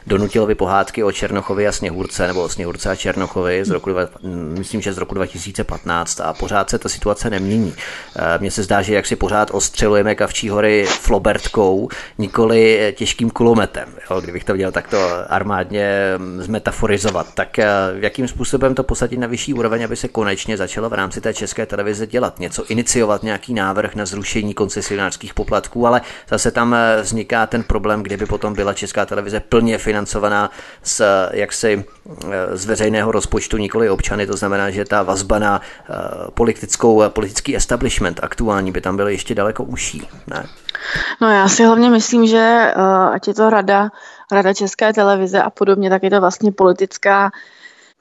Donutilovy 0.07 0.55
pohádky 0.55 1.03
o 1.03 1.11
Černochovi 1.11 1.67
a 1.67 1.71
Sněhurce, 1.71 2.27
nebo 2.27 2.43
o 2.43 2.49
Sněhurce 2.49 2.89
a 2.89 2.95
Černochovi 2.95 3.65
z 3.65 3.69
roku, 3.69 3.89
myslím, 4.59 4.81
že 4.81 4.93
z 4.93 4.97
roku 4.97 5.15
2015 5.15 6.21
a 6.21 6.33
pořád 6.33 6.69
se 6.69 6.79
ta 6.79 6.89
situace 6.89 7.29
nemění. 7.29 7.69
Uh, 7.69 8.23
Mně 8.39 8.51
se 8.51 8.63
zdá, 8.63 8.81
že 8.81 8.93
jak 8.93 9.05
si 9.05 9.15
pořád 9.15 9.51
ostřelujeme 9.51 10.15
Kavčí 10.15 10.49
hory 10.49 10.85
flobertkou, 10.89 11.89
nikoli 12.17 12.93
těžkým 12.97 13.29
kulometem. 13.29 13.89
Jo? 14.09 14.21
Kdybych 14.21 14.43
to 14.43 14.53
měl 14.53 14.71
takto 14.71 14.97
armádně 15.29 15.89
zmetaforizovat, 16.37 17.33
tak 17.33 17.59
eh, 17.59 17.67
jakým 17.93 18.27
způsobem 18.27 18.75
to 18.75 18.83
posadit 18.83 19.17
na 19.17 19.27
vyšší 19.27 19.53
úroveň, 19.53 19.83
aby 19.83 19.95
se 19.95 20.07
konečně 20.07 20.57
začalo 20.57 20.89
v 20.89 20.93
rámci 20.93 21.21
té 21.21 21.33
české 21.33 21.65
televize 21.65 22.07
dělat 22.07 22.39
něco, 22.39 22.65
iniciovat 22.69 23.23
nějaký 23.23 23.53
návrh 23.53 23.95
na 23.95 24.05
zrušení 24.05 24.53
koncesionářských 24.53 25.33
poplatků, 25.33 25.87
ale 25.87 26.01
zase 26.29 26.51
tam 26.51 26.73
eh, 26.73 27.01
vzniká 27.01 27.45
ten 27.45 27.63
problém, 27.63 28.03
kdyby 28.03 28.25
potom 28.25 28.53
byla 28.53 28.73
česká 28.73 29.05
televize 29.05 29.39
plně 29.39 29.77
financovaná 29.77 30.51
z, 30.83 31.01
jaksi, 31.31 31.85
eh, 32.31 32.57
z 32.57 32.65
veřejného 32.65 33.11
rozpočtu, 33.11 33.57
nikoli 33.57 33.89
občany, 33.89 34.27
to 34.27 34.37
znamená, 34.37 34.48
že 34.69 34.85
ta 34.85 35.03
vazba 35.03 35.39
na 35.39 35.61
politickou, 36.33 37.03
politický 37.09 37.55
establishment 37.55 38.19
aktuální 38.23 38.71
by 38.71 38.81
tam 38.81 38.95
byla 38.95 39.09
ještě 39.09 39.35
daleko 39.35 39.63
užší. 39.63 40.07
Ne? 40.27 40.45
No 41.21 41.29
já 41.29 41.47
si 41.47 41.65
hlavně 41.65 41.89
myslím, 41.89 42.27
že 42.27 42.73
uh, 42.77 42.83
ať 43.13 43.27
je 43.27 43.33
to 43.33 43.49
rada, 43.49 43.89
rada 44.31 44.53
České 44.53 44.93
televize 44.93 45.41
a 45.41 45.49
podobně, 45.49 45.89
tak 45.89 46.03
je 46.03 46.09
to 46.09 46.19
vlastně 46.19 46.51
politická 46.51 47.31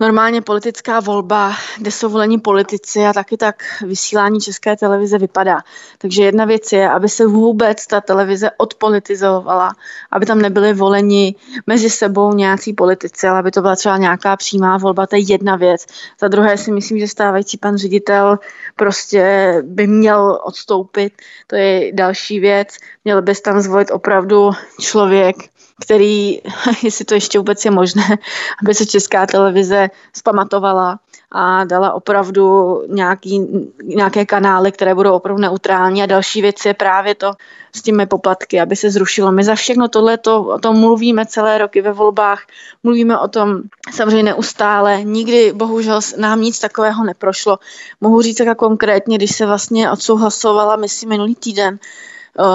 normálně 0.00 0.42
politická 0.42 1.00
volba, 1.00 1.52
kde 1.78 1.90
jsou 1.90 2.08
volení 2.08 2.38
politici 2.38 3.06
a 3.06 3.12
taky 3.12 3.36
tak 3.36 3.62
vysílání 3.86 4.40
České 4.40 4.76
televize 4.76 5.18
vypadá. 5.18 5.58
Takže 5.98 6.22
jedna 6.22 6.44
věc 6.44 6.72
je, 6.72 6.90
aby 6.90 7.08
se 7.08 7.26
vůbec 7.26 7.86
ta 7.86 8.00
televize 8.00 8.50
odpolitizovala, 8.56 9.72
aby 10.10 10.26
tam 10.26 10.38
nebyly 10.38 10.72
voleni 10.72 11.34
mezi 11.66 11.90
sebou 11.90 12.34
nějací 12.34 12.72
politici, 12.72 13.28
ale 13.28 13.38
aby 13.38 13.50
to 13.50 13.60
byla 13.60 13.76
třeba 13.76 13.96
nějaká 13.96 14.36
přímá 14.36 14.78
volba, 14.78 15.06
to 15.06 15.16
je 15.16 15.22
jedna 15.22 15.56
věc. 15.56 15.86
Za 16.20 16.28
druhé 16.28 16.58
si 16.58 16.72
myslím, 16.72 16.98
že 16.98 17.08
stávající 17.08 17.58
pan 17.58 17.76
ředitel 17.76 18.38
prostě 18.76 19.54
by 19.66 19.86
měl 19.86 20.40
odstoupit, 20.44 21.12
to 21.46 21.56
je 21.56 21.92
další 21.92 22.40
věc. 22.40 22.68
Měl 23.04 23.22
bys 23.22 23.40
tam 23.40 23.60
zvolit 23.60 23.90
opravdu 23.90 24.50
člověk, 24.80 25.36
který, 25.82 26.40
jestli 26.82 27.04
to 27.04 27.14
ještě 27.14 27.38
vůbec 27.38 27.64
je 27.64 27.70
možné, 27.70 28.18
aby 28.64 28.74
se 28.74 28.86
česká 28.86 29.26
televize 29.26 29.90
zpamatovala 30.16 30.98
a 31.32 31.64
dala 31.64 31.92
opravdu 31.92 32.76
nějaký, 32.88 33.46
nějaké 33.82 34.26
kanály, 34.26 34.72
které 34.72 34.94
budou 34.94 35.14
opravdu 35.14 35.42
neutrální. 35.42 36.02
A 36.02 36.06
další 36.06 36.42
věc 36.42 36.64
je 36.64 36.74
právě 36.74 37.14
to 37.14 37.32
s 37.74 37.82
těmi 37.82 38.06
poplatky, 38.06 38.60
aby 38.60 38.76
se 38.76 38.90
zrušilo. 38.90 39.32
My 39.32 39.44
za 39.44 39.54
všechno 39.54 39.88
tohle 39.88 40.18
to, 40.18 40.42
o 40.42 40.58
tom 40.58 40.80
mluvíme 40.80 41.26
celé 41.26 41.58
roky 41.58 41.80
ve 41.80 41.92
volbách, 41.92 42.46
mluvíme 42.82 43.18
o 43.18 43.28
tom 43.28 43.60
samozřejmě 43.94 44.22
neustále. 44.22 45.04
Nikdy 45.04 45.52
bohužel 45.52 46.00
nám 46.16 46.40
nic 46.40 46.58
takového 46.58 47.04
neprošlo. 47.04 47.58
Mohu 48.00 48.22
říct 48.22 48.40
jako 48.40 48.54
konkrétně, 48.54 49.16
když 49.16 49.36
se 49.36 49.46
vlastně 49.46 49.90
odsouhlasovala, 49.90 50.76
myslím, 50.76 51.08
minulý 51.08 51.34
týden, 51.34 51.78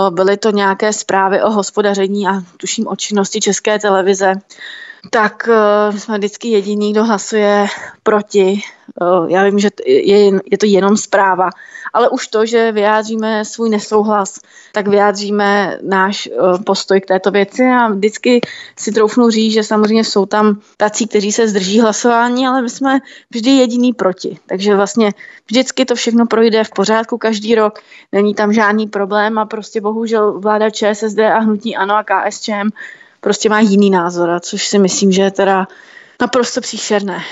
byly 0.10 0.38
to 0.38 0.52
nějaké 0.52 0.94
zprávy 0.94 1.42
o 1.42 1.52
hospodaření 1.52 2.28
a 2.28 2.42
tuším 2.58 2.88
o 2.88 2.96
činnosti 2.96 3.40
České 3.40 3.80
televize, 3.80 4.34
tak 5.10 5.50
jsme 5.98 6.18
vždycky 6.18 6.48
jediný, 6.48 6.92
kdo 6.92 7.04
hlasuje 7.04 7.66
proti. 8.04 8.62
Já 9.28 9.44
vím, 9.44 9.60
že 9.60 9.70
je, 9.86 10.32
je 10.52 10.58
to 10.58 10.66
jenom 10.66 10.98
zpráva, 10.98 11.50
ale 11.94 12.10
už 12.10 12.28
to, 12.28 12.46
že 12.46 12.72
vyjádříme 12.72 13.46
svůj 13.46 13.70
nesouhlas, 13.70 14.40
tak 14.72 14.88
vyjádříme 14.88 15.78
náš 15.82 16.30
postoj 16.66 17.02
k 17.02 17.06
této 17.06 17.32
věci 17.32 17.64
a 17.64 17.88
vždycky 17.88 18.42
si 18.80 18.92
troufnu 18.92 19.30
říct, 19.30 19.54
že 19.54 19.64
samozřejmě 19.64 20.04
jsou 20.04 20.26
tam 20.26 20.60
tací, 20.78 21.08
kteří 21.08 21.32
se 21.32 21.48
zdrží 21.48 21.80
hlasování, 21.80 22.48
ale 22.48 22.62
my 22.62 22.70
jsme 22.70 23.00
vždy 23.34 23.50
jediný 23.52 23.94
proti. 23.94 24.38
Takže 24.46 24.76
vlastně 24.76 25.12
vždycky 25.48 25.86
to 25.86 25.96
všechno 25.96 26.26
projde 26.26 26.64
v 26.64 26.72
pořádku 26.72 27.18
každý 27.18 27.56
rok, 27.56 27.80
není 28.12 28.36
tam 28.36 28.54
žádný 28.54 28.88
problém 28.88 29.38
a 29.38 29.46
prostě 29.46 29.82
bohužel 29.82 30.40
vláda 30.40 30.70
ČSSD 30.70 31.20
a 31.20 31.40
hnutí 31.40 31.76
ANO 31.76 31.96
a 31.96 32.04
KSČM 32.04 32.70
prostě 33.24 33.50
má 33.50 33.60
jiný 33.60 33.90
názor, 33.90 34.30
a 34.30 34.40
což 34.40 34.68
si 34.68 34.80
myslím, 34.80 35.12
že 35.12 35.22
je 35.22 35.32
teda 35.32 35.68
naprosto 36.22 36.62
příšerné. 36.62 37.24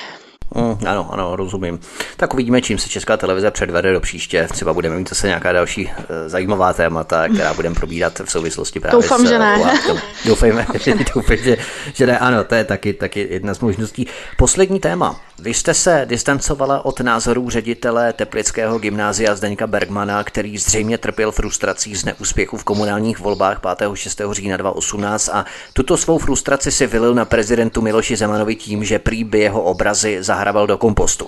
Mm, 0.56 0.88
ano, 0.88 1.10
ano, 1.12 1.36
rozumím. 1.36 1.80
Tak 2.18 2.34
uvidíme, 2.34 2.62
čím 2.62 2.78
se 2.78 2.90
Česká 2.90 3.18
televize 3.18 3.52
předvede 3.52 3.94
do 3.94 4.00
příště. 4.00 4.48
Třeba 4.52 4.74
budeme 4.74 4.96
mít 4.96 5.10
zase 5.10 5.28
nějaká 5.28 5.52
další 5.52 5.86
uh, 5.86 5.92
zajímavá 6.28 6.74
témata, 6.74 7.30
která 7.30 7.54
budeme 7.54 7.76
probírat 7.76 8.20
v 8.20 8.32
souvislosti 8.32 8.80
právě 8.80 9.02
Doufám, 9.02 9.26
s 9.26 9.30
že 9.30 9.40
ne. 9.40 9.80
Doufejme, 10.26 10.68
doufám, 11.16 11.38
že, 11.38 11.58
že 11.94 12.08
ne. 12.08 12.20
Ano, 12.20 12.44
to 12.44 12.56
je 12.56 12.64
taky, 12.64 12.94
taky 12.94 13.28
jedna 13.32 13.54
z 13.54 13.60
možností. 13.60 14.08
Poslední 14.38 14.80
téma. 14.80 15.20
Vy 15.42 15.54
jste 15.54 15.74
se 15.74 16.06
distancovala 16.06 16.86
od 16.86 17.00
názorů 17.00 17.50
ředitele 17.50 18.14
Teplického 18.14 18.80
gymnázia 18.80 19.36
Zdeňka 19.36 19.68
Bergmana, 19.68 20.24
který 20.24 20.58
zřejmě 20.58 20.98
trpěl 20.98 21.32
frustrací 21.32 21.96
z 21.96 22.06
neúspěchu 22.06 22.58
v 22.58 22.64
komunálních 22.64 23.20
volbách 23.20 23.62
5. 23.78 23.96
6. 23.96 24.22
října 24.32 24.58
2018 24.58 25.30
a 25.30 25.46
tuto 25.74 25.98
svou 25.98 26.18
frustraci 26.18 26.72
si 26.72 26.88
vylil 26.88 27.14
na 27.14 27.26
prezidentu 27.26 27.82
Miloši 27.82 28.16
Zemanovi 28.16 28.56
tím, 28.56 28.84
že 28.84 29.00
prý 29.00 29.24
by 29.24 29.40
jeho 29.40 29.62
obrazy 29.62 30.18
zahrabal 30.24 30.68
do 30.68 30.78
kompostu. 30.78 31.28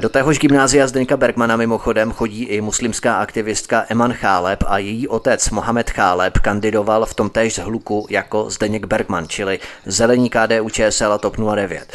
Do 0.00 0.08
téhož 0.08 0.38
gymnázia 0.38 0.86
Zdeňka 0.86 1.16
Bergmana 1.16 1.56
mimochodem 1.56 2.12
chodí 2.12 2.44
i 2.44 2.60
muslimská 2.60 3.14
aktivistka 3.14 3.84
Eman 3.88 4.12
Cháleb 4.12 4.64
a 4.66 4.78
její 4.78 5.08
otec 5.08 5.50
Mohamed 5.50 5.90
Cháleb 5.90 6.38
kandidoval 6.38 7.06
v 7.06 7.14
tom 7.14 7.30
též 7.30 7.54
zhluku 7.54 8.06
jako 8.10 8.50
Zdeněk 8.50 8.86
Bergman, 8.86 9.28
čili 9.28 9.58
zelení 9.86 10.30
KDU 10.30 10.68
ČSL 10.68 11.12
a 11.12 11.18
TOP 11.18 11.36
09. 11.54 11.92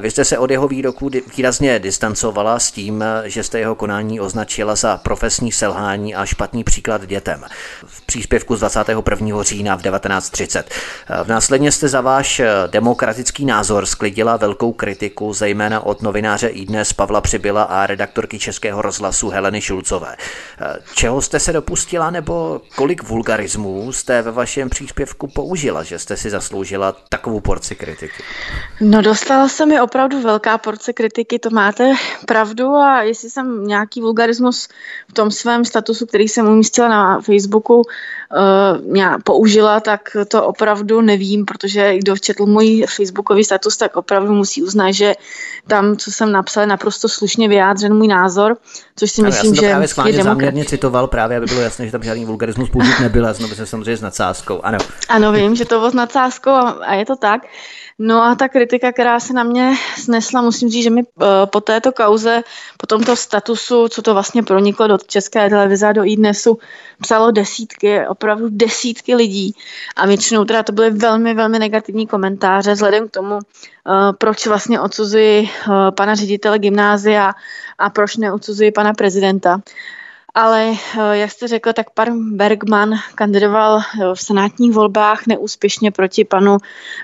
Vy 0.00 0.10
jste 0.10 0.24
se 0.24 0.38
od 0.38 0.50
jeho 0.50 0.68
výroku 0.68 0.93
roku 0.94 1.10
výrazně 1.36 1.78
distancovala 1.78 2.58
s 2.58 2.70
tím, 2.70 3.04
že 3.24 3.42
jste 3.42 3.58
jeho 3.58 3.74
konání 3.74 4.20
označila 4.20 4.74
za 4.74 4.96
profesní 4.96 5.52
selhání 5.52 6.14
a 6.14 6.26
špatný 6.26 6.64
příklad 6.64 7.06
dětem. 7.06 7.44
V 7.86 8.06
příspěvku 8.06 8.56
z 8.56 8.60
21. 8.60 9.42
října 9.42 9.76
v 9.76 9.82
1930. 9.82 10.70
V 11.24 11.28
následně 11.28 11.72
jste 11.72 11.88
za 11.88 12.00
váš 12.00 12.40
demokratický 12.66 13.44
názor 13.44 13.86
sklidila 13.86 14.36
velkou 14.36 14.72
kritiku, 14.72 15.32
zejména 15.32 15.80
od 15.80 16.02
novináře 16.02 16.48
iDnes 16.48 16.92
Pavla 16.92 17.20
Přibyla 17.20 17.62
a 17.62 17.86
redaktorky 17.86 18.38
Českého 18.38 18.82
rozhlasu 18.82 19.28
Heleny 19.28 19.60
Šulcové. 19.60 20.16
Čeho 20.94 21.22
jste 21.22 21.40
se 21.40 21.52
dopustila 21.52 22.10
nebo 22.10 22.60
kolik 22.76 23.02
vulgarismů 23.02 23.92
jste 23.92 24.22
ve 24.22 24.30
vašem 24.30 24.70
příspěvku 24.70 25.26
použila, 25.26 25.82
že 25.82 25.98
jste 25.98 26.16
si 26.16 26.30
zasloužila 26.30 26.96
takovou 27.08 27.40
porci 27.40 27.74
kritiky? 27.74 28.22
No 28.80 29.02
dostala 29.02 29.48
se 29.48 29.66
mi 29.66 29.80
opravdu 29.80 30.22
velká 30.22 30.58
porce 30.58 30.83
kritiky, 30.92 31.38
to 31.38 31.50
máte 31.50 31.92
pravdu 32.26 32.68
a 32.74 33.02
jestli 33.02 33.30
jsem 33.30 33.66
nějaký 33.66 34.00
vulgarismus 34.00 34.68
v 35.08 35.12
tom 35.12 35.30
svém 35.30 35.64
statusu, 35.64 36.06
který 36.06 36.28
jsem 36.28 36.48
umístila 36.48 36.88
na 36.88 37.20
Facebooku, 37.20 37.76
uh, 37.76 37.84
použila, 39.24 39.80
tak 39.80 40.16
to 40.28 40.46
opravdu 40.46 41.00
nevím, 41.00 41.44
protože 41.44 41.98
kdo 41.98 42.16
četl 42.16 42.46
můj 42.46 42.84
facebookový 42.96 43.44
status, 43.44 43.76
tak 43.76 43.96
opravdu 43.96 44.32
musí 44.32 44.62
uznat, 44.62 44.90
že 44.90 45.14
tam, 45.66 45.96
co 45.96 46.12
jsem 46.12 46.32
napsal, 46.32 46.62
je 46.62 46.66
naprosto 46.66 47.08
slušně 47.08 47.48
vyjádřen 47.48 47.94
můj 47.94 48.08
názor, 48.08 48.56
což 48.96 49.10
si 49.10 49.22
myslím, 49.22 49.36
já 49.36 49.42
jsem 49.42 49.54
to 49.54 49.60
že 49.62 49.68
právě 49.68 49.88
schválně 49.88 50.22
záměrně 50.22 50.64
citoval 50.64 51.06
právě, 51.06 51.36
aby 51.36 51.46
bylo 51.46 51.60
jasné, 51.60 51.86
že 51.86 51.92
tam 51.92 52.02
žádný 52.02 52.24
vulgarismus 52.24 52.70
použít 52.70 53.00
nebyl, 53.00 53.26
a 53.26 53.32
znovu 53.32 53.54
se 53.54 53.66
samozřejmě 53.66 53.96
s 53.96 54.02
nadsázkou, 54.02 54.60
ano. 54.62 54.78
Ano, 55.08 55.32
vím, 55.32 55.56
že 55.56 55.64
to 55.64 55.78
bylo 55.78 55.90
s 55.90 55.94
nadsázkou 55.94 56.50
a 56.80 56.94
je 56.94 57.06
to 57.06 57.16
tak. 57.16 57.42
No 57.98 58.22
a 58.22 58.34
ta 58.34 58.48
kritika, 58.48 58.92
která 58.92 59.20
se 59.20 59.32
na 59.32 59.42
mě 59.42 59.74
snesla, 59.96 60.42
musím 60.42 60.68
říct, 60.68 60.84
že 60.84 60.90
mi 60.90 61.02
uh, 61.02 61.26
po 61.46 61.60
této 61.60 61.92
kauze, 61.92 62.42
po 62.76 62.86
tomto 62.86 63.16
statusu, 63.16 63.88
co 63.88 64.02
to 64.02 64.14
vlastně 64.14 64.42
proniklo 64.42 64.86
do 64.86 64.98
české 64.98 65.50
televize 65.50 65.86
a 65.86 65.92
do 65.92 66.04
iDnesu, 66.04 66.58
psalo 67.00 67.30
desítky, 67.30 68.06
opravdu 68.06 68.48
desítky 68.50 69.14
lidí. 69.14 69.54
A 69.96 70.06
většinou 70.06 70.44
teda 70.44 70.62
to 70.62 70.72
byly 70.72 70.90
velmi, 70.90 71.34
velmi 71.34 71.58
negativní 71.58 72.06
komentáře 72.06 72.72
vzhledem 72.72 73.08
k 73.08 73.10
tomu, 73.10 73.34
uh, 73.34 73.42
proč 74.18 74.46
vlastně 74.46 74.80
odsuzuji 74.80 75.42
uh, 75.42 75.74
pana 75.90 76.14
ředitele 76.14 76.58
gymnázia 76.58 77.32
a 77.78 77.90
proč 77.90 78.16
neodsuzuji 78.16 78.72
pana 78.72 78.92
prezidenta. 78.92 79.60
Ale 80.34 80.70
eh, 80.70 81.16
jak 81.16 81.30
jste 81.30 81.48
řekla, 81.48 81.72
tak 81.72 81.90
pan 81.90 82.36
Bergman 82.36 82.94
kandidoval 83.14 83.78
eh, 83.78 84.14
v 84.14 84.20
senátních 84.20 84.72
volbách 84.72 85.26
neúspěšně 85.26 85.90
proti 85.90 86.24
panu 86.24 86.56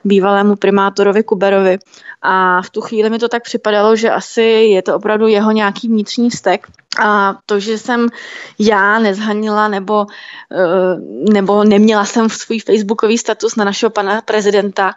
bývalému 0.05 0.57
primátorovi 0.57 1.23
Kuberovi. 1.23 1.78
A 2.23 2.62
v 2.62 2.70
tu 2.70 2.81
chvíli 2.81 3.11
mi 3.11 3.19
to 3.19 3.28
tak 3.28 3.43
připadalo, 3.43 3.97
že 3.97 4.11
asi 4.11 4.43
je 4.43 4.82
to 4.82 4.97
opravdu 4.97 5.27
jeho 5.27 5.51
nějaký 5.51 5.89
vnitřní 5.89 6.31
vztek. 6.31 6.66
A 7.02 7.39
to, 7.47 7.61
že 7.61 7.78
jsem 7.78 8.09
já 8.59 8.98
nezhanila 8.98 9.69
nebo, 9.69 10.07
eh, 10.52 10.97
nebo 11.32 11.65
neměla 11.65 12.05
jsem 12.05 12.28
v 12.28 12.35
svůj 12.35 12.59
facebookový 12.59 13.19
status 13.19 13.57
na 13.57 13.65
našeho 13.65 13.90
pana 13.90 14.20
prezidenta, 14.23 14.94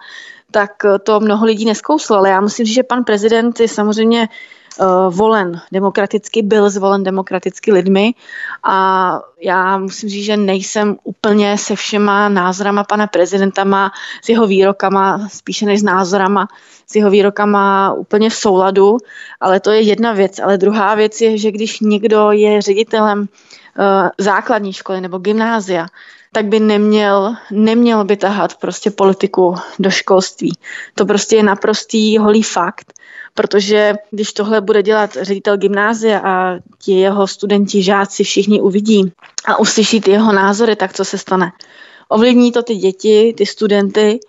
tak 0.51 0.71
to 1.03 1.19
mnoho 1.19 1.45
lidí 1.45 1.65
neskouslo. 1.65 2.17
Ale 2.17 2.29
já 2.29 2.41
musím 2.41 2.65
říct, 2.65 2.75
že 2.75 2.83
pan 2.83 3.03
prezident 3.03 3.59
je 3.59 3.67
samozřejmě 3.67 4.29
volen 5.09 5.61
demokraticky, 5.71 6.41
byl 6.41 6.69
zvolen 6.69 7.03
demokraticky 7.03 7.71
lidmi 7.71 8.13
a 8.63 9.19
já 9.41 9.77
musím 9.77 10.09
říct, 10.09 10.25
že 10.25 10.37
nejsem 10.37 10.97
úplně 11.03 11.57
se 11.57 11.75
všema 11.75 12.29
názorama 12.29 12.83
pana 12.83 13.07
prezidenta, 13.07 13.63
má 13.63 13.91
s 14.21 14.29
jeho 14.29 14.47
výrokama, 14.47 15.27
spíše 15.31 15.65
než 15.65 15.79
s 15.79 15.83
názorama, 15.83 16.47
s 16.87 16.95
jeho 16.95 17.09
výrokama 17.09 17.93
úplně 17.93 18.29
v 18.29 18.35
souladu, 18.35 18.97
ale 19.39 19.59
to 19.59 19.71
je 19.71 19.81
jedna 19.81 20.13
věc. 20.13 20.39
Ale 20.39 20.57
druhá 20.57 20.95
věc 20.95 21.21
je, 21.21 21.37
že 21.37 21.51
když 21.51 21.79
někdo 21.79 22.31
je 22.31 22.61
ředitelem 22.61 23.19
uh, 23.19 23.25
základní 24.17 24.73
školy 24.73 25.01
nebo 25.01 25.17
gymnázia, 25.17 25.87
tak 26.31 26.45
by 26.45 26.59
neměl, 26.59 27.35
neměl 27.51 28.03
by 28.03 28.17
tahat 28.17 28.55
prostě 28.55 28.91
politiku 28.91 29.55
do 29.79 29.89
školství. 29.89 30.57
To 30.95 31.05
prostě 31.05 31.35
je 31.35 31.43
naprostý 31.43 32.17
holý 32.17 32.43
fakt 32.43 32.93
protože 33.33 33.93
když 34.11 34.33
tohle 34.33 34.61
bude 34.61 34.83
dělat 34.83 35.17
ředitel 35.21 35.57
gymnázia 35.57 36.19
a 36.19 36.59
ti 36.79 36.91
jeho 36.91 37.27
studenti, 37.27 37.83
žáci 37.83 38.23
všichni 38.23 38.61
uvidí 38.61 39.11
a 39.45 39.59
uslyší 39.59 40.01
ty 40.01 40.11
jeho 40.11 40.33
názory, 40.33 40.75
tak 40.75 40.93
co 40.93 41.05
se 41.05 41.17
stane? 41.17 41.51
Ovlivní 42.09 42.51
to 42.51 42.63
ty 42.63 42.75
děti, 42.75 43.33
ty 43.37 43.45
studenty 43.45 44.19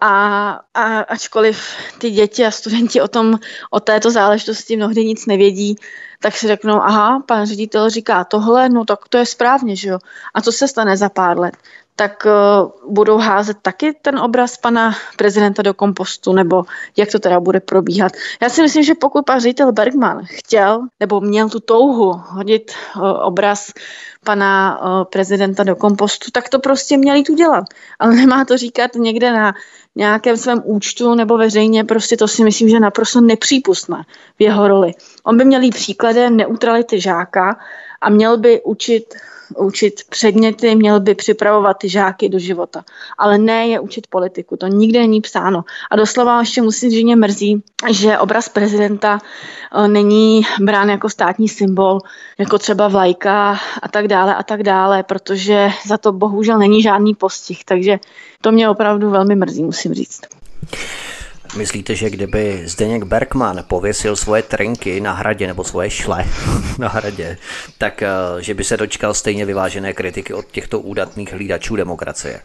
a, 0.00 0.50
a 0.74 0.98
ačkoliv 1.00 1.62
ty 1.98 2.10
děti 2.10 2.46
a 2.46 2.50
studenti 2.50 3.00
o 3.00 3.08
tom, 3.08 3.38
o 3.70 3.80
této 3.80 4.10
záležitosti 4.10 4.76
mnohdy 4.76 5.04
nic 5.04 5.26
nevědí, 5.26 5.76
tak 6.22 6.36
si 6.36 6.46
řeknou, 6.46 6.74
aha, 6.74 7.22
pan 7.26 7.46
ředitel 7.46 7.90
říká 7.90 8.24
tohle, 8.24 8.68
no 8.68 8.84
tak 8.84 9.08
to 9.08 9.18
je 9.18 9.26
správně, 9.26 9.76
že 9.76 9.88
jo. 9.88 9.98
A 10.34 10.42
co 10.42 10.52
se 10.52 10.68
stane 10.68 10.96
za 10.96 11.08
pár 11.08 11.38
let? 11.38 11.56
Tak 11.96 12.26
uh, 12.26 12.92
budou 12.92 13.18
házet 13.18 13.56
taky 13.62 13.92
ten 14.02 14.18
obraz 14.18 14.56
pana 14.56 14.94
prezidenta 15.16 15.62
do 15.62 15.74
kompostu, 15.74 16.32
nebo 16.32 16.64
jak 16.96 17.10
to 17.10 17.18
teda 17.18 17.40
bude 17.40 17.60
probíhat. 17.60 18.12
Já 18.42 18.48
si 18.48 18.62
myslím, 18.62 18.82
že 18.82 18.94
pokud 18.94 19.26
pan 19.26 19.40
ředitel 19.40 19.72
Bergman 19.72 20.20
chtěl 20.24 20.86
nebo 21.00 21.20
měl 21.20 21.48
tu 21.48 21.60
touhu 21.60 22.12
hodit 22.12 22.72
uh, 22.96 23.02
obraz 23.22 23.72
pana 24.24 24.80
uh, 24.82 25.04
prezidenta 25.04 25.64
do 25.64 25.76
kompostu, 25.76 26.30
tak 26.30 26.48
to 26.48 26.58
prostě 26.58 26.96
měl 26.96 27.16
jít 27.16 27.30
udělat. 27.30 27.64
Ale 27.98 28.14
nemá 28.20 28.44
to 28.44 28.56
říkat 28.56 28.94
někde 28.94 29.32
na 29.32 29.54
nějakém 29.94 30.36
svém 30.36 30.62
účtu 30.64 31.14
nebo 31.14 31.38
veřejně, 31.38 31.84
prostě 31.84 32.16
to 32.16 32.28
si 32.28 32.44
myslím, 32.44 32.68
že 32.68 32.76
je 32.76 32.80
naprosto 32.80 33.20
nepřípustné 33.20 34.02
v 34.38 34.42
jeho 34.42 34.68
roli. 34.68 34.92
On 35.24 35.36
by 35.36 35.44
měl 35.44 35.62
jít 35.62 35.74
příkladem 35.74 36.36
neutrality 36.36 37.00
žáka 37.00 37.58
a 38.00 38.10
měl 38.10 38.38
by 38.38 38.60
učit 38.62 39.14
učit 39.56 40.00
předměty, 40.08 40.74
měl 40.74 41.00
by 41.00 41.14
připravovat 41.14 41.74
ty 41.74 41.88
žáky 41.88 42.28
do 42.28 42.38
života. 42.38 42.84
Ale 43.18 43.38
ne 43.38 43.66
je 43.66 43.80
učit 43.80 44.06
politiku, 44.06 44.56
to 44.56 44.66
nikde 44.66 45.00
není 45.00 45.20
psáno. 45.20 45.64
A 45.90 45.96
doslova 45.96 46.40
ještě 46.40 46.62
musím 46.62 46.90
že 46.90 47.02
mě 47.02 47.16
mrzí, 47.16 47.62
že 47.90 48.18
obraz 48.18 48.48
prezidenta 48.48 49.18
eh, 49.74 49.88
není 49.88 50.42
brán 50.60 50.90
jako 50.90 51.08
státní 51.08 51.48
symbol, 51.48 52.00
jako 52.38 52.58
třeba 52.58 52.88
vlajka 52.88 53.58
a 53.82 53.88
tak 53.88 54.08
dále 54.08 54.34
a 54.34 54.42
tak 54.42 54.62
dále, 54.62 55.02
protože 55.02 55.70
za 55.86 55.98
to 55.98 56.12
bohužel 56.12 56.58
není 56.58 56.82
žádný 56.82 57.14
postih, 57.14 57.64
takže 57.64 57.98
to 58.40 58.52
mě 58.52 58.68
opravdu 58.68 59.10
velmi 59.10 59.36
mrzí, 59.36 59.64
musím 59.64 59.94
říct. 59.94 60.20
Myslíte, 61.56 61.94
že 61.94 62.10
kdyby 62.10 62.62
Zdeněk 62.64 63.04
Bergman 63.04 63.64
pověsil 63.68 64.16
svoje 64.16 64.42
trinky 64.42 65.00
na 65.00 65.12
hradě 65.12 65.46
nebo 65.46 65.64
svoje 65.64 65.90
šle 65.90 66.24
na 66.78 66.88
hradě, 66.88 67.38
tak 67.78 68.02
eh, 68.02 68.08
že 68.38 68.54
by 68.54 68.64
se 68.64 68.76
dočkal 68.76 69.14
stejně 69.14 69.46
vyvážené 69.46 69.92
kritiky 69.92 70.34
od 70.34 70.44
těchto 70.46 70.80
údatných 70.80 71.32
hlídačů 71.32 71.76
demokracie? 71.76 72.40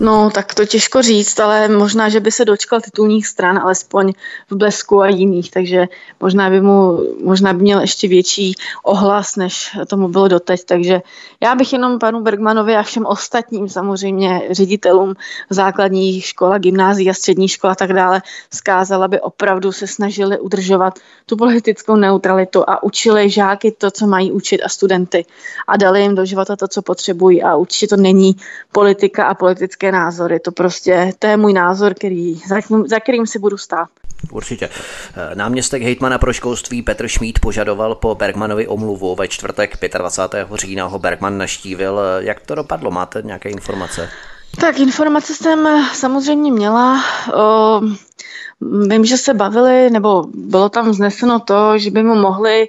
No, 0.00 0.30
tak 0.30 0.54
to 0.54 0.66
těžko 0.66 1.02
říct, 1.02 1.40
ale 1.40 1.68
možná, 1.68 2.08
že 2.08 2.20
by 2.20 2.32
se 2.32 2.44
dočkal 2.44 2.80
titulních 2.80 3.26
stran, 3.26 3.58
alespoň 3.58 4.12
v 4.50 4.56
Blesku 4.56 5.00
a 5.00 5.08
jiných, 5.08 5.50
takže 5.50 5.86
možná 6.20 6.50
by 6.50 6.60
mu, 6.60 7.00
možná 7.24 7.52
by 7.52 7.62
měl 7.62 7.80
ještě 7.80 8.08
větší 8.08 8.54
ohlas, 8.82 9.36
než 9.36 9.76
tomu 9.86 10.08
bylo 10.08 10.28
doteď, 10.28 10.64
takže 10.64 11.02
já 11.40 11.54
bych 11.54 11.72
jenom 11.72 11.98
panu 11.98 12.20
Bergmanovi 12.20 12.76
a 12.76 12.82
všem 12.82 13.06
ostatním 13.06 13.68
samozřejmě 13.68 14.42
ředitelům 14.50 15.14
základních 15.50 16.26
škol 16.26 16.52
a 16.52 16.58
gymnází 16.58 17.10
a 17.10 17.14
středních 17.14 17.50
škol 17.50 17.70
a 17.70 17.74
tak 17.74 17.92
dále 17.92 18.22
zkázal, 18.52 19.02
aby 19.02 19.20
opravdu 19.20 19.72
se 19.72 19.86
snažili 19.86 20.38
udržovat 20.38 20.98
tu 21.26 21.36
politickou 21.36 21.96
neutralitu 21.96 22.64
a 22.66 22.82
učili 22.82 23.30
žáky 23.30 23.72
to, 23.72 23.90
co 23.90 24.06
mají 24.06 24.32
učit 24.32 24.62
a 24.62 24.68
studenty 24.68 25.24
a 25.68 25.76
dali 25.76 26.02
jim 26.02 26.14
do 26.14 26.24
života 26.24 26.56
to, 26.56 26.68
co 26.68 26.82
potřebují 26.82 27.42
a 27.42 27.56
určitě 27.56 27.88
to 27.88 27.96
není 27.96 28.36
politika 28.72 29.24
a 29.24 29.34
politické 29.34 29.92
názory, 29.92 30.40
to 30.40 30.52
prostě, 30.52 31.12
to 31.18 31.26
je 31.26 31.36
můj 31.36 31.52
názor, 31.52 31.94
který, 31.94 32.34
za, 32.34 32.60
kterým, 32.60 32.88
za 32.88 33.00
kterým 33.00 33.26
si 33.26 33.38
budu 33.38 33.58
stát. 33.58 33.88
Určitě. 34.30 34.68
Náměstek 35.34 35.82
hejtmana 35.82 36.18
pro 36.18 36.32
školství 36.32 36.82
Petr 36.82 37.08
Šmíd 37.08 37.38
požadoval 37.38 37.94
po 37.94 38.14
Bergmanovi 38.14 38.66
omluvu. 38.66 39.14
Ve 39.14 39.28
čtvrtek 39.28 39.78
25. 39.98 40.48
října 40.54 40.86
ho 40.86 40.98
Bergman 40.98 41.38
naštívil. 41.38 42.00
Jak 42.18 42.40
to 42.40 42.54
dopadlo? 42.54 42.90
Máte 42.90 43.22
nějaké 43.22 43.48
informace? 43.48 44.08
Tak 44.58 44.78
informace 44.78 45.34
jsem 45.34 45.68
samozřejmě 45.94 46.52
měla. 46.52 47.00
Vím, 48.88 49.04
že 49.04 49.16
se 49.16 49.34
bavili, 49.34 49.90
nebo 49.90 50.24
bylo 50.34 50.68
tam 50.68 50.92
zneseno 50.92 51.40
to, 51.40 51.78
že 51.78 51.90
by 51.90 52.02
mu 52.02 52.14
mohli 52.14 52.68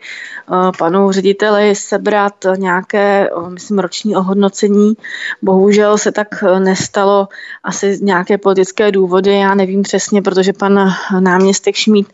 panu 0.78 1.12
řediteli 1.12 1.76
sebrat 1.76 2.34
nějaké, 2.58 3.30
myslím, 3.48 3.80
roční 3.80 4.16
ohodnocení. 4.16 4.94
Bohužel 5.42 5.98
se 5.98 6.12
tak 6.12 6.44
nestalo, 6.60 7.28
asi 7.64 7.98
nějaké 8.02 8.38
politické 8.38 8.92
důvody, 8.92 9.40
já 9.40 9.56
nevím 9.56 9.82
přesně, 9.82 10.22
protože 10.22 10.54
pan 10.54 10.94
náměstek 11.20 11.76
Šmít 11.76 12.08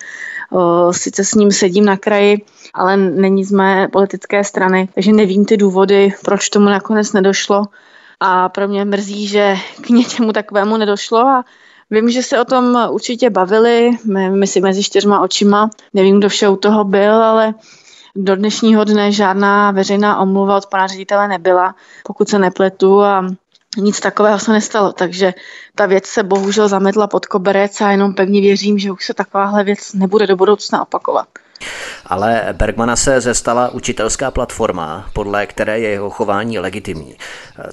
sice 0.92 1.24
s 1.24 1.34
ním 1.34 1.52
sedím 1.52 1.86
na 1.86 1.98
kraji, 1.98 2.42
ale 2.74 2.98
není 2.98 3.44
z 3.44 3.52
mé 3.52 3.88
politické 3.88 4.44
strany, 4.44 4.90
takže 4.96 5.14
nevím 5.14 5.46
ty 5.46 5.58
důvody, 5.58 6.14
proč 6.26 6.50
tomu 6.50 6.66
nakonec 6.66 7.14
nedošlo 7.14 7.66
a 8.20 8.50
pro 8.50 8.68
mě 8.68 8.86
mrzí, 8.86 9.28
že 9.28 9.56
k 9.82 9.90
něčemu 9.90 10.34
takovému 10.34 10.78
nedošlo 10.78 11.20
a 11.20 11.46
Vím, 11.92 12.10
že 12.10 12.24
se 12.24 12.42
o 12.42 12.46
tom 12.46 12.88
určitě 12.90 13.30
bavili, 13.30 13.92
my, 14.06 14.30
my 14.30 14.48
si 14.48 14.62
mezi 14.62 14.84
čtyřma 14.84 15.22
očima, 15.22 15.70
nevím, 15.94 16.20
kdo 16.20 16.30
vše 16.30 16.50
u 16.50 16.56
toho 16.56 16.84
byl, 16.84 17.24
ale 17.24 17.54
do 18.16 18.36
dnešního 18.36 18.84
dne 18.84 19.12
žádná 19.12 19.72
veřejná 19.72 20.20
omluva 20.20 20.58
od 20.58 20.66
pana 20.66 20.88
ředitele 20.88 21.28
nebyla, 21.28 21.76
pokud 22.04 22.30
se 22.30 22.40
nepletu 22.40 23.02
a 23.02 23.28
nic 23.78 24.00
takového 24.00 24.40
se 24.40 24.52
nestalo, 24.52 24.94
takže 24.94 25.34
ta 25.76 25.86
věc 25.86 26.06
se 26.06 26.24
bohužel 26.24 26.68
zametla 26.68 27.08
pod 27.08 27.26
koberec 27.26 27.82
a 27.82 27.92
jenom 27.92 28.14
pevně 28.14 28.42
věřím, 28.42 28.78
že 28.78 28.92
už 28.92 29.06
se 29.06 29.14
takováhle 29.14 29.64
věc 29.64 29.94
nebude 29.94 30.28
do 30.28 30.36
budoucna 30.36 30.82
opakovat. 30.82 31.28
Ale 32.06 32.48
Bergmana 32.52 32.96
se 32.96 33.22
zestala 33.22 33.70
učitelská 33.70 34.32
platforma, 34.32 35.10
podle 35.14 35.46
které 35.46 35.80
je 35.80 35.90
jeho 35.90 36.10
chování 36.10 36.60
legitimní. 36.60 37.16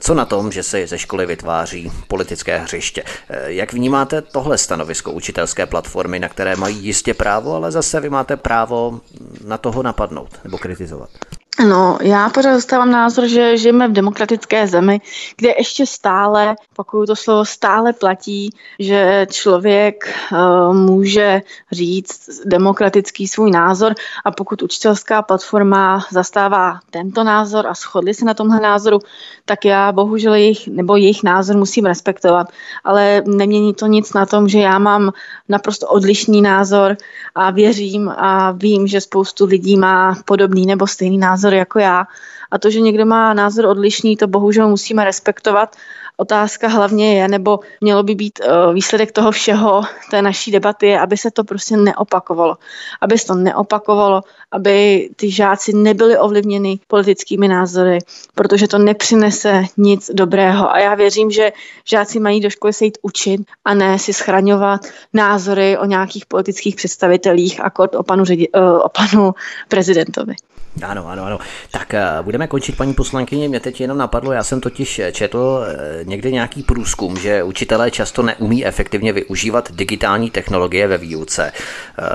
Co 0.00 0.14
na 0.14 0.24
tom, 0.24 0.52
že 0.52 0.62
se 0.62 0.86
ze 0.86 0.98
školy 0.98 1.26
vytváří 1.26 1.92
politické 2.08 2.58
hřiště? 2.58 3.02
Jak 3.46 3.72
vnímáte 3.72 4.22
tohle 4.22 4.58
stanovisko 4.58 5.12
učitelské 5.12 5.66
platformy, 5.66 6.18
na 6.18 6.28
které 6.28 6.56
mají 6.56 6.76
jistě 6.76 7.14
právo, 7.14 7.54
ale 7.54 7.70
zase 7.70 8.00
vy 8.00 8.10
máte 8.10 8.36
právo 8.36 9.00
na 9.44 9.58
toho 9.58 9.82
napadnout 9.82 10.38
nebo 10.44 10.58
kritizovat? 10.58 11.10
No, 11.60 11.98
já 12.02 12.28
pořád 12.28 12.54
zastávám 12.54 12.90
názor, 12.90 13.26
že 13.26 13.56
žijeme 13.58 13.88
v 13.88 13.92
demokratické 13.92 14.66
zemi, 14.66 15.00
kde 15.36 15.54
ještě 15.58 15.86
stále, 15.86 16.56
pokud 16.76 17.06
to 17.06 17.16
slovo 17.16 17.44
stále 17.44 17.92
platí, 17.92 18.50
že 18.78 19.26
člověk 19.30 20.14
uh, 20.32 20.74
může 20.74 21.42
říct 21.72 22.30
demokratický 22.44 23.28
svůj 23.28 23.50
názor 23.50 23.94
a 24.24 24.30
pokud 24.30 24.62
učitelská 24.62 25.22
platforma 25.22 26.06
zastává 26.10 26.80
tento 26.90 27.24
názor 27.24 27.66
a 27.66 27.74
shodli 27.74 28.14
se 28.14 28.24
na 28.24 28.34
tomhle 28.34 28.60
názoru, 28.60 28.98
tak 29.44 29.64
já 29.64 29.92
bohužel 29.92 30.34
jejich, 30.34 30.68
nebo 30.68 30.96
jejich 30.96 31.22
názor 31.22 31.56
musím 31.56 31.84
respektovat. 31.84 32.46
Ale 32.84 33.22
nemění 33.26 33.74
to 33.74 33.86
nic 33.86 34.12
na 34.12 34.26
tom, 34.26 34.48
že 34.48 34.58
já 34.58 34.78
mám 34.78 35.12
naprosto 35.48 35.88
odlišný 35.88 36.42
názor 36.42 36.96
a 37.34 37.50
věřím 37.50 38.08
a 38.08 38.50
vím, 38.50 38.86
že 38.86 39.00
spoustu 39.00 39.46
lidí 39.46 39.76
má 39.76 40.16
podobný 40.24 40.66
nebo 40.66 40.86
stejný 40.86 41.18
názor 41.18 41.43
jako 41.52 41.78
já. 41.78 42.06
A 42.50 42.58
to, 42.58 42.70
že 42.70 42.80
někdo 42.80 43.06
má 43.06 43.34
názor 43.34 43.66
odlišný, 43.66 44.16
to 44.16 44.26
bohužel 44.26 44.68
musíme 44.68 45.04
respektovat 45.04 45.76
Otázka 46.16 46.68
hlavně 46.68 47.18
je, 47.18 47.28
nebo 47.28 47.60
mělo 47.80 48.02
by 48.02 48.14
být 48.14 48.40
eh, 48.40 48.72
výsledek 48.72 49.12
toho 49.12 49.30
všeho, 49.30 49.82
té 50.10 50.22
naší 50.22 50.50
debaty 50.50 50.86
je, 50.86 51.00
aby 51.00 51.16
se 51.16 51.30
to 51.30 51.44
prostě 51.44 51.76
neopakovalo. 51.76 52.56
Aby 53.00 53.18
se 53.18 53.26
to 53.26 53.34
neopakovalo, 53.34 54.22
aby 54.52 55.08
ty 55.16 55.30
žáci 55.30 55.72
nebyli 55.72 56.18
ovlivněni 56.18 56.80
politickými 56.86 57.48
názory, 57.48 57.98
protože 58.34 58.68
to 58.68 58.78
nepřinese 58.78 59.62
nic 59.76 60.10
dobrého. 60.14 60.72
A 60.72 60.78
já 60.78 60.94
věřím, 60.94 61.30
že 61.30 61.52
žáci 61.84 62.20
mají 62.20 62.40
do 62.40 62.50
školy 62.50 62.72
se 62.72 62.84
jít 62.84 62.98
učit 63.02 63.40
a 63.64 63.74
ne 63.74 63.98
si 63.98 64.12
schraňovat 64.12 64.80
názory 65.12 65.78
o 65.78 65.84
nějakých 65.84 66.26
politických 66.26 66.76
představitelích 66.76 67.60
a 67.64 67.70
o 67.98 68.02
panu, 68.02 68.24
ředi, 68.24 68.48
eh, 68.54 68.60
o 68.60 68.88
panu 68.88 69.34
prezidentovi. 69.68 70.34
Ano, 70.82 71.06
ano, 71.06 71.24
ano. 71.24 71.38
Tak 71.70 71.94
uh, 71.94 72.24
budeme 72.24 72.46
končit, 72.46 72.76
paní 72.76 72.94
poslankyně. 72.94 73.48
Mě 73.48 73.60
teď 73.60 73.80
jenom 73.80 73.98
napadlo, 73.98 74.32
já 74.32 74.44
jsem 74.44 74.60
totiž 74.60 75.00
četl 75.12 75.64
někde 76.06 76.30
nějaký 76.30 76.62
průzkum, 76.62 77.16
že 77.18 77.42
učitelé 77.42 77.90
často 77.90 78.22
neumí 78.22 78.66
efektivně 78.66 79.12
využívat 79.12 79.72
digitální 79.72 80.30
technologie 80.30 80.86
ve 80.86 80.98
výuce. 80.98 81.52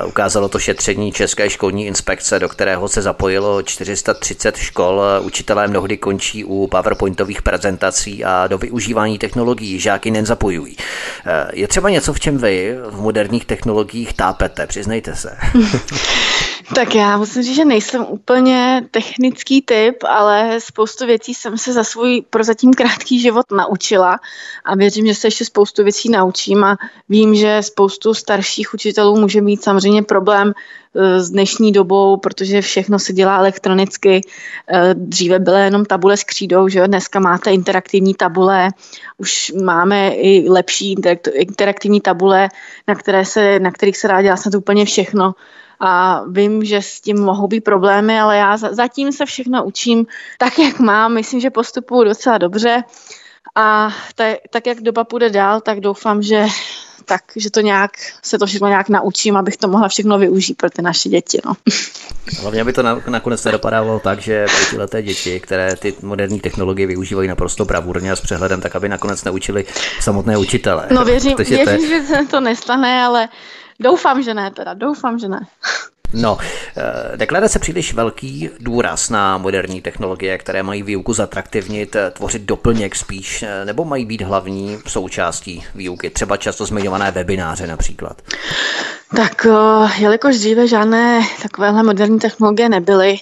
Uh, 0.01 0.09
ukázalo 0.09 0.49
to 0.49 0.59
šetření 0.59 1.11
České 1.11 1.49
školní 1.49 1.85
inspekce, 1.85 2.39
do 2.39 2.49
kterého 2.49 2.87
se 2.87 3.01
zapojilo 3.01 3.61
430 3.61 4.57
škol. 4.57 5.01
Učitelé 5.21 5.67
mnohdy 5.67 5.97
končí 5.97 6.45
u 6.45 6.67
PowerPointových 6.67 7.41
prezentací 7.41 8.23
a 8.25 8.47
do 8.47 8.57
využívání 8.57 9.17
technologií 9.17 9.79
žáky 9.79 10.11
nezapojují. 10.11 10.75
Uh, 10.75 10.81
je 11.53 11.67
třeba 11.67 11.89
něco, 11.89 12.13
v 12.13 12.19
čem 12.19 12.37
vy 12.37 12.75
v 12.89 13.01
moderních 13.01 13.45
technologiích 13.45 14.13
tápete, 14.13 14.67
přiznejte 14.67 15.15
se. 15.15 15.37
Tak 16.75 16.95
já 16.95 17.17
musím 17.17 17.43
říct, 17.43 17.55
že 17.55 17.65
nejsem 17.65 18.05
úplně 18.09 18.87
technický 18.91 19.61
typ, 19.61 20.03
ale 20.03 20.59
spoustu 20.59 21.05
věcí 21.05 21.33
jsem 21.33 21.57
se 21.57 21.73
za 21.73 21.83
svůj 21.83 22.23
prozatím 22.29 22.73
krátký 22.73 23.19
život 23.19 23.45
naučila 23.51 24.19
a 24.65 24.75
věřím, 24.75 25.07
že 25.07 25.15
se 25.15 25.27
ještě 25.27 25.45
spoustu 25.45 25.83
věcí 25.83 26.09
naučím 26.09 26.63
a 26.63 26.77
vím, 27.09 27.35
že 27.35 27.57
spoustu 27.61 28.13
starších 28.13 28.73
učitelů 28.73 29.19
může 29.19 29.41
mít 29.41 29.63
samozřejmě 29.63 30.03
problém 30.03 30.53
eh, 30.95 31.19
s 31.19 31.29
dnešní 31.29 31.71
dobou, 31.71 32.17
protože 32.17 32.61
všechno 32.61 32.99
se 32.99 33.13
dělá 33.13 33.37
elektronicky. 33.37 34.21
Eh, 34.67 34.93
dříve 34.93 35.39
byly 35.39 35.61
jenom 35.61 35.85
tabule 35.85 36.17
s 36.17 36.23
křídou, 36.23 36.67
že 36.67 36.87
dneska 36.87 37.19
máte 37.19 37.51
interaktivní 37.51 38.13
tabule, 38.13 38.69
už 39.17 39.51
máme 39.63 40.09
i 40.09 40.49
lepší 40.49 40.95
interaktivní 41.33 42.01
tabule, 42.01 42.49
na, 42.87 42.95
které 42.95 43.25
se, 43.25 43.59
na 43.59 43.71
kterých 43.71 43.97
se 43.97 44.07
dá 44.07 44.21
dělat 44.21 44.37
snad 44.37 44.55
úplně 44.55 44.85
všechno 44.85 45.33
a 45.79 46.23
vím, 46.29 46.65
že 46.65 46.81
s 46.81 47.01
tím 47.01 47.19
mohou 47.19 47.47
být 47.47 47.61
problémy, 47.61 48.19
ale 48.19 48.37
já 48.37 48.57
zatím 48.57 49.11
se 49.11 49.25
všechno 49.25 49.65
učím 49.65 50.05
tak, 50.37 50.59
jak 50.59 50.79
mám. 50.79 51.13
Myslím, 51.13 51.39
že 51.39 51.49
postupuju 51.49 52.03
docela 52.03 52.37
dobře 52.37 52.83
a 53.55 53.89
tak, 54.15 54.37
tak 54.49 54.67
jak 54.67 54.81
doba 54.81 55.03
půjde 55.03 55.29
dál, 55.29 55.61
tak 55.61 55.79
doufám, 55.79 56.21
že 56.21 56.45
tak, 57.05 57.21
že 57.35 57.51
to 57.51 57.61
nějak, 57.61 57.91
se 58.23 58.37
to 58.37 58.45
všechno 58.45 58.67
nějak 58.67 58.89
naučím, 58.89 59.37
abych 59.37 59.57
to 59.57 59.67
mohla 59.67 59.87
všechno 59.87 60.19
využít 60.19 60.53
pro 60.53 60.69
ty 60.69 60.81
naše 60.81 61.09
děti. 61.09 61.39
No. 61.45 61.53
Hlavně 62.41 62.63
by 62.63 62.73
to 62.73 62.83
nakonec 63.07 63.43
nedopadalo 63.43 63.99
tak, 63.99 64.19
že 64.19 64.45
pětileté 64.59 65.01
děti, 65.03 65.39
které 65.39 65.75
ty 65.75 65.93
moderní 66.01 66.39
technologie 66.39 66.87
využívají 66.87 67.27
naprosto 67.29 67.65
bravurně 67.65 68.11
a 68.11 68.15
s 68.15 68.21
přehledem, 68.21 68.61
tak 68.61 68.75
aby 68.75 68.89
nakonec 68.89 69.23
naučili 69.23 69.65
samotné 69.99 70.37
učitele. 70.37 70.87
No 70.91 71.05
věřím, 71.05 71.35
věřím 71.37 71.65
to... 71.65 71.87
že 71.87 72.01
se 72.01 72.25
to 72.25 72.39
nestane, 72.39 73.03
ale 73.03 73.29
Doufám, 73.79 74.23
že 74.23 74.33
ne 74.33 74.51
teda, 74.51 74.73
doufám, 74.73 75.19
že 75.19 75.27
ne. 75.27 75.47
No, 76.13 76.37
deklare 77.15 77.49
se 77.49 77.59
příliš 77.59 77.93
velký 77.93 78.49
důraz 78.59 79.09
na 79.09 79.37
moderní 79.37 79.81
technologie, 79.81 80.37
které 80.37 80.63
mají 80.63 80.83
výuku 80.83 81.13
zatraktivnit, 81.13 81.95
eh, 81.95 82.11
tvořit 82.11 82.41
doplněk 82.41 82.95
spíš, 82.95 83.43
eh, 83.43 83.65
nebo 83.65 83.85
mají 83.85 84.05
být 84.05 84.21
hlavní 84.21 84.77
součástí 84.87 85.63
výuky, 85.75 86.09
třeba 86.09 86.37
často 86.37 86.65
zmiňované 86.65 87.11
webináře 87.11 87.67
například? 87.67 88.21
Tak 89.15 89.45
eh, 89.45 90.01
jelikož 90.01 90.37
dříve 90.37 90.67
žádné 90.67 91.21
takovéhle 91.41 91.83
moderní 91.83 92.19
technologie 92.19 92.69
nebyly 92.69 93.17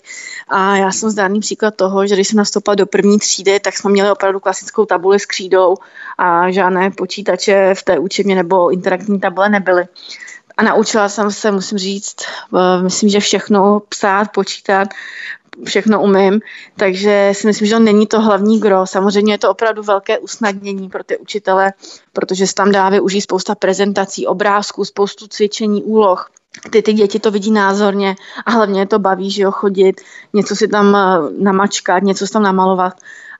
a 0.47 0.75
já 0.75 0.91
jsem 0.91 1.09
zdárný 1.09 1.39
příklad 1.39 1.75
toho, 1.75 2.07
že 2.07 2.15
když 2.15 2.27
jsem 2.27 2.37
nastoupila 2.37 2.75
do 2.75 2.85
první 2.85 3.19
třídy, 3.19 3.59
tak 3.59 3.77
jsme 3.77 3.91
měli 3.91 4.11
opravdu 4.11 4.39
klasickou 4.39 4.85
tabuli 4.85 5.19
s 5.19 5.25
křídou 5.25 5.75
a 6.17 6.51
žádné 6.51 6.91
počítače 6.91 7.73
v 7.75 7.83
té 7.83 7.99
učebně 7.99 8.35
nebo 8.35 8.69
interaktivní 8.69 9.19
tabule 9.19 9.49
nebyly 9.49 9.87
a 10.57 10.63
naučila 10.63 11.09
jsem 11.09 11.31
se, 11.31 11.51
musím 11.51 11.77
říct, 11.77 12.15
myslím, 12.83 13.09
že 13.09 13.19
všechno 13.19 13.81
psát, 13.89 14.31
počítat, 14.33 14.87
všechno 15.65 16.01
umím, 16.01 16.39
takže 16.75 17.31
si 17.33 17.47
myslím, 17.47 17.67
že 17.67 17.73
to 17.73 17.79
není 17.79 18.07
to 18.07 18.21
hlavní 18.21 18.59
gro. 18.59 18.85
Samozřejmě 18.85 19.33
je 19.33 19.37
to 19.37 19.51
opravdu 19.51 19.83
velké 19.83 20.19
usnadnění 20.19 20.89
pro 20.89 21.03
ty 21.03 21.17
učitele, 21.17 21.73
protože 22.13 22.47
se 22.47 22.53
tam 22.53 22.71
dá 22.71 22.89
využít 22.89 23.21
spousta 23.21 23.55
prezentací, 23.55 24.27
obrázků, 24.27 24.85
spoustu 24.85 25.27
cvičení, 25.27 25.83
úloh. 25.83 26.31
Ty, 26.69 26.81
ty 26.81 26.93
děti 26.93 27.19
to 27.19 27.31
vidí 27.31 27.51
názorně 27.51 28.15
a 28.45 28.51
hlavně 28.51 28.81
je 28.81 28.85
to 28.85 28.99
baví, 28.99 29.31
že 29.31 29.41
jo, 29.43 29.51
chodit, 29.51 30.01
něco 30.33 30.55
si 30.55 30.67
tam 30.67 30.95
eh, 30.95 31.43
namačkat, 31.43 32.03
něco 32.03 32.27
si 32.27 32.33
tam 32.33 32.43
namalovat 32.43 32.93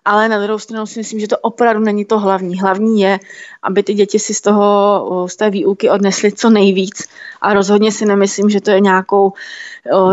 ale 0.07 0.29
na 0.29 0.39
druhou 0.39 0.59
stranu 0.59 0.85
si 0.85 0.99
myslím, 0.99 1.19
že 1.19 1.27
to 1.27 1.37
opravdu 1.37 1.83
není 1.83 2.05
to 2.05 2.19
hlavní. 2.19 2.59
Hlavní 2.59 3.01
je, 3.01 3.19
aby 3.63 3.83
ty 3.83 3.93
děti 3.93 4.19
si 4.19 4.33
z 4.33 4.41
toho, 4.41 5.27
z 5.29 5.35
té 5.35 5.49
výuky 5.49 5.89
odnesly 5.89 6.31
co 6.31 6.49
nejvíc 6.49 7.07
a 7.41 7.53
rozhodně 7.53 7.91
si 7.91 8.05
nemyslím, 8.05 8.49
že 8.49 8.61
to 8.61 8.71
je 8.71 8.79
nějakou 8.79 9.33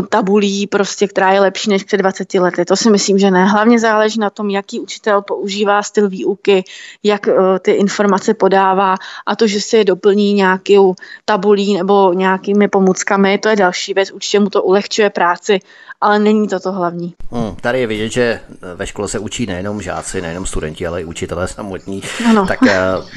tabulí, 0.08 0.66
prostě, 0.66 1.08
která 1.08 1.32
je 1.32 1.40
lepší 1.40 1.70
než 1.70 1.84
před 1.84 1.96
20 1.96 2.34
lety. 2.34 2.64
To 2.64 2.76
si 2.76 2.90
myslím, 2.90 3.18
že 3.18 3.30
ne. 3.30 3.46
Hlavně 3.46 3.78
záleží 3.78 4.20
na 4.20 4.30
tom, 4.30 4.50
jaký 4.50 4.80
učitel 4.80 5.22
používá 5.22 5.82
styl 5.82 6.08
výuky, 6.08 6.64
jak 7.02 7.28
ty 7.62 7.70
informace 7.72 8.34
podává 8.34 8.94
a 9.26 9.36
to, 9.36 9.46
že 9.46 9.60
si 9.60 9.76
je 9.76 9.84
doplní 9.84 10.32
nějakou 10.32 10.94
tabulí 11.24 11.74
nebo 11.74 12.12
nějakými 12.12 12.68
pomůckami, 12.68 13.38
to 13.38 13.48
je 13.48 13.56
další 13.56 13.94
věc. 13.94 14.10
Určitě 14.10 14.40
mu 14.40 14.50
to 14.50 14.62
ulehčuje 14.62 15.10
práci, 15.10 15.60
ale 16.00 16.18
není 16.18 16.48
to 16.48 16.60
to 16.60 16.72
hlavní. 16.72 17.14
Hmm, 17.32 17.56
tady 17.56 17.80
je 17.80 17.86
vidět, 17.86 18.12
že 18.12 18.40
ve 18.74 18.86
škole 18.86 19.08
se 19.08 19.18
učí 19.18 19.46
nejenom 19.46 19.82
žáci, 19.82 20.20
nejenom 20.20 20.46
studenti, 20.46 20.86
ale 20.86 21.00
i 21.00 21.04
učitelé 21.04 21.48
samotní. 21.48 22.02
Ano. 22.28 22.46
Tak 22.46 22.62
uh, 22.62 22.68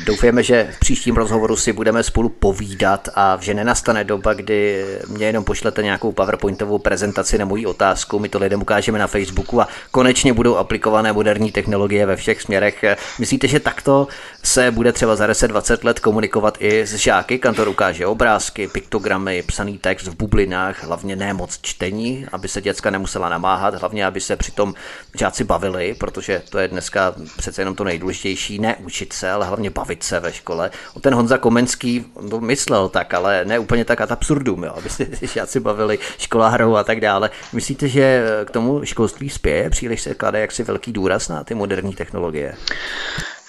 doufujeme, 0.05 0.43
že 0.43 0.69
v 0.75 0.79
příštím 0.79 1.15
rozhovoru 1.15 1.55
si 1.55 1.73
budeme 1.73 2.03
spolu 2.03 2.29
povídat 2.29 3.09
a 3.15 3.38
že 3.41 3.53
nenastane 3.53 3.97
nastane 3.98 4.03
doba, 4.03 4.34
kdy 4.34 4.86
mě 5.07 5.26
jenom 5.26 5.44
pošlete 5.44 5.84
nějakou 5.84 6.11
PowerPointovou 6.11 6.80
prezentaci 6.80 7.38
na 7.38 7.45
moji 7.45 7.65
otázku, 7.65 8.19
my 8.19 8.30
to 8.30 8.40
lidem 8.40 8.61
ukážeme 8.61 8.99
na 8.99 9.07
Facebooku 9.07 9.61
a 9.61 9.68
konečně 9.91 10.34
budou 10.34 10.56
aplikované 10.56 11.14
moderní 11.14 11.52
technologie 11.52 12.06
ve 12.06 12.15
všech 12.15 12.41
směrech. 12.41 12.86
Myslíte, 13.19 13.48
že 13.48 13.60
takto 13.60 14.07
se 14.44 14.72
bude 14.72 14.91
třeba 14.94 15.15
za 15.15 15.28
10-20 15.28 15.86
let 15.86 15.99
komunikovat 15.99 16.57
i 16.60 16.82
s 16.82 16.94
žáky? 16.94 17.40
Kantor 17.40 17.68
ukáže 17.68 18.06
obrázky, 18.06 18.68
piktogramy, 18.68 19.44
psaný 19.44 19.78
text 19.78 20.07
v 20.07 20.15
bublinách, 20.15 20.84
hlavně 20.84 21.15
ne 21.15 21.34
moc 21.34 21.60
čtení, 21.61 22.26
aby 22.32 22.48
se 22.48 22.61
děcka 22.61 22.90
nemusela 22.90 23.30
namáhat, 23.30 23.76
hlavně 23.76 24.06
aby 24.06 24.22
se 24.22 24.36
přitom 24.36 24.74
žáci 25.19 25.44
bavili, 25.44 25.95
protože 25.98 26.41
to 26.49 26.60
je 26.60 26.68
dneska 26.68 27.15
přece 27.38 27.61
jenom 27.61 27.76
to 27.76 27.84
nejdůležitější, 27.84 28.60
ne 28.60 28.76
učit 28.76 29.14
se, 29.14 29.32
ale 29.32 29.45
hlavně 29.45 29.69
bavit 29.69 30.03
se 30.03 30.19
ve 30.19 30.34
škole. 30.34 30.72
O 30.94 30.99
ten 30.99 31.14
Honza 31.14 31.38
Komenský 31.38 32.06
to 32.30 32.40
myslel 32.40 32.90
tak, 32.90 33.14
ale 33.14 33.45
ne 33.45 33.60
úplně 33.60 33.86
tak 33.88 34.01
ad 34.01 34.11
absurdum, 34.11 34.64
jo, 34.64 34.73
aby 34.77 34.89
se 34.89 35.07
žáci 35.22 35.59
bavili, 35.59 35.99
škola 36.18 36.49
hrou 36.49 36.76
a 36.76 36.84
tak 36.84 36.99
dále. 36.99 37.30
Myslíte, 37.53 37.88
že 37.88 38.23
k 38.45 38.51
tomu 38.51 38.85
školství 38.85 39.30
spěje? 39.30 39.69
Příliš 39.69 40.01
se 40.01 40.14
klade 40.14 40.39
jaksi 40.39 40.64
velký 40.64 40.93
důraz 40.93 41.30
na 41.30 41.43
ty 41.43 41.55
moderní 41.55 41.95
technologie? 41.95 42.53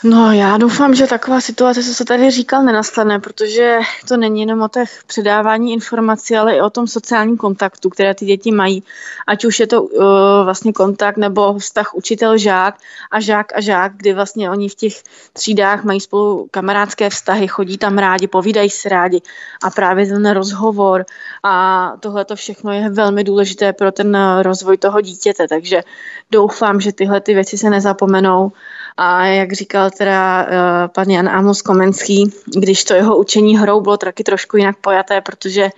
No 0.05 0.33
já 0.33 0.57
doufám, 0.57 0.95
že 0.95 1.07
taková 1.07 1.41
situace, 1.41 1.83
co 1.83 1.95
se 1.95 2.05
tady 2.05 2.31
říkal, 2.31 2.63
nenastane, 2.63 3.19
protože 3.21 3.79
to 4.09 4.17
není 4.17 4.41
jenom 4.41 4.63
o 4.63 4.69
těch 4.69 5.05
předávání 5.07 5.73
informací, 5.73 6.37
ale 6.37 6.57
i 6.57 6.61
o 6.61 6.71
tom 6.71 6.87
sociálním 6.87 7.37
kontaktu, 7.37 7.91
které 7.91 8.15
ty 8.15 8.25
děti 8.25 8.53
mají. 8.53 8.83
Ať 9.27 9.45
už 9.45 9.61
je 9.61 9.67
to 9.67 9.83
uh, 9.83 10.05
vlastně 10.45 10.73
kontakt 10.73 11.17
nebo 11.17 11.59
vztah 11.59 11.95
učitel-žák 11.95 12.75
a 13.11 13.21
žák 13.21 13.53
a 13.55 13.61
žák, 13.61 13.93
kdy 13.97 14.13
vlastně 14.13 14.51
oni 14.51 14.69
v 14.69 14.75
těch 14.75 15.03
třídách 15.33 15.85
mají 15.85 16.01
spolu 16.01 16.49
kamarádské 16.51 17.11
vztahy, 17.11 17.49
chodí 17.49 17.79
tam 17.79 17.99
rádi, 17.99 18.27
povídají 18.27 18.71
se 18.71 18.89
rádi 18.89 19.23
a 19.63 19.71
právě 19.71 20.07
ten 20.07 20.31
rozhovor 20.31 21.05
a 21.43 21.93
tohle 22.01 22.25
to 22.25 22.37
všechno 22.37 22.73
je 22.73 22.91
velmi 22.91 23.25
důležité 23.25 23.73
pro 23.73 23.93
ten 23.93 24.19
rozvoj 24.43 24.77
toho 24.77 25.01
dítěte, 25.01 25.49
takže 25.49 25.83
doufám, 26.31 26.81
že 26.81 26.93
tyhle 26.93 27.21
ty 27.21 27.35
věci 27.35 27.59
se 27.59 27.71
nezapomenou 27.71 28.53
a 28.99 29.27
jak 29.27 29.53
říkal 29.53 29.91
teda 29.91 30.47
uh, 30.47 30.49
pan 30.95 31.11
Jan 31.11 31.29
Amos 31.29 31.63
Komenský, 31.63 32.33
když 32.47 32.85
to 32.85 32.95
jeho 32.95 33.19
učení 33.19 33.59
hrou 33.59 33.81
bylo 33.81 33.97
taky 33.97 34.25
trošku 34.25 34.57
jinak 34.57 34.77
pojaté, 34.77 35.21
protože 35.21 35.71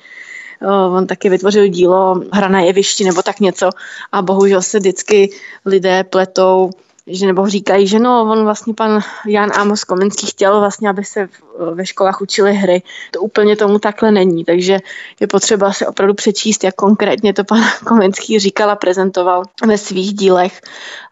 uh, 0.63 0.97
on 0.97 1.07
taky 1.07 1.29
vytvořil 1.29 1.69
dílo 1.69 2.23
Hra 2.33 2.49
na 2.49 2.61
jevišti 2.61 3.05
nebo 3.05 3.23
tak 3.23 3.41
něco 3.41 3.71
a 4.13 4.23
bohužel 4.23 4.63
se 4.63 4.79
vždycky 4.79 5.31
lidé 5.67 6.05
pletou 6.05 6.71
že 7.07 7.27
nebo 7.27 7.49
říkají, 7.49 7.87
že 7.87 7.99
no, 7.99 8.23
on 8.33 8.45
vlastně 8.45 8.75
pan 8.75 9.01
Jan 9.27 9.51
Amos 9.55 9.85
Komenský 9.85 10.27
chtěl 10.27 10.61
vlastně, 10.61 10.89
aby 10.89 11.05
se 11.05 11.29
ve 11.75 11.87
školách 11.87 12.21
učili 12.21 12.55
hry. 12.55 12.83
To 13.11 13.21
úplně 13.21 13.57
tomu 13.57 13.79
takhle 13.79 14.11
není, 14.11 14.45
takže 14.45 14.79
je 15.21 15.27
potřeba 15.27 15.73
se 15.73 15.87
opravdu 15.87 16.15
přečíst, 16.15 16.65
jak 16.65 16.75
konkrétně 16.75 17.35
to 17.35 17.45
pan 17.45 17.63
Komenský 17.87 18.39
říkal 18.39 18.71
a 18.71 18.77
prezentoval 18.77 19.43
ve 19.67 19.79
svých 19.79 20.15
dílech 20.15 20.61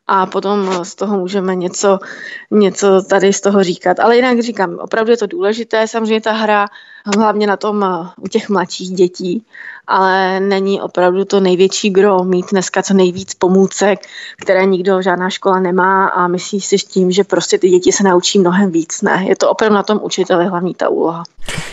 a 0.08 0.26
potom 0.26 0.84
z 0.84 0.94
toho 0.94 1.18
můžeme 1.18 1.54
něco, 1.56 1.98
něco 2.50 3.02
tady 3.02 3.32
z 3.32 3.40
toho 3.40 3.62
říkat. 3.64 4.00
Ale 4.00 4.16
jinak 4.16 4.40
říkám, 4.40 4.78
opravdu 4.78 5.10
je 5.10 5.16
to 5.16 5.26
důležité, 5.26 5.88
samozřejmě 5.88 6.20
ta 6.20 6.32
hra, 6.32 6.66
hlavně 7.16 7.46
na 7.46 7.56
tom 7.56 7.84
u 8.16 8.28
těch 8.28 8.48
mladších 8.48 8.90
dětí, 8.90 9.44
ale 9.86 10.40
není 10.40 10.80
opravdu 10.80 11.24
to 11.24 11.40
největší 11.40 11.90
gro 11.90 12.24
mít 12.24 12.46
dneska 12.50 12.82
co 12.82 12.94
nejvíc 12.94 13.34
pomůcek, 13.34 13.98
které 14.42 14.66
nikdo, 14.66 15.02
žádná 15.02 15.30
škola 15.30 15.60
nemá 15.60 16.08
a 16.08 16.28
myslí 16.28 16.60
si 16.60 16.78
s 16.78 16.84
tím, 16.84 17.10
že 17.10 17.24
prostě 17.24 17.58
ty 17.58 17.68
děti 17.68 17.92
se 17.92 18.02
naučí 18.02 18.38
mnohem 18.38 18.70
víc. 18.70 19.02
Ne, 19.02 19.24
je 19.28 19.36
to 19.36 19.50
opravdu 19.50 19.74
na 19.74 19.82
tom 19.82 20.00
učiteli 20.02 20.46
hlavní 20.46 20.74
ta 20.74 20.88
úloha. 20.88 21.24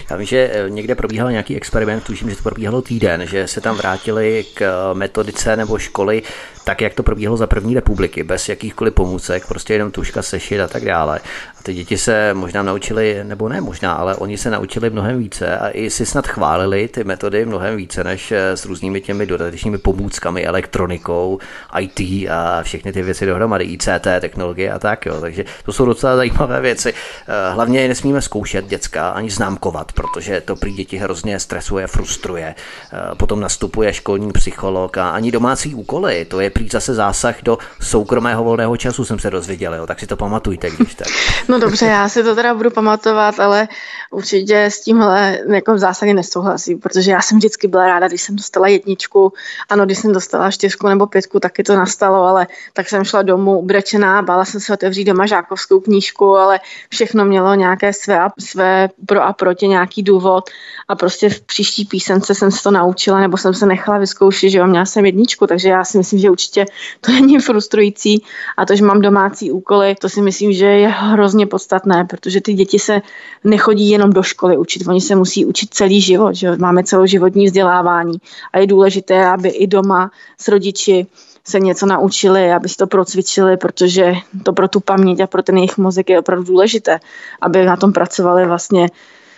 Já 0.10 0.16
vím, 0.16 0.28
že 0.28 0.52
eh, 0.54 0.70
někde 0.70 0.96
probíhal 0.96 1.32
nějaký 1.32 1.56
experiment, 1.56 2.04
tuším, 2.04 2.30
že 2.30 2.36
to 2.36 2.44
probíhalo 2.44 2.82
týden, 2.82 3.28
že 3.28 3.48
se 3.48 3.62
tam 3.62 3.76
vrátili 3.76 4.46
k 4.54 4.62
eh, 4.62 4.94
metodice 4.94 5.56
nebo 5.56 5.78
školy 5.78 6.24
tak, 6.64 6.82
jak 6.82 6.94
to 6.94 7.04
probíhalo 7.04 7.38
za 7.38 7.48
první 7.48 7.76
republiky, 7.76 8.24
bez 8.24 8.50
jakýchkoliv 8.50 8.94
pomůcek, 8.94 9.48
prostě 9.48 9.74
jenom 9.74 9.92
tuška, 9.92 10.22
sešit 10.22 10.60
a 10.60 10.68
tak 10.68 10.86
dále. 10.86 11.20
Ty 11.66 11.74
děti 11.74 11.98
se 11.98 12.34
možná 12.34 12.64
naučili, 12.64 13.20
nebo 13.24 13.50
ne 13.50 13.62
možná, 13.62 13.94
ale 13.94 14.16
oni 14.16 14.38
se 14.38 14.50
naučili 14.50 14.90
mnohem 14.90 15.20
více 15.20 15.58
a 15.58 15.70
i 15.70 15.90
si 15.90 16.06
snad 16.06 16.28
chválili 16.28 16.88
ty 16.88 17.04
metody 17.04 17.46
mnohem 17.46 17.78
více 17.78 18.04
než 18.04 18.32
eh, 18.32 18.58
s 18.58 18.66
různými 18.66 19.02
těmi 19.02 19.26
dodatečnými 19.26 19.78
pomůckami, 19.78 20.46
elektronikou, 20.46 21.40
IT 21.80 22.00
a 22.30 22.60
všechny 22.64 22.94
ty 22.94 23.02
věci 23.02 23.26
dohromady, 23.26 23.66
ICT, 23.66 24.08
technologie 24.20 24.72
a 24.72 24.80
tak. 24.80 25.06
Jo. 25.06 25.22
Takže 25.22 25.46
to 25.66 25.74
jsou 25.74 25.86
docela 25.86 26.16
zajímavé 26.16 26.62
věci. 26.62 26.94
Eh, 26.94 27.54
hlavně 27.54 27.82
je 27.82 27.88
nesmíme 27.88 28.22
zkoušet 28.22 28.68
děcka 28.68 29.10
ani 29.10 29.30
známkovat, 29.30 29.92
protože 29.92 30.42
to 30.42 30.56
prý 30.56 30.74
děti 30.74 30.98
hrozně 30.98 31.40
stresuje, 31.40 31.88
frustruje. 31.88 32.56
Eh, 32.94 33.16
potom 33.16 33.40
nastupuje 33.40 33.94
školní 33.94 34.32
psycholog 34.32 34.98
a 34.98 35.10
ani 35.10 35.32
domácí 35.32 35.76
úkoly, 35.76 36.26
to 36.26 36.40
je 36.40 36.50
prý 36.50 36.70
zase 36.70 36.94
zásah 36.94 37.36
do 37.44 37.58
soukromého 37.82 38.44
volného 38.44 38.78
času, 38.78 39.06
jsem 39.06 39.20
se 39.20 39.30
dozvěděl, 39.30 39.74
jo. 39.74 39.88
tak 39.88 40.00
si 40.00 40.08
to 40.08 40.16
pamatujte, 40.16 40.70
když 40.70 40.96
tak. 40.96 41.08
No 41.50 41.55
dobře, 41.60 41.86
já 41.86 42.10
si 42.10 42.24
to 42.24 42.36
teda 42.36 42.54
budu 42.54 42.72
pamatovat, 42.72 43.40
ale 43.40 43.68
určitě 44.12 44.64
s 44.64 44.82
tímhle 44.82 45.40
jako 45.54 45.74
v 45.74 45.78
zásadě 45.78 46.14
nesouhlasím, 46.14 46.80
protože 46.80 47.12
já 47.12 47.22
jsem 47.22 47.38
vždycky 47.38 47.68
byla 47.68 47.88
ráda, 47.88 48.08
když 48.08 48.22
jsem 48.22 48.36
dostala 48.36 48.68
jedničku. 48.68 49.34
Ano, 49.70 49.86
když 49.86 50.00
jsem 50.00 50.14
dostala 50.14 50.52
čtyřku 50.52 50.88
nebo 50.88 51.08
pětku, 51.08 51.40
taky 51.40 51.64
to 51.64 51.76
nastalo, 51.76 52.24
ale 52.24 52.48
tak 52.74 52.90
jsem 52.90 53.04
šla 53.04 53.22
domů 53.22 53.60
ubrečená, 53.60 54.22
bála 54.22 54.46
jsem 54.46 54.62
se 54.62 54.74
otevřít 54.74 55.06
doma 55.06 55.26
žákovskou 55.26 55.80
knížku, 55.80 56.38
ale 56.38 56.60
všechno 56.90 57.26
mělo 57.26 57.56
nějaké 57.56 57.94
své, 57.94 58.28
své 58.40 58.90
pro 59.06 59.24
a 59.24 59.34
proti 59.34 59.68
nějaký 59.68 60.04
důvod 60.04 60.50
a 60.88 60.96
prostě 60.96 61.30
v 61.30 61.42
příští 61.42 61.86
písence 61.86 62.36
jsem 62.36 62.52
se 62.52 62.64
to 62.64 62.72
naučila 62.72 63.20
nebo 63.20 63.38
jsem 63.38 63.54
se 63.54 63.66
nechala 63.66 63.98
vyzkoušet, 63.98 64.50
že 64.50 64.58
jo, 64.58 64.68
měla 64.68 64.86
jsem 64.86 65.06
jedničku, 65.06 65.48
takže 65.48 65.70
já 65.70 65.84
si 65.84 65.98
myslím, 65.98 66.20
že 66.20 66.30
určitě 66.30 66.66
to 67.02 67.12
není 67.12 67.40
frustrující. 67.40 68.24
A 68.58 68.66
to, 68.66 68.76
že 68.76 68.84
mám 68.84 69.02
domácí 69.02 69.52
úkoly, 69.52 69.96
to 69.96 70.10
si 70.10 70.22
myslím, 70.22 70.54
že 70.54 70.66
je 70.66 70.88
hrozně 70.88 71.48
podstatné, 71.48 72.06
protože 72.06 72.42
ty 72.42 72.54
děti 72.54 72.80
se 72.80 73.02
nechodí 73.44 73.90
jenom 73.90 74.10
do 74.10 74.24
školy 74.24 74.58
učit, 74.58 74.88
oni 74.88 75.02
se 75.02 75.16
musí 75.16 75.46
učit 75.46 75.74
celý 75.74 76.02
život, 76.02 76.36
že 76.36 76.58
máme 76.58 76.84
celoživotní 76.84 77.46
vzdělávání 77.46 78.18
a 78.54 78.60
je 78.60 78.68
důležité, 78.68 79.26
aby 79.26 79.50
i 79.50 79.68
doma 79.68 80.12
s 80.38 80.48
rodiči 80.48 81.08
se 81.48 81.60
něco 81.60 81.86
naučili, 81.86 82.52
aby 82.52 82.70
si 82.70 82.78
to 82.78 82.88
procvičili, 82.88 83.58
protože 83.58 84.14
to 84.44 84.54
pro 84.54 84.68
tu 84.68 84.80
paměť 84.80 85.20
a 85.20 85.28
pro 85.28 85.44
ten 85.44 85.58
jejich 85.58 85.78
mozek 85.78 86.10
je 86.10 86.20
opravdu 86.20 86.44
důležité, 86.44 87.00
aby 87.42 87.66
na 87.66 87.78
tom 87.78 87.94
pracovali 87.94 88.46
vlastně 88.46 88.90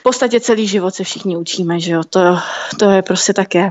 podstatě 0.07 0.39
celý 0.39 0.67
život 0.67 0.95
se 0.95 1.03
všichni 1.03 1.38
učíme, 1.38 1.79
že 1.79 1.91
jo, 1.91 2.03
to, 2.09 2.39
to 2.79 2.89
je 2.89 3.01
prostě 3.01 3.34
také. 3.34 3.69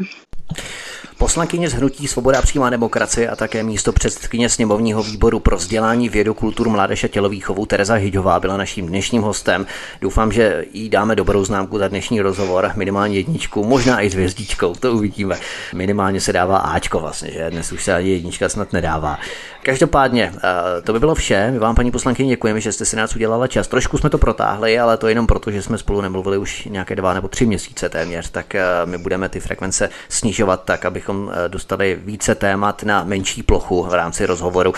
Poslankyně 1.18 1.68
z 1.70 1.72
Hnutí 1.72 2.08
Svoboda 2.08 2.38
a 2.38 2.42
přímá 2.42 2.70
demokracie 2.70 3.28
a 3.28 3.36
také 3.36 3.62
místo 3.62 3.92
předsedkyně 3.92 4.48
sněmovního 4.48 5.02
výboru 5.02 5.40
pro 5.40 5.56
vzdělání, 5.56 6.08
vědu, 6.08 6.34
kulturu, 6.34 6.70
mládež 6.70 7.04
a 7.04 7.08
tělovýchovu 7.08 7.66
Tereza 7.66 7.94
Hyďová 7.94 8.40
byla 8.40 8.56
naším 8.56 8.86
dnešním 8.86 9.22
hostem. 9.22 9.66
Doufám, 10.00 10.32
že 10.32 10.64
jí 10.72 10.88
dáme 10.88 11.16
dobrou 11.16 11.44
známku 11.44 11.78
za 11.78 11.88
dnešní 11.88 12.20
rozhovor, 12.20 12.72
minimálně 12.74 13.16
jedničku, 13.16 13.64
možná 13.64 14.00
i 14.02 14.10
s 14.10 14.14
hvězdičkou, 14.14 14.74
to 14.74 14.92
uvidíme. 14.92 15.36
Minimálně 15.74 16.20
se 16.20 16.32
dává 16.32 16.58
Ačko 16.58 17.00
vlastně, 17.00 17.30
že 17.30 17.50
dnes 17.50 17.72
už 17.72 17.84
se 17.84 17.94
ani 17.94 18.10
jednička 18.10 18.48
snad 18.48 18.72
nedává. 18.72 19.18
Každopádně, 19.62 20.32
eh, 20.36 20.82
to 20.82 20.92
by 20.92 21.00
bylo 21.00 21.14
vše. 21.14 21.50
My 21.50 21.58
vám, 21.58 21.74
paní 21.74 21.90
poslankyně, 21.90 22.28
děkujeme, 22.28 22.60
že 22.60 22.72
jste 22.72 22.84
si 22.84 22.96
nás 22.96 23.16
udělala 23.16 23.46
čas. 23.46 23.68
Trošku 23.68 23.98
jsme 23.98 24.10
to 24.10 24.18
protáhli, 24.18 24.78
ale 24.78 24.96
to 24.96 25.08
jenom 25.08 25.26
proto, 25.26 25.50
že 25.50 25.62
jsme 25.62 25.78
spolu 25.78 26.00
nemluvili 26.00 26.38
už 26.38 26.64
nějaké 26.64 26.96
dva 26.96 27.14
nebo 27.14 27.28
tři 27.28 27.46
měsíce 27.46 27.88
téměř, 27.88 28.30
tak 28.30 28.54
eh, 28.54 28.62
my 28.84 28.98
budeme 28.98 29.28
ty 29.28 29.40
frekvence 29.40 29.90
snižovat 30.08 30.64
tak, 30.64 30.84
abychom 31.08 31.30
eh, 31.34 31.48
dostali 31.48 31.98
více 32.04 32.34
témat 32.34 32.82
na 32.82 33.04
menší 33.04 33.42
plochu 33.42 33.82
v 33.82 33.94
rámci 33.94 34.26
rozhovoru. 34.26 34.72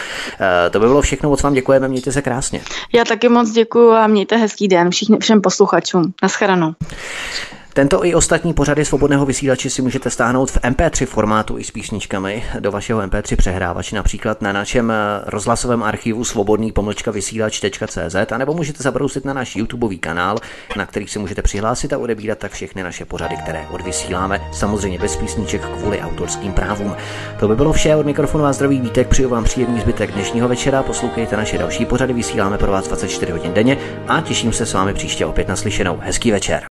To 0.70 0.80
by 0.80 0.86
bylo 0.86 1.02
všechno, 1.02 1.30
moc 1.30 1.42
vám 1.42 1.54
děkujeme, 1.54 1.88
mějte 1.88 2.12
se 2.12 2.22
krásně. 2.22 2.60
Já 2.94 3.04
taky 3.04 3.28
moc 3.28 3.50
děkuji 3.50 3.92
a 3.92 4.06
mějte 4.06 4.36
hezký 4.36 4.68
den 4.68 4.90
všichni, 4.90 5.18
všem 5.18 5.40
posluchačům. 5.40 6.12
Naschledanou. 6.22 6.74
Tento 7.78 8.04
i 8.04 8.14
ostatní 8.14 8.54
pořady 8.54 8.84
svobodného 8.84 9.26
vysílače 9.26 9.70
si 9.70 9.82
můžete 9.82 10.10
stáhnout 10.10 10.50
v 10.50 10.56
MP3 10.56 11.06
formátu 11.06 11.58
i 11.58 11.64
s 11.64 11.70
písničkami 11.70 12.44
do 12.60 12.72
vašeho 12.72 13.00
MP3 13.00 13.36
přehrávače, 13.36 13.96
například 13.96 14.42
na 14.42 14.52
našem 14.52 14.90
eh, 14.90 14.94
rozhlasovém 15.26 15.82
archivu 15.82 16.24
svobodný 16.24 16.72
pomlčka 16.72 17.10
vysílač.cz 17.10 18.32
a 18.32 18.38
nebo 18.38 18.54
můžete 18.54 18.82
zabrousit 18.82 19.24
na 19.24 19.32
náš 19.32 19.56
YouTubeový 19.56 19.98
kanál, 19.98 20.38
na 20.76 20.86
který 20.86 21.06
si 21.06 21.18
můžete 21.18 21.42
přihlásit 21.42 21.92
a 21.92 21.98
odebírat 21.98 22.38
tak 22.38 22.52
všechny 22.52 22.82
naše 22.82 23.04
pořady, 23.04 23.36
které 23.36 23.66
odvysíláme, 23.70 24.40
samozřejmě 24.52 24.98
bez 24.98 25.16
písniček 25.16 25.62
kvůli 25.62 26.00
autorským 26.00 26.52
právům. 26.52 26.96
To 27.40 27.48
by 27.48 27.56
bylo 27.56 27.72
vše 27.72 27.96
od 27.96 28.06
mikrofonu 28.06 28.44
a 28.44 28.52
zdraví 28.52 28.80
vítek, 28.80 29.08
přeju 29.08 29.28
vám 29.28 29.44
příjemný 29.44 29.80
zbytek 29.80 30.12
dnešního 30.12 30.48
večera, 30.48 30.82
poslouchejte 30.82 31.36
naše 31.36 31.58
další 31.58 31.86
pořady, 31.86 32.12
vysíláme 32.12 32.58
pro 32.58 32.72
vás 32.72 32.88
24 32.88 33.32
hodin 33.32 33.52
denně 33.52 33.78
a 34.08 34.20
těším 34.20 34.52
se 34.52 34.66
s 34.66 34.72
vámi 34.72 34.94
příště 34.94 35.26
opět 35.26 35.48
naslyšenou. 35.48 35.98
Hezký 36.02 36.30
večer. 36.30 36.77